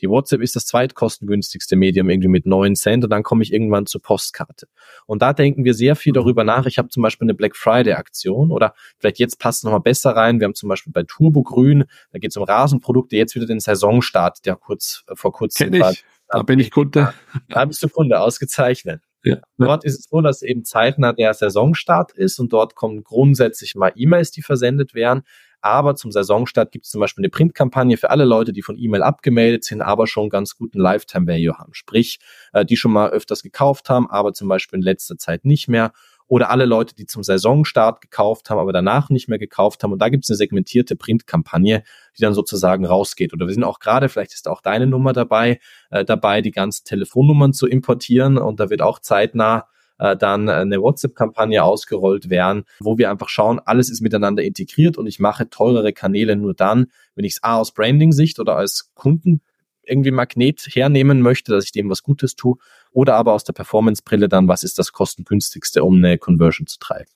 Die 0.00 0.08
WhatsApp 0.08 0.40
ist 0.42 0.56
das 0.56 0.66
zweitkostengünstigste 0.66 1.76
Medium 1.76 2.10
irgendwie 2.10 2.28
mit 2.28 2.46
neun 2.46 2.74
Cent 2.74 3.04
und 3.04 3.10
dann 3.10 3.22
komme 3.22 3.42
ich 3.42 3.52
irgendwann 3.52 3.86
zur 3.86 4.02
Postkarte. 4.02 4.66
Und 5.06 5.22
da 5.22 5.32
denken 5.32 5.64
wir 5.64 5.74
sehr 5.74 5.96
viel 5.96 6.12
mhm. 6.12 6.14
darüber 6.14 6.44
nach. 6.44 6.66
Ich 6.66 6.78
habe 6.78 6.88
zum 6.88 7.02
Beispiel 7.02 7.26
eine 7.26 7.34
Black 7.34 7.56
Friday 7.56 7.94
Aktion 7.94 8.50
oder 8.50 8.74
vielleicht 8.98 9.18
jetzt 9.18 9.38
passt 9.38 9.60
es 9.60 9.64
nochmal 9.64 9.80
besser 9.80 10.10
rein. 10.10 10.40
Wir 10.40 10.46
haben 10.46 10.54
zum 10.54 10.68
Beispiel 10.68 10.92
bei 10.92 11.04
Turbo 11.06 11.42
Grün, 11.42 11.84
da 12.12 12.18
geht 12.18 12.30
es 12.30 12.36
um 12.36 12.44
Rasenprodukte, 12.44 13.16
jetzt 13.16 13.34
wieder 13.34 13.46
den 13.46 13.60
Saisonstart, 13.60 14.44
der 14.46 14.56
kurz 14.56 15.04
äh, 15.08 15.16
vor 15.16 15.32
kurzem 15.32 15.70
Kenn 15.70 15.90
ich. 15.90 16.04
Da 16.28 16.42
bin 16.42 16.58
ich 16.58 16.70
Kunde. 16.70 17.12
Da 17.48 17.64
bist 17.64 17.82
du 17.82 17.88
Kunde, 17.88 18.20
ausgezeichnet. 18.20 19.02
Ja. 19.24 19.38
Dort 19.56 19.84
ist 19.84 19.98
es 19.98 20.04
so, 20.10 20.20
dass 20.20 20.42
eben 20.42 20.64
zeitnah 20.64 21.12
der 21.12 21.32
Saisonstart 21.32 22.12
ist 22.12 22.38
und 22.38 22.52
dort 22.52 22.74
kommen 22.74 23.02
grundsätzlich 23.02 23.74
mal 23.74 23.92
E-Mails, 23.94 24.30
die 24.32 24.42
versendet 24.42 24.94
werden. 24.94 25.22
Aber 25.64 25.94
zum 25.96 26.12
Saisonstart 26.12 26.72
gibt 26.72 26.84
es 26.84 26.90
zum 26.90 27.00
Beispiel 27.00 27.22
eine 27.22 27.30
Printkampagne 27.30 27.96
für 27.96 28.10
alle 28.10 28.26
Leute, 28.26 28.52
die 28.52 28.60
von 28.60 28.76
E-Mail 28.76 29.02
abgemeldet 29.02 29.64
sind, 29.64 29.80
aber 29.80 30.06
schon 30.06 30.28
ganz 30.28 30.56
guten 30.56 30.78
Lifetime-Value 30.78 31.56
haben. 31.56 31.72
Sprich, 31.72 32.18
äh, 32.52 32.66
die 32.66 32.76
schon 32.76 32.92
mal 32.92 33.08
öfters 33.08 33.42
gekauft 33.42 33.88
haben, 33.88 34.10
aber 34.10 34.34
zum 34.34 34.46
Beispiel 34.46 34.80
in 34.80 34.82
letzter 34.82 35.16
Zeit 35.16 35.46
nicht 35.46 35.68
mehr. 35.68 35.92
Oder 36.26 36.50
alle 36.50 36.66
Leute, 36.66 36.94
die 36.94 37.06
zum 37.06 37.22
Saisonstart 37.22 38.02
gekauft 38.02 38.50
haben, 38.50 38.58
aber 38.58 38.74
danach 38.74 39.08
nicht 39.08 39.30
mehr 39.30 39.38
gekauft 39.38 39.82
haben. 39.82 39.92
Und 39.92 40.00
da 40.00 40.10
gibt 40.10 40.24
es 40.24 40.30
eine 40.30 40.36
segmentierte 40.36 40.96
Printkampagne, 40.96 41.82
die 42.18 42.20
dann 42.20 42.34
sozusagen 42.34 42.84
rausgeht. 42.84 43.32
Oder 43.32 43.46
wir 43.46 43.54
sind 43.54 43.64
auch 43.64 43.78
gerade, 43.78 44.10
vielleicht 44.10 44.34
ist 44.34 44.48
auch 44.48 44.60
deine 44.60 44.86
Nummer 44.86 45.14
dabei, 45.14 45.60
äh, 45.88 46.04
dabei, 46.04 46.42
die 46.42 46.50
ganzen 46.50 46.84
Telefonnummern 46.84 47.54
zu 47.54 47.66
importieren. 47.66 48.36
Und 48.36 48.60
da 48.60 48.68
wird 48.68 48.82
auch 48.82 48.98
zeitnah 48.98 49.66
äh, 49.98 50.16
dann 50.16 50.48
eine 50.48 50.80
WhatsApp-Kampagne 50.80 51.62
ausgerollt 51.62 52.30
werden, 52.30 52.64
wo 52.80 52.98
wir 52.98 53.10
einfach 53.10 53.28
schauen, 53.28 53.60
alles 53.64 53.90
ist 53.90 54.00
miteinander 54.00 54.42
integriert 54.42 54.98
und 54.98 55.06
ich 55.06 55.20
mache 55.20 55.48
teurere 55.48 55.92
Kanäle 55.92 56.36
nur 56.36 56.54
dann, 56.54 56.86
wenn 57.14 57.24
ich 57.24 57.34
es 57.34 57.42
A 57.42 57.58
aus 57.58 57.72
Branding-Sicht 57.72 58.38
oder 58.38 58.56
als 58.56 58.92
Kunden 58.94 59.40
irgendwie 59.86 60.10
Magnet 60.10 60.60
hernehmen 60.70 61.20
möchte, 61.20 61.52
dass 61.52 61.64
ich 61.64 61.72
dem 61.72 61.90
was 61.90 62.02
Gutes 62.02 62.36
tue 62.36 62.56
oder 62.92 63.16
aber 63.16 63.32
aus 63.32 63.44
der 63.44 63.52
Performance-Brille 63.52 64.28
dann, 64.28 64.48
was 64.48 64.62
ist 64.62 64.78
das 64.78 64.92
kostengünstigste, 64.92 65.84
um 65.84 65.96
eine 65.96 66.18
Conversion 66.18 66.66
zu 66.66 66.78
treiben. 66.78 67.10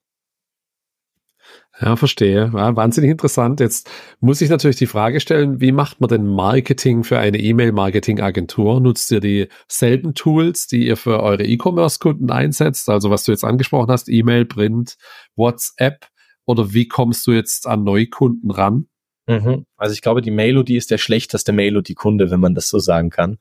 Ja, 1.80 1.94
verstehe. 1.94 2.50
Ja, 2.54 2.74
wahnsinnig 2.74 3.10
interessant. 3.10 3.60
Jetzt 3.60 3.88
muss 4.20 4.40
ich 4.40 4.50
natürlich 4.50 4.76
die 4.76 4.86
Frage 4.86 5.20
stellen, 5.20 5.60
wie 5.60 5.70
macht 5.70 6.00
man 6.00 6.08
denn 6.08 6.26
Marketing 6.26 7.04
für 7.04 7.18
eine 7.18 7.38
E-Mail-Marketing-Agentur? 7.38 8.80
Nutzt 8.80 9.12
ihr 9.12 9.20
dieselben 9.20 10.14
Tools, 10.14 10.66
die 10.66 10.88
ihr 10.88 10.96
für 10.96 11.20
eure 11.22 11.44
E-Commerce-Kunden 11.44 12.30
einsetzt? 12.32 12.88
Also 12.88 13.10
was 13.10 13.24
du 13.24 13.32
jetzt 13.32 13.44
angesprochen 13.44 13.92
hast, 13.92 14.08
E-Mail, 14.08 14.44
Print, 14.44 14.96
WhatsApp? 15.36 16.06
Oder 16.46 16.72
wie 16.72 16.88
kommst 16.88 17.26
du 17.26 17.32
jetzt 17.32 17.66
an 17.66 17.84
Neukunden 17.84 18.50
ran? 18.50 18.88
Mhm. 19.28 19.66
Also 19.76 19.92
ich 19.92 20.02
glaube, 20.02 20.22
die 20.22 20.30
Melodie 20.30 20.76
ist 20.76 20.90
der 20.90 20.98
schlechteste 20.98 21.52
Melodie-Kunde, 21.52 22.30
wenn 22.30 22.40
man 22.40 22.54
das 22.54 22.68
so 22.68 22.78
sagen 22.78 23.10
kann. 23.10 23.38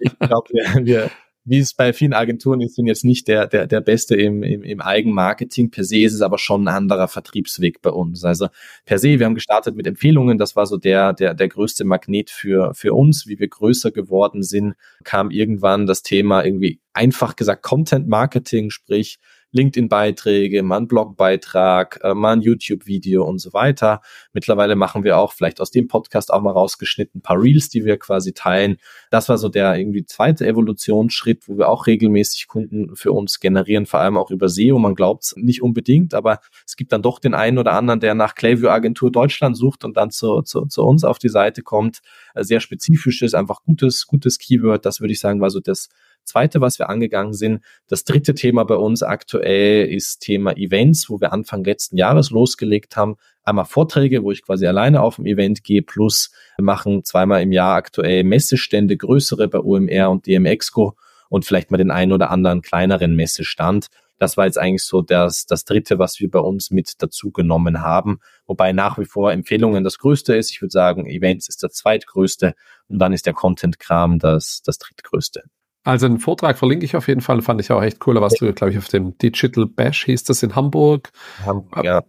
Ich 0.00 0.18
glaube, 0.18 0.48
wir, 0.50 0.84
wir, 0.84 1.10
wie 1.44 1.58
es 1.58 1.74
bei 1.74 1.92
vielen 1.92 2.12
Agenturen 2.12 2.60
ist, 2.60 2.76
sind 2.76 2.86
jetzt 2.86 3.04
nicht 3.04 3.26
der, 3.26 3.46
der, 3.46 3.66
der 3.66 3.80
Beste 3.80 4.14
im, 4.14 4.42
im, 4.42 4.62
im 4.62 4.80
Eigenmarketing. 4.80 5.70
Per 5.70 5.82
se 5.82 5.98
ist 5.98 6.14
es 6.14 6.22
aber 6.22 6.38
schon 6.38 6.64
ein 6.64 6.74
anderer 6.74 7.08
Vertriebsweg 7.08 7.82
bei 7.82 7.90
uns. 7.90 8.24
Also 8.24 8.48
per 8.84 8.98
se, 8.98 9.18
wir 9.18 9.26
haben 9.26 9.34
gestartet 9.34 9.74
mit 9.74 9.86
Empfehlungen. 9.86 10.38
Das 10.38 10.54
war 10.54 10.66
so 10.66 10.76
der, 10.76 11.12
der, 11.12 11.34
der 11.34 11.48
größte 11.48 11.84
Magnet 11.84 12.30
für, 12.30 12.74
für 12.74 12.94
uns. 12.94 13.26
Wie 13.26 13.38
wir 13.38 13.48
größer 13.48 13.90
geworden 13.90 14.42
sind, 14.42 14.74
kam 15.02 15.30
irgendwann 15.30 15.86
das 15.86 16.02
Thema 16.02 16.44
irgendwie 16.44 16.80
einfach 16.92 17.34
gesagt 17.34 17.62
Content 17.62 18.06
Marketing, 18.06 18.70
sprich 18.70 19.18
LinkedIn-Beiträge, 19.52 20.62
mal 20.62 20.78
einen 20.78 20.88
Blogbeitrag, 20.88 22.00
äh, 22.02 22.14
mal 22.14 22.32
ein 22.32 22.42
YouTube-Video 22.42 23.24
und 23.24 23.38
so 23.38 23.52
weiter. 23.52 24.00
Mittlerweile 24.32 24.76
machen 24.76 25.04
wir 25.04 25.18
auch 25.18 25.32
vielleicht 25.32 25.60
aus 25.60 25.70
dem 25.70 25.88
Podcast 25.88 26.32
auch 26.32 26.40
mal 26.40 26.50
rausgeschnitten 26.50 27.18
ein 27.18 27.22
paar 27.22 27.40
Reels, 27.40 27.68
die 27.68 27.84
wir 27.84 27.98
quasi 27.98 28.32
teilen. 28.32 28.78
Das 29.10 29.28
war 29.28 29.38
so 29.38 29.48
der 29.48 29.76
irgendwie 29.76 30.04
zweite 30.04 30.46
Evolutionsschritt, 30.46 31.48
wo 31.48 31.58
wir 31.58 31.68
auch 31.68 31.86
regelmäßig 31.86 32.48
Kunden 32.48 32.96
für 32.96 33.12
uns 33.12 33.40
generieren, 33.40 33.86
vor 33.86 34.00
allem 34.00 34.16
auch 34.16 34.30
über 34.30 34.48
SEO. 34.48 34.78
Man 34.78 34.94
glaubt 34.94 35.24
es 35.24 35.34
nicht 35.36 35.62
unbedingt, 35.62 36.14
aber 36.14 36.40
es 36.66 36.76
gibt 36.76 36.92
dann 36.92 37.02
doch 37.02 37.18
den 37.18 37.34
einen 37.34 37.58
oder 37.58 37.74
anderen, 37.74 38.00
der 38.00 38.14
nach 38.14 38.34
Clayview 38.34 38.68
Agentur 38.68 39.12
Deutschland 39.12 39.56
sucht 39.56 39.84
und 39.84 39.96
dann 39.96 40.10
zu, 40.10 40.42
zu, 40.42 40.66
zu 40.66 40.82
uns 40.82 41.04
auf 41.04 41.18
die 41.18 41.28
Seite 41.28 41.62
kommt. 41.62 42.00
Äh, 42.34 42.44
sehr 42.44 42.60
spezifisches, 42.60 43.34
einfach 43.34 43.62
gutes, 43.64 44.06
gutes 44.06 44.38
Keyword. 44.38 44.86
Das 44.86 45.00
würde 45.00 45.12
ich 45.12 45.20
sagen, 45.20 45.40
war 45.40 45.50
so 45.50 45.60
das 45.60 45.88
Zweite, 46.24 46.60
was 46.60 46.78
wir 46.78 46.88
angegangen 46.88 47.34
sind, 47.34 47.62
das 47.88 48.04
dritte 48.04 48.34
Thema 48.34 48.64
bei 48.64 48.76
uns 48.76 49.02
aktuell 49.02 49.86
ist 49.86 50.20
Thema 50.20 50.56
Events, 50.56 51.10
wo 51.10 51.20
wir 51.20 51.32
Anfang 51.32 51.64
letzten 51.64 51.96
Jahres 51.96 52.30
losgelegt 52.30 52.96
haben. 52.96 53.16
Einmal 53.42 53.64
Vorträge, 53.64 54.22
wo 54.22 54.30
ich 54.30 54.42
quasi 54.42 54.66
alleine 54.66 55.02
auf 55.02 55.16
dem 55.16 55.26
Event 55.26 55.64
gehe, 55.64 55.82
plus 55.82 56.32
wir 56.56 56.64
machen 56.64 57.04
zweimal 57.04 57.42
im 57.42 57.52
Jahr 57.52 57.74
aktuell 57.74 58.24
Messestände, 58.24 58.96
größere 58.96 59.48
bei 59.48 59.58
OMR 59.58 60.10
und 60.10 60.26
DMExco 60.26 60.96
und 61.28 61.44
vielleicht 61.44 61.70
mal 61.70 61.78
den 61.78 61.90
einen 61.90 62.12
oder 62.12 62.30
anderen 62.30 62.62
kleineren 62.62 63.16
Messestand. 63.16 63.88
Das 64.18 64.36
war 64.36 64.46
jetzt 64.46 64.58
eigentlich 64.58 64.84
so 64.84 65.02
das, 65.02 65.46
das 65.46 65.64
dritte, 65.64 65.98
was 65.98 66.20
wir 66.20 66.30
bei 66.30 66.38
uns 66.38 66.70
mit 66.70 67.02
dazu 67.02 67.32
genommen 67.32 67.80
haben. 67.80 68.20
Wobei 68.46 68.72
nach 68.72 68.96
wie 68.98 69.04
vor 69.04 69.32
Empfehlungen 69.32 69.82
das 69.82 69.98
größte 69.98 70.36
ist. 70.36 70.50
Ich 70.50 70.62
würde 70.62 70.70
sagen, 70.70 71.06
Events 71.06 71.48
ist 71.48 71.64
das 71.64 71.72
zweitgrößte 71.72 72.54
und 72.86 73.00
dann 73.00 73.12
ist 73.12 73.26
der 73.26 73.32
Content-Kram 73.32 74.20
das, 74.20 74.62
das 74.64 74.78
drittgrößte. 74.78 75.42
Also 75.84 76.06
einen 76.06 76.18
Vortrag 76.18 76.58
verlinke 76.58 76.84
ich 76.84 76.94
auf 76.94 77.08
jeden 77.08 77.20
Fall, 77.20 77.42
fand 77.42 77.60
ich 77.60 77.72
auch 77.72 77.82
echt 77.82 78.06
cool. 78.06 78.14
Da 78.14 78.20
warst 78.20 78.40
du, 78.40 78.52
glaube 78.52 78.72
ich, 78.72 78.78
auf 78.78 78.88
dem 78.88 79.18
Digital 79.18 79.66
Bash, 79.66 80.04
hieß 80.04 80.24
das 80.24 80.42
in 80.42 80.54
Hamburg. 80.54 81.10
Hamburg 81.44 81.84
ja. 81.84 82.02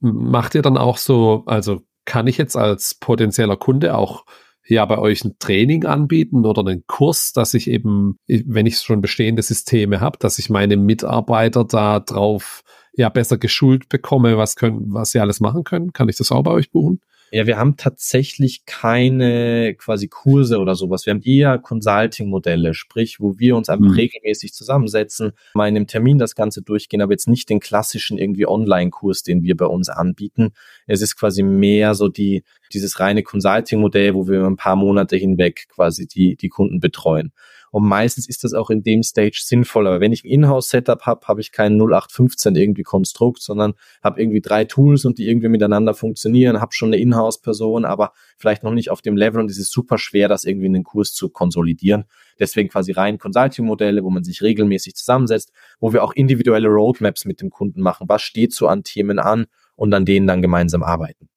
Macht 0.00 0.54
ihr 0.54 0.62
dann 0.62 0.76
auch 0.76 0.96
so, 0.96 1.44
also 1.46 1.82
kann 2.04 2.26
ich 2.26 2.38
jetzt 2.38 2.56
als 2.56 2.94
potenzieller 2.94 3.56
Kunde 3.56 3.96
auch 3.96 4.24
ja 4.66 4.84
bei 4.84 4.98
euch 4.98 5.24
ein 5.24 5.36
Training 5.38 5.84
anbieten 5.84 6.44
oder 6.46 6.60
einen 6.60 6.84
Kurs, 6.86 7.32
dass 7.32 7.54
ich 7.54 7.68
eben, 7.68 8.16
wenn 8.26 8.66
ich 8.66 8.78
schon 8.78 9.00
bestehende 9.00 9.42
Systeme 9.42 10.00
habe, 10.00 10.18
dass 10.18 10.38
ich 10.38 10.50
meine 10.50 10.76
Mitarbeiter 10.76 11.64
da 11.64 12.00
drauf 12.00 12.62
ja 12.92 13.08
besser 13.08 13.38
geschult 13.38 13.88
bekomme, 13.88 14.36
was 14.36 14.56
können, 14.56 14.92
was 14.92 15.12
sie 15.12 15.20
alles 15.20 15.40
machen 15.40 15.64
können? 15.64 15.92
Kann 15.92 16.08
ich 16.08 16.16
das 16.16 16.32
auch 16.32 16.42
bei 16.42 16.50
euch 16.50 16.70
buchen? 16.70 17.00
Ja, 17.32 17.46
wir 17.46 17.58
haben 17.58 17.76
tatsächlich 17.76 18.64
keine 18.66 19.74
quasi 19.74 20.08
Kurse 20.08 20.58
oder 20.58 20.74
sowas. 20.74 21.06
Wir 21.06 21.12
haben 21.12 21.22
eher 21.22 21.58
Consulting-Modelle, 21.58 22.74
sprich, 22.74 23.20
wo 23.20 23.38
wir 23.38 23.56
uns 23.56 23.68
einfach 23.68 23.86
mhm. 23.86 23.94
regelmäßig 23.94 24.52
zusammensetzen, 24.52 25.32
mal 25.54 25.68
in 25.68 25.76
einem 25.76 25.86
Termin 25.86 26.18
das 26.18 26.34
Ganze 26.34 26.62
durchgehen, 26.62 27.02
aber 27.02 27.12
jetzt 27.12 27.28
nicht 27.28 27.48
den 27.48 27.60
klassischen 27.60 28.18
irgendwie 28.18 28.46
Online-Kurs, 28.46 29.22
den 29.22 29.42
wir 29.44 29.56
bei 29.56 29.66
uns 29.66 29.88
anbieten. 29.88 30.50
Es 30.86 31.02
ist 31.02 31.16
quasi 31.16 31.44
mehr 31.44 31.94
so 31.94 32.08
die, 32.08 32.42
dieses 32.72 32.98
reine 32.98 33.22
Consulting-Modell, 33.22 34.14
wo 34.14 34.26
wir 34.26 34.44
ein 34.44 34.56
paar 34.56 34.76
Monate 34.76 35.16
hinweg 35.16 35.68
quasi 35.68 36.08
die, 36.08 36.34
die 36.34 36.48
Kunden 36.48 36.80
betreuen. 36.80 37.32
Und 37.70 37.86
meistens 37.86 38.28
ist 38.28 38.44
das 38.44 38.52
auch 38.52 38.70
in 38.70 38.82
dem 38.82 39.02
Stage 39.02 39.42
sinnvoll. 39.44 39.86
Aber 39.86 40.00
wenn 40.00 40.12
ich 40.12 40.24
ein 40.24 40.28
Inhouse-Setup 40.28 41.02
habe, 41.02 41.26
habe 41.26 41.40
ich 41.40 41.52
kein 41.52 41.74
0815 41.80 42.56
irgendwie 42.56 42.82
Konstrukt, 42.82 43.42
sondern 43.42 43.74
habe 44.02 44.20
irgendwie 44.20 44.40
drei 44.40 44.64
Tools 44.64 45.04
und 45.04 45.18
die 45.18 45.28
irgendwie 45.28 45.48
miteinander 45.48 45.94
funktionieren, 45.94 46.60
habe 46.60 46.72
schon 46.72 46.88
eine 46.88 47.00
Inhouse-Person, 47.00 47.84
aber 47.84 48.12
vielleicht 48.36 48.62
noch 48.62 48.72
nicht 48.72 48.90
auf 48.90 49.02
dem 49.02 49.16
Level 49.16 49.40
und 49.40 49.50
es 49.50 49.58
ist 49.58 49.70
super 49.70 49.98
schwer, 49.98 50.28
das 50.28 50.44
irgendwie 50.44 50.66
in 50.66 50.72
den 50.72 50.84
Kurs 50.84 51.12
zu 51.12 51.28
konsolidieren. 51.30 52.04
Deswegen 52.38 52.68
quasi 52.68 52.92
rein 52.92 53.18
Consulting-Modelle, 53.18 54.02
wo 54.02 54.10
man 54.10 54.24
sich 54.24 54.42
regelmäßig 54.42 54.94
zusammensetzt, 54.94 55.52
wo 55.78 55.92
wir 55.92 56.02
auch 56.02 56.12
individuelle 56.12 56.68
Roadmaps 56.68 57.24
mit 57.24 57.40
dem 57.40 57.50
Kunden 57.50 57.82
machen. 57.82 58.08
Was 58.08 58.22
steht 58.22 58.52
so 58.52 58.66
an 58.66 58.82
Themen 58.82 59.18
an 59.18 59.46
und 59.76 59.94
an 59.94 60.04
denen 60.04 60.26
dann 60.26 60.42
gemeinsam 60.42 60.82
arbeiten. 60.82 61.28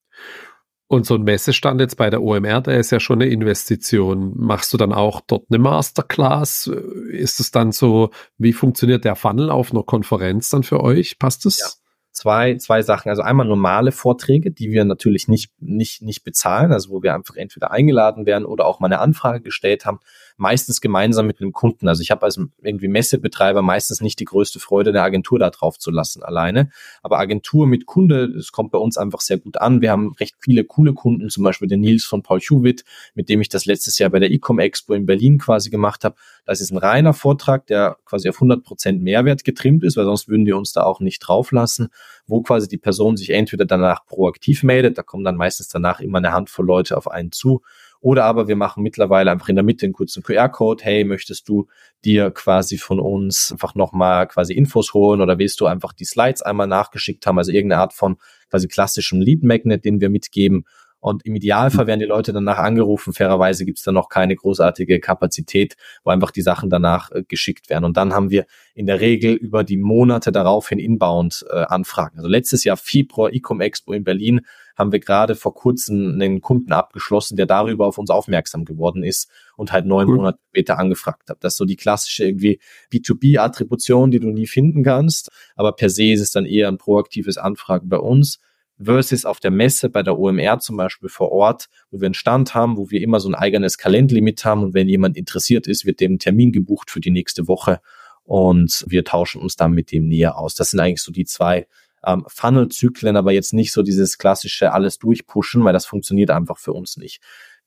Und 0.88 1.06
so 1.06 1.16
ein 1.16 1.24
Messestand 1.24 1.80
jetzt 1.80 1.98
bei 1.98 2.10
der 2.10 2.22
OMR, 2.22 2.62
der 2.62 2.80
ist 2.80 2.92
ja 2.92 3.00
schon 3.00 3.22
eine 3.22 3.32
Investition. 3.32 4.34
Machst 4.36 4.74
du 4.74 4.78
dann 4.78 4.94
auch 4.94 5.22
dort 5.22 5.46
eine 5.50 5.58
Masterclass? 5.58 6.68
Ist 7.10 7.40
es 7.40 7.52
dann 7.52 7.72
so, 7.72 8.12
wie 8.38 8.54
funktioniert 8.54 9.06
der 9.06 9.16
Funnel 9.16 9.50
auf 9.50 9.72
einer 9.72 9.84
Konferenz 9.84 10.50
dann 10.50 10.64
für 10.64 10.82
euch? 10.82 11.18
Passt 11.18 11.46
es? 11.46 11.82
Zwei, 12.12 12.58
zwei 12.58 12.84
Sachen. 12.84 13.10
Also 13.10 13.24
einmal 13.24 13.48
normale 13.48 13.92
Vorträge, 13.92 14.52
die 14.52 14.70
wir 14.70 14.86
natürlich 14.86 15.28
nicht, 15.28 15.52
nicht, 15.60 16.04
nicht 16.04 16.24
bezahlen, 16.24 16.72
also 16.72 16.92
wo 16.92 17.02
wir 17.02 17.16
einfach 17.16 17.38
entweder 17.38 17.72
eingeladen 17.72 18.28
werden 18.28 18.46
oder 18.46 18.68
auch 18.68 18.80
mal 18.80 18.86
eine 18.86 19.00
Anfrage 19.00 19.42
gestellt 19.42 19.86
haben, 19.86 20.00
meistens 20.38 20.82
gemeinsam 20.82 21.28
mit 21.28 21.42
einem 21.42 21.52
Kunden. 21.52 21.88
Also 21.88 22.02
ich 22.02 22.12
habe 22.12 22.24
als 22.24 22.40
irgendwie 22.62 22.88
Messebetreiber 22.88 23.62
meistens 23.62 24.02
nicht 24.02 24.20
die 24.20 24.26
größte 24.26 24.60
Freude, 24.60 24.90
eine 24.90 25.02
Agentur 25.02 25.40
da 25.40 25.50
drauf 25.50 25.78
zu 25.78 25.92
lassen 25.92 26.24
alleine. 26.24 26.70
Aber 27.02 27.20
Agentur 27.20 27.68
mit 27.68 27.86
Kunde, 27.86 28.26
es 28.26 28.52
kommt 28.52 28.72
bei 28.72 28.78
uns 28.78 28.98
einfach 28.98 29.22
sehr 29.22 29.38
gut 29.38 29.58
an. 29.58 29.82
Wir 29.82 29.92
haben 29.92 30.14
recht 30.20 30.36
viele 30.40 30.64
coole 30.64 30.94
Kunden, 30.94 31.30
zum 31.30 31.44
Beispiel 31.44 31.68
den 31.68 31.82
Nils 31.82 32.06
von 32.06 32.24
Paul 32.24 32.40
Hewitt, 32.40 32.84
mit 33.16 33.30
dem 33.30 33.42
ich 33.42 33.50
das 33.50 33.66
letztes 33.66 34.00
Jahr 34.00 34.10
bei 34.10 34.20
der 34.20 34.32
Ecom 34.32 34.60
Expo 34.60 34.94
in 34.94 35.06
Berlin 35.06 35.38
quasi 35.38 35.70
gemacht 35.70 36.04
habe. 36.04 36.16
Das 36.46 36.62
ist 36.62 36.72
ein 36.72 36.78
reiner 36.78 37.14
Vortrag, 37.14 37.68
der 37.68 37.98
quasi 38.06 38.30
auf 38.30 38.36
100 38.36 38.64
Prozent 38.64 39.02
Mehrwert 39.02 39.44
getrimmt 39.44 39.84
ist, 39.84 39.98
weil 39.98 40.06
sonst 40.06 40.28
würden 40.28 40.46
die 40.46 40.54
uns 40.54 40.74
da 40.74 40.84
auch 40.84 41.00
nicht 41.00 41.20
drauf 41.20 41.52
lassen 41.52 41.90
wo 42.28 42.42
quasi 42.42 42.68
die 42.68 42.78
Person 42.78 43.18
sich 43.18 43.32
entweder 43.32 43.66
danach 43.66 44.06
proaktiv 44.06 44.64
meldet, 44.64 44.98
da 44.98 45.04
kommen 45.04 45.24
dann 45.24 45.36
meistens 45.36 45.68
danach 45.68 46.00
immer 46.00 46.20
eine 46.20 46.32
Handvoll 46.32 46.66
Leute 46.66 46.98
auf 46.98 47.10
einen 47.10 47.32
zu, 47.32 47.62
oder 48.04 48.26
aber 48.26 48.50
wir 48.50 48.58
machen 48.58 48.84
mittlerweile 48.84 49.32
einfach 49.32 49.48
in 49.48 49.56
der 49.56 49.64
Mitte 49.64 49.86
einen 49.86 49.94
kurzen 49.94 50.24
QR-Code. 50.24 50.84
Hey, 50.84 51.06
möchtest 51.06 51.48
du 51.48 51.68
dir 52.04 52.32
quasi 52.32 52.78
von 52.78 53.00
uns 53.00 53.54
einfach 53.54 53.76
nochmal 53.76 54.28
quasi 54.28 54.54
Infos 54.54 54.94
holen 54.94 55.22
oder 55.22 55.40
willst 55.40 55.62
du 55.62 55.68
einfach 55.68 55.94
die 55.94 56.04
Slides 56.04 56.42
einmal 56.42 56.68
nachgeschickt 56.68 57.26
haben? 57.26 57.38
Also 57.38 57.54
irgendeine 57.54 57.82
Art 57.82 57.94
von 57.94 58.18
quasi 58.50 58.68
klassischem 58.68 59.22
Lead 59.22 59.44
Magnet, 59.44 59.86
den 59.86 60.02
wir 60.02 60.10
mitgeben. 60.10 60.66
Und 61.04 61.26
im 61.26 61.36
Idealfall 61.36 61.86
werden 61.86 62.00
die 62.00 62.06
Leute 62.06 62.32
danach 62.32 62.60
angerufen. 62.60 63.12
Fairerweise 63.12 63.66
gibt 63.66 63.78
es 63.78 63.84
dann 63.84 63.94
noch 63.94 64.08
keine 64.08 64.38
großartige 64.38 65.02
Kapazität, 65.02 65.76
wo 66.06 66.12
einfach 66.12 66.32
die 66.32 66.42
Sachen 66.42 66.70
danach 66.70 67.12
äh, 67.12 67.24
geschickt 67.28 67.70
werden. 67.70 67.84
Und 67.84 67.98
dann 67.98 68.14
haben 68.14 68.30
wir 68.30 68.46
in 68.74 68.86
der 68.86 69.02
Regel 69.02 69.34
über 69.34 69.66
die 69.66 69.76
Monate 69.76 70.32
daraufhin 70.32 70.80
inbound 70.80 71.46
äh, 71.50 71.58
Anfragen. 71.64 72.20
Also 72.20 72.30
letztes 72.30 72.64
Jahr 72.64 72.78
Februar 72.78 73.34
Ecom 73.34 73.60
Expo 73.60 73.92
in 73.92 74.06
Berlin 74.06 74.42
haben 74.78 74.94
wir 74.94 75.02
gerade 75.02 75.36
vor 75.36 75.54
kurzem 75.54 76.14
einen 76.14 76.40
Kunden 76.40 76.72
abgeschlossen, 76.72 77.36
der 77.36 77.48
darüber 77.48 77.86
auf 77.86 77.98
uns 77.98 78.10
aufmerksam 78.10 78.64
geworden 78.64 79.04
ist 79.04 79.30
und 79.58 79.74
halt 79.74 79.86
neun 79.86 80.08
cool. 80.08 80.16
Monate 80.16 80.40
später 80.52 80.80
angefragt 80.80 81.30
hat. 81.30 81.44
Das 81.44 81.56
ist 81.56 81.58
so 81.58 81.66
die 81.66 81.76
klassische 81.76 82.24
irgendwie 82.24 82.62
B2B-Attribution, 82.94 84.10
die 84.10 84.22
du 84.22 84.30
nie 84.30 84.48
finden 84.48 84.84
kannst. 84.84 85.30
Aber 85.58 85.74
per 85.74 85.90
se 85.90 86.14
ist 86.14 86.22
es 86.22 86.32
dann 86.32 86.46
eher 86.46 86.70
ein 86.70 86.78
proaktives 86.78 87.38
Anfragen 87.38 87.90
bei 87.90 87.98
uns 87.98 88.40
versus 88.86 89.26
auf 89.26 89.40
der 89.40 89.52
Messe 89.52 89.90
bei 89.90 90.04
der 90.04 90.18
OMR 90.18 90.60
zum 90.60 90.78
Beispiel 90.78 91.10
vor 91.10 91.32
Ort, 91.32 91.70
wo 91.92 92.00
wir 92.00 92.06
einen 92.06 92.14
Stand 92.14 92.56
haben, 92.56 92.78
wo 92.78 92.90
wir 92.90 93.02
immer 93.02 93.20
so 93.20 93.30
ein 93.30 93.36
eigenes 93.36 93.78
Kalendlimit 93.78 94.46
haben 94.46 94.64
und 94.64 94.74
wenn 94.74 94.90
jemand 94.90 95.18
interessiert 95.18 95.68
ist, 95.68 95.86
wird 95.86 96.00
dem 96.00 96.20
Termin 96.20 96.52
gebucht 96.52 96.92
für 96.92 97.00
die 97.00 97.12
nächste 97.12 97.48
Woche 97.48 97.82
und 98.24 98.86
wir 98.88 99.04
tauschen 99.04 99.42
uns 99.42 99.56
dann 99.56 99.74
mit 99.74 99.92
dem 99.92 100.08
näher 100.08 100.38
aus. 100.38 100.56
Das 100.56 100.72
sind 100.72 100.80
eigentlich 100.80 101.02
so 101.02 101.12
die 101.12 101.26
zwei 101.26 101.68
ähm, 102.06 102.24
Funnel-Zyklen, 102.28 103.16
aber 103.16 103.32
jetzt 103.32 103.54
nicht 103.54 103.72
so 103.72 103.82
dieses 103.82 104.18
klassische 104.18 104.74
alles 104.74 105.00
durchpushen, 105.00 105.64
weil 105.64 105.74
das 105.74 105.86
funktioniert 105.86 106.32
einfach 106.32 106.58
für 106.58 106.74
uns 106.74 106.98
nicht. 106.98 107.22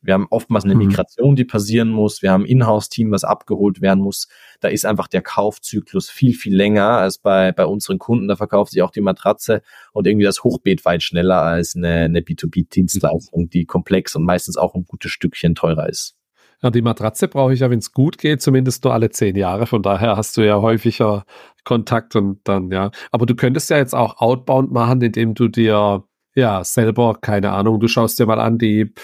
Wir 0.06 0.14
haben 0.14 0.26
oftmals 0.30 0.64
eine 0.64 0.74
mhm. 0.74 0.86
Migration, 0.86 1.36
die 1.36 1.44
passieren 1.44 1.90
muss. 1.90 2.22
Wir 2.22 2.32
haben 2.32 2.44
ein 2.44 2.48
Inhouse-Team, 2.48 3.10
was 3.10 3.24
abgeholt 3.24 3.80
werden 3.80 4.02
muss. 4.02 4.28
Da 4.60 4.68
ist 4.68 4.86
einfach 4.86 5.08
der 5.08 5.22
Kaufzyklus 5.22 6.08
viel, 6.08 6.34
viel 6.34 6.54
länger 6.54 6.86
als 6.86 7.18
bei, 7.18 7.52
bei 7.52 7.66
unseren 7.66 7.98
Kunden. 7.98 8.28
Da 8.28 8.36
verkauft 8.36 8.72
sich 8.72 8.82
auch 8.82 8.90
die 8.90 9.00
Matratze 9.00 9.62
und 9.92 10.06
irgendwie 10.06 10.24
das 10.24 10.44
Hochbeet 10.44 10.84
weit 10.84 11.02
schneller 11.02 11.42
als 11.42 11.76
eine, 11.76 12.04
eine 12.04 12.20
B2B-Dienstleistung, 12.20 13.50
die 13.50 13.64
komplex 13.66 14.14
und 14.14 14.24
meistens 14.24 14.56
auch 14.56 14.74
ein 14.74 14.84
gutes 14.86 15.10
Stückchen 15.10 15.54
teurer 15.54 15.88
ist. 15.88 16.16
Ja, 16.62 16.70
die 16.70 16.82
Matratze 16.82 17.28
brauche 17.28 17.52
ich 17.52 17.60
ja, 17.60 17.70
wenn 17.70 17.80
es 17.80 17.92
gut 17.92 18.16
geht, 18.16 18.40
zumindest 18.40 18.84
nur 18.84 18.94
alle 18.94 19.10
zehn 19.10 19.36
Jahre. 19.36 19.66
Von 19.66 19.82
daher 19.82 20.16
hast 20.16 20.36
du 20.36 20.42
ja 20.42 20.60
häufiger 20.60 21.24
Kontakt 21.64 22.16
und 22.16 22.40
dann, 22.44 22.70
ja. 22.70 22.90
Aber 23.10 23.26
du 23.26 23.34
könntest 23.34 23.68
ja 23.68 23.76
jetzt 23.76 23.94
auch 23.94 24.18
Outbound 24.18 24.72
machen, 24.72 25.02
indem 25.02 25.34
du 25.34 25.48
dir, 25.48 26.04
ja, 26.34 26.64
selber, 26.64 27.18
keine 27.20 27.52
Ahnung, 27.52 27.78
du 27.80 27.88
schaust 27.88 28.18
dir 28.18 28.26
mal 28.26 28.40
an, 28.40 28.58
die 28.58 28.94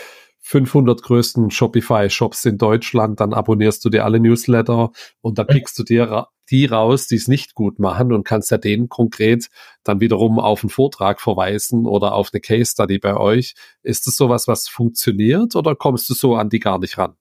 500 0.43 1.03
größten 1.03 1.51
Shopify-Shops 1.51 2.45
in 2.45 2.59
Deutschland, 2.59 3.20
dann 3.20 3.32
abonnierst 3.32 3.84
du 3.84 3.90
dir 3.90 4.05
alle 4.05 4.20
Newsletter 4.20 4.90
und 5.20 5.38
dann 5.38 5.47
pickst 5.47 5.78
du 5.78 5.84
dir 5.84 6.26
die 6.51 6.66
raus, 6.66 7.07
die 7.07 7.14
es 7.14 7.28
nicht 7.28 7.55
gut 7.55 7.78
machen 7.78 8.12
und 8.12 8.24
kannst 8.24 8.51
ja 8.51 8.59
denen 8.59 8.88
konkret 8.88 9.49
dann 9.84 10.01
wiederum 10.01 10.38
auf 10.38 10.62
einen 10.62 10.70
Vortrag 10.70 11.20
verweisen 11.20 11.86
oder 11.86 12.14
auf 12.14 12.30
eine 12.32 12.40
Case 12.40 12.72
Study 12.72 12.99
bei 12.99 13.16
euch. 13.16 13.55
Ist 13.82 14.07
das 14.07 14.16
sowas, 14.16 14.49
was 14.49 14.68
funktioniert 14.68 15.55
oder 15.57 15.76
kommst 15.76 16.11
du 16.11 16.14
so 16.14 16.34
an 16.34 16.51
die 16.51 16.59
gar 16.59 16.78
nicht 16.78 16.99
ran? 16.99 17.14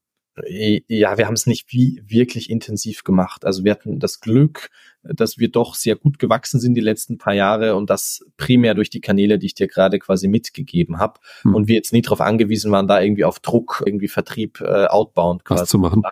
Ja, 0.47 1.17
wir 1.17 1.27
haben 1.27 1.33
es 1.33 1.45
nicht 1.45 1.71
wie 1.71 2.01
wirklich 2.05 2.49
intensiv 2.49 3.03
gemacht. 3.03 3.45
Also 3.45 3.63
wir 3.63 3.71
hatten 3.71 3.99
das 3.99 4.21
Glück, 4.21 4.69
dass 5.03 5.37
wir 5.37 5.49
doch 5.49 5.75
sehr 5.75 5.95
gut 5.95 6.19
gewachsen 6.19 6.59
sind 6.59 6.75
die 6.75 6.81
letzten 6.81 7.17
paar 7.17 7.33
Jahre 7.33 7.75
und 7.75 7.89
das 7.89 8.25
primär 8.37 8.73
durch 8.73 8.89
die 8.89 9.01
Kanäle, 9.01 9.39
die 9.39 9.47
ich 9.47 9.55
dir 9.55 9.67
gerade 9.67 9.99
quasi 9.99 10.27
mitgegeben 10.27 10.99
habe. 10.99 11.19
Hm. 11.41 11.55
Und 11.55 11.67
wir 11.67 11.75
jetzt 11.75 11.93
nie 11.93 12.01
darauf 12.01 12.21
angewiesen 12.21 12.71
waren, 12.71 12.87
da 12.87 13.01
irgendwie 13.01 13.25
auf 13.25 13.39
Druck, 13.39 13.83
irgendwie 13.85 14.07
Vertrieb 14.07 14.61
äh, 14.61 14.85
outbound 14.85 15.45
quasi 15.45 15.65
zu 15.65 15.79
machen. 15.79 16.03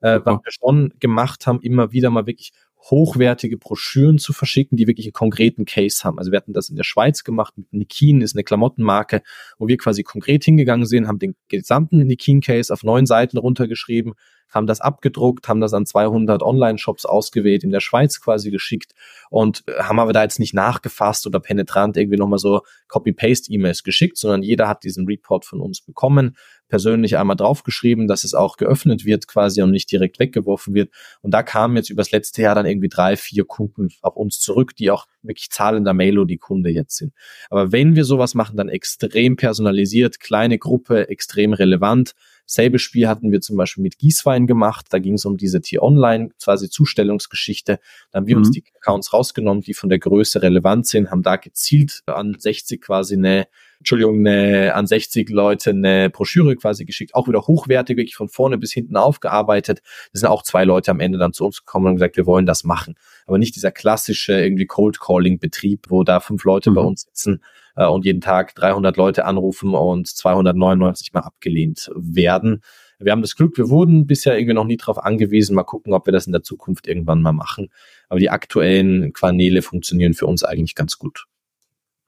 Äh, 0.00 0.20
was 0.24 0.38
wir 0.42 0.52
schon 0.52 0.94
gemacht 0.98 1.46
haben, 1.46 1.60
immer 1.60 1.92
wieder 1.92 2.10
mal 2.10 2.26
wirklich 2.26 2.52
hochwertige 2.88 3.58
Broschüren 3.58 4.18
zu 4.18 4.32
verschicken, 4.32 4.76
die 4.76 4.86
wirklich 4.86 5.06
einen 5.06 5.12
konkreten 5.12 5.64
Case 5.64 6.02
haben. 6.04 6.18
Also 6.18 6.32
wir 6.32 6.38
hatten 6.38 6.52
das 6.52 6.70
in 6.70 6.76
der 6.76 6.84
Schweiz 6.84 7.24
gemacht 7.24 7.56
mit 7.58 7.72
Nikin, 7.72 8.22
ist 8.22 8.34
eine 8.34 8.44
Klamottenmarke, 8.44 9.22
wo 9.58 9.68
wir 9.68 9.76
quasi 9.76 10.02
konkret 10.02 10.44
hingegangen 10.44 10.86
sind, 10.86 11.06
haben 11.06 11.18
den 11.18 11.36
gesamten 11.48 11.98
Nikin-Case 11.98 12.72
auf 12.72 12.82
neun 12.82 13.06
Seiten 13.06 13.36
runtergeschrieben, 13.36 14.14
haben 14.50 14.66
das 14.66 14.80
abgedruckt, 14.80 15.48
haben 15.48 15.60
das 15.60 15.74
an 15.74 15.86
200 15.86 16.42
Online-Shops 16.42 17.06
ausgewählt, 17.06 17.64
in 17.64 17.70
der 17.70 17.80
Schweiz 17.80 18.20
quasi 18.20 18.50
geschickt 18.50 18.94
und 19.30 19.62
äh, 19.66 19.82
haben 19.82 19.98
aber 20.00 20.12
da 20.12 20.22
jetzt 20.22 20.38
nicht 20.38 20.54
nachgefasst 20.54 21.26
oder 21.26 21.40
penetrant 21.40 21.96
irgendwie 21.96 22.18
nochmal 22.18 22.38
so 22.38 22.62
Copy-Paste-E-Mails 22.88 23.82
geschickt, 23.82 24.18
sondern 24.18 24.42
jeder 24.42 24.68
hat 24.68 24.84
diesen 24.84 25.06
Report 25.06 25.44
von 25.44 25.60
uns 25.60 25.80
bekommen, 25.80 26.36
persönlich 26.68 27.18
einmal 27.18 27.36
draufgeschrieben, 27.36 28.08
dass 28.08 28.24
es 28.24 28.32
auch 28.32 28.56
geöffnet 28.56 29.04
wird 29.04 29.26
quasi 29.26 29.62
und 29.62 29.70
nicht 29.70 29.90
direkt 29.90 30.18
weggeworfen 30.18 30.72
wird. 30.72 30.90
Und 31.20 31.32
da 31.32 31.42
kamen 31.42 31.76
jetzt 31.76 31.90
übers 31.90 32.10
letzte 32.12 32.42
Jahr 32.42 32.54
dann 32.54 32.66
irgendwie 32.66 32.88
drei, 32.88 33.16
vier 33.16 33.44
Kunden 33.44 33.88
auf 34.02 34.16
uns 34.16 34.40
zurück, 34.40 34.74
die 34.76 34.90
auch 34.90 35.06
wirklich 35.22 35.50
zahlender 35.50 35.92
Melody-Kunde 35.92 36.70
jetzt 36.70 36.96
sind. 36.96 37.12
Aber 37.50 37.72
wenn 37.72 37.96
wir 37.96 38.04
sowas 38.04 38.34
machen, 38.34 38.56
dann 38.56 38.68
extrem 38.68 39.36
personalisiert, 39.36 40.20
kleine 40.20 40.58
Gruppe, 40.58 41.08
extrem 41.08 41.52
relevant. 41.52 42.14
Selbe 42.50 42.80
Spiel 42.80 43.06
hatten 43.06 43.30
wir 43.30 43.40
zum 43.40 43.56
Beispiel 43.56 43.82
mit 43.82 43.98
Gießwein 43.98 44.48
gemacht. 44.48 44.86
Da 44.90 44.98
ging 44.98 45.14
es 45.14 45.24
um 45.24 45.36
diese 45.36 45.60
T-Online, 45.60 46.30
quasi 46.42 46.68
Zustellungsgeschichte. 46.68 47.78
Da 48.10 48.16
haben 48.16 48.26
wir 48.26 48.34
mhm. 48.34 48.40
uns 48.40 48.50
die 48.50 48.64
Accounts 48.74 49.12
rausgenommen, 49.12 49.62
die 49.62 49.72
von 49.72 49.88
der 49.88 50.00
Größe 50.00 50.42
relevant 50.42 50.88
sind, 50.88 51.12
haben 51.12 51.22
da 51.22 51.36
gezielt 51.36 52.02
an 52.06 52.34
60 52.36 52.80
quasi 52.80 53.14
eine 53.14 53.46
Entschuldigung, 53.80 54.18
eine, 54.18 54.74
an 54.74 54.86
60 54.86 55.30
Leute 55.30 55.70
eine 55.70 56.10
Broschüre 56.10 56.54
quasi 56.54 56.84
geschickt, 56.84 57.14
auch 57.14 57.28
wieder 57.28 57.40
hochwertig, 57.40 57.96
wirklich 57.96 58.14
von 58.14 58.28
vorne 58.28 58.58
bis 58.58 58.72
hinten 58.72 58.96
aufgearbeitet. 58.96 59.80
Es 60.12 60.20
sind 60.20 60.28
auch 60.28 60.42
zwei 60.42 60.64
Leute 60.64 60.90
am 60.90 61.00
Ende 61.00 61.18
dann 61.18 61.32
zu 61.32 61.46
uns 61.46 61.60
gekommen 61.60 61.86
und 61.86 61.94
gesagt, 61.94 62.18
wir 62.18 62.26
wollen 62.26 62.44
das 62.44 62.62
machen. 62.62 62.96
Aber 63.26 63.38
nicht 63.38 63.56
dieser 63.56 63.72
klassische 63.72 64.34
irgendwie 64.34 64.66
Cold 64.66 65.00
Calling 65.00 65.38
Betrieb, 65.38 65.86
wo 65.88 66.04
da 66.04 66.20
fünf 66.20 66.44
Leute 66.44 66.70
mhm. 66.70 66.74
bei 66.74 66.82
uns 66.82 67.02
sitzen 67.02 67.42
äh, 67.74 67.86
und 67.86 68.04
jeden 68.04 68.20
Tag 68.20 68.54
300 68.54 68.98
Leute 68.98 69.24
anrufen 69.24 69.74
und 69.74 70.06
299 70.06 71.14
mal 71.14 71.20
abgelehnt 71.20 71.90
werden. 71.94 72.60
Wir 72.98 73.12
haben 73.12 73.22
das 73.22 73.34
Glück, 73.34 73.56
wir 73.56 73.70
wurden 73.70 74.06
bisher 74.06 74.36
irgendwie 74.36 74.52
noch 74.52 74.66
nie 74.66 74.76
darauf 74.76 74.98
angewiesen. 74.98 75.54
Mal 75.54 75.64
gucken, 75.64 75.94
ob 75.94 76.06
wir 76.06 76.12
das 76.12 76.26
in 76.26 76.32
der 76.32 76.42
Zukunft 76.42 76.86
irgendwann 76.86 77.22
mal 77.22 77.32
machen. 77.32 77.70
Aber 78.10 78.20
die 78.20 78.28
aktuellen 78.28 79.14
Kanäle 79.14 79.62
funktionieren 79.62 80.12
für 80.12 80.26
uns 80.26 80.44
eigentlich 80.44 80.74
ganz 80.74 80.98
gut. 80.98 81.24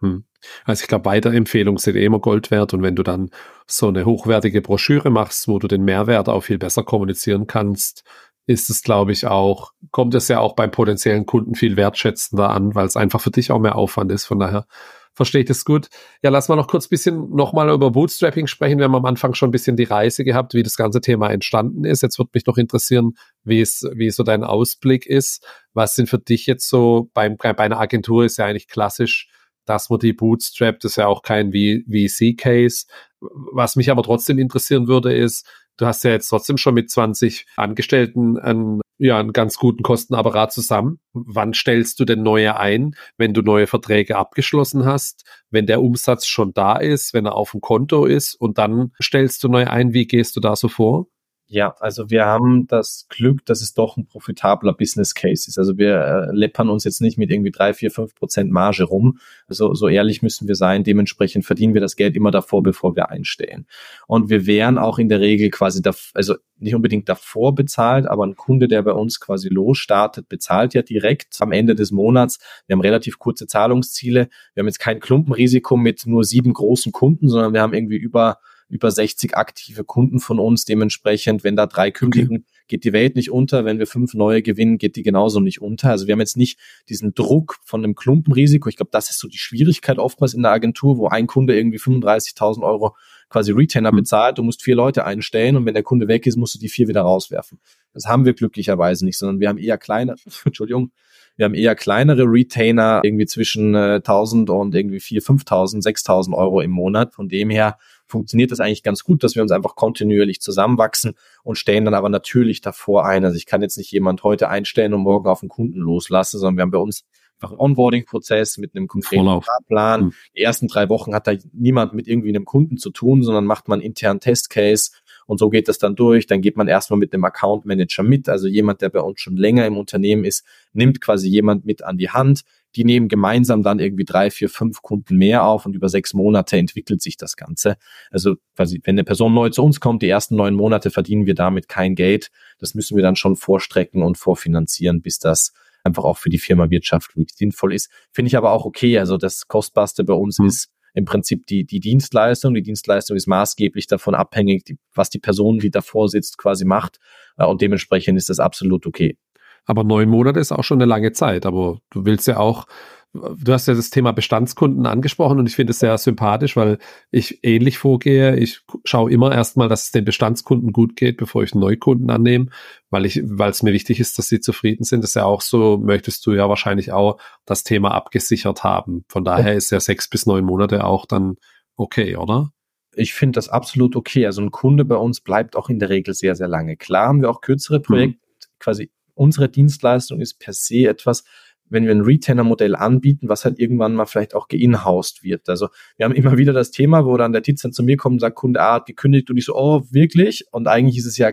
Hm. 0.00 0.24
Also 0.64 0.82
ich 0.82 0.88
glaube, 0.88 1.06
Weiterempfehlungen 1.06 1.78
sind 1.78 1.96
eh 1.96 2.04
immer 2.04 2.20
Gold 2.20 2.50
wert 2.50 2.74
und 2.74 2.82
wenn 2.82 2.96
du 2.96 3.02
dann 3.02 3.30
so 3.66 3.88
eine 3.88 4.04
hochwertige 4.04 4.60
Broschüre 4.60 5.10
machst, 5.10 5.48
wo 5.48 5.58
du 5.58 5.68
den 5.68 5.84
Mehrwert 5.84 6.28
auch 6.28 6.42
viel 6.42 6.58
besser 6.58 6.82
kommunizieren 6.82 7.46
kannst, 7.46 8.04
ist 8.46 8.70
es, 8.70 8.82
glaube 8.82 9.12
ich, 9.12 9.26
auch, 9.26 9.72
kommt 9.90 10.14
es 10.14 10.28
ja 10.28 10.40
auch 10.40 10.54
beim 10.54 10.70
potenziellen 10.70 11.26
Kunden 11.26 11.54
viel 11.54 11.76
wertschätzender 11.76 12.50
an, 12.50 12.74
weil 12.74 12.86
es 12.86 12.96
einfach 12.96 13.20
für 13.20 13.30
dich 13.30 13.52
auch 13.52 13.60
mehr 13.60 13.76
Aufwand 13.76 14.10
ist. 14.10 14.24
Von 14.24 14.40
daher 14.40 14.66
verstehe 15.14 15.42
ich 15.42 15.46
das 15.46 15.64
gut. 15.64 15.88
Ja, 16.22 16.30
lass 16.30 16.48
mal 16.48 16.56
noch 16.56 16.68
kurz 16.68 16.88
bisschen 16.88 17.30
nochmal 17.30 17.70
über 17.70 17.90
Bootstrapping 17.90 18.46
sprechen. 18.46 18.78
Wir 18.78 18.84
haben 18.84 18.94
am 18.94 19.04
Anfang 19.04 19.34
schon 19.34 19.50
ein 19.50 19.52
bisschen 19.52 19.76
die 19.76 19.84
Reise 19.84 20.24
gehabt, 20.24 20.54
wie 20.54 20.62
das 20.62 20.76
ganze 20.76 21.00
Thema 21.00 21.30
entstanden 21.30 21.84
ist. 21.84 22.02
Jetzt 22.02 22.18
würde 22.18 22.30
mich 22.34 22.46
noch 22.46 22.56
interessieren, 22.56 23.12
wie 23.44 23.60
es, 23.60 23.86
wie 23.94 24.10
so 24.10 24.22
dein 24.22 24.42
Ausblick 24.42 25.06
ist. 25.06 25.46
Was 25.74 25.94
sind 25.94 26.08
für 26.08 26.18
dich 26.18 26.46
jetzt 26.46 26.68
so 26.68 27.10
beim, 27.14 27.36
bei 27.36 27.56
einer 27.58 27.78
Agentur 27.78 28.24
ist 28.24 28.38
ja 28.38 28.46
eigentlich 28.46 28.68
klassisch 28.68 29.28
dass 29.64 29.90
man 29.90 29.98
die 29.98 30.12
bootstrapt, 30.12 30.84
ist 30.84 30.96
ja 30.96 31.06
auch 31.06 31.22
kein 31.22 31.52
VC-Case. 31.52 32.86
Was 33.20 33.76
mich 33.76 33.90
aber 33.90 34.02
trotzdem 34.02 34.38
interessieren 34.38 34.88
würde, 34.88 35.14
ist, 35.14 35.46
du 35.76 35.86
hast 35.86 36.04
ja 36.04 36.10
jetzt 36.10 36.28
trotzdem 36.28 36.56
schon 36.56 36.74
mit 36.74 36.90
20 36.90 37.46
Angestellten 37.56 38.38
einen, 38.38 38.80
ja, 38.98 39.18
einen 39.18 39.32
ganz 39.32 39.56
guten 39.56 39.82
Kostenapparat 39.82 40.52
zusammen. 40.52 41.00
Wann 41.12 41.54
stellst 41.54 42.00
du 42.00 42.04
denn 42.04 42.22
neue 42.22 42.58
ein, 42.58 42.94
wenn 43.16 43.34
du 43.34 43.42
neue 43.42 43.66
Verträge 43.66 44.16
abgeschlossen 44.16 44.84
hast, 44.84 45.24
wenn 45.50 45.66
der 45.66 45.82
Umsatz 45.82 46.26
schon 46.26 46.52
da 46.52 46.76
ist, 46.76 47.14
wenn 47.14 47.26
er 47.26 47.34
auf 47.34 47.52
dem 47.52 47.60
Konto 47.60 48.04
ist 48.04 48.34
und 48.34 48.58
dann 48.58 48.92
stellst 49.00 49.42
du 49.44 49.48
neu 49.48 49.66
ein? 49.66 49.92
Wie 49.92 50.06
gehst 50.06 50.36
du 50.36 50.40
da 50.40 50.56
so 50.56 50.68
vor? 50.68 51.06
Ja, 51.52 51.74
also 51.80 52.08
wir 52.08 52.24
haben 52.24 52.66
das 52.66 53.04
Glück, 53.10 53.44
dass 53.44 53.60
es 53.60 53.74
doch 53.74 53.98
ein 53.98 54.06
profitabler 54.06 54.72
Business 54.72 55.14
Case 55.14 55.50
ist. 55.50 55.58
Also 55.58 55.76
wir 55.76 56.00
äh, 56.00 56.34
läppern 56.34 56.70
uns 56.70 56.84
jetzt 56.84 57.02
nicht 57.02 57.18
mit 57.18 57.30
irgendwie 57.30 57.50
drei, 57.50 57.74
vier, 57.74 57.90
fünf 57.90 58.14
Prozent 58.14 58.50
Marge 58.50 58.84
rum. 58.84 59.18
Also 59.48 59.74
so 59.74 59.86
ehrlich 59.88 60.22
müssen 60.22 60.48
wir 60.48 60.54
sein. 60.54 60.82
Dementsprechend 60.82 61.44
verdienen 61.44 61.74
wir 61.74 61.82
das 61.82 61.96
Geld 61.96 62.16
immer 62.16 62.30
davor, 62.30 62.62
bevor 62.62 62.96
wir 62.96 63.10
einstellen. 63.10 63.66
Und 64.06 64.30
wir 64.30 64.46
wären 64.46 64.78
auch 64.78 64.98
in 64.98 65.10
der 65.10 65.20
Regel 65.20 65.50
quasi, 65.50 65.82
da, 65.82 65.92
also 66.14 66.36
nicht 66.58 66.74
unbedingt 66.74 67.10
davor 67.10 67.54
bezahlt, 67.54 68.06
aber 68.06 68.24
ein 68.24 68.36
Kunde, 68.36 68.66
der 68.66 68.80
bei 68.80 68.92
uns 68.92 69.20
quasi 69.20 69.50
losstartet, 69.50 70.30
bezahlt 70.30 70.72
ja 70.72 70.80
direkt 70.80 71.36
am 71.40 71.52
Ende 71.52 71.74
des 71.74 71.90
Monats. 71.90 72.38
Wir 72.66 72.72
haben 72.72 72.80
relativ 72.80 73.18
kurze 73.18 73.46
Zahlungsziele. 73.46 74.30
Wir 74.54 74.62
haben 74.62 74.68
jetzt 74.68 74.80
kein 74.80 75.00
Klumpenrisiko 75.00 75.76
mit 75.76 76.06
nur 76.06 76.24
sieben 76.24 76.54
großen 76.54 76.92
Kunden, 76.92 77.28
sondern 77.28 77.52
wir 77.52 77.60
haben 77.60 77.74
irgendwie 77.74 77.98
über 77.98 78.38
über 78.72 78.90
60 78.90 79.36
aktive 79.36 79.84
Kunden 79.84 80.18
von 80.18 80.38
uns. 80.38 80.64
Dementsprechend, 80.64 81.44
wenn 81.44 81.56
da 81.56 81.66
drei 81.66 81.90
kündigen, 81.90 82.38
okay. 82.38 82.64
geht 82.68 82.84
die 82.84 82.94
Welt 82.94 83.16
nicht 83.16 83.30
unter. 83.30 83.66
Wenn 83.66 83.78
wir 83.78 83.86
fünf 83.86 84.14
neue 84.14 84.40
gewinnen, 84.40 84.78
geht 84.78 84.96
die 84.96 85.02
genauso 85.02 85.40
nicht 85.40 85.60
unter. 85.60 85.90
Also 85.90 86.06
wir 86.06 86.12
haben 86.12 86.20
jetzt 86.20 86.38
nicht 86.38 86.58
diesen 86.88 87.12
Druck 87.12 87.58
von 87.64 87.84
einem 87.84 87.94
Klumpenrisiko. 87.94 88.70
Ich 88.70 88.76
glaube, 88.76 88.88
das 88.90 89.10
ist 89.10 89.18
so 89.18 89.28
die 89.28 89.36
Schwierigkeit 89.36 89.98
oftmals 89.98 90.32
in 90.32 90.42
der 90.42 90.52
Agentur, 90.52 90.96
wo 90.96 91.08
ein 91.08 91.26
Kunde 91.26 91.54
irgendwie 91.54 91.78
35.000 91.78 92.62
Euro 92.62 92.96
quasi 93.28 93.52
Retainer 93.52 93.92
mhm. 93.92 93.96
bezahlt. 93.96 94.38
Du 94.38 94.42
musst 94.42 94.62
vier 94.62 94.74
Leute 94.74 95.04
einstellen 95.04 95.56
und 95.56 95.66
wenn 95.66 95.74
der 95.74 95.82
Kunde 95.82 96.08
weg 96.08 96.26
ist, 96.26 96.36
musst 96.36 96.54
du 96.54 96.58
die 96.58 96.70
vier 96.70 96.88
wieder 96.88 97.02
rauswerfen. 97.02 97.60
Das 97.92 98.06
haben 98.06 98.24
wir 98.24 98.32
glücklicherweise 98.32 99.04
nicht, 99.04 99.18
sondern 99.18 99.38
wir 99.38 99.50
haben 99.50 99.58
eher 99.58 99.76
kleine, 99.76 100.14
Entschuldigung, 100.46 100.92
wir 101.36 101.44
haben 101.44 101.54
eher 101.54 101.74
kleinere 101.74 102.24
Retainer, 102.24 103.00
irgendwie 103.02 103.26
zwischen 103.26 103.74
äh, 103.74 103.96
1000 103.96 104.50
und 104.50 104.74
irgendwie 104.74 104.98
4.000, 104.98 105.46
5.000, 105.46 105.82
6.000 105.82 106.34
Euro 106.34 106.60
im 106.60 106.70
Monat. 106.70 107.14
Von 107.14 107.28
dem 107.28 107.48
her 107.50 107.78
funktioniert 108.06 108.50
das 108.50 108.60
eigentlich 108.60 108.82
ganz 108.82 109.04
gut, 109.04 109.24
dass 109.24 109.34
wir 109.34 109.42
uns 109.42 109.52
einfach 109.52 109.74
kontinuierlich 109.74 110.40
zusammenwachsen 110.40 111.14
und 111.42 111.56
stellen 111.56 111.84
dann 111.84 111.94
aber 111.94 112.08
natürlich 112.08 112.60
davor 112.60 113.06
ein. 113.06 113.24
Also 113.24 113.36
ich 113.36 113.46
kann 113.46 113.62
jetzt 113.62 113.78
nicht 113.78 113.90
jemand 113.90 114.22
heute 114.22 114.48
einstellen 114.48 114.94
und 114.94 115.02
morgen 115.02 115.28
auf 115.28 115.40
den 115.40 115.48
Kunden 115.48 115.78
loslassen, 115.78 116.38
sondern 116.38 116.56
wir 116.56 116.62
haben 116.62 116.70
bei 116.70 116.78
uns 116.78 117.04
einfach 117.42 117.52
einen 117.52 117.60
Onboarding-Prozess 117.60 118.58
mit 118.58 118.74
einem 118.74 118.86
konkreten 118.86 119.42
Fahrplan. 119.42 120.04
Mhm. 120.04 120.12
Die 120.36 120.42
ersten 120.42 120.68
drei 120.68 120.88
Wochen 120.88 121.14
hat 121.14 121.26
da 121.26 121.32
niemand 121.52 121.92
mit 121.92 122.06
irgendwie 122.06 122.28
einem 122.28 122.44
Kunden 122.44 122.76
zu 122.76 122.90
tun, 122.90 123.22
sondern 123.22 123.44
macht 123.44 123.68
man 123.68 123.80
internen 123.80 124.20
Testcase 124.20 124.92
und 125.26 125.38
so 125.38 125.50
geht 125.50 125.68
das 125.68 125.78
dann 125.78 125.94
durch. 125.94 126.26
Dann 126.26 126.40
geht 126.40 126.56
man 126.56 126.68
erstmal 126.68 126.98
mit 126.98 127.12
dem 127.12 127.24
Account 127.24 127.64
Manager 127.64 128.02
mit. 128.02 128.28
Also 128.28 128.48
jemand, 128.48 128.80
der 128.82 128.88
bei 128.90 129.00
uns 129.00 129.20
schon 129.20 129.36
länger 129.36 129.66
im 129.66 129.76
Unternehmen 129.76 130.24
ist, 130.24 130.44
nimmt 130.72 131.00
quasi 131.00 131.28
jemand 131.28 131.64
mit 131.64 131.82
an 131.82 131.98
die 131.98 132.10
Hand. 132.10 132.42
Die 132.74 132.84
nehmen 132.84 133.08
gemeinsam 133.08 133.62
dann 133.62 133.78
irgendwie 133.78 134.04
drei, 134.04 134.30
vier, 134.30 134.48
fünf 134.48 134.80
Kunden 134.80 135.16
mehr 135.16 135.44
auf 135.44 135.66
und 135.66 135.74
über 135.74 135.88
sechs 135.88 136.14
Monate 136.14 136.56
entwickelt 136.56 137.02
sich 137.02 137.16
das 137.16 137.36
Ganze. 137.36 137.76
Also 138.10 138.36
quasi, 138.56 138.80
wenn 138.84 138.94
eine 138.94 139.04
Person 139.04 139.34
neu 139.34 139.50
zu 139.50 139.62
uns 139.62 139.80
kommt, 139.80 140.02
die 140.02 140.08
ersten 140.08 140.36
neun 140.36 140.54
Monate 140.54 140.90
verdienen 140.90 141.26
wir 141.26 141.34
damit 141.34 141.68
kein 141.68 141.94
Geld. 141.94 142.30
Das 142.58 142.74
müssen 142.74 142.96
wir 142.96 143.02
dann 143.02 143.16
schon 143.16 143.36
vorstrecken 143.36 144.02
und 144.02 144.16
vorfinanzieren, 144.16 145.02
bis 145.02 145.18
das 145.18 145.52
einfach 145.84 146.04
auch 146.04 146.18
für 146.18 146.30
die 146.30 146.38
Firma 146.38 146.70
wirtschaftlich 146.70 147.28
sinnvoll 147.34 147.74
ist. 147.74 147.90
Finde 148.12 148.28
ich 148.28 148.36
aber 148.36 148.52
auch 148.52 148.64
okay. 148.64 148.98
Also 148.98 149.16
das 149.18 149.48
Kostbarste 149.48 150.04
bei 150.04 150.14
uns 150.14 150.38
mhm. 150.38 150.46
ist 150.46 150.70
im 150.94 151.04
Prinzip 151.04 151.46
die, 151.46 151.64
die 151.64 151.80
Dienstleistung. 151.80 152.54
Die 152.54 152.62
Dienstleistung 152.62 153.16
ist 153.16 153.26
maßgeblich 153.26 153.86
davon 153.86 154.14
abhängig, 154.14 154.64
die, 154.64 154.78
was 154.94 155.10
die 155.10 155.18
Person, 155.18 155.58
die 155.58 155.70
davor 155.70 156.08
sitzt, 156.08 156.38
quasi 156.38 156.64
macht. 156.64 156.98
Äh, 157.38 157.46
und 157.46 157.60
dementsprechend 157.60 158.18
ist 158.18 158.28
das 158.28 158.40
absolut 158.40 158.86
okay. 158.86 159.16
Aber 159.64 159.84
neun 159.84 160.08
Monate 160.08 160.40
ist 160.40 160.52
auch 160.52 160.64
schon 160.64 160.78
eine 160.78 160.88
lange 160.88 161.12
Zeit. 161.12 161.46
Aber 161.46 161.78
du 161.90 162.04
willst 162.04 162.26
ja 162.26 162.38
auch 162.38 162.66
du 163.12 163.52
hast 163.52 163.68
ja 163.68 163.74
das 163.74 163.90
Thema 163.90 164.12
Bestandskunden 164.12 164.86
angesprochen 164.86 165.38
und 165.38 165.48
ich 165.48 165.54
finde 165.54 165.72
es 165.72 165.78
sehr 165.78 165.96
sympathisch, 165.98 166.56
weil 166.56 166.78
ich 167.10 167.40
ähnlich 167.42 167.78
vorgehe. 167.78 168.36
Ich 168.36 168.60
schaue 168.84 169.12
immer 169.12 169.32
erstmal, 169.32 169.68
dass 169.68 169.84
es 169.84 169.90
den 169.90 170.04
Bestandskunden 170.04 170.72
gut 170.72 170.96
geht, 170.96 171.18
bevor 171.18 171.42
ich 171.42 171.54
Neukunden 171.54 172.10
annehme, 172.10 172.46
weil 172.90 173.04
ich, 173.04 173.20
weil 173.24 173.50
es 173.50 173.62
mir 173.62 173.72
wichtig 173.72 174.00
ist, 174.00 174.18
dass 174.18 174.28
sie 174.28 174.40
zufrieden 174.40 174.84
sind. 174.84 175.02
Das 175.02 175.10
ist 175.10 175.14
ja 175.16 175.24
auch 175.24 175.42
so, 175.42 175.78
möchtest 175.78 176.24
du 176.26 176.32
ja 176.32 176.48
wahrscheinlich 176.48 176.92
auch 176.92 177.18
das 177.44 177.64
Thema 177.64 177.92
abgesichert 177.92 178.64
haben. 178.64 179.04
Von 179.08 179.24
daher 179.24 179.54
ist 179.54 179.70
ja 179.70 179.80
sechs 179.80 180.08
bis 180.08 180.24
neun 180.24 180.44
Monate 180.44 180.84
auch 180.84 181.04
dann 181.04 181.36
okay, 181.76 182.16
oder? 182.16 182.52
Ich 182.94 183.12
finde 183.14 183.36
das 183.36 183.48
absolut 183.48 183.94
okay. 183.94 184.24
Also 184.26 184.40
ein 184.40 184.50
Kunde 184.50 184.84
bei 184.84 184.96
uns 184.96 185.20
bleibt 185.20 185.56
auch 185.56 185.68
in 185.68 185.78
der 185.78 185.90
Regel 185.90 186.14
sehr, 186.14 186.34
sehr 186.34 186.48
lange. 186.48 186.76
Klar 186.76 187.08
haben 187.08 187.20
wir 187.20 187.30
auch 187.30 187.40
kürzere 187.42 187.78
mhm. 187.78 187.82
Projekte, 187.82 188.18
mhm. 188.26 188.58
quasi 188.58 188.90
unsere 189.14 189.48
Dienstleistung 189.48 190.20
ist 190.20 190.38
per 190.38 190.52
se 190.54 190.88
etwas, 190.88 191.24
wenn 191.72 191.84
wir 191.84 191.92
ein 191.92 192.02
Retainer-Modell 192.02 192.76
anbieten, 192.76 193.28
was 193.28 193.44
halt 193.44 193.58
irgendwann 193.58 193.94
mal 193.94 194.06
vielleicht 194.06 194.34
auch 194.34 194.48
geinhoused 194.48 195.22
wird. 195.22 195.48
Also 195.48 195.68
wir 195.96 196.04
haben 196.04 196.14
immer 196.14 196.38
wieder 196.38 196.52
das 196.52 196.70
Thema, 196.70 197.04
wo 197.04 197.16
dann 197.16 197.32
der 197.32 197.42
Tiz 197.42 197.62
dann 197.62 197.72
zu 197.72 197.82
mir 197.82 197.96
kommt 197.96 198.14
und 198.14 198.20
sagt, 198.20 198.36
Kunde 198.36 198.60
A 198.60 198.74
hat 198.74 198.86
gekündigt 198.86 199.30
und 199.30 199.36
ich 199.36 199.46
so, 199.46 199.54
oh, 199.54 199.82
wirklich? 199.90 200.44
Und 200.52 200.68
eigentlich 200.68 200.98
ist 200.98 201.06
es 201.06 201.18
ja 201.18 201.30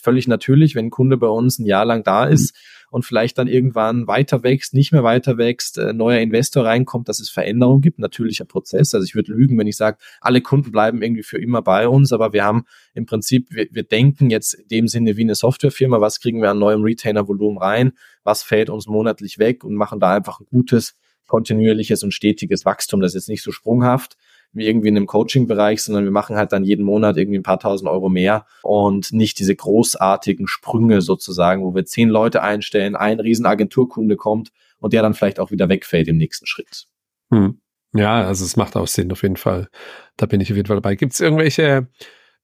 völlig 0.00 0.28
natürlich, 0.28 0.74
wenn 0.74 0.86
ein 0.86 0.90
Kunde 0.90 1.16
bei 1.16 1.28
uns 1.28 1.58
ein 1.58 1.66
Jahr 1.66 1.84
lang 1.84 2.02
da 2.02 2.24
ist, 2.24 2.54
mhm 2.54 2.76
und 2.96 3.04
vielleicht 3.04 3.36
dann 3.36 3.46
irgendwann 3.46 4.06
weiter 4.06 4.42
wächst, 4.42 4.72
nicht 4.72 4.90
mehr 4.90 5.04
weiter 5.04 5.36
wächst, 5.36 5.76
äh, 5.76 5.92
neuer 5.92 6.18
Investor 6.20 6.64
reinkommt, 6.64 7.10
dass 7.10 7.20
es 7.20 7.28
Veränderungen 7.28 7.82
gibt, 7.82 7.98
natürlicher 7.98 8.46
Prozess. 8.46 8.94
Also 8.94 9.04
ich 9.04 9.14
würde 9.14 9.34
lügen, 9.34 9.58
wenn 9.58 9.66
ich 9.66 9.76
sage, 9.76 9.98
alle 10.22 10.40
Kunden 10.40 10.72
bleiben 10.72 11.02
irgendwie 11.02 11.22
für 11.22 11.36
immer 11.36 11.60
bei 11.60 11.88
uns, 11.88 12.14
aber 12.14 12.32
wir 12.32 12.42
haben 12.42 12.64
im 12.94 13.04
Prinzip, 13.04 13.48
wir, 13.50 13.66
wir 13.70 13.82
denken 13.82 14.30
jetzt 14.30 14.54
in 14.54 14.68
dem 14.68 14.88
Sinne 14.88 15.18
wie 15.18 15.24
eine 15.24 15.34
Softwarefirma, 15.34 16.00
was 16.00 16.20
kriegen 16.20 16.40
wir 16.40 16.48
an 16.48 16.58
neuem 16.58 16.84
Retainer-Volumen 16.84 17.58
rein, 17.58 17.92
was 18.24 18.42
fällt 18.42 18.70
uns 18.70 18.86
monatlich 18.86 19.38
weg 19.38 19.62
und 19.62 19.74
machen 19.74 20.00
da 20.00 20.14
einfach 20.14 20.40
ein 20.40 20.46
gutes, 20.46 20.96
kontinuierliches 21.26 22.02
und 22.02 22.14
stetiges 22.14 22.64
Wachstum. 22.64 23.02
Das 23.02 23.10
ist 23.10 23.24
jetzt 23.24 23.28
nicht 23.28 23.42
so 23.42 23.52
sprunghaft, 23.52 24.16
irgendwie 24.64 24.88
in 24.88 24.96
einem 24.96 25.06
Coaching-Bereich, 25.06 25.82
sondern 25.82 26.04
wir 26.04 26.10
machen 26.10 26.36
halt 26.36 26.52
dann 26.52 26.64
jeden 26.64 26.84
Monat 26.84 27.16
irgendwie 27.16 27.38
ein 27.38 27.42
paar 27.42 27.60
tausend 27.60 27.88
Euro 27.90 28.08
mehr 28.08 28.46
und 28.62 29.12
nicht 29.12 29.38
diese 29.38 29.54
großartigen 29.54 30.46
Sprünge 30.46 31.00
sozusagen, 31.00 31.64
wo 31.64 31.74
wir 31.74 31.84
zehn 31.84 32.08
Leute 32.08 32.42
einstellen, 32.42 32.96
ein 32.96 33.20
riesen 33.20 33.46
Agenturkunde 33.46 34.16
kommt 34.16 34.52
und 34.78 34.92
der 34.92 35.02
dann 35.02 35.14
vielleicht 35.14 35.40
auch 35.40 35.50
wieder 35.50 35.68
wegfällt 35.68 36.08
im 36.08 36.16
nächsten 36.16 36.46
Schritt. 36.46 36.86
Hm. 37.30 37.60
Ja, 37.94 38.22
also 38.22 38.44
es 38.44 38.56
macht 38.56 38.76
auch 38.76 38.86
Sinn 38.86 39.10
auf 39.12 39.22
jeden 39.22 39.36
Fall. 39.36 39.68
Da 40.16 40.26
bin 40.26 40.40
ich 40.40 40.50
auf 40.50 40.56
jeden 40.56 40.66
Fall 40.66 40.76
dabei. 40.76 40.96
Gibt 40.96 41.14
es 41.14 41.20
irgendwelche 41.20 41.88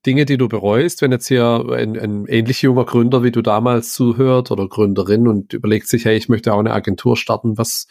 Dinge, 0.06 0.24
die 0.24 0.36
du 0.36 0.48
bereust, 0.48 1.02
wenn 1.02 1.12
jetzt 1.12 1.28
hier 1.28 1.64
ein, 1.70 1.98
ein 1.98 2.26
ähnlich 2.26 2.62
junger 2.62 2.84
Gründer 2.84 3.22
wie 3.22 3.30
du 3.30 3.42
damals 3.42 3.92
zuhört 3.92 4.50
oder 4.50 4.68
Gründerin 4.68 5.28
und 5.28 5.52
überlegt 5.52 5.88
sich, 5.88 6.04
hey, 6.04 6.16
ich 6.16 6.28
möchte 6.28 6.52
auch 6.52 6.58
eine 6.58 6.72
Agentur 6.72 7.16
starten, 7.16 7.58
was, 7.58 7.86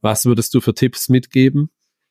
was 0.00 0.26
würdest 0.26 0.54
du 0.54 0.60
für 0.60 0.74
Tipps 0.74 1.08
mitgeben? 1.08 1.70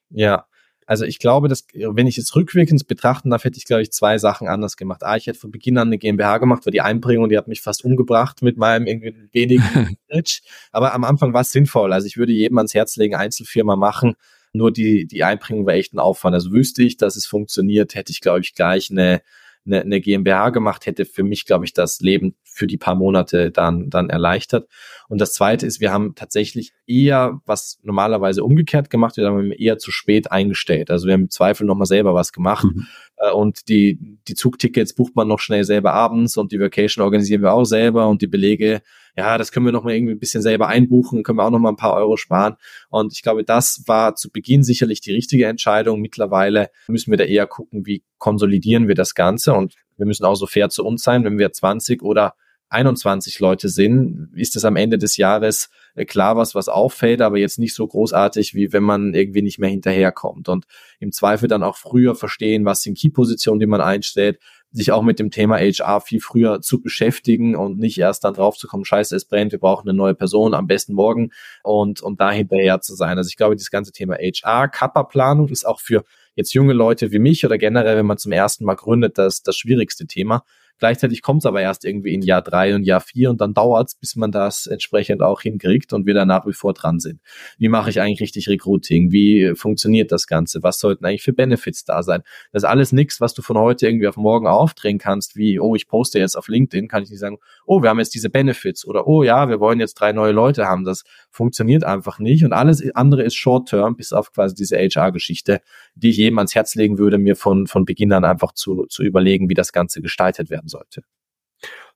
Ja, 0.09 0.45
also 0.86 1.06
ich 1.06 1.20
glaube, 1.20 1.48
dass, 1.48 1.66
wenn 1.74 2.06
ich 2.06 2.18
jetzt 2.18 2.36
rückwirkend 2.36 2.88
betrachten 2.88 3.32
darf, 3.32 3.44
hätte 3.44 3.58
ich, 3.58 3.66
glaube 3.66 3.82
ich, 3.82 3.92
zwei 3.92 4.18
Sachen 4.18 4.48
anders 4.48 4.78
gemacht. 4.78 5.04
A, 5.04 5.16
ich 5.16 5.26
hätte 5.26 5.40
von 5.40 5.52
Beginn 5.52 5.78
an 5.78 5.88
eine 5.88 5.98
GmbH 5.98 6.38
gemacht, 6.38 6.66
weil 6.66 6.72
die 6.72 6.82
Einbringung, 6.82 7.30
die 7.30 7.38
hat 7.38 7.48
mich 7.48 7.62
fast 7.62 7.84
umgebracht 7.84 8.44
mit 8.44 8.58
meinem 8.58 8.86
irgendwie 8.86 9.16
wenigen 9.32 9.64
Image. 10.10 10.42
Aber 10.72 10.94
am 10.94 11.04
Anfang 11.04 11.34
war 11.34 11.42
es 11.42 11.52
sinnvoll. 11.52 11.92
Also 11.92 12.06
ich 12.06 12.18
würde 12.18 12.34
jedem 12.34 12.58
ans 12.58 12.74
Herz 12.74 12.96
legen, 12.98 13.16
Einzelfirma 13.16 13.76
machen. 13.76 14.16
Nur 14.54 14.72
die, 14.72 15.08
die 15.08 15.24
Einbringung 15.24 15.66
war 15.66 15.74
echt 15.74 15.94
ein 15.94 16.00
Aufwand. 16.00 16.36
Also 16.36 16.52
wüsste 16.52 16.84
ich, 16.84 16.98
dass 16.98 17.16
es 17.16 17.26
funktioniert, 17.26 17.96
hätte 17.96 18.12
ich, 18.12 18.22
glaube 18.22 18.42
ich, 18.42 18.54
gleich 18.54 18.92
eine, 18.92 19.22
eine, 19.66 19.82
eine 19.82 20.01
GmbH 20.01 20.49
gemacht, 20.49 20.86
hätte 20.86 21.05
für 21.05 21.24
mich, 21.24 21.45
glaube 21.45 21.66
ich, 21.66 21.74
das 21.74 21.99
Leben 21.99 22.36
für 22.43 22.68
die 22.68 22.78
paar 22.78 22.95
Monate 22.95 23.51
dann, 23.51 23.89
dann 23.89 24.09
erleichtert. 24.09 24.68
Und 25.07 25.20
das 25.20 25.34
zweite 25.34 25.66
ist, 25.66 25.82
wir 25.82 25.91
haben 25.91 26.16
tatsächlich 26.16 26.74
eher 26.88 27.41
was 27.45 27.80
normalerweise 27.84 28.43
umgekehrt 28.43 28.89
gemacht, 28.89 29.18
wir 29.18 29.26
haben 29.28 29.51
eher 29.51 29.78
zu 29.78 29.91
spät 29.91 30.32
eingestellt. 30.32 30.91
Also 30.91 31.07
wir 31.07 31.13
haben 31.13 31.24
im 31.24 31.30
Zweifel 31.30 31.66
nochmal 31.66 31.88
selber 31.88 32.13
was 32.13 32.32
gemacht. 32.32 32.66
Mhm. 32.66 32.88
Äh, 33.18 33.32
und 33.32 33.70
die, 33.70 34.20
die 34.28 34.36
Zugtickets 34.36 34.93
bucht 34.93 35.16
man 35.16 35.28
noch 35.28 35.39
schnell 35.39 35.63
selber 35.63 35.93
abends 35.93 36.38
und 36.38 36.51
die 36.51 36.59
Vacation 36.59 37.03
organisieren 37.03 37.41
wir 37.41 37.53
auch 37.53 37.66
selber 37.66 38.07
und 38.07 38.22
die 38.22 38.28
Belege, 38.28 38.82
ja, 39.18 39.38
das 39.38 39.51
können 39.51 39.66
wir 39.66 39.72
noch 39.72 39.84
mal 39.84 39.93
irgendwie 39.93 40.13
ein 40.13 40.20
bisschen 40.20 40.41
selber 40.41 40.68
einbuchen, 40.68 41.24
können 41.24 41.38
wir 41.38 41.45
auch 41.45 41.51
noch 41.51 41.59
mal 41.59 41.70
ein 41.70 41.78
paar 41.78 41.93
Euro 41.93 42.18
sparen. 42.18 42.55
Und 42.89 43.13
ich 43.13 43.22
glaube, 43.22 43.43
das 43.43 43.84
war 43.86 44.16
zu 44.16 44.30
Beginn 44.30 44.63
sicherlich 44.63 45.01
die 45.01 45.13
richtige 45.13 45.45
Entscheidung. 45.45 46.01
Mittlerweile 46.01 46.70
müssen 46.88 47.11
wir 47.11 47.18
da 47.18 47.24
eher 47.24 47.47
gucken, 47.47 47.86
wie 47.86 48.03
konsolidieren 48.18 48.88
wir 48.88 48.95
das 48.95 49.16
Ganze 49.16 49.53
und 49.53 49.76
wir 49.97 50.05
müssen 50.05 50.26
auch 50.26 50.36
so 50.36 50.47
fair 50.47 50.70
zu 50.70 50.84
uns 50.86 51.03
sein, 51.03 51.24
wenn 51.24 51.38
wir 51.38 51.53
20 51.53 52.01
oder 52.01 52.36
21 52.70 53.39
Leute 53.39 53.70
sind, 53.70 54.32
ist 54.36 54.55
es 54.55 54.66
am 54.66 54.76
Ende 54.76 54.97
des 54.97 55.18
Jahres 55.18 55.70
äh, 55.93 56.03
klar 56.05 56.36
was, 56.36 56.55
was 56.55 56.68
auffällt, 56.68 57.22
aber 57.22 57.38
jetzt 57.38 57.59
nicht 57.59 57.76
so 57.76 57.88
großartig, 57.88 58.55
wie 58.55 58.74
wenn 58.74 58.84
man 58.84 59.13
irgendwie 59.13 59.43
nicht 59.43 59.59
mehr 59.59 59.70
hinterherkommt. 59.70 60.49
Und 60.49 60.66
im 60.99 61.11
Zweifel 61.11 61.47
dann 61.47 61.63
auch 61.63 61.78
früher 61.78 62.16
verstehen, 62.16 62.66
was 62.66 62.82
sind 62.82 62.97
Key-Positionen, 62.97 63.59
die 63.59 63.68
man 63.68 63.82
einstellt, 63.82 64.39
sich 64.76 64.92
auch 64.92 65.02
mit 65.02 65.20
dem 65.20 65.32
Thema 65.32 65.58
HR 65.58 66.02
viel 66.02 66.20
früher 66.20 66.62
zu 66.62 66.82
beschäftigen 66.82 67.56
und 67.56 67.80
nicht 67.80 67.98
erst 67.98 68.26
dann 68.26 68.34
drauf 68.34 68.58
zu 68.58 68.68
kommen, 68.68 68.84
scheiße, 68.84 69.16
es 69.16 69.26
brennt, 69.26 69.54
wir 69.54 69.60
brauchen 69.60 69.88
eine 69.88 69.98
neue 69.98 70.16
Person, 70.16 70.54
am 70.54 70.68
besten 70.68 70.94
morgen 70.94 71.32
und, 71.64 72.02
und 72.02 72.20
da 72.20 72.32
hinterher 72.32 72.82
zu 72.82 72.94
sein. 72.94 73.18
Also 73.18 73.30
ich 73.30 73.38
glaube, 73.38 73.56
dieses 73.56 73.72
ganze 73.72 73.94
Thema 73.94 74.16
HR, 74.16 74.68
Kappa-Planung 74.68 75.48
ist 75.48 75.66
auch 75.66 75.80
für 75.80 76.04
jetzt 76.36 76.54
junge 76.54 76.74
Leute 76.74 77.12
wie 77.12 77.20
mich 77.20 77.46
oder 77.46 77.58
generell, 77.58 77.96
wenn 77.96 78.06
man 78.06 78.18
zum 78.18 78.34
ersten 78.34 78.66
Mal 78.66 78.76
gründet, 78.76 79.18
das, 79.18 79.44
das 79.44 79.56
schwierigste 79.56 80.08
Thema. 80.08 80.44
Gleichzeitig 80.78 81.22
kommt 81.22 81.42
es 81.42 81.46
aber 81.46 81.62
erst 81.62 81.86
irgendwie 81.86 82.14
in 82.14 82.22
Jahr 82.22 82.42
drei 82.42 82.76
und 82.76 82.84
Jahr 82.84 83.00
vier 83.00 83.30
und 83.30 83.40
dann 83.40 83.54
dauert 83.54 83.88
es, 83.88 83.96
bis 83.96 84.16
man 84.16 84.32
das 84.32 84.68
entsprechend 84.68 85.22
auch 85.22 85.42
hinkriegt 85.42 85.94
und 85.94 86.06
wir 86.06 86.14
da 86.14 86.26
nach 86.26 86.46
wie 86.46 86.54
vor 86.54 86.74
dran 86.74 87.00
sind. 87.00 87.22
Wie 87.58 87.70
mache 87.70 87.90
ich 87.90 88.02
eigentlich 88.02 88.22
richtig 88.22 88.50
Recruiting? 88.50 89.12
Wie 89.12 89.54
funktioniert 89.56 90.12
das 90.12 90.28
Ganze? 90.28 90.64
Was 90.64 90.80
sollten 90.80 91.06
eigentlich 91.06 91.24
für 91.24 91.34
Benefits 91.34 91.86
da 91.86 92.04
sein? 92.04 92.24
Das 92.52 92.64
ist 92.64 92.70
alles 92.70 92.92
nichts, 92.92 93.22
was 93.22 93.34
du 93.34 93.42
von 93.42 93.58
heute 93.58 93.88
irgendwie 93.88 94.08
auf 94.08 94.18
morgen 94.18 94.48
aufdrehen 94.48 94.98
kannst, 94.98 95.38
wie, 95.38 95.60
oh, 95.60 95.76
ich 95.76 95.88
poste 95.88 96.20
jetzt 96.20 96.36
auf 96.36 96.50
LinkedIn, 96.50 96.88
kann 96.90 97.04
ich 97.04 97.10
nicht 97.10 97.20
sagen, 97.20 97.38
oh, 97.66 97.82
wir 97.82 97.90
haben 97.90 98.00
jetzt 98.00 98.14
diese 98.14 98.30
Benefits 98.30 98.86
oder 98.86 99.08
oh 99.08 99.24
ja, 99.24 99.48
wir 99.48 99.62
wollen 99.62 99.80
jetzt 99.80 99.94
drei 99.96 100.12
neue 100.12 100.34
Leute 100.34 100.66
haben. 100.66 100.84
Das 100.84 101.04
funktioniert 101.32 101.86
einfach 101.86 102.20
nicht 102.20 102.44
und 102.44 102.52
alles 102.52 102.84
andere 102.96 103.24
ist 103.24 103.36
Short-Term, 103.36 103.96
bis 103.96 104.12
auf 104.12 104.34
quasi 104.34 104.56
diese 104.56 104.78
HR-Geschichte, 104.78 105.62
die 105.96 106.10
ich 106.10 106.18
jedem 106.18 106.38
ans 106.40 106.54
Herz 106.54 106.76
legen 106.76 106.98
würde, 106.98 107.18
mir 107.18 107.36
von, 107.36 107.68
von 107.68 107.86
Beginn 107.86 108.12
an 108.12 108.26
einfach 108.26 108.52
zu, 108.54 108.86
zu 108.88 109.04
überlegen, 109.04 109.50
wie 109.50 109.54
das 109.54 109.72
Ganze 109.72 110.02
gestaltet 110.02 110.50
werden 110.50 110.64
sollte. 110.68 111.03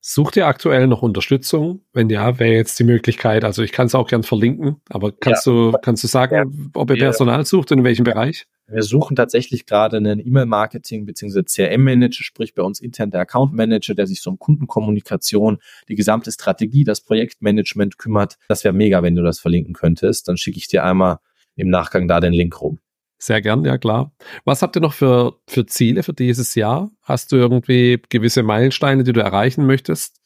Sucht 0.01 0.38
ihr 0.38 0.47
aktuell 0.47 0.88
noch 0.88 1.01
Unterstützung? 1.01 1.82
Wenn 1.91 2.09
ja, 2.09 2.39
wäre 2.39 2.53
jetzt 2.53 2.80
die 2.80 2.86
Möglichkeit, 2.86 3.43
also 3.43 3.63
ich 3.63 3.74
kann 3.74 3.88
es 3.88 3.95
auch 3.95 4.07
gern 4.07 4.24
verlinken, 4.24 4.78
aber 4.89 5.11
kannst 5.11 5.45
ja. 5.45 5.51
du, 5.51 5.78
kannst 5.82 6.03
du 6.03 6.07
sagen, 6.07 6.36
ja. 6.36 6.70
ob 6.74 6.89
ihr 6.89 6.97
Personal 6.97 7.45
sucht 7.45 7.72
und 7.72 7.80
in 7.80 7.84
welchem 7.84 8.05
Bereich? 8.05 8.47
Wir 8.67 8.84
suchen 8.84 9.15
tatsächlich 9.15 9.65
gerade 9.65 9.97
einen 9.97 10.26
E-Mail-Marketing 10.26 11.05
bzw. 11.05 11.43
CRM-Manager, 11.43 12.24
sprich 12.24 12.53
bei 12.53 12.61
uns 12.61 12.80
intern 12.80 13.11
der 13.11 13.22
Account-Manager, 13.22 13.95
der 13.95 14.07
sich 14.07 14.22
so 14.22 14.30
um 14.30 14.39
Kundenkommunikation, 14.39 15.57
die 15.89 15.95
gesamte 15.95 16.32
Strategie, 16.32 16.84
das 16.84 17.01
Projektmanagement 17.01 17.97
kümmert. 17.97 18.38
Das 18.47 18.63
wäre 18.63 18.74
mega, 18.74 19.01
wenn 19.03 19.15
du 19.15 19.24
das 19.24 19.39
verlinken 19.39 19.74
könntest. 19.74 20.28
Dann 20.28 20.38
schicke 20.38 20.59
ich 20.59 20.67
dir 20.67 20.84
einmal 20.86 21.17
im 21.55 21.70
Nachgang 21.70 22.07
da 22.07 22.20
den 22.20 22.32
Link 22.32 22.61
rum. 22.61 22.80
Sehr 23.22 23.41
gern, 23.41 23.65
ja 23.65 23.78
klar. 23.78 24.13
Was 24.45 24.61
habt 24.61 24.78
ihr 24.78 24.82
noch 24.82 24.93
für, 24.93 25.36
für 25.45 25.65
Ziele 25.65 26.03
für 26.03 26.13
dieses 26.13 26.55
Jahr? 26.55 26.89
Hast 27.03 27.34
du 27.34 27.36
irgendwie 27.36 28.01
gewisse 28.07 28.43
Meilensteine, 28.43 29.03
die 29.03 29.11
du 29.11 29.20
erreichen 29.20 29.65
möchtest? 29.65 30.22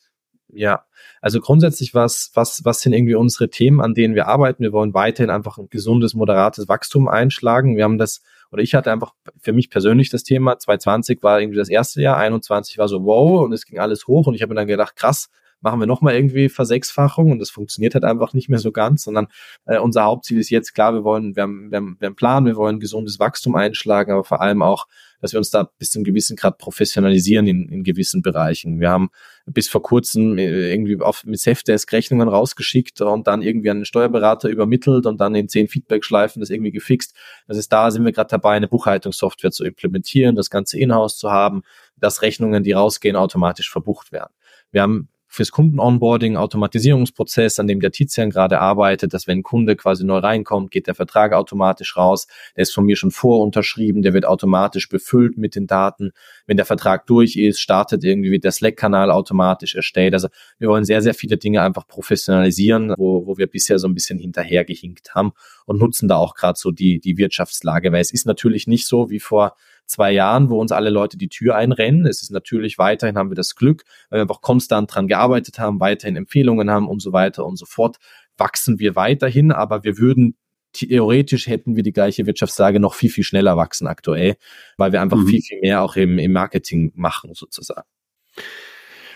Ja, 0.47 0.85
also 1.19 1.39
grundsätzlich 1.39 1.95
was, 1.95 2.29
was, 2.35 2.61
was 2.65 2.81
sind 2.81 2.93
irgendwie 2.93 3.15
unsere 3.15 3.49
Themen, 3.49 3.81
an 3.81 3.95
denen 3.95 4.13
wir 4.13 4.27
arbeiten? 4.27 4.61
Wir 4.61 4.73
wollen 4.73 4.93
weiterhin 4.93 5.31
einfach 5.31 5.57
ein 5.57 5.69
gesundes, 5.71 6.13
moderates 6.13 6.67
Wachstum 6.67 7.07
einschlagen. 7.07 7.75
Wir 7.75 7.85
haben 7.85 7.97
das, 7.97 8.21
oder 8.51 8.61
ich 8.61 8.75
hatte 8.75 8.91
einfach 8.91 9.13
für 9.39 9.53
mich 9.53 9.71
persönlich 9.71 10.11
das 10.11 10.23
Thema, 10.23 10.59
2020 10.59 11.23
war 11.23 11.41
irgendwie 11.41 11.57
das 11.57 11.69
erste 11.69 11.99
Jahr, 11.99 12.17
21 12.17 12.77
war 12.77 12.87
so 12.87 13.03
wow 13.05 13.41
und 13.43 13.53
es 13.53 13.65
ging 13.65 13.79
alles 13.79 14.05
hoch 14.05 14.27
und 14.27 14.35
ich 14.35 14.43
habe 14.43 14.53
mir 14.53 14.59
dann 14.59 14.67
gedacht, 14.67 14.95
krass, 14.95 15.31
machen 15.63 15.79
wir 15.79 15.87
nochmal 15.87 16.15
irgendwie 16.15 16.49
Versechsfachung 16.49 17.31
und 17.31 17.39
das 17.39 17.49
funktioniert 17.49 17.95
halt 17.95 18.03
einfach 18.03 18.33
nicht 18.33 18.49
mehr 18.49 18.59
so 18.59 18.71
ganz, 18.71 19.03
sondern 19.03 19.27
äh, 19.65 19.79
unser 19.79 20.03
Hauptziel 20.03 20.39
ist 20.39 20.49
jetzt 20.49 20.73
klar, 20.73 20.93
wir 20.93 21.03
wollen, 21.03 21.35
wir 21.35 21.43
haben, 21.43 21.71
wir 21.71 21.77
haben, 21.77 21.97
wir 21.99 22.07
haben 22.07 22.15
Plan, 22.15 22.45
wir 22.45 22.55
wollen 22.55 22.79
gesundes 22.79 23.19
Wachstum 23.19 23.55
einschlagen, 23.55 24.11
aber 24.11 24.23
vor 24.23 24.41
allem 24.41 24.61
auch, 24.61 24.85
dass 25.21 25.31
wir 25.31 25.37
uns 25.37 25.51
da 25.51 25.69
bis 25.79 25.91
zu 25.91 25.99
einem 25.99 26.03
gewissen 26.03 26.35
Grad 26.35 26.57
professionalisieren 26.57 27.47
in, 27.47 27.69
in 27.69 27.83
gewissen 27.85 28.21
Bereichen. 28.21 28.81
Wir 28.81 28.89
haben 28.89 29.09
bis 29.45 29.69
vor 29.69 29.81
kurzem 29.81 30.37
äh, 30.37 30.69
irgendwie 30.73 30.99
auf, 30.99 31.23
mit 31.23 31.39
Safdesk 31.39 31.93
Rechnungen 31.93 32.27
rausgeschickt 32.27 32.99
und 32.99 33.25
dann 33.25 33.41
irgendwie 33.41 33.69
an 33.69 33.79
den 33.79 33.85
Steuerberater 33.85 34.49
übermittelt 34.49 35.05
und 35.05 35.21
dann 35.21 35.33
in 35.33 35.47
zehn 35.47 35.69
Feedback-Schleifen 35.69 36.41
das 36.41 36.49
irgendwie 36.49 36.71
gefixt. 36.71 37.15
Das 37.47 37.55
ist 37.55 37.71
da, 37.71 37.89
sind 37.89 38.03
wir 38.03 38.11
gerade 38.11 38.31
dabei, 38.31 38.55
eine 38.55 38.67
Buchhaltungssoftware 38.67 39.51
zu 39.51 39.63
implementieren, 39.63 40.35
das 40.35 40.49
Ganze 40.49 40.77
in-house 40.77 41.17
zu 41.17 41.31
haben, 41.31 41.63
dass 41.95 42.21
Rechnungen, 42.21 42.63
die 42.63 42.73
rausgehen, 42.73 43.15
automatisch 43.15 43.71
verbucht 43.71 44.11
werden. 44.11 44.33
Wir 44.71 44.81
haben 44.81 45.07
fürs 45.33 45.49
Kunden-Onboarding, 45.49 46.37
Automatisierungsprozess, 46.37 47.57
an 47.57 47.65
dem 47.65 47.79
der 47.79 47.91
Tizian 47.91 48.29
gerade 48.29 48.59
arbeitet, 48.59 49.15
dass 49.15 49.25
wenn 49.25 49.39
ein 49.39 49.43
Kunde 49.43 49.75
quasi 49.75 50.05
neu 50.05 50.19
reinkommt, 50.19 50.69
geht 50.69 50.85
der 50.85 50.93
Vertrag 50.93 51.33
automatisch 51.33 51.97
raus. 51.97 52.27
Der 52.55 52.61
ist 52.61 52.73
von 52.73 52.85
mir 52.85 52.95
schon 52.95 53.09
vorunterschrieben, 53.09 54.03
der 54.03 54.13
wird 54.13 54.25
automatisch 54.25 54.89
befüllt 54.89 55.35
mit 55.39 55.55
den 55.55 55.65
Daten. 55.65 56.11
Wenn 56.45 56.57
der 56.57 56.67
Vertrag 56.67 57.07
durch 57.07 57.35
ist, 57.35 57.59
startet 57.59 58.03
irgendwie 58.03 58.37
der 58.37 58.51
Slack-Kanal 58.51 59.09
automatisch 59.09 59.73
erstellt. 59.73 60.13
Also 60.13 60.27
wir 60.59 60.69
wollen 60.69 60.85
sehr, 60.85 61.01
sehr 61.01 61.15
viele 61.15 61.37
Dinge 61.37 61.63
einfach 61.63 61.87
professionalisieren, 61.87 62.93
wo, 62.95 63.25
wo 63.25 63.35
wir 63.39 63.47
bisher 63.47 63.79
so 63.79 63.87
ein 63.87 63.95
bisschen 63.95 64.19
hinterhergehinkt 64.19 65.15
haben 65.15 65.31
und 65.65 65.79
nutzen 65.79 66.07
da 66.07 66.17
auch 66.17 66.35
gerade 66.35 66.59
so 66.59 66.69
die, 66.69 66.99
die 66.99 67.17
Wirtschaftslage, 67.17 67.91
weil 67.91 68.01
es 68.01 68.13
ist 68.13 68.27
natürlich 68.27 68.67
nicht 68.67 68.85
so 68.85 69.09
wie 69.09 69.19
vor 69.19 69.55
zwei 69.85 70.11
Jahren, 70.11 70.49
wo 70.49 70.59
uns 70.59 70.71
alle 70.71 70.89
Leute 70.89 71.17
die 71.17 71.29
Tür 71.29 71.55
einrennen. 71.55 72.05
Es 72.05 72.21
ist 72.21 72.31
natürlich 72.31 72.77
weiterhin 72.77 73.17
haben 73.17 73.29
wir 73.29 73.35
das 73.35 73.55
Glück, 73.55 73.83
weil 74.09 74.19
wir 74.19 74.21
einfach 74.23 74.41
konstant 74.41 74.93
dran 74.93 75.07
gearbeitet 75.07 75.59
haben, 75.59 75.79
weiterhin 75.79 76.15
Empfehlungen 76.15 76.69
haben 76.69 76.87
und 76.87 77.01
so 77.01 77.13
weiter 77.13 77.45
und 77.45 77.57
so 77.57 77.65
fort, 77.65 77.97
wachsen 78.37 78.79
wir 78.79 78.95
weiterhin, 78.95 79.51
aber 79.51 79.83
wir 79.83 79.97
würden 79.97 80.35
theoretisch 80.73 81.47
hätten 81.47 81.75
wir 81.75 81.83
die 81.83 81.93
gleiche 81.93 82.25
Wirtschaftslage 82.25 82.79
noch 82.79 82.95
viel, 82.95 83.11
viel 83.11 83.23
schneller 83.23 83.55
wachsen 83.57 83.87
aktuell, 83.87 84.37
weil 84.77 84.91
wir 84.91 85.01
einfach 85.01 85.17
mhm. 85.17 85.27
viel, 85.27 85.41
viel 85.41 85.59
mehr 85.61 85.83
auch 85.83 85.95
im, 85.95 86.17
im 86.17 86.31
Marketing 86.31 86.91
machen 86.95 87.31
sozusagen. 87.33 87.87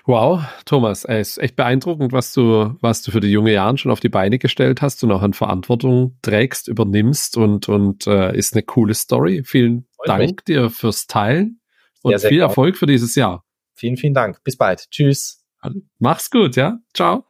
Wow, 0.07 0.41
Thomas, 0.63 1.03
ey, 1.03 1.19
ist 1.19 1.37
echt 1.37 1.57
beeindruckend, 1.57 2.13
was 2.13 2.31
du, 2.31 2.77
was 2.79 3.01
du 3.01 3.11
für 3.11 3.19
die 3.19 3.27
junge 3.27 3.51
Jahren 3.51 3.77
schon 3.77 3.91
auf 3.91 3.99
die 3.99 4.07
Beine 4.07 4.39
gestellt 4.39 4.81
hast 4.81 5.03
und 5.03 5.11
auch 5.11 5.21
an 5.21 5.33
Verantwortung 5.33 6.17
trägst, 6.21 6.69
übernimmst 6.69 7.35
und, 7.35 7.67
und 7.67 8.07
äh, 8.07 8.33
ist 8.33 8.53
eine 8.53 8.63
coole 8.63 8.93
Story. 8.93 9.43
Vielen 9.43 9.85
Freut 9.97 10.07
Dank 10.07 10.21
mich. 10.21 10.43
dir 10.45 10.69
fürs 10.69 11.07
Teilen 11.07 11.59
und 12.03 12.11
sehr, 12.11 12.19
sehr 12.19 12.29
viel 12.29 12.39
Erfolg 12.39 12.77
für 12.77 12.85
dieses 12.85 13.15
Jahr. 13.15 13.43
Vielen, 13.73 13.97
vielen 13.97 14.13
Dank. 14.13 14.41
Bis 14.45 14.55
bald. 14.55 14.89
Tschüss. 14.91 15.43
Mach's 15.99 16.31
gut, 16.31 16.55
ja? 16.55 16.79
Ciao. 16.93 17.25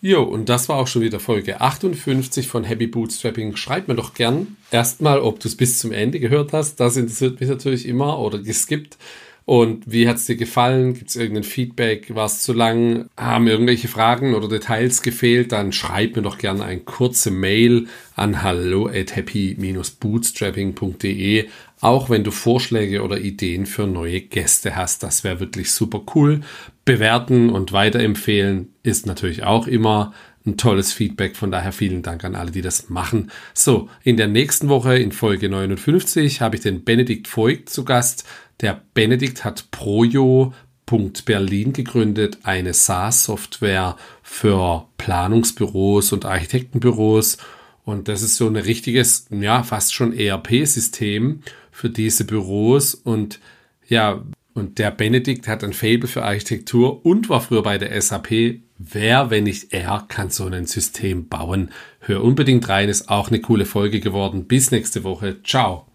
Jo, 0.00 0.22
und 0.22 0.48
das 0.48 0.68
war 0.68 0.76
auch 0.76 0.86
schon 0.86 1.02
wieder 1.02 1.18
Folge 1.18 1.60
58 1.60 2.46
von 2.46 2.62
Happy 2.62 2.86
Bootstrapping. 2.86 3.56
Schreib 3.56 3.88
mir 3.88 3.96
doch 3.96 4.14
gern 4.14 4.56
erstmal, 4.70 5.18
ob 5.18 5.40
du 5.40 5.48
es 5.48 5.56
bis 5.56 5.80
zum 5.80 5.90
Ende 5.90 6.20
gehört 6.20 6.52
hast. 6.52 6.76
Das 6.76 6.96
interessiert 6.96 7.40
mich 7.40 7.48
natürlich 7.48 7.88
immer 7.88 8.20
oder 8.20 8.38
geskippt. 8.38 8.96
Und 9.44 9.90
wie 9.90 10.08
hat 10.08 10.16
es 10.16 10.26
dir 10.26 10.36
gefallen? 10.36 10.94
Gibt 10.94 11.10
es 11.10 11.16
irgendein 11.16 11.42
Feedback? 11.44 12.14
War 12.14 12.24
es 12.26 12.42
zu 12.42 12.52
lang? 12.52 13.08
Haben 13.16 13.48
irgendwelche 13.48 13.88
Fragen 13.88 14.34
oder 14.34 14.46
Details 14.48 15.00
gefehlt? 15.02 15.52
Dann 15.52 15.72
schreib 15.72 16.16
mir 16.16 16.22
doch 16.22 16.38
gerne 16.38 16.64
eine 16.64 16.80
kurze 16.80 17.30
Mail 17.30 17.86
an 18.14 18.42
hallo 18.42 18.86
at 18.86 19.16
happy-bootstrapping.de. 19.16 21.48
Auch 21.80 22.10
wenn 22.10 22.22
du 22.22 22.30
Vorschläge 22.30 23.02
oder 23.02 23.18
Ideen 23.18 23.66
für 23.66 23.88
neue 23.88 24.20
Gäste 24.20 24.76
hast. 24.76 25.02
Das 25.02 25.24
wäre 25.24 25.40
wirklich 25.40 25.72
super 25.72 26.02
cool. 26.14 26.42
Bewerten 26.84 27.50
und 27.50 27.72
weiterempfehlen 27.72 28.72
ist 28.84 29.06
natürlich 29.06 29.42
auch 29.42 29.66
immer 29.66 30.12
ein 30.46 30.56
tolles 30.56 30.92
Feedback. 30.92 31.36
Von 31.36 31.50
daher 31.50 31.72
vielen 31.72 32.02
Dank 32.02 32.24
an 32.24 32.34
alle, 32.34 32.50
die 32.50 32.62
das 32.62 32.88
machen. 32.88 33.30
So, 33.54 33.88
in 34.02 34.16
der 34.16 34.28
nächsten 34.28 34.68
Woche 34.68 34.96
in 34.96 35.12
Folge 35.12 35.48
59 35.48 36.40
habe 36.40 36.56
ich 36.56 36.62
den 36.62 36.84
Benedikt 36.84 37.34
Voigt 37.36 37.68
zu 37.68 37.84
Gast. 37.84 38.24
Der 38.60 38.82
Benedikt 38.94 39.44
hat 39.44 39.70
Projo.berlin 39.70 41.72
gegründet, 41.72 42.38
eine 42.42 42.74
SaaS-Software 42.74 43.96
für 44.22 44.86
Planungsbüros 44.98 46.12
und 46.12 46.24
Architektenbüros. 46.24 47.38
Und 47.84 48.08
das 48.08 48.22
ist 48.22 48.36
so 48.36 48.46
ein 48.46 48.56
richtiges, 48.56 49.26
ja, 49.30 49.62
fast 49.62 49.94
schon 49.94 50.12
ERP-System 50.12 51.42
für 51.72 51.90
diese 51.90 52.24
Büros. 52.24 52.94
Und 52.94 53.40
ja, 53.88 54.22
und 54.54 54.78
der 54.78 54.90
Benedikt 54.90 55.48
hat 55.48 55.64
ein 55.64 55.72
Fable 55.72 56.08
für 56.08 56.22
Architektur 56.22 57.04
und 57.04 57.28
war 57.28 57.40
früher 57.40 57.62
bei 57.62 57.78
der 57.78 58.00
SAP. 58.00 58.60
Wer, 58.78 59.30
wenn 59.30 59.44
nicht 59.44 59.72
er, 59.72 60.04
kann 60.08 60.30
so 60.30 60.46
ein 60.46 60.66
System 60.66 61.28
bauen? 61.28 61.70
Hör 62.00 62.22
unbedingt 62.22 62.68
rein, 62.68 62.88
ist 62.88 63.08
auch 63.08 63.28
eine 63.28 63.40
coole 63.40 63.64
Folge 63.64 64.00
geworden. 64.00 64.46
Bis 64.46 64.70
nächste 64.70 65.04
Woche. 65.04 65.42
Ciao. 65.42 65.91